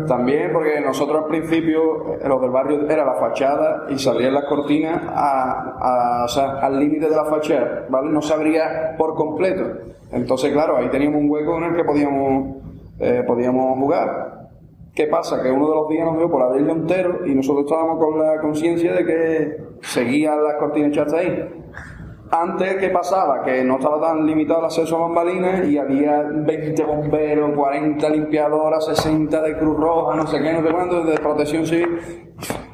También 0.06 0.52
porque 0.52 0.80
nosotros 0.80 1.24
al 1.24 1.28
principio, 1.28 2.14
eh, 2.14 2.28
los 2.28 2.40
del 2.40 2.50
barrio 2.50 2.88
era 2.88 3.04
la 3.04 3.14
fachada 3.14 3.86
y 3.88 3.98
salían 3.98 4.34
las 4.34 4.44
cortinas 4.44 5.02
a, 5.08 5.74
a- 5.80 6.24
o 6.26 6.28
sea, 6.28 6.58
al 6.60 6.78
límite 6.78 7.08
de 7.08 7.16
la 7.16 7.24
fachada, 7.24 7.86
¿vale? 7.88 8.10
No 8.10 8.22
se 8.22 8.34
abría 8.34 8.94
por 8.96 9.14
completo. 9.16 9.64
Entonces, 10.12 10.52
claro, 10.52 10.76
ahí 10.76 10.88
teníamos 10.90 11.22
un 11.22 11.30
hueco 11.30 11.56
en 11.58 11.64
el 11.64 11.76
que 11.76 11.84
podíamos, 11.84 12.56
eh, 13.00 13.24
podíamos 13.26 13.78
jugar. 13.78 14.39
¿Qué 14.94 15.06
pasa? 15.06 15.42
Que 15.42 15.50
uno 15.50 15.68
de 15.68 15.74
los 15.76 15.88
días 15.88 16.04
nos 16.06 16.18
dio 16.18 16.30
por 16.30 16.42
abrirlo 16.42 16.72
entero 16.72 17.20
y 17.26 17.34
nosotros 17.34 17.64
estábamos 17.64 17.98
con 17.98 18.18
la 18.18 18.40
conciencia 18.40 18.92
de 18.92 19.04
que 19.06 19.56
seguían 19.82 20.42
las 20.42 20.54
cortinas 20.56 20.90
hechas 20.90 21.12
ahí. 21.12 21.48
Antes, 22.32 22.76
¿qué 22.76 22.90
pasaba? 22.90 23.42
Que 23.42 23.64
no 23.64 23.76
estaba 23.76 24.00
tan 24.00 24.24
limitado 24.24 24.60
el 24.60 24.66
acceso 24.66 24.96
a 24.96 25.00
bambalinas 25.00 25.66
y 25.66 25.78
había 25.78 26.22
20 26.22 26.84
bomberos, 26.84 27.50
40 27.56 28.08
limpiadoras, 28.08 28.84
60 28.86 29.42
de 29.42 29.58
Cruz 29.58 29.76
Roja, 29.76 30.14
no 30.16 30.26
sé 30.28 30.40
qué, 30.40 30.52
no 30.52 30.62
sé 30.64 30.72
cuánto, 30.72 31.02
de 31.02 31.18
protección 31.18 31.66
civil. 31.66 31.98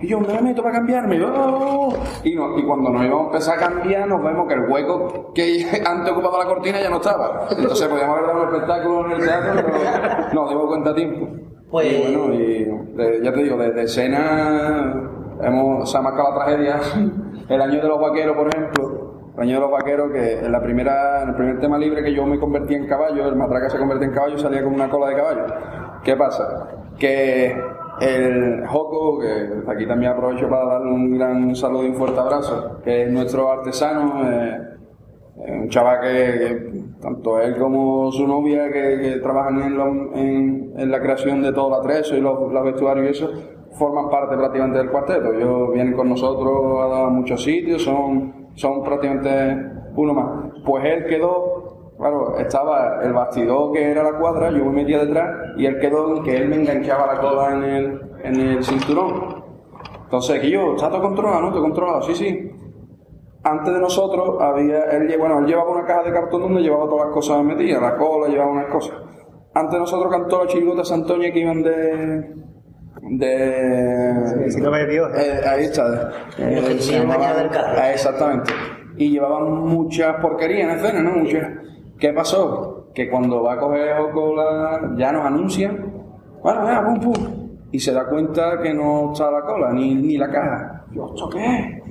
Y 0.01 0.09
yo 0.09 0.21
me 0.21 0.41
meto 0.43 0.63
para 0.63 0.75
cambiarme. 0.75 1.19
¡oh! 1.25 1.89
Y, 2.23 2.35
no- 2.35 2.59
y 2.59 2.67
cuando 2.67 2.91
nos 2.91 3.03
íbamos 3.05 3.23
a 3.23 3.27
empezar 3.29 3.57
a 3.57 3.61
cambiar, 3.69 4.07
nos 4.09 4.23
vemos 4.23 4.47
que 4.47 4.55
el 4.55 4.71
hueco 4.71 5.33
que 5.35 5.65
antes 5.87 6.13
ocupaba 6.13 6.39
la 6.41 6.47
cortina 6.47 6.79
ya 6.81 6.91
no 6.91 6.97
estaba. 6.97 7.47
Entonces 7.51 7.89
podíamos 7.89 8.19
haber 8.19 8.27
dado 8.29 8.43
un 8.43 8.49
espectáculo 8.55 9.07
en 9.07 9.13
el 9.13 9.27
teatro, 9.27 9.53
pero 9.55 10.35
nos 10.35 10.49
dimos 10.51 10.67
cuenta 10.67 10.91
a 10.91 10.95
tiempo. 10.95 11.29
Pues- 11.71 12.01
bueno, 12.01 12.35
y 12.35 12.67
ya 13.23 13.33
te 13.33 13.43
digo, 13.43 13.57
desde 13.57 13.83
escena 13.83 14.95
hemos, 15.43 15.91
se 15.91 15.99
ha 15.99 16.01
marcado 16.01 16.31
la 16.31 16.45
tragedia. 16.45 16.81
El 17.49 17.61
año 17.61 17.81
de 17.81 17.89
los 17.89 18.01
vaqueros, 18.01 18.37
por 18.37 18.49
ejemplo. 18.49 19.07
El 19.37 19.43
año 19.43 19.55
de 19.57 19.61
los 19.61 19.71
vaqueros, 19.71 20.11
que 20.13 20.39
en, 20.39 20.51
la 20.51 20.63
primera, 20.63 21.23
en 21.23 21.29
el 21.29 21.35
primer 21.35 21.61
tema 21.61 21.77
libre 21.79 22.03
que 22.03 22.15
yo 22.15 22.25
me 22.25 22.39
convertí 22.39 22.75
en 22.75 22.87
caballo, 22.87 23.29
el 23.29 23.37
matraca 23.37 23.69
se 23.69 23.79
convertía 23.79 24.09
en 24.09 24.15
caballo, 24.15 24.39
salía 24.39 24.65
con 24.65 24.73
una 24.75 24.89
cola 24.89 25.09
de 25.09 25.17
caballo. 25.17 25.45
¿Qué 26.03 26.17
pasa? 26.17 26.69
Que 26.99 27.55
el 28.01 28.67
Joco, 28.67 29.21
que 29.21 29.71
aquí 29.71 29.87
también 29.87 30.13
aprovecho 30.13 30.49
para 30.49 30.65
darle 30.67 30.91
un 30.91 31.19
gran 31.19 31.55
saludo 31.55 31.85
y 31.85 31.89
un 31.89 31.97
fuerte 31.97 32.19
abrazo, 32.19 32.81
que 32.83 33.03
es 33.03 33.11
nuestro 33.11 33.51
artesano, 33.53 34.23
eh, 34.31 34.76
un 35.37 35.69
chaval 35.69 36.01
que, 36.01 36.83
tanto 37.01 37.41
él 37.41 37.57
como 37.59 38.11
su 38.11 38.27
novia 38.27 38.71
que, 38.73 39.19
trabajan 39.23 39.63
en, 40.15 40.91
la 40.91 41.01
creación 41.01 41.43
de 41.43 41.53
todo 41.53 41.69
el 41.69 41.81
atrezo 41.81 42.17
y 42.17 42.21
los, 42.21 42.39
vestuarios 42.65 43.07
y 43.07 43.11
eso, 43.11 43.31
forman 43.79 44.09
parte 44.09 44.37
prácticamente 44.37 44.79
del 44.79 44.91
cuarteto. 44.91 45.33
Ellos 45.33 45.73
vienen 45.73 45.95
con 45.95 46.09
nosotros 46.09 46.93
a 46.93 47.09
muchos 47.09 47.43
sitios, 47.43 47.83
son, 47.83 48.51
son 48.55 48.83
prácticamente 48.83 49.73
uno 49.95 50.15
más. 50.15 50.53
Pues 50.65 50.85
él 50.85 51.05
quedó, 51.07 51.93
claro, 51.99 52.39
estaba 52.39 53.03
el 53.03 53.13
bastidor 53.13 53.73
que 53.73 53.91
era 53.91 54.03
la 54.03 54.19
cuadra, 54.19 54.51
yo 54.51 54.65
me 54.65 54.83
metía 54.83 55.05
detrás 55.05 55.29
y 55.59 55.67
él 55.67 55.79
quedó 55.81 56.23
que 56.23 56.37
él 56.37 56.49
me 56.49 56.57
enganchaba 56.57 57.15
la 57.15 57.21
cola 57.21 57.53
en 57.53 57.65
el, 57.65 58.01
en 58.23 58.41
el 58.41 58.65
cinturón. 58.65 59.45
Entonces, 60.05 60.41
que 60.41 60.51
yo, 60.51 60.75
está 60.77 60.89
todo 60.89 61.03
controlado, 61.03 61.43
¿no? 61.43 61.51
Todo 61.51 61.63
controlado, 61.63 62.03
sí, 62.03 62.15
sí. 62.15 62.56
Antes 63.49 63.73
de 63.75 63.81
nosotros 63.81 64.37
había, 64.41 64.83
él, 64.91 65.15
bueno, 65.19 65.39
él 65.39 65.47
llevaba 65.47 65.71
una 65.71 65.85
caja 65.85 66.03
de 66.03 66.13
cartón 66.13 66.43
donde 66.43 66.63
llevaba 66.63 66.87
todas 66.87 67.07
las 67.07 67.15
cosas 67.15 67.45
metidas, 67.45 67.81
la 67.81 67.97
cola, 67.97 68.27
llevaba 68.29 68.51
unas 68.51 68.67
cosas. 68.67 68.97
Antes 69.55 69.73
de 69.75 69.79
nosotros 69.79 70.11
cantó 70.13 70.43
la 70.45 70.51
chirigota 70.51 70.79
de 70.81 70.85
Santoña 70.85 71.31
que 71.31 71.39
iban 71.39 71.63
de... 71.63 72.35
de... 73.03 74.51
Si 74.51 74.61
no 74.61 74.71
me 74.71 74.85
Dios. 74.87 75.09
Eh, 75.17 75.41
ahí 75.49 75.65
está. 75.65 76.11
Eh, 76.39 76.63
que 76.67 76.79
se 76.81 76.91
tienen 76.91 77.09
llamaba- 77.09 77.35
del 77.35 77.51
carro. 77.51 77.79
Ah, 77.81 77.93
exactamente. 77.93 78.53
Y 78.97 79.11
llevaban 79.11 79.53
muchas 79.65 80.17
porquerías 80.21 80.69
en 80.73 80.79
escena, 80.79 81.03
¿no? 81.03 81.13
Muchas. 81.19 81.49
¿Qué 81.99 82.13
pasó? 82.13 82.89
Que 82.95 83.09
cuando 83.09 83.43
va 83.43 83.55
a 83.55 83.59
coger 83.59 83.97
Joco 83.97 84.35
la... 84.35 84.93
ya 84.97 85.13
nos 85.13 85.25
anuncian, 85.25 85.93
bueno, 86.43 86.67
ya, 86.67 86.85
pum, 86.85 87.01
pum. 87.01 87.49
Y 87.71 87.79
se 87.79 87.93
da 87.93 88.07
cuenta 88.09 88.61
que 88.63 88.73
no 88.75 89.13
está 89.13 89.31
la 89.31 89.43
cola, 89.43 89.73
ni, 89.73 89.95
ni 89.95 90.17
la 90.17 90.31
caja. 90.31 90.85
Yo, 90.93 91.07
¿esto 91.07 91.29
qué 91.31 91.45
es? 91.45 91.86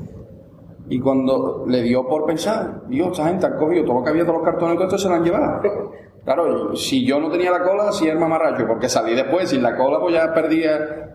Y 0.90 1.00
cuando 1.00 1.66
le 1.68 1.82
dio 1.82 2.08
por 2.08 2.26
pensar, 2.26 2.84
Dios, 2.88 3.12
esta 3.12 3.28
gente 3.28 3.46
ha 3.46 3.56
cogido 3.56 3.86
todo 3.86 4.00
lo 4.00 4.04
que 4.04 4.10
había, 4.12 4.24
todos 4.24 4.38
los 4.38 4.46
cartones 4.46 4.76
todo 4.76 4.86
esto 4.86 4.98
se 4.98 5.10
lo 5.10 5.16
han 5.16 5.24
llevado. 5.24 5.62
Claro, 6.26 6.76
si 6.76 7.06
yo 7.06 7.20
no 7.20 7.30
tenía 7.30 7.52
la 7.52 7.62
cola, 7.62 7.92
sí 7.92 8.08
era 8.08 8.20
mamarracho, 8.20 8.66
porque 8.66 8.90
salí 8.90 9.14
después, 9.14 9.48
sin 9.48 9.62
la 9.62 9.78
cola, 9.78 10.00
pues 10.00 10.16
ya 10.16 10.34
perdía. 10.34 11.12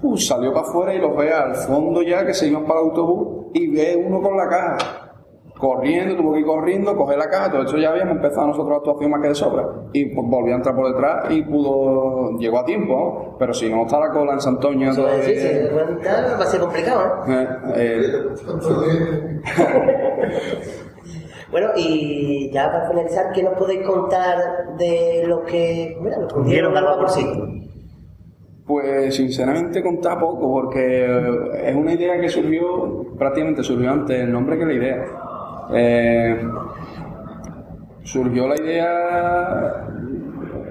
Uh, 0.00 0.16
salió 0.16 0.52
para 0.52 0.66
afuera 0.68 0.94
y 0.94 0.98
los 0.98 1.16
ve 1.16 1.32
al 1.32 1.56
fondo 1.56 2.00
ya 2.00 2.24
que 2.24 2.32
se 2.32 2.46
iban 2.46 2.64
para 2.64 2.78
el 2.78 2.86
autobús 2.86 3.46
y 3.54 3.68
ve 3.68 3.96
uno 3.96 4.22
con 4.22 4.36
la 4.36 4.48
caja. 4.48 5.01
Corriendo, 5.62 6.16
tuvo 6.16 6.32
que 6.32 6.40
ir 6.40 6.44
corriendo, 6.44 6.96
coger 6.96 7.16
la 7.18 7.30
caja, 7.30 7.52
todo 7.52 7.62
eso 7.62 7.78
ya 7.78 7.90
habíamos 7.90 8.16
empezado 8.16 8.48
nosotros 8.48 8.70
la 8.70 8.76
actuación 8.78 9.12
más 9.12 9.22
que 9.22 9.28
de 9.28 9.34
sobra. 9.36 9.64
Y 9.92 10.06
pues 10.06 10.26
volvió 10.28 10.54
a 10.54 10.56
entrar 10.56 10.74
por 10.74 10.88
detrás 10.88 11.30
y 11.30 11.40
pudo, 11.42 12.36
llegó 12.36 12.58
a 12.58 12.64
tiempo, 12.64 12.92
¿no? 12.92 13.36
Pero 13.38 13.54
si 13.54 13.70
no 13.70 13.82
está 13.82 14.00
la 14.00 14.10
cola 14.10 14.32
en 14.32 14.40
Santoña 14.40 14.90
Eso 14.90 15.04
va 15.04 15.10
a 15.10 15.12
decir, 15.18 15.36
todavía. 15.36 15.60
si 15.60 15.68
aguantar, 15.68 16.40
va 16.40 16.42
a 16.42 16.46
ser 16.48 16.60
complicado, 16.62 17.24
¿eh? 17.28 17.48
eh, 17.76 18.02
eh, 18.88 19.40
Bueno, 21.52 21.68
y 21.76 22.50
ya 22.50 22.72
para 22.72 22.88
finalizar, 22.88 23.30
¿qué 23.32 23.44
nos 23.44 23.54
podéis 23.54 23.86
contar 23.86 24.76
de 24.76 25.22
lo 25.28 25.44
que, 25.44 25.96
mira, 26.00 26.18
lo 26.18 26.26
que 26.26 26.34
Hundieron 26.40 26.76
al 26.76 26.82
por 26.82 26.92
vaporcito. 26.94 27.46
Pues 28.66 29.14
sinceramente 29.14 29.80
contar 29.80 30.18
poco, 30.18 30.40
porque 30.40 31.04
es 31.62 31.76
una 31.76 31.92
idea 31.92 32.20
que 32.20 32.28
surgió, 32.28 33.06
prácticamente 33.16 33.62
surgió 33.62 33.92
antes 33.92 34.22
el 34.22 34.32
nombre 34.32 34.58
que 34.58 34.66
la 34.66 34.72
idea. 34.72 35.21
Eh, 35.72 36.40
surgió 38.02 38.48
la 38.48 38.56
idea, 38.56 39.86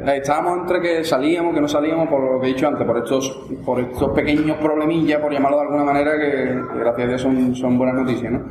eh, 0.06 0.18
estábamos 0.18 0.60
entre 0.60 0.82
que 0.82 1.04
salíamos, 1.04 1.54
que 1.54 1.62
no 1.62 1.68
salíamos, 1.68 2.08
por 2.10 2.22
lo 2.36 2.40
que 2.42 2.48
he 2.48 2.54
dicho 2.54 2.68
antes, 2.68 2.86
por 2.86 2.98
estos, 2.98 3.48
por 3.66 3.80
estos 3.80 4.10
pequeños 4.12 4.58
problemillas, 4.58 5.20
por 5.22 5.32
llamarlo 5.32 5.58
de 5.58 5.64
alguna 5.64 5.84
manera, 5.84 6.12
que, 6.20 6.60
gracias 6.80 7.06
a 7.06 7.08
Dios 7.08 7.22
son, 7.22 7.56
son 7.56 7.78
buenas 7.78 7.96
noticias, 7.96 8.32
¿no? 8.32 8.46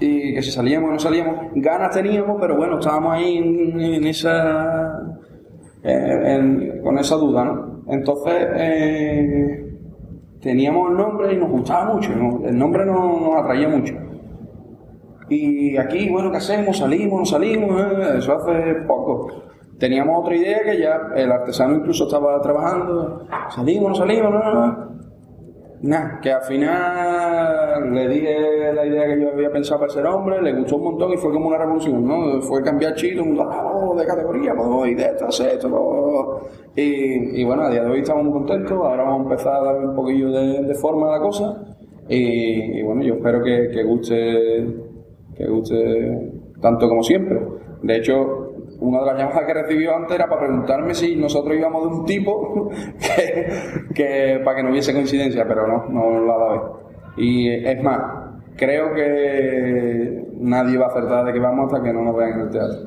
Y 0.00 0.34
que 0.34 0.42
si 0.42 0.50
salíamos 0.50 0.90
o 0.90 0.92
no 0.94 0.98
salíamos, 0.98 1.36
ganas 1.54 1.94
teníamos, 1.94 2.36
pero 2.40 2.56
bueno, 2.56 2.78
estábamos 2.78 3.12
ahí 3.14 3.36
en, 3.38 3.80
en 3.80 4.04
esa 4.06 4.98
eh, 5.82 6.34
en- 6.36 6.82
con 6.82 6.98
esa 6.98 7.14
duda, 7.16 7.44
¿no? 7.44 7.82
Entonces, 7.88 8.34
eh, 8.56 9.76
teníamos 10.40 10.90
el 10.90 10.96
nombre 10.96 11.32
y 11.32 11.36
nos 11.36 11.50
gustaba 11.50 11.94
mucho, 11.94 12.10
el 12.12 12.58
nombre 12.58 12.84
nos, 12.86 13.20
nos 13.20 13.36
atraía 13.42 13.68
mucho. 13.68 13.94
Y 15.28 15.76
aquí, 15.76 16.10
bueno, 16.10 16.30
¿qué 16.30 16.36
hacemos? 16.38 16.78
¿Salimos? 16.78 17.20
¿No 17.20 17.24
salimos? 17.24 17.80
Eh, 17.80 18.18
Eso 18.18 18.34
hace 18.34 18.74
poco. 18.86 19.28
Teníamos 19.78 20.20
otra 20.20 20.36
idea 20.36 20.62
que 20.62 20.78
ya 20.78 21.00
el 21.16 21.32
artesano 21.32 21.76
incluso 21.76 22.04
estaba 22.04 22.40
trabajando. 22.40 23.26
¿Salimos? 23.54 23.90
¿No 23.90 23.94
salimos? 23.94 24.30
No, 24.30 24.38
no, 24.38 24.66
no. 24.66 24.94
Nada, 25.82 26.18
que 26.22 26.32
al 26.32 26.40
final 26.42 27.92
le 27.92 28.08
dije 28.08 28.72
la 28.72 28.86
idea 28.86 29.04
que 29.06 29.20
yo 29.20 29.32
había 29.32 29.50
pensado 29.50 29.80
para 29.80 29.92
ser 29.92 30.06
hombre, 30.06 30.40
le 30.40 30.54
gustó 30.54 30.76
un 30.76 30.84
montón 30.84 31.12
y 31.12 31.18
fue 31.18 31.30
como 31.30 31.48
una 31.48 31.58
revolución, 31.58 32.06
¿no? 32.06 32.40
Fue 32.40 32.62
cambiar 32.62 32.94
chito, 32.94 33.22
un 33.22 33.34
no, 33.34 33.94
de 33.94 34.06
categoría, 34.06 34.54
pues, 34.54 34.92
y 34.92 34.94
de 34.94 35.04
esto, 35.04 35.26
hacer 35.26 35.56
esto, 35.56 35.68
no. 35.68 36.40
y, 36.74 37.38
y 37.38 37.44
bueno, 37.44 37.64
a 37.64 37.70
día 37.70 37.84
de 37.84 37.90
hoy 37.90 37.98
estamos 37.98 38.24
muy 38.24 38.32
contentos, 38.32 38.72
ahora 38.72 39.02
vamos 39.02 39.20
a 39.20 39.30
empezar 39.30 39.56
a 39.56 39.62
darle 39.62 39.88
un 39.88 39.94
poquillo 39.94 40.30
de, 40.30 40.74
forma 40.74 41.08
a 41.08 41.18
la 41.18 41.20
cosa, 41.20 41.54
y, 42.08 42.82
bueno, 42.82 43.02
yo 43.02 43.14
espero 43.16 43.42
que 43.42 43.82
guste, 43.82 44.83
que 45.36 45.46
guste 45.46 46.32
tanto 46.60 46.88
como 46.88 47.02
siempre. 47.02 47.40
De 47.82 47.96
hecho, 47.96 48.52
una 48.80 49.00
de 49.00 49.06
las 49.06 49.18
llamadas 49.18 49.44
que 49.46 49.54
recibió 49.54 49.94
antes 49.96 50.14
era 50.16 50.28
para 50.28 50.42
preguntarme 50.42 50.94
si 50.94 51.16
nosotros 51.16 51.56
íbamos 51.56 51.82
de 51.82 51.88
un 51.98 52.04
tipo 52.04 52.70
que, 52.98 53.48
que- 53.94 54.40
para 54.44 54.56
que 54.58 54.62
no 54.62 54.70
hubiese 54.70 54.92
coincidencia, 54.92 55.46
pero 55.46 55.66
no, 55.66 55.86
no 55.88 56.26
la 56.26 56.36
va 56.36 56.48
a 56.48 56.52
ver. 56.52 56.60
Y 57.16 57.48
es 57.66 57.82
más, 57.82 58.00
creo 58.56 58.92
que 58.94 60.26
nadie 60.38 60.76
va 60.78 60.86
a 60.86 60.88
acertar 60.88 61.24
de 61.26 61.32
que 61.32 61.38
vamos 61.40 61.72
hasta 61.72 61.84
que 61.84 61.92
no 61.92 62.02
nos 62.02 62.16
vean 62.16 62.32
en 62.32 62.40
el 62.40 62.50
teatro. 62.50 62.78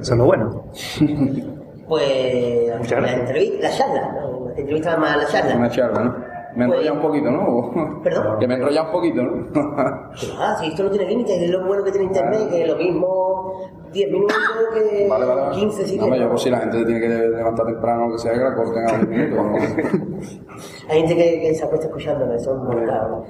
Eso 0.00 0.12
es 0.14 0.18
lo 0.18 0.24
bueno. 0.26 0.64
Pues 1.86 2.90
la 2.90 3.12
entrevista, 3.12 3.68
la 3.68 3.70
charla, 3.70 4.12
¿no? 4.18 4.46
la 4.48 4.54
entrevista 4.58 4.96
más 4.96 5.18
la 5.18 5.26
charla. 5.26 5.56
Una 5.56 5.68
charla, 5.68 6.02
¿no? 6.02 6.33
Me 6.56 6.64
enrolla 6.64 6.92
un 6.92 7.00
poquito, 7.00 7.30
¿no? 7.30 8.00
¿Perdón? 8.02 8.38
Que 8.38 8.46
me 8.46 8.54
enrolla 8.54 8.82
un 8.84 8.90
poquito, 8.92 9.22
¿no? 9.22 9.46
Ah, 10.38 10.56
si 10.58 10.68
esto 10.68 10.84
no 10.84 10.90
tiene 10.90 11.06
límites, 11.06 11.42
es 11.42 11.50
lo 11.50 11.66
bueno 11.66 11.82
que 11.82 11.90
tiene 11.90 12.06
internet, 12.06 12.48
que 12.50 12.66
lo 12.66 12.76
mismo 12.76 13.52
10 13.92 14.10
minutos 14.10 14.36
que 14.74 15.06
Vale, 15.08 15.24
vale, 15.24 15.40
vale. 15.40 15.56
15 15.56 15.86
si 15.86 15.98
No, 15.98 16.14
yo 16.14 16.28
pues 16.28 16.42
si 16.42 16.50
la 16.50 16.58
gente 16.58 16.84
tiene 16.84 17.00
que 17.00 17.08
levantar 17.08 17.66
temprano, 17.66 18.10
que 18.12 18.18
sea 18.18 18.32
que 18.32 18.38
la 18.38 18.54
corten 18.54 18.88
a 18.88 18.98
10 18.98 19.08
minutos. 19.08 19.62
Hay 20.88 21.00
gente 21.00 21.16
que, 21.16 21.40
que 21.40 21.54
se 21.54 21.64
acuesta 21.64 21.86
escuchándolo, 21.86 22.34
eso 22.34 22.54
es 22.54 22.58
muy 22.62 22.84
claro. 22.84 23.24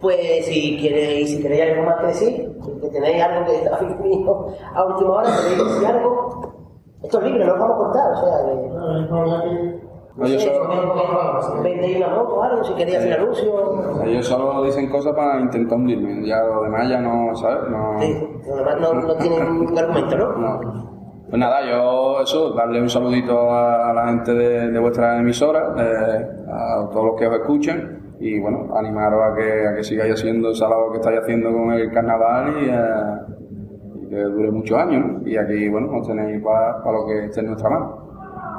Pues 0.00 0.44
si 0.46 0.76
queréis, 0.80 1.30
si 1.30 1.42
queréis 1.42 1.72
algo 1.72 1.84
más 1.84 2.00
que 2.00 2.06
decir, 2.06 2.52
que 2.80 2.88
tenéis 2.90 3.22
algo 3.22 3.46
que 3.46 3.68
habéis 3.68 3.98
venido 3.98 4.48
a 4.74 4.84
última 4.84 5.10
hora, 5.10 5.30
queréis 5.36 5.72
decir 5.72 5.86
algo, 5.86 6.54
esto 7.02 7.18
es 7.18 7.24
libre, 7.24 7.44
no 7.46 7.52
os 7.54 7.58
vamos 7.58 7.74
a 7.74 7.78
cortar, 7.78 8.12
o 8.12 8.16
sea 8.16 8.38
que... 8.46 9.85
No, 10.16 10.26
yo 10.26 10.38
solo- 10.40 11.62
Vendéis 11.62 11.96
una 11.98 12.08
moto 12.08 12.36
o 12.36 12.42
algo, 12.42 12.64
si 12.64 12.72
hacer 12.72 13.20
anuncio. 13.20 14.02
Ellos 14.04 14.26
solo 14.26 14.64
dicen 14.64 14.88
cosas 14.88 15.14
para 15.14 15.40
intentar 15.40 15.76
hundirme, 15.76 16.26
ya 16.26 16.42
lo 16.42 16.62
demás 16.62 16.88
ya 16.88 17.00
no, 17.00 17.34
¿sabes? 17.36 17.68
No, 17.70 18.00
Sí, 18.00 18.26
lo 18.48 18.56
demás 18.56 18.80
no, 18.80 18.94
no 18.94 19.14
tienen 19.16 19.44
ningún 19.60 19.78
argumento, 19.78 20.16
¿no? 20.16 20.32
no. 20.36 20.86
Pues 21.28 21.40
nada, 21.40 21.58
yo 21.68 22.20
eso, 22.22 22.50
darle 22.54 22.80
un 22.80 22.88
saludito 22.88 23.50
a, 23.52 23.92
la 23.92 24.06
gente 24.06 24.32
de, 24.32 24.70
de 24.70 24.78
vuestra 24.78 25.18
emisora, 25.18 25.74
eh, 25.76 26.26
a 26.50 26.88
todos 26.90 27.04
los 27.06 27.14
que 27.16 27.26
os 27.26 27.34
escuchan 27.34 28.14
y 28.20 28.38
bueno, 28.40 28.68
animaros 28.76 29.20
a 29.22 29.34
que, 29.34 29.66
a 29.66 29.74
que 29.74 29.82
sigáis 29.84 30.14
haciendo 30.14 30.50
esa 30.52 30.68
labor 30.68 30.92
que 30.92 30.98
estáis 30.98 31.18
haciendo 31.20 31.50
con 31.52 31.72
el 31.72 31.92
carnaval 31.92 32.54
y, 32.62 32.68
eh, 32.70 34.02
y 34.04 34.08
que 34.08 34.16
dure 34.22 34.52
muchos 34.52 34.78
años, 34.78 35.04
¿no? 35.04 35.28
Y 35.28 35.36
aquí, 35.36 35.68
bueno, 35.68 35.88
os 35.98 36.06
tenéis 36.06 36.40
para 36.42 36.92
lo 36.92 37.04
que 37.06 37.24
esté 37.24 37.40
en 37.40 37.46
nuestra 37.48 37.70
mano. 37.70 38.05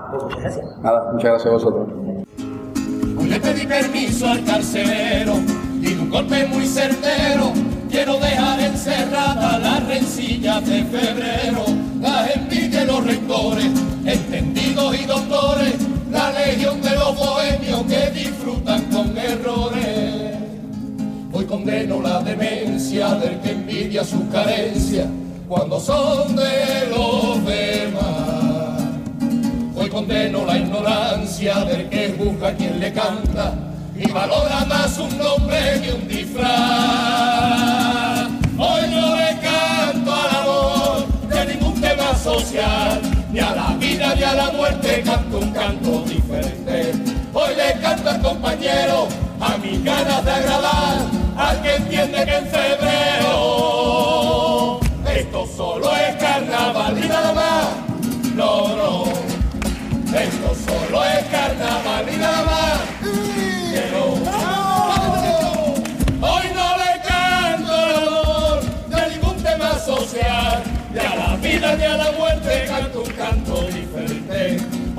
Pues 0.09 0.23
muchas 0.23 0.39
gracias. 0.41 0.65
Nada, 0.81 1.11
muchas 1.11 1.31
gracias 1.31 1.47
a 1.47 1.53
vosotros. 1.53 1.87
le 3.27 3.39
pedí 3.39 3.67
permiso 3.67 4.27
al 4.27 4.43
carcelero 4.45 5.33
y 5.81 5.93
de 5.93 5.99
un 5.99 6.09
golpe 6.09 6.45
muy 6.47 6.65
certero 6.65 7.51
quiero 7.89 8.17
dejar 8.19 8.59
encerrada 8.59 9.59
las 9.59 9.87
rencillas 9.87 10.65
de 10.67 10.83
febrero, 10.83 11.65
las 12.01 12.35
envidias 12.35 12.71
de 12.71 12.85
los 12.85 13.05
rectores, 13.05 13.65
entendidos 14.05 14.99
y 14.99 15.05
doctores, 15.05 15.75
la 16.11 16.31
legión 16.31 16.81
de 16.81 16.91
los 16.91 17.15
bohemios 17.15 17.83
que 17.83 18.11
disfrutan 18.11 18.83
con 18.91 19.17
errores. 19.17 20.37
Hoy 21.33 21.45
condeno 21.45 22.01
la 22.01 22.21
demencia 22.21 23.15
del 23.15 23.39
que 23.41 23.51
envidia 23.51 24.03
su 24.03 24.27
carencia 24.29 25.07
cuando 25.47 25.79
son 25.79 26.35
de 26.35 26.87
los 26.89 27.45
demás. 27.45 28.46
Condeno 29.97 30.45
la 30.45 30.59
ignorancia 30.59 31.55
del 31.65 31.89
que 31.89 32.13
juzga 32.15 32.49
a 32.49 32.53
quien 32.53 32.79
le 32.79 32.93
canta 32.93 33.55
y 33.95 34.07
valora 34.11 34.63
más 34.65 34.95
un 34.99 35.17
nombre 35.17 35.57
que 35.81 35.91
un 35.91 36.07
disfraz. 36.07 36.47
Hoy 38.59 38.81
no 38.91 39.15
le 39.15 39.39
canto 39.39 40.13
al 40.13 40.35
amor 40.35 41.07
de 41.27 41.45
ningún 41.47 41.81
tema 41.81 42.13
social, 42.13 43.01
ni 43.31 43.39
a 43.39 43.55
la 43.55 43.75
vida 43.79 44.13
ni 44.13 44.21
a 44.21 44.35
la 44.35 44.51
muerte 44.51 45.01
canto 45.03 45.39
un 45.39 45.49
canto 45.49 46.03
diferente. 46.03 46.91
Hoy 47.33 47.55
le 47.55 47.81
canto 47.81 48.07
al 48.11 48.21
compañero 48.21 49.07
a 49.41 49.57
mis 49.57 49.83
ganas 49.83 50.23
de 50.23 50.31
agradar, 50.31 51.07
al 51.37 51.59
que 51.63 51.75
entiende 51.75 52.23
que 52.23 52.35
en 52.35 52.45
febrero 52.45 53.87
esto 55.17 55.47
solo 55.57 55.89
es 55.95 56.06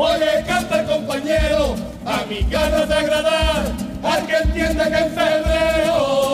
Hoy 0.00 0.20
le 0.20 0.44
canto 0.44 0.74
al 0.74 0.86
compañero 0.86 1.74
a 2.06 2.24
mis 2.26 2.48
ganas 2.48 2.88
de 2.88 2.94
agradar, 2.94 3.64
al 4.04 4.26
que 4.28 4.36
entiende 4.36 4.84
que 4.84 4.96
en 4.96 5.10
febrero 5.10 6.27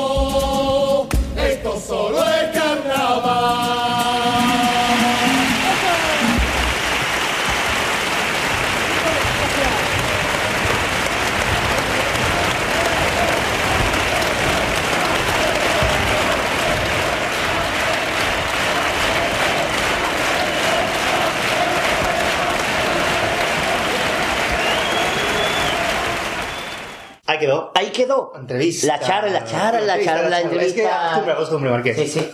Ahí 27.85 27.90
quedó. 27.93 28.32
Entrevista. 28.36 28.86
La 28.86 29.01
charla, 29.01 29.31
la 29.31 29.44
charla, 29.44 29.81
la 29.81 30.05
charla, 30.05 30.28
la 30.28 30.40
Es 30.40 30.44
que 30.47 30.52
entrevista. 30.55 31.01
costumbre, 31.09 31.35
costumbre, 31.36 31.70
Marqués. 31.70 31.97
Sí, 31.97 32.09
sí. 32.09 32.31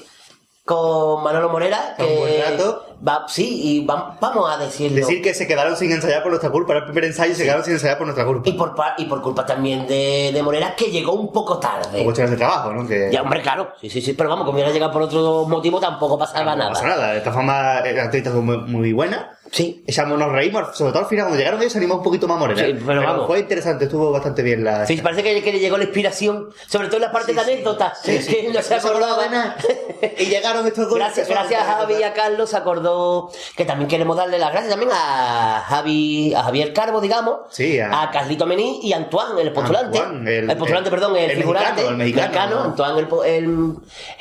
Con 0.64 1.24
Manolo 1.24 1.48
Morera, 1.48 1.96
Un 1.98 2.04
buen 2.20 2.32
que 2.32 2.42
rato. 2.42 2.86
va, 3.06 3.24
sí, 3.26 3.60
y 3.80 3.84
va- 3.86 4.16
vamos 4.20 4.48
a 4.48 4.56
decirlo. 4.58 4.94
Decir 4.98 5.20
que 5.20 5.34
se 5.34 5.48
quedaron 5.48 5.76
sin 5.76 5.90
ensayar 5.90 6.22
por 6.22 6.30
nuestra 6.30 6.50
culpa. 6.50 6.72
Era 6.74 6.80
el 6.80 6.84
primer 6.84 7.06
ensayo 7.06 7.32
y 7.32 7.34
se 7.34 7.42
quedaron 7.42 7.64
sin 7.64 7.72
ensayar 7.72 7.98
por 7.98 8.06
nuestra 8.06 8.24
culpa. 8.24 8.48
Y 8.48 8.52
por, 8.52 8.74
y 8.98 9.04
por 9.06 9.20
culpa 9.20 9.44
también 9.44 9.86
de, 9.88 10.30
de 10.32 10.42
Morera, 10.44 10.76
que 10.76 10.84
llegó 10.92 11.14
un 11.14 11.32
poco 11.32 11.58
tarde. 11.58 11.88
Como 11.90 12.04
cuestiones 12.04 12.30
de 12.32 12.36
trabajo, 12.36 12.72
¿no? 12.72 12.86
Que 12.86 13.10
Ya, 13.10 13.22
hombre, 13.22 13.42
claro. 13.42 13.72
Sí, 13.80 13.90
sí, 13.90 14.00
sí. 14.00 14.12
Pero 14.12 14.28
vamos, 14.28 14.44
como 14.44 14.54
hubiera 14.56 14.70
llegado 14.70 14.92
por 14.92 15.02
otro 15.02 15.44
motivo, 15.48 15.80
tampoco 15.80 16.16
pasaba 16.16 16.52
no 16.52 16.56
nada. 16.58 16.70
pasa 16.72 16.86
nada. 16.86 17.12
De 17.12 17.18
esta 17.18 17.32
forma, 17.32 17.78
eh, 17.80 17.92
la 17.94 18.04
entrevista 18.04 18.30
fue 18.30 18.40
muy, 18.42 18.58
muy 18.58 18.92
buena. 18.92 19.38
Sí. 19.52 19.82
Echamos, 19.86 20.16
nos 20.18 20.30
reímos, 20.30 20.76
sobre 20.76 20.92
todo 20.92 21.02
al 21.02 21.08
final, 21.08 21.24
cuando 21.24 21.38
llegaron 21.38 21.60
ellos 21.60 21.74
animó 21.74 21.96
un 21.96 22.02
poquito 22.04 22.28
más. 22.28 22.38
Sí, 22.56 22.76
pero 22.86 23.02
vamos. 23.02 23.26
Fue 23.26 23.40
interesante, 23.40 23.86
estuvo 23.86 24.12
bastante 24.12 24.42
bien 24.42 24.62
la. 24.62 24.86
Sí, 24.86 24.96
parece 24.98 25.22
que, 25.24 25.42
que 25.42 25.52
le 25.52 25.58
llegó 25.58 25.76
la 25.76 25.84
inspiración, 25.84 26.50
sobre 26.68 26.86
todo 26.86 26.98
en 26.98 27.02
la 27.02 27.12
parte 27.12 27.32
de 27.34 27.40
anécdota, 27.40 27.92
que 28.04 28.50
no 28.54 28.62
se 28.62 28.74
acordaba 28.76 29.26
nada. 29.28 29.56
y 30.18 30.24
llegaron 30.26 30.66
estos 30.66 30.88
dos. 30.88 30.94
Gracias, 30.96 31.28
gracias 31.28 31.62
a 31.62 31.64
Javi 31.78 31.94
y 31.94 32.02
a 32.04 32.12
Carlos 32.12 32.50
se 32.50 32.56
acordó 32.56 33.30
que 33.56 33.64
también 33.64 33.88
queremos 33.88 34.16
darle 34.16 34.38
las 34.38 34.52
gracias 34.52 34.70
también 34.70 34.92
a 34.94 35.64
Javi, 35.66 36.32
a 36.34 36.42
Javier 36.44 36.72
Carbo, 36.72 37.00
digamos, 37.00 37.40
Sí, 37.50 37.80
a- 37.80 38.02
a 38.02 38.10
Carlito 38.12 38.46
Mení 38.46 38.80
y 38.84 38.92
a 38.92 38.98
Antoine, 38.98 39.40
el 39.42 39.52
postulante, 39.52 39.98
Antoine, 39.98 40.38
el- 40.52 40.56
postulante, 40.58 40.88
el- 40.88 40.94
perdón, 40.94 41.16
el, 41.16 41.30
el 41.32 41.36
figurante, 41.38 41.70
mexicano, 41.70 41.90
el 41.90 41.96
mexicano, 41.96 42.54
¿no? 42.56 42.62
Antoine, 42.66 42.98
el, 43.00 43.44
el- 43.44 43.74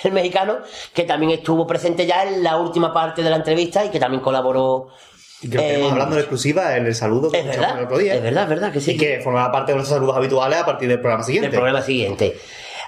el 0.03 0.11
mexicano, 0.11 0.57
que 0.93 1.03
también 1.03 1.31
estuvo 1.34 1.68
presente 1.68 2.07
ya 2.07 2.23
en 2.23 2.43
la 2.43 2.57
última 2.57 2.91
parte 2.91 3.22
de 3.22 3.30
la 3.30 3.35
entrevista 3.35 3.85
y 3.85 3.89
que 3.89 3.99
también 3.99 4.23
colaboró. 4.23 4.88
Que 5.41 5.48
lo 5.48 5.61
tenemos 5.61 5.88
eh, 5.88 5.91
hablando 5.91 6.16
de 6.16 6.22
exclusiva 6.22 6.76
en 6.76 6.86
el 6.86 6.95
saludo 6.95 7.32
que 7.32 7.40
es 7.40 7.45
verdad, 7.45 7.78
el 7.78 7.86
otro 7.86 7.98
día. 7.98 8.16
es 8.16 8.22
verdad, 8.22 8.44
es 8.44 8.49
verdad 8.49 8.74
que 8.74 8.82
sí. 8.82 8.91
Y 8.91 8.98
que 8.98 9.22
formará 9.22 9.52
parte 9.52 9.72
de 9.72 9.78
nuestros 9.78 9.98
saludos 9.98 10.18
habituales 10.18 10.60
a 10.60 10.66
partir 10.66 10.90
del 10.90 10.99
programa 10.99 11.24
siguiente. 11.24 11.48
el 11.48 11.53
programa 11.53 11.82
siguiente. 11.82 12.38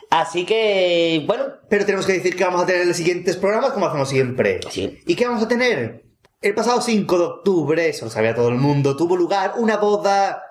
Así 0.10 0.46
que, 0.46 1.24
bueno, 1.26 1.46
Pero 1.70 1.86
tenemos 1.86 2.06
que 2.06 2.14
decir 2.14 2.36
que 2.36 2.44
vamos 2.44 2.62
a 2.62 2.66
tener 2.66 2.86
los 2.86 2.98
siguientes 2.98 3.38
programas 3.38 3.72
como 3.72 3.86
hacemos 3.86 4.10
siempre. 4.10 4.60
Sí. 4.70 5.00
¿Y 5.08 5.16
qué 5.16 5.26
vamos 5.26 5.44
a 5.44 5.48
tener? 5.48 6.04
El 6.42 6.54
pasado 6.54 6.82
5 6.82 7.18
de 7.18 7.24
octubre, 7.24 7.88
eso 7.88 8.06
lo 8.06 8.12
sabía 8.12 8.36
todo 8.36 8.50
el 8.50 8.56
mundo, 8.56 8.98
tuvo 8.98 9.16
lugar 9.16 9.54
una 9.58 9.78
boda 9.78 10.44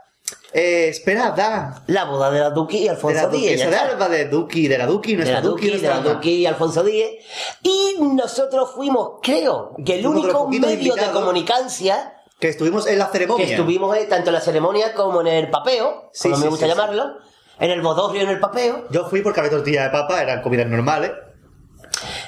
eh, 0.53 0.89
esperada 0.89 1.83
la 1.87 2.05
boda 2.05 2.31
de 2.31 2.41
la 2.41 2.51
Duque 2.51 2.79
y 2.79 2.85
de 2.85 2.91
Alfonso 2.91 3.23
la 3.23 3.29
Díez. 3.29 3.61
de. 3.71 3.77
Alba, 3.77 4.09
de 4.09 4.25
Duki, 4.27 4.69
de 4.69 4.79
la 4.79 4.87
Duki, 4.87 5.11
de 5.13 5.17
nuestra 5.19 5.41
la 5.41 5.47
Duki, 5.47 5.67
Duque, 5.67 5.79
de 5.79 5.89
la 5.89 5.95
nuestra 5.95 6.15
Duque 6.15 6.31
y 6.31 6.47
Alfonso 6.47 6.83
Díez. 6.83 7.11
Y 7.63 7.97
nosotros 8.01 8.71
fuimos, 8.75 9.19
creo, 9.23 9.75
que 9.85 9.97
el 9.97 10.03
Fuimos 10.05 10.23
de 10.23 10.29
único 10.35 10.49
medio 10.49 10.95
de 10.95 11.11
comunicancia 11.13 12.15
Que 12.39 12.49
estuvimos 12.49 12.87
en 12.87 12.99
la 12.99 13.07
ceremonia. 13.09 13.47
que 13.47 13.53
estuvimos 13.53 13.97
eh, 13.97 14.07
tanto 14.09 14.31
en 14.31 14.35
la 14.35 14.41
ceremonia 14.41 14.95
como 14.95 15.21
en 15.21 15.29
el 15.29 15.51
papeo, 15.51 16.11
Sí, 16.13 16.25
como 16.31 16.37
sí, 16.37 16.43
me 16.45 16.49
gusta 16.51 16.67
sí, 16.67 16.71
llamarlo, 16.73 17.05
en 17.59 17.71
el 17.71 17.83
bodorrio 17.83 18.23
y 18.23 18.25
en 18.25 18.31
el 18.31 18.41
papeo. 18.41 18.87
Yo 18.91 19.05
fui 19.09 19.23
porque 19.23 19.41
había 19.41 19.53
tortilla 19.53 19.85
de 19.85 19.91
papa, 19.91 20.23
eran 20.23 20.43
comidas 20.43 20.67
normales. 20.67 21.13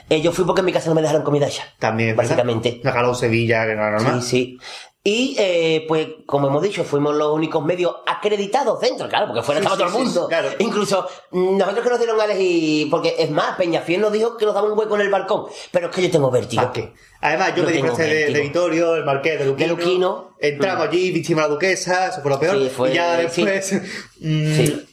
Eh, 0.08 0.20
yo 0.20 0.32
fui 0.32 0.44
porque 0.44 0.60
en 0.60 0.66
mi 0.66 0.72
casa 0.72 0.88
no 0.88 0.94
me 0.94 1.00
dejaron 1.00 1.22
comida 1.22 1.48
ya. 1.48 1.62
También. 1.78 2.14
Básicamente. 2.14 2.80
Una 2.84 3.14
Sevilla, 3.14 3.66
que 3.66 3.74
no 3.74 3.82
era 3.82 3.92
normal. 3.92 4.22
Sí, 4.22 4.28
sí. 4.28 4.58
Y 5.04 5.34
eh, 5.36 5.84
pues, 5.88 6.06
como 6.26 6.46
hemos 6.46 6.62
dicho, 6.62 6.84
fuimos 6.84 7.12
los 7.16 7.32
únicos 7.34 7.64
medios 7.64 7.92
acreditados 8.06 8.78
dentro, 8.80 9.08
claro, 9.08 9.26
porque 9.26 9.42
fuera 9.42 9.60
Sí, 9.60 9.66
estaba 9.66 9.76
sí, 9.76 9.82
todo 9.82 9.98
el 10.00 10.06
sí, 10.06 10.12
mundo. 10.14 10.28
claro. 10.28 10.48
Incluso 10.60 11.08
mm, 11.32 11.56
nosotros 11.58 11.82
que 11.84 11.90
nos 11.90 11.98
dieron 11.98 12.20
a 12.20 12.24
elegir, 12.26 12.88
porque 12.88 13.16
es 13.18 13.28
más, 13.30 13.56
Peñafiel 13.56 14.00
nos 14.00 14.12
dijo 14.12 14.36
que 14.36 14.44
nos 14.46 14.54
daba 14.54 14.70
un 14.70 14.78
hueco 14.78 14.94
en 14.94 15.00
el 15.00 15.10
balcón, 15.10 15.46
pero 15.72 15.88
es 15.88 15.94
que 15.96 16.02
yo 16.02 16.10
tengo 16.12 16.30
vértigo. 16.30 16.62
¿Para 16.62 16.72
qué? 16.72 16.92
Además, 17.20 17.52
yo 17.56 17.64
me 17.64 17.72
tengo 17.72 17.86
disfracé 17.88 18.14
de, 18.14 18.32
de 18.32 18.40
Vittorio, 18.42 18.94
el 18.94 19.04
marqués 19.04 19.40
de 19.40 19.46
Luquino. 19.46 19.68
De 19.68 19.74
Luquino. 19.82 20.30
Entramos 20.38 20.86
allí, 20.86 21.10
vestimos 21.10 21.44
a 21.44 21.48
la 21.48 21.52
duquesa, 21.54 22.06
eso 22.06 22.20
fue 22.22 22.30
lo 22.30 22.38
peor. 22.38 22.58
Sí, 22.58 22.68
fue- 22.68 22.90
y 22.90 22.94
ya 22.94 23.16
después. 23.16 23.72
mm, 24.20 24.54
Sí. 24.56 24.86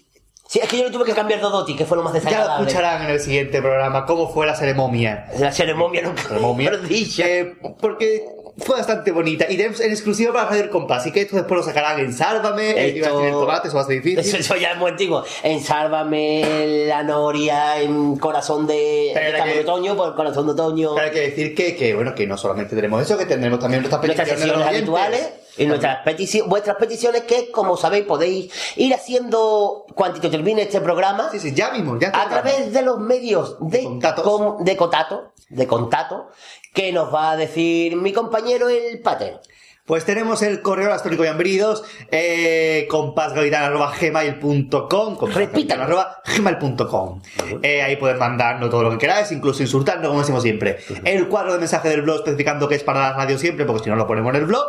Sí, 0.51 0.57
es 0.63 0.67
que 0.67 0.79
yo 0.79 0.85
le 0.85 0.89
tuve 0.89 1.05
que 1.05 1.13
cambiar 1.13 1.39
Dodoti, 1.41 1.75
que 1.75 1.85
fue 1.85 1.95
lo 1.95 2.01
más 2.01 2.11
Ya 2.11 2.17
lo 2.21 2.25
desagradable. 2.25 2.65
escucharán 2.67 3.03
en 3.03 3.09
el 3.11 3.19
siguiente 3.19 3.61
programa 3.61 4.07
cómo 4.07 4.33
fue 4.33 4.47
la 4.47 4.55
ceremonia. 4.55 5.27
La 5.37 5.51
ceremonia 5.51 6.01
nunca 6.01 6.23
Ceremonia. 6.23 6.71
Eh, 7.19 7.53
porque 7.79 8.25
fue 8.63 8.77
bastante 8.77 9.11
bonita. 9.11 9.45
Y 9.49 9.57
tenemos 9.57 9.79
en 9.81 9.91
exclusiva 9.91 10.33
para 10.33 10.49
Radio 10.49 10.63
El 10.63 10.69
Compás. 10.69 11.01
Así 11.01 11.11
que 11.11 11.21
esto 11.21 11.35
después 11.35 11.59
lo 11.59 11.63
sacarán 11.65 11.99
en 11.99 12.13
Sálvame, 12.13 12.71
el 12.89 12.97
iba 12.97 13.07
a 13.07 13.11
decir 13.11 13.25
el 13.27 13.31
tomate, 13.33 13.67
eso 13.67 13.77
va 13.77 13.83
a 13.83 13.85
ser 13.85 14.01
difícil. 14.01 14.19
Eso, 14.19 14.37
eso 14.39 14.55
ya 14.55 14.71
es 14.71 14.77
muy 14.77 14.91
antiguo. 14.91 15.23
En 15.43 15.61
Sálvame, 15.61 16.85
La 16.87 17.03
Noria, 17.03 17.79
en 17.81 18.17
Corazón 18.17 18.67
de, 18.67 18.73
de 19.13 19.53
que- 19.53 19.59
Otoño, 19.61 19.95
por 19.95 20.15
Corazón 20.15 20.45
de 20.47 20.53
Otoño. 20.53 20.95
Pero 20.95 21.05
hay 21.07 21.11
que 21.13 21.21
decir 21.21 21.55
que, 21.55 21.75
que, 21.75 21.93
bueno, 21.95 22.13
que 22.15 22.27
no 22.27 22.37
solamente 22.37 22.75
tenemos 22.75 23.01
eso, 23.01 23.17
que 23.17 23.25
tendremos 23.25 23.59
también 23.59 23.83
nuestras 23.83 24.01
sesiones 24.27 24.43
oyentes. 24.55 24.67
habituales 24.67 25.29
y 25.59 25.65
nuestras 25.67 25.97
peticiones, 26.03 26.49
vuestras 26.49 26.77
peticiones 26.77 27.23
que, 27.23 27.51
como 27.51 27.77
sabéis, 27.77 28.05
podéis 28.05 28.51
ir 28.77 28.93
haciendo 28.93 29.85
cuantito 29.93 30.29
termine 30.31 30.63
este 30.63 30.79
programa 30.81 31.29
Sí, 31.31 31.39
sí, 31.39 31.53
ya 31.53 31.71
mismo, 31.71 31.99
ya 31.99 32.09
a 32.13 32.27
través 32.29 32.71
de 32.73 32.81
los 32.81 32.99
medios 32.99 33.57
de, 33.59 33.83
com- 34.23 34.63
de 34.63 34.75
contacto, 34.77 35.33
de 35.49 35.67
contacto, 35.67 36.27
que 36.73 36.91
nos 36.91 37.13
va 37.13 37.31
a 37.31 37.37
decir 37.37 37.95
mi 37.95 38.11
compañero 38.13 38.69
el 38.69 38.99
Pater. 39.01 39.39
Pues 39.85 40.05
tenemos 40.05 40.41
el 40.43 40.61
correo 40.61 40.89
electrónico 40.89 41.23
de 41.23 41.29
Ambridos, 41.29 41.83
eh, 42.11 42.85
compasgavitan.gmail.com 42.91 45.17
Repítalo. 45.33 46.05
gmail.com 46.37 47.21
eh, 47.63 47.81
Ahí 47.81 47.95
pueden 47.95 48.19
mandarnos 48.19 48.69
todo 48.69 48.83
lo 48.83 48.91
que 48.91 48.97
queráis, 48.99 49.31
incluso 49.31 49.63
insultarnos, 49.63 50.07
como 50.09 50.19
decimos 50.19 50.43
siempre. 50.43 50.77
El 51.05 51.27
cuadro 51.27 51.53
de 51.53 51.59
mensaje 51.59 51.89
del 51.89 52.03
blog 52.03 52.17
especificando 52.17 52.67
que 52.67 52.75
es 52.75 52.83
para 52.83 52.99
la 52.99 53.13
radio 53.13 53.37
siempre, 53.39 53.65
porque 53.65 53.83
si 53.85 53.89
no 53.89 53.95
lo 53.95 54.05
ponemos 54.07 54.29
en 54.35 54.41
el 54.41 54.45
blog. 54.45 54.63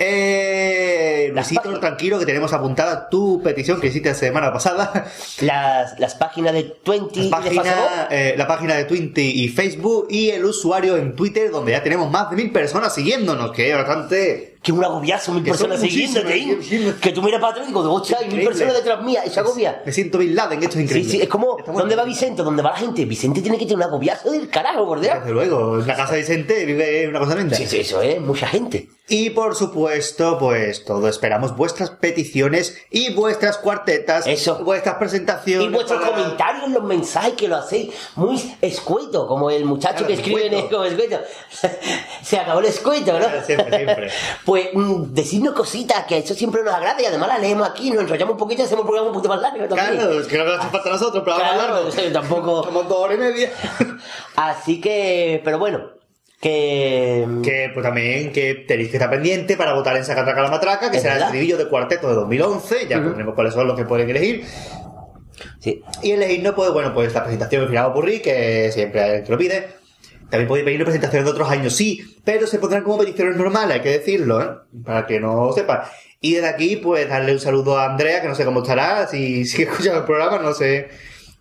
Eh, 0.00 1.32
Luisito, 1.34 1.80
tranquilo, 1.80 2.20
que 2.20 2.26
tenemos 2.26 2.52
apuntada 2.52 3.08
tu 3.08 3.42
petición 3.42 3.80
que 3.80 3.88
hiciste 3.88 4.10
la 4.10 4.14
semana 4.14 4.52
pasada. 4.52 5.06
Las, 5.40 5.98
las 5.98 6.14
páginas 6.14 6.52
de 6.52 6.76
20 6.86 7.18
y 7.18 7.30
de 7.30 7.36
Facebook. 7.36 7.64
Página, 7.64 8.08
eh, 8.10 8.34
la 8.38 8.46
página 8.46 8.74
de 8.76 8.84
Twitter 8.84 9.24
y 9.24 9.48
Facebook 9.48 10.06
y 10.08 10.30
el 10.30 10.44
usuario 10.44 10.96
en 10.96 11.16
Twitter, 11.16 11.50
donde 11.50 11.72
ya 11.72 11.82
tenemos 11.82 12.10
más 12.10 12.30
de 12.30 12.36
mil 12.36 12.52
personas 12.52 12.94
siguiéndonos, 12.94 13.50
que 13.50 13.70
es 13.70 13.76
bastante 13.76 14.57
Que 14.62 14.72
un 14.72 14.82
agobiazo, 14.84 15.32
mil 15.32 15.44
Que 15.44 15.50
personas 15.52 15.80
siguiéndote 15.80 16.32
ahí. 16.32 16.58
sí, 16.60 16.78
sí. 16.78 16.92
Que 17.00 17.12
tú 17.12 17.22
miras 17.22 17.40
para 17.40 17.52
atrás 17.52 17.66
y 17.66 17.68
digo, 17.68 17.92
hostia, 17.92 18.18
hay 18.20 18.28
mil 18.28 18.44
personas 18.44 18.74
detrás 18.74 19.02
mía, 19.02 19.22
y 19.24 19.30
se 19.30 19.38
agobia. 19.40 19.82
Me 19.86 19.92
siento 19.92 20.18
Bin 20.18 20.34
Laden, 20.34 20.58
esto 20.62 20.70
es 20.70 20.74
Sí, 20.74 20.82
increíble. 20.82 21.10
sí, 21.12 21.20
es 21.22 21.28
como, 21.28 21.56
¿dónde 21.66 21.94
va. 21.94 22.04
Vicente? 22.04 22.42
¿Dónde 22.42 22.62
va 22.62 22.70
la 22.72 22.76
gente? 22.76 23.04
Vicente 23.04 23.40
tiene 23.40 23.56
que 23.56 23.64
tener 23.64 23.76
un 23.76 23.82
agobiazo 23.84 24.30
del 24.32 24.48
carajo, 24.48 24.96
Dios. 24.98 25.14
Desde 25.20 25.30
luego, 25.32 25.78
en 25.78 25.86
la 25.86 25.94
casa 25.96 26.14
de 26.14 26.20
Vicente 26.20 26.64
vive 26.64 27.06
una 27.08 27.20
cosa 27.20 27.36
linda. 27.36 27.56
Sí, 27.56 27.66
sí, 27.66 27.78
eso 27.80 28.02
es, 28.02 28.20
mucha 28.20 28.46
gente. 28.48 28.88
Y 29.10 29.30
por 29.30 29.54
supuesto, 29.54 30.38
pues 30.38 30.84
todo 30.84 31.08
esperamos 31.08 31.56
vuestras 31.56 31.88
peticiones 31.90 32.76
y 32.90 33.14
vuestras 33.14 33.56
cuartetas, 33.56 34.26
Eso. 34.26 34.62
vuestras 34.64 34.96
presentaciones. 34.96 35.66
Y 35.66 35.70
vuestros 35.70 36.02
para- 36.02 36.12
comentarios, 36.14 36.68
los 36.70 36.82
mensajes 36.84 37.32
que 37.32 37.48
lo 37.48 37.56
hacéis 37.56 37.90
muy 38.16 38.38
escueto, 38.60 39.26
como 39.26 39.50
el 39.50 39.64
muchacho 39.64 40.04
Claro, 40.04 40.08
que 40.08 40.12
escribe 40.14 40.46
en 40.48 40.52
el 40.52 40.58
escueto. 40.64 41.20
Se 42.22 42.38
acabó 42.38 42.60
el 42.60 42.66
escueto, 42.66 43.12
¿no? 43.14 43.18
Claro, 43.20 43.42
siempre, 43.46 43.76
siempre. 43.76 44.10
Pues 44.48 44.68
mm, 44.72 45.12
decidnos 45.12 45.52
cositas, 45.52 46.06
que 46.06 46.16
eso 46.16 46.32
siempre 46.32 46.62
nos 46.62 46.72
agrada 46.72 47.02
y 47.02 47.04
además 47.04 47.28
la 47.28 47.36
leemos 47.38 47.68
aquí, 47.68 47.90
nos 47.90 48.00
enrollamos 48.00 48.32
un 48.32 48.38
poquito 48.38 48.62
y 48.62 48.64
hacemos 48.64 48.80
un 48.80 48.86
programa 48.86 49.08
un 49.10 49.14
poquito 49.14 49.28
más 49.34 49.42
largo 49.42 49.68
también. 49.68 50.00
Claro, 50.00 50.20
es 50.20 50.26
que 50.26 50.38
no 50.38 50.44
nos 50.44 50.58
hace 50.58 50.70
falta 50.70 50.88
nosotros, 50.88 51.22
pero 51.22 51.36
vamos 51.36 51.50
a 51.52 51.54
Claro, 51.54 51.68
hablarlo. 51.74 51.88
o 51.88 51.92
sea, 51.92 52.10
tampoco. 52.14 52.64
Somos 52.64 52.88
dos 52.88 52.96
horas 52.98 53.18
y 53.18 53.20
media. 53.20 53.50
Así 54.36 54.80
que, 54.80 55.42
pero 55.44 55.58
bueno, 55.58 55.90
que. 56.40 57.26
que 57.44 57.70
pues 57.74 57.84
también 57.84 58.32
que 58.32 58.54
tenéis 58.66 58.88
que 58.88 58.96
estar 58.96 59.10
pendiente 59.10 59.54
para 59.58 59.74
votar 59.74 59.94
en 59.98 60.06
Sacatraca 60.06 60.40
la 60.40 60.48
Matraca, 60.50 60.90
que 60.90 60.98
será 60.98 61.16
el 61.16 61.22
estribillo 61.24 61.58
de 61.58 61.68
cuarteto 61.68 62.08
de 62.08 62.14
2011, 62.14 62.86
ya 62.88 63.02
pondremos 63.02 63.34
cuáles 63.34 63.52
son 63.52 63.66
los 63.66 63.76
que 63.76 63.84
pueden 63.84 64.08
elegir. 64.08 64.46
Sí. 65.60 65.82
Y 66.02 66.12
elegirnos, 66.12 66.54
pues 66.54 66.70
bueno, 66.72 66.94
pues 66.94 67.12
la 67.12 67.22
presentación 67.22 67.68
final 67.68 67.92
Burri, 67.92 68.20
que 68.20 68.72
siempre 68.72 69.02
hay 69.02 69.10
el 69.18 69.24
que 69.24 69.30
lo 69.32 69.36
pide. 69.36 69.77
También 70.30 70.46
podéis 70.48 70.64
pedir 70.66 70.84
presentaciones 70.84 71.24
de 71.24 71.30
otros 71.30 71.50
años, 71.50 71.74
sí, 71.74 72.02
pero 72.24 72.46
se 72.46 72.58
pondrán 72.58 72.82
como 72.82 72.98
peticiones 72.98 73.36
normales, 73.36 73.76
hay 73.76 73.80
que 73.82 73.98
decirlo, 73.98 74.42
¿eh? 74.42 74.48
Para 74.84 75.06
que 75.06 75.20
no 75.20 75.52
sepa. 75.52 75.90
Y 76.20 76.34
desde 76.34 76.48
aquí, 76.48 76.76
pues 76.76 77.08
darle 77.08 77.32
un 77.32 77.40
saludo 77.40 77.78
a 77.78 77.86
Andrea, 77.86 78.20
que 78.20 78.28
no 78.28 78.34
sé 78.34 78.44
cómo 78.44 78.60
estará, 78.62 79.06
si, 79.06 79.44
si 79.46 79.62
escucha 79.64 79.96
el 79.96 80.04
programa, 80.04 80.38
no 80.38 80.52
sé. 80.52 80.88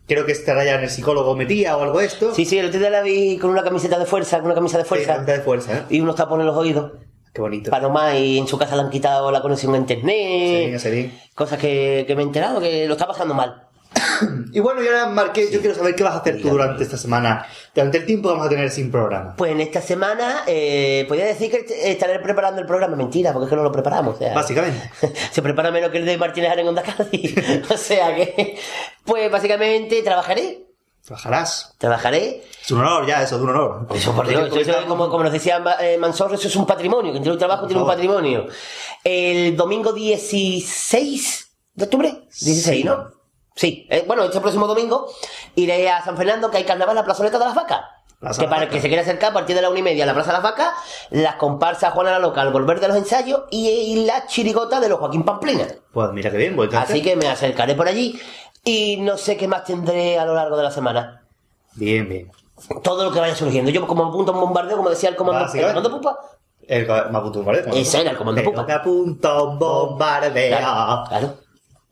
Creo 0.07 0.25
que 0.25 0.31
estará 0.31 0.63
ya 0.63 0.75
en 0.75 0.83
el 0.83 0.89
psicólogo 0.89 1.35
metía 1.35 1.75
o 1.75 1.83
algo 1.83 1.99
de 1.99 2.05
esto. 2.05 2.33
Sí, 2.33 2.45
sí, 2.45 2.57
el 2.59 2.67
otro 2.67 2.79
día 2.79 2.89
la 2.89 3.01
vi 3.01 3.37
con 3.37 3.49
una 3.49 3.61
camiseta 3.63 3.99
de 3.99 4.05
fuerza, 4.05 4.37
con 4.37 4.45
una 4.45 4.55
camisa 4.55 4.77
de 4.77 4.83
Sí, 4.83 4.87
fuerza. 4.89 5.13
camiseta 5.15 5.37
de 5.37 5.43
fuerza, 5.43 5.77
¿eh? 5.79 5.81
Y 5.89 5.99
unos 5.99 6.15
tapones 6.15 6.43
en 6.43 6.47
los 6.47 6.55
oídos. 6.55 6.93
Qué 7.33 7.41
bonito. 7.41 7.69
Para 7.69 7.83
nomás, 7.83 8.15
y 8.15 8.37
en 8.37 8.47
su 8.47 8.57
casa 8.57 8.77
le 8.77 8.83
han 8.83 8.89
quitado 8.89 9.29
la 9.31 9.41
conexión 9.41 9.73
a 9.73 9.75
Sí, 9.75 9.81
internet. 9.81 10.79
sí. 10.79 11.11
Cosas 11.35 11.59
que, 11.59 12.05
que 12.07 12.15
me 12.15 12.21
he 12.21 12.25
enterado 12.25 12.61
que 12.61 12.87
lo 12.87 12.93
está 12.93 13.05
pasando 13.05 13.33
mal. 13.33 13.66
Y 14.51 14.59
bueno, 14.59 14.81
y 14.81 14.87
ahora, 14.87 15.05
Marqués, 15.07 15.51
yo 15.51 15.59
quiero 15.59 15.75
saber 15.75 15.93
qué 15.95 16.03
vas 16.03 16.15
a 16.15 16.17
hacer 16.19 16.41
tú 16.41 16.49
durante 16.49 16.81
esta 16.83 16.97
semana. 16.97 17.45
Durante 17.75 17.99
el 17.99 18.05
tiempo 18.05 18.29
que 18.29 18.33
vamos 18.33 18.47
a 18.47 18.49
tener 18.49 18.71
sin 18.71 18.89
programa. 18.89 19.35
Pues 19.35 19.51
en 19.51 19.61
esta 19.61 19.81
semana, 19.81 20.43
eh, 20.47 21.05
podría 21.07 21.25
decir 21.25 21.51
que 21.51 21.91
estaré 21.91 22.17
preparando 22.19 22.59
el 22.61 22.65
programa. 22.65 22.95
Mentira, 22.95 23.33
porque 23.33 23.45
es 23.45 23.49
que 23.51 23.55
no 23.55 23.63
lo 23.63 23.71
preparamos. 23.71 24.15
o 24.15 24.17
sea, 24.17 24.33
Básicamente. 24.33 24.89
se 25.31 25.41
prepara 25.43 25.69
menos 25.69 25.91
que 25.91 25.99
el 25.99 26.05
de 26.05 26.17
Martínez 26.17 26.51
Aren 26.51 26.67
Onda 26.67 26.81
Cádiz. 26.81 27.35
o 27.69 27.77
sea 27.77 28.15
que, 28.15 28.57
pues 29.05 29.29
básicamente 29.31 30.01
trabajaré. 30.01 30.63
Trabajarás. 31.05 31.75
Trabajaré. 31.77 32.43
Es 32.61 32.71
un 32.71 32.79
honor 32.79 33.05
ya, 33.05 33.21
eso 33.21 33.35
es 33.35 33.41
un 33.41 33.49
honor. 33.49 33.87
Eso 33.93 34.13
por 34.13 34.27
Dios, 34.27 34.47
eso, 34.47 34.59
eso 34.59 34.71
es 34.79 34.85
como, 34.85 35.09
como 35.09 35.23
nos 35.23 35.31
decía 35.33 35.63
eh, 35.79 35.97
Mansorro, 35.97 36.33
eso 36.35 36.47
es 36.47 36.55
un 36.55 36.65
patrimonio. 36.65 37.11
Quien 37.11 37.23
tiene 37.23 37.33
un 37.33 37.39
trabajo 37.39 37.67
tiene 37.67 37.81
un 37.81 37.87
patrimonio. 37.87 38.47
El 39.03 39.55
domingo 39.55 39.93
16 39.93 41.47
de 41.75 41.83
octubre, 41.83 42.09
16, 42.41 42.63
Sí. 42.65 42.83
¿no? 42.83 43.16
Sí, 43.57 43.87
eh, 43.89 44.03
bueno, 44.05 44.23
este 44.23 44.39
próximo 44.39 44.67
domingo 44.67 45.07
iré 45.55 45.89
a 45.89 46.03
San 46.03 46.15
Fernando, 46.15 46.51
que 46.51 46.57
hay 46.57 46.63
carnaval 46.63 46.93
en 46.93 46.97
la 47.01 47.05
plazoleta 47.05 47.39
de 47.39 47.45
las 47.45 47.55
vacas. 47.55 47.81
Plaza 48.19 48.41
que 48.41 48.47
para 48.47 48.63
el 48.63 48.69
que 48.69 48.79
se 48.79 48.87
quiera 48.87 49.01
acercar 49.01 49.31
a 49.31 49.33
partir 49.33 49.55
de 49.55 49.63
la 49.63 49.69
una 49.69 49.79
y 49.79 49.83
media 49.83 50.03
a 50.03 50.07
la 50.07 50.13
Plaza 50.13 50.29
de 50.31 50.33
las 50.33 50.43
Vacas, 50.43 50.69
las 51.11 51.35
comparsas 51.35 51.93
Juana 51.93 52.11
la 52.11 52.19
Loca 52.19 52.41
al 52.41 52.51
volver 52.51 52.79
de 52.79 52.87
los 52.87 52.97
ensayos 52.97 53.43
y, 53.51 53.67
y 53.67 54.05
la 54.05 54.25
chirigota 54.25 54.79
de 54.79 54.89
los 54.89 54.97
Joaquín 54.97 55.23
Pamplina. 55.23 55.67
Pues 55.91 56.11
mira 56.13 56.31
qué 56.31 56.37
bien, 56.37 56.55
voy 56.55 56.67
a 56.71 56.81
Así 56.81 57.03
que 57.03 57.15
me 57.15 57.27
acercaré 57.27 57.75
por 57.75 57.87
allí 57.87 58.19
y 58.63 58.97
no 58.97 59.17
sé 59.17 59.37
qué 59.37 59.47
más 59.47 59.65
tendré 59.65 60.17
a 60.17 60.25
lo 60.25 60.33
largo 60.33 60.57
de 60.57 60.63
la 60.63 60.71
semana. 60.71 61.23
Bien, 61.75 62.09
bien. 62.09 62.31
Todo 62.83 63.03
lo 63.03 63.11
que 63.11 63.19
vaya 63.19 63.35
surgiendo. 63.35 63.69
Yo 63.69 63.85
como 63.85 64.05
apunto 64.05 64.31
un 64.31 64.39
bombardeo, 64.39 64.77
como 64.77 64.89
decía 64.89 65.09
el 65.09 65.15
comando, 65.15 65.51
el 65.53 65.67
comando 65.67 65.91
Pupa, 65.91 66.17
El, 66.67 66.87
me 66.87 66.93
apunto 66.93 67.39
un 67.39 67.45
bombardeo. 67.45 67.73
Ese 67.73 68.01
era 68.01 68.11
el 68.11 68.17
comando 68.17 68.43
Pupa. 68.43 68.63
Me 68.63 68.73
apunto 68.73 69.43
un 69.45 69.59
bombardeo. 69.59 70.57
Claro, 70.57 71.03
claro. 71.07 71.46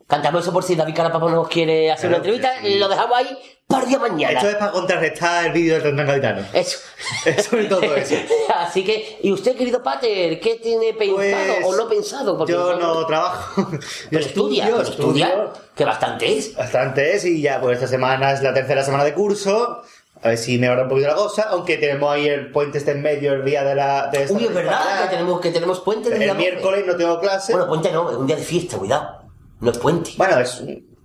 Cantamos 0.08 0.44
eso 0.44 0.54
por 0.54 0.64
si 0.64 0.76
David 0.76 0.96
Carapapa 0.96 1.30
nos 1.32 1.48
quiere 1.48 1.92
hacer 1.92 2.10
una 2.10 2.20
Claro, 2.22 2.36
entrevista. 2.36 2.62
sí. 2.62 2.78
Lo 2.78 2.88
dejamos 2.88 3.18
ahí 3.18 3.38
para 3.68 3.86
día 3.88 3.98
mañana. 3.98 4.34
Esto 4.38 4.50
es 4.50 4.56
para 4.56 4.72
contrarrestar 4.72 5.46
el 5.48 5.52
vídeo 5.52 5.74
del 5.74 5.84
Tendrán 5.84 6.08
Gaditano. 6.08 6.46
Eso. 6.54 6.78
Es 7.26 7.46
sobre 7.46 7.66
todo 7.66 7.82
eso. 7.96 8.16
Así 8.56 8.84
que, 8.84 9.18
¿y 9.24 9.32
usted, 9.32 9.56
querido 9.56 9.82
Pater, 9.82 10.40
qué 10.40 10.56
tiene 10.62 10.94
pensado 10.94 11.16
Pues, 11.16 11.66
o 11.66 11.76
no 11.76 11.90
pensado? 11.90 12.38
Porque 12.38 12.54
Yo 12.54 12.76
no 12.78 13.04
trabajo. 13.08 13.64
Yo 13.72 13.80
Pero 14.12 14.26
estudia, 14.26 14.66
pero 14.66 14.82
estudia, 14.84 15.48
que 15.76 15.86
bastante 15.86 16.38
es. 16.38 16.56
Bastante 16.56 17.16
es, 17.16 17.26
y 17.26 17.42
ya, 17.42 17.60
pues 17.60 17.76
esta 17.78 17.88
semana 17.88 18.32
es 18.32 18.44
la 18.44 18.54
tercera 18.54 18.84
semana 18.84 19.04
de 19.04 19.14
curso. 19.16 19.82
A 20.22 20.30
ver 20.30 20.38
si 20.38 20.58
mejora 20.60 20.84
un 20.84 20.90
poquito 20.90 21.08
la 21.08 21.16
cosa, 21.16 21.48
aunque 21.50 21.78
tenemos 21.78 22.12
ahí 22.12 22.28
el 22.28 22.52
puente 22.52 22.78
este 22.78 22.92
en 22.92 23.02
medio 23.02 23.34
el 23.34 23.44
día 23.44 23.64
de 23.64 23.76
la. 23.76 24.08
De 24.08 24.26
Uy, 24.32 24.46
es 24.46 24.54
verdad 24.54 25.04
que 25.04 25.10
tenemos, 25.10 25.42
que 25.42 25.52
tenemos 25.52 25.80
puente 25.82 26.10
El 26.16 26.36
miércoles 26.36 26.84
no 26.86 26.96
tengo 26.96 27.20
clase. 27.20 27.52
Bueno, 27.52 27.68
puente 27.68 27.92
no, 27.92 28.10
es 28.12 28.18
un 28.18 28.28
día 28.28 28.36
de 28.36 28.44
fiesta, 28.44 28.78
cuidado. 28.78 29.25
No 29.66 29.72
es 29.72 29.78
puente. 29.78 30.12
Bueno, 30.18 30.40
es 30.40 30.60
un- 30.62 30.96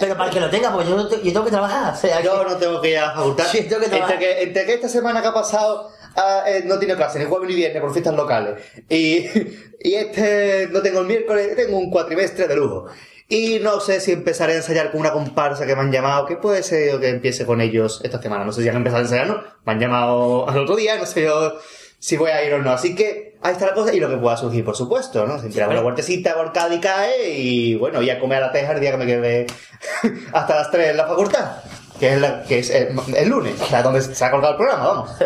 Pero 0.00 0.16
para 0.16 0.28
que 0.30 0.40
lo 0.40 0.50
tenga, 0.50 0.72
porque 0.72 0.88
yo, 0.90 0.96
no 0.96 1.06
te- 1.06 1.18
yo 1.22 1.32
tengo 1.32 1.44
que 1.44 1.50
trabajar. 1.52 1.94
O 1.94 1.96
sea, 1.96 2.20
Yo 2.20 2.42
que- 2.44 2.50
no 2.50 2.56
tengo 2.56 2.80
que 2.80 2.90
ir 2.90 2.98
a 2.98 3.06
la 3.06 3.12
facultad. 3.14 3.46
Sí, 3.46 3.62
tengo 3.62 3.80
que 3.80 3.96
entre, 3.96 4.18
que, 4.18 4.42
entre 4.42 4.66
que 4.66 4.74
esta 4.74 4.88
semana 4.88 5.22
que 5.22 5.28
ha 5.28 5.32
pasado 5.34 5.88
ah, 6.16 6.42
eh, 6.48 6.62
no 6.64 6.78
tiene 6.80 6.96
clase, 6.96 7.20
ni 7.20 7.26
jueves 7.26 7.48
ni 7.48 7.54
viernes 7.54 7.80
por 7.80 7.92
fiestas 7.92 8.14
locales. 8.16 8.60
Y, 8.88 9.24
y 9.80 9.94
este 9.94 10.68
no 10.72 10.82
tengo 10.82 10.98
el 11.00 11.06
miércoles, 11.06 11.54
tengo 11.54 11.78
un 11.78 11.90
cuatrimestre 11.90 12.48
de 12.48 12.56
lujo. 12.56 12.86
Y 13.28 13.60
no 13.60 13.78
sé 13.78 14.00
si 14.00 14.10
empezaré 14.12 14.54
a 14.54 14.56
ensayar 14.56 14.90
con 14.90 15.00
una 15.00 15.12
comparsa 15.12 15.64
que 15.66 15.76
me 15.76 15.82
han 15.82 15.92
llamado, 15.92 16.26
que 16.26 16.36
puede 16.36 16.62
ser 16.64 16.98
que 16.98 17.08
empiece 17.10 17.46
con 17.46 17.60
ellos 17.60 18.00
esta 18.02 18.20
semana. 18.20 18.44
No 18.44 18.52
sé 18.52 18.62
si 18.62 18.68
han 18.68 18.76
empezado 18.76 18.98
a 18.98 19.02
ensayar, 19.02 19.26
¿no? 19.28 19.42
Me 19.64 19.72
han 19.74 19.78
llamado 19.80 20.48
al 20.48 20.58
otro 20.60 20.74
día, 20.76 20.96
no 20.96 21.06
sé 21.06 21.22
yo 21.22 21.52
si 21.98 22.16
voy 22.16 22.30
a 22.30 22.42
ir 22.44 22.54
o 22.54 22.58
no. 22.62 22.70
Así 22.72 22.94
que 22.94 23.36
ahí 23.42 23.52
está 23.52 23.66
la 23.66 23.74
cosa 23.74 23.92
y 23.94 24.00
lo 24.00 24.08
que 24.08 24.16
pueda 24.16 24.36
surgir, 24.36 24.64
por 24.64 24.76
supuesto, 24.76 25.26
¿no? 25.26 25.38
Siempre 25.40 25.62
hago 25.62 25.72
una 25.72 25.82
huertecita 25.82 26.34
por 26.34 26.52
Cádiz 26.52 26.80
cae 26.80 27.30
y 27.30 27.74
bueno, 27.76 28.02
ya 28.02 28.18
comer 28.20 28.38
a 28.42 28.46
la 28.46 28.52
teja 28.52 28.72
el 28.72 28.80
día 28.80 28.90
que 28.92 28.96
me 28.96 29.06
quede 29.06 29.46
hasta 30.32 30.54
las 30.56 30.70
3 30.70 30.90
en 30.90 30.96
la 30.96 31.06
facultad, 31.06 31.56
que 31.98 32.14
es, 32.14 32.20
la- 32.20 32.42
que 32.44 32.58
es 32.60 32.70
el, 32.70 32.88
el 33.16 33.28
lunes, 33.28 33.60
o 33.60 33.66
sea, 33.66 33.82
donde 33.82 34.00
se 34.02 34.24
ha 34.24 34.30
colgado 34.30 34.52
el 34.52 34.58
programa, 34.58 34.86
vamos. 34.86 35.10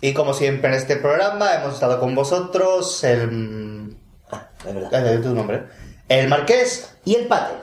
Y 0.00 0.14
como 0.14 0.32
siempre 0.32 0.70
en 0.70 0.76
este 0.76 0.94
programa 0.94 1.54
hemos 1.56 1.74
estado 1.74 1.98
con 1.98 2.14
vosotros 2.14 3.02
el... 3.02 3.96
Ah, 4.30 4.48
es 4.64 4.72
verdad. 4.72 5.20
tu 5.22 5.34
nombre. 5.34 5.64
El 6.08 6.28
Marqués 6.28 6.94
Y 7.04 7.16
el 7.16 7.26
Pater. 7.26 7.56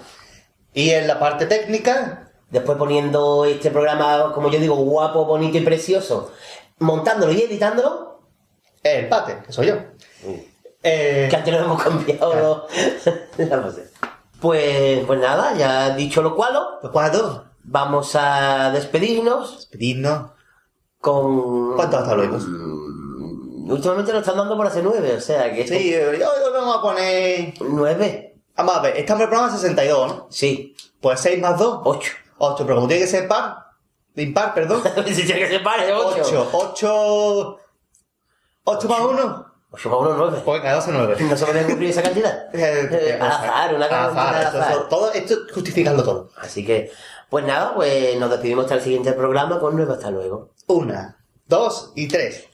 y 0.73 0.89
en 0.89 1.07
la 1.07 1.17
parte 1.17 1.45
técnica 1.45 2.29
Después 2.49 2.77
poniendo 2.77 3.45
este 3.45 3.71
programa, 3.71 4.31
como 4.33 4.51
yo 4.51 4.59
digo, 4.59 4.75
guapo, 4.75 5.23
bonito 5.25 5.57
y 5.57 5.61
precioso, 5.61 6.31
montándolo 6.79 7.31
y 7.31 7.41
editándolo, 7.41 8.21
el 8.83 9.07
Pate, 9.09 9.41
que 9.45 9.51
soy 9.51 9.67
yo. 9.67 9.75
Eh, 10.83 11.27
que 11.29 11.35
antes 11.35 11.53
nos 11.53 11.63
hemos 11.63 11.81
cambiado 11.81 12.67
la 13.37 13.61
pose. 13.61 13.89
Pues, 14.41 15.03
pues 15.07 15.19
nada, 15.19 15.55
ya 15.55 15.95
dicho 15.95 16.21
lo 16.21 16.35
cual, 16.35 16.53
¿Cuándo? 16.91 17.45
vamos 17.63 18.15
a 18.15 18.69
despedirnos 18.71 19.67
Pedirnos. 19.71 20.31
con... 20.99 21.75
¿Cuánto 21.75 21.97
hasta 21.97 22.13
luego? 22.15 22.37
Últimamente 23.67 24.11
nos 24.11 24.21
están 24.21 24.37
dando 24.37 24.55
por 24.55 24.67
hacer 24.67 24.83
nueve, 24.83 25.15
o 25.15 25.21
sea 25.21 25.51
que... 25.51 25.67
Sí, 25.67 25.95
hoy 25.95 26.21
hoy 26.21 26.53
vamos 26.53 26.77
a 26.77 26.81
poner... 26.81 27.53
¿Nueve? 27.61 28.35
Vamos 28.55 28.75
a 28.75 28.81
ver, 28.81 28.97
estamos 28.97 29.21
en 29.21 29.23
el 29.23 29.29
programa 29.29 29.51
62, 29.57 30.07
¿no? 30.07 30.27
Sí. 30.29 30.75
Pues 31.01 31.19
6 31.21 31.41
más 31.41 31.57
2. 31.57 31.81
Ocho. 31.83 32.11
8, 32.37 32.63
pero 32.65 32.75
como 32.75 32.87
tiene 32.87 33.03
que 33.03 33.09
ser 33.09 33.27
par, 33.27 33.64
impar, 34.23 34.53
perdón. 34.53 34.81
si 35.07 35.23
tiene 35.23 35.41
que 35.41 35.47
ser 35.47 35.63
par, 35.63 35.79
es 35.79 35.91
ocho. 35.91 36.49
8, 36.51 36.51
8... 36.53 37.59
8 38.67 38.89
más 38.89 38.99
1. 39.01 39.55
Ocho 39.75 39.89
más 39.89 39.99
uno, 39.99 40.15
nueve. 40.15 40.41
Pues 40.45 40.61
venga, 40.61 40.75
12, 40.75 40.91
9. 40.93 41.15
¿No 41.19 41.37
se 41.37 41.45
puede 41.45 41.65
cumplir 41.65 41.89
esa 41.89 42.01
cantidad? 42.01 42.47
Eh, 42.53 43.17
al 43.19 43.29
azar, 43.29 43.75
una 43.75 43.89
cantidad 43.89 44.35
al 44.35 44.45
azar. 44.45 44.89
Todo 44.89 45.11
esto 45.11 45.35
justificarlo 45.53 46.01
todo. 46.01 46.29
Así 46.37 46.65
que, 46.65 46.91
pues 47.29 47.45
nada, 47.45 47.75
pues 47.75 48.17
nos 48.17 48.29
despedimos 48.29 48.63
hasta 48.63 48.75
el 48.75 48.81
siguiente 48.81 49.11
programa 49.11 49.59
con 49.59 49.75
nuevo 49.75 49.91
hasta 49.91 50.11
luego. 50.11 50.51
Una, 50.67 51.17
dos 51.45 51.91
y 51.95 52.07
tres. 52.07 52.47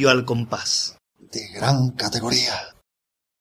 Radio 0.00 0.08
al 0.08 0.24
compás. 0.24 0.96
De 1.18 1.46
gran 1.48 1.90
categoría. 1.90 2.54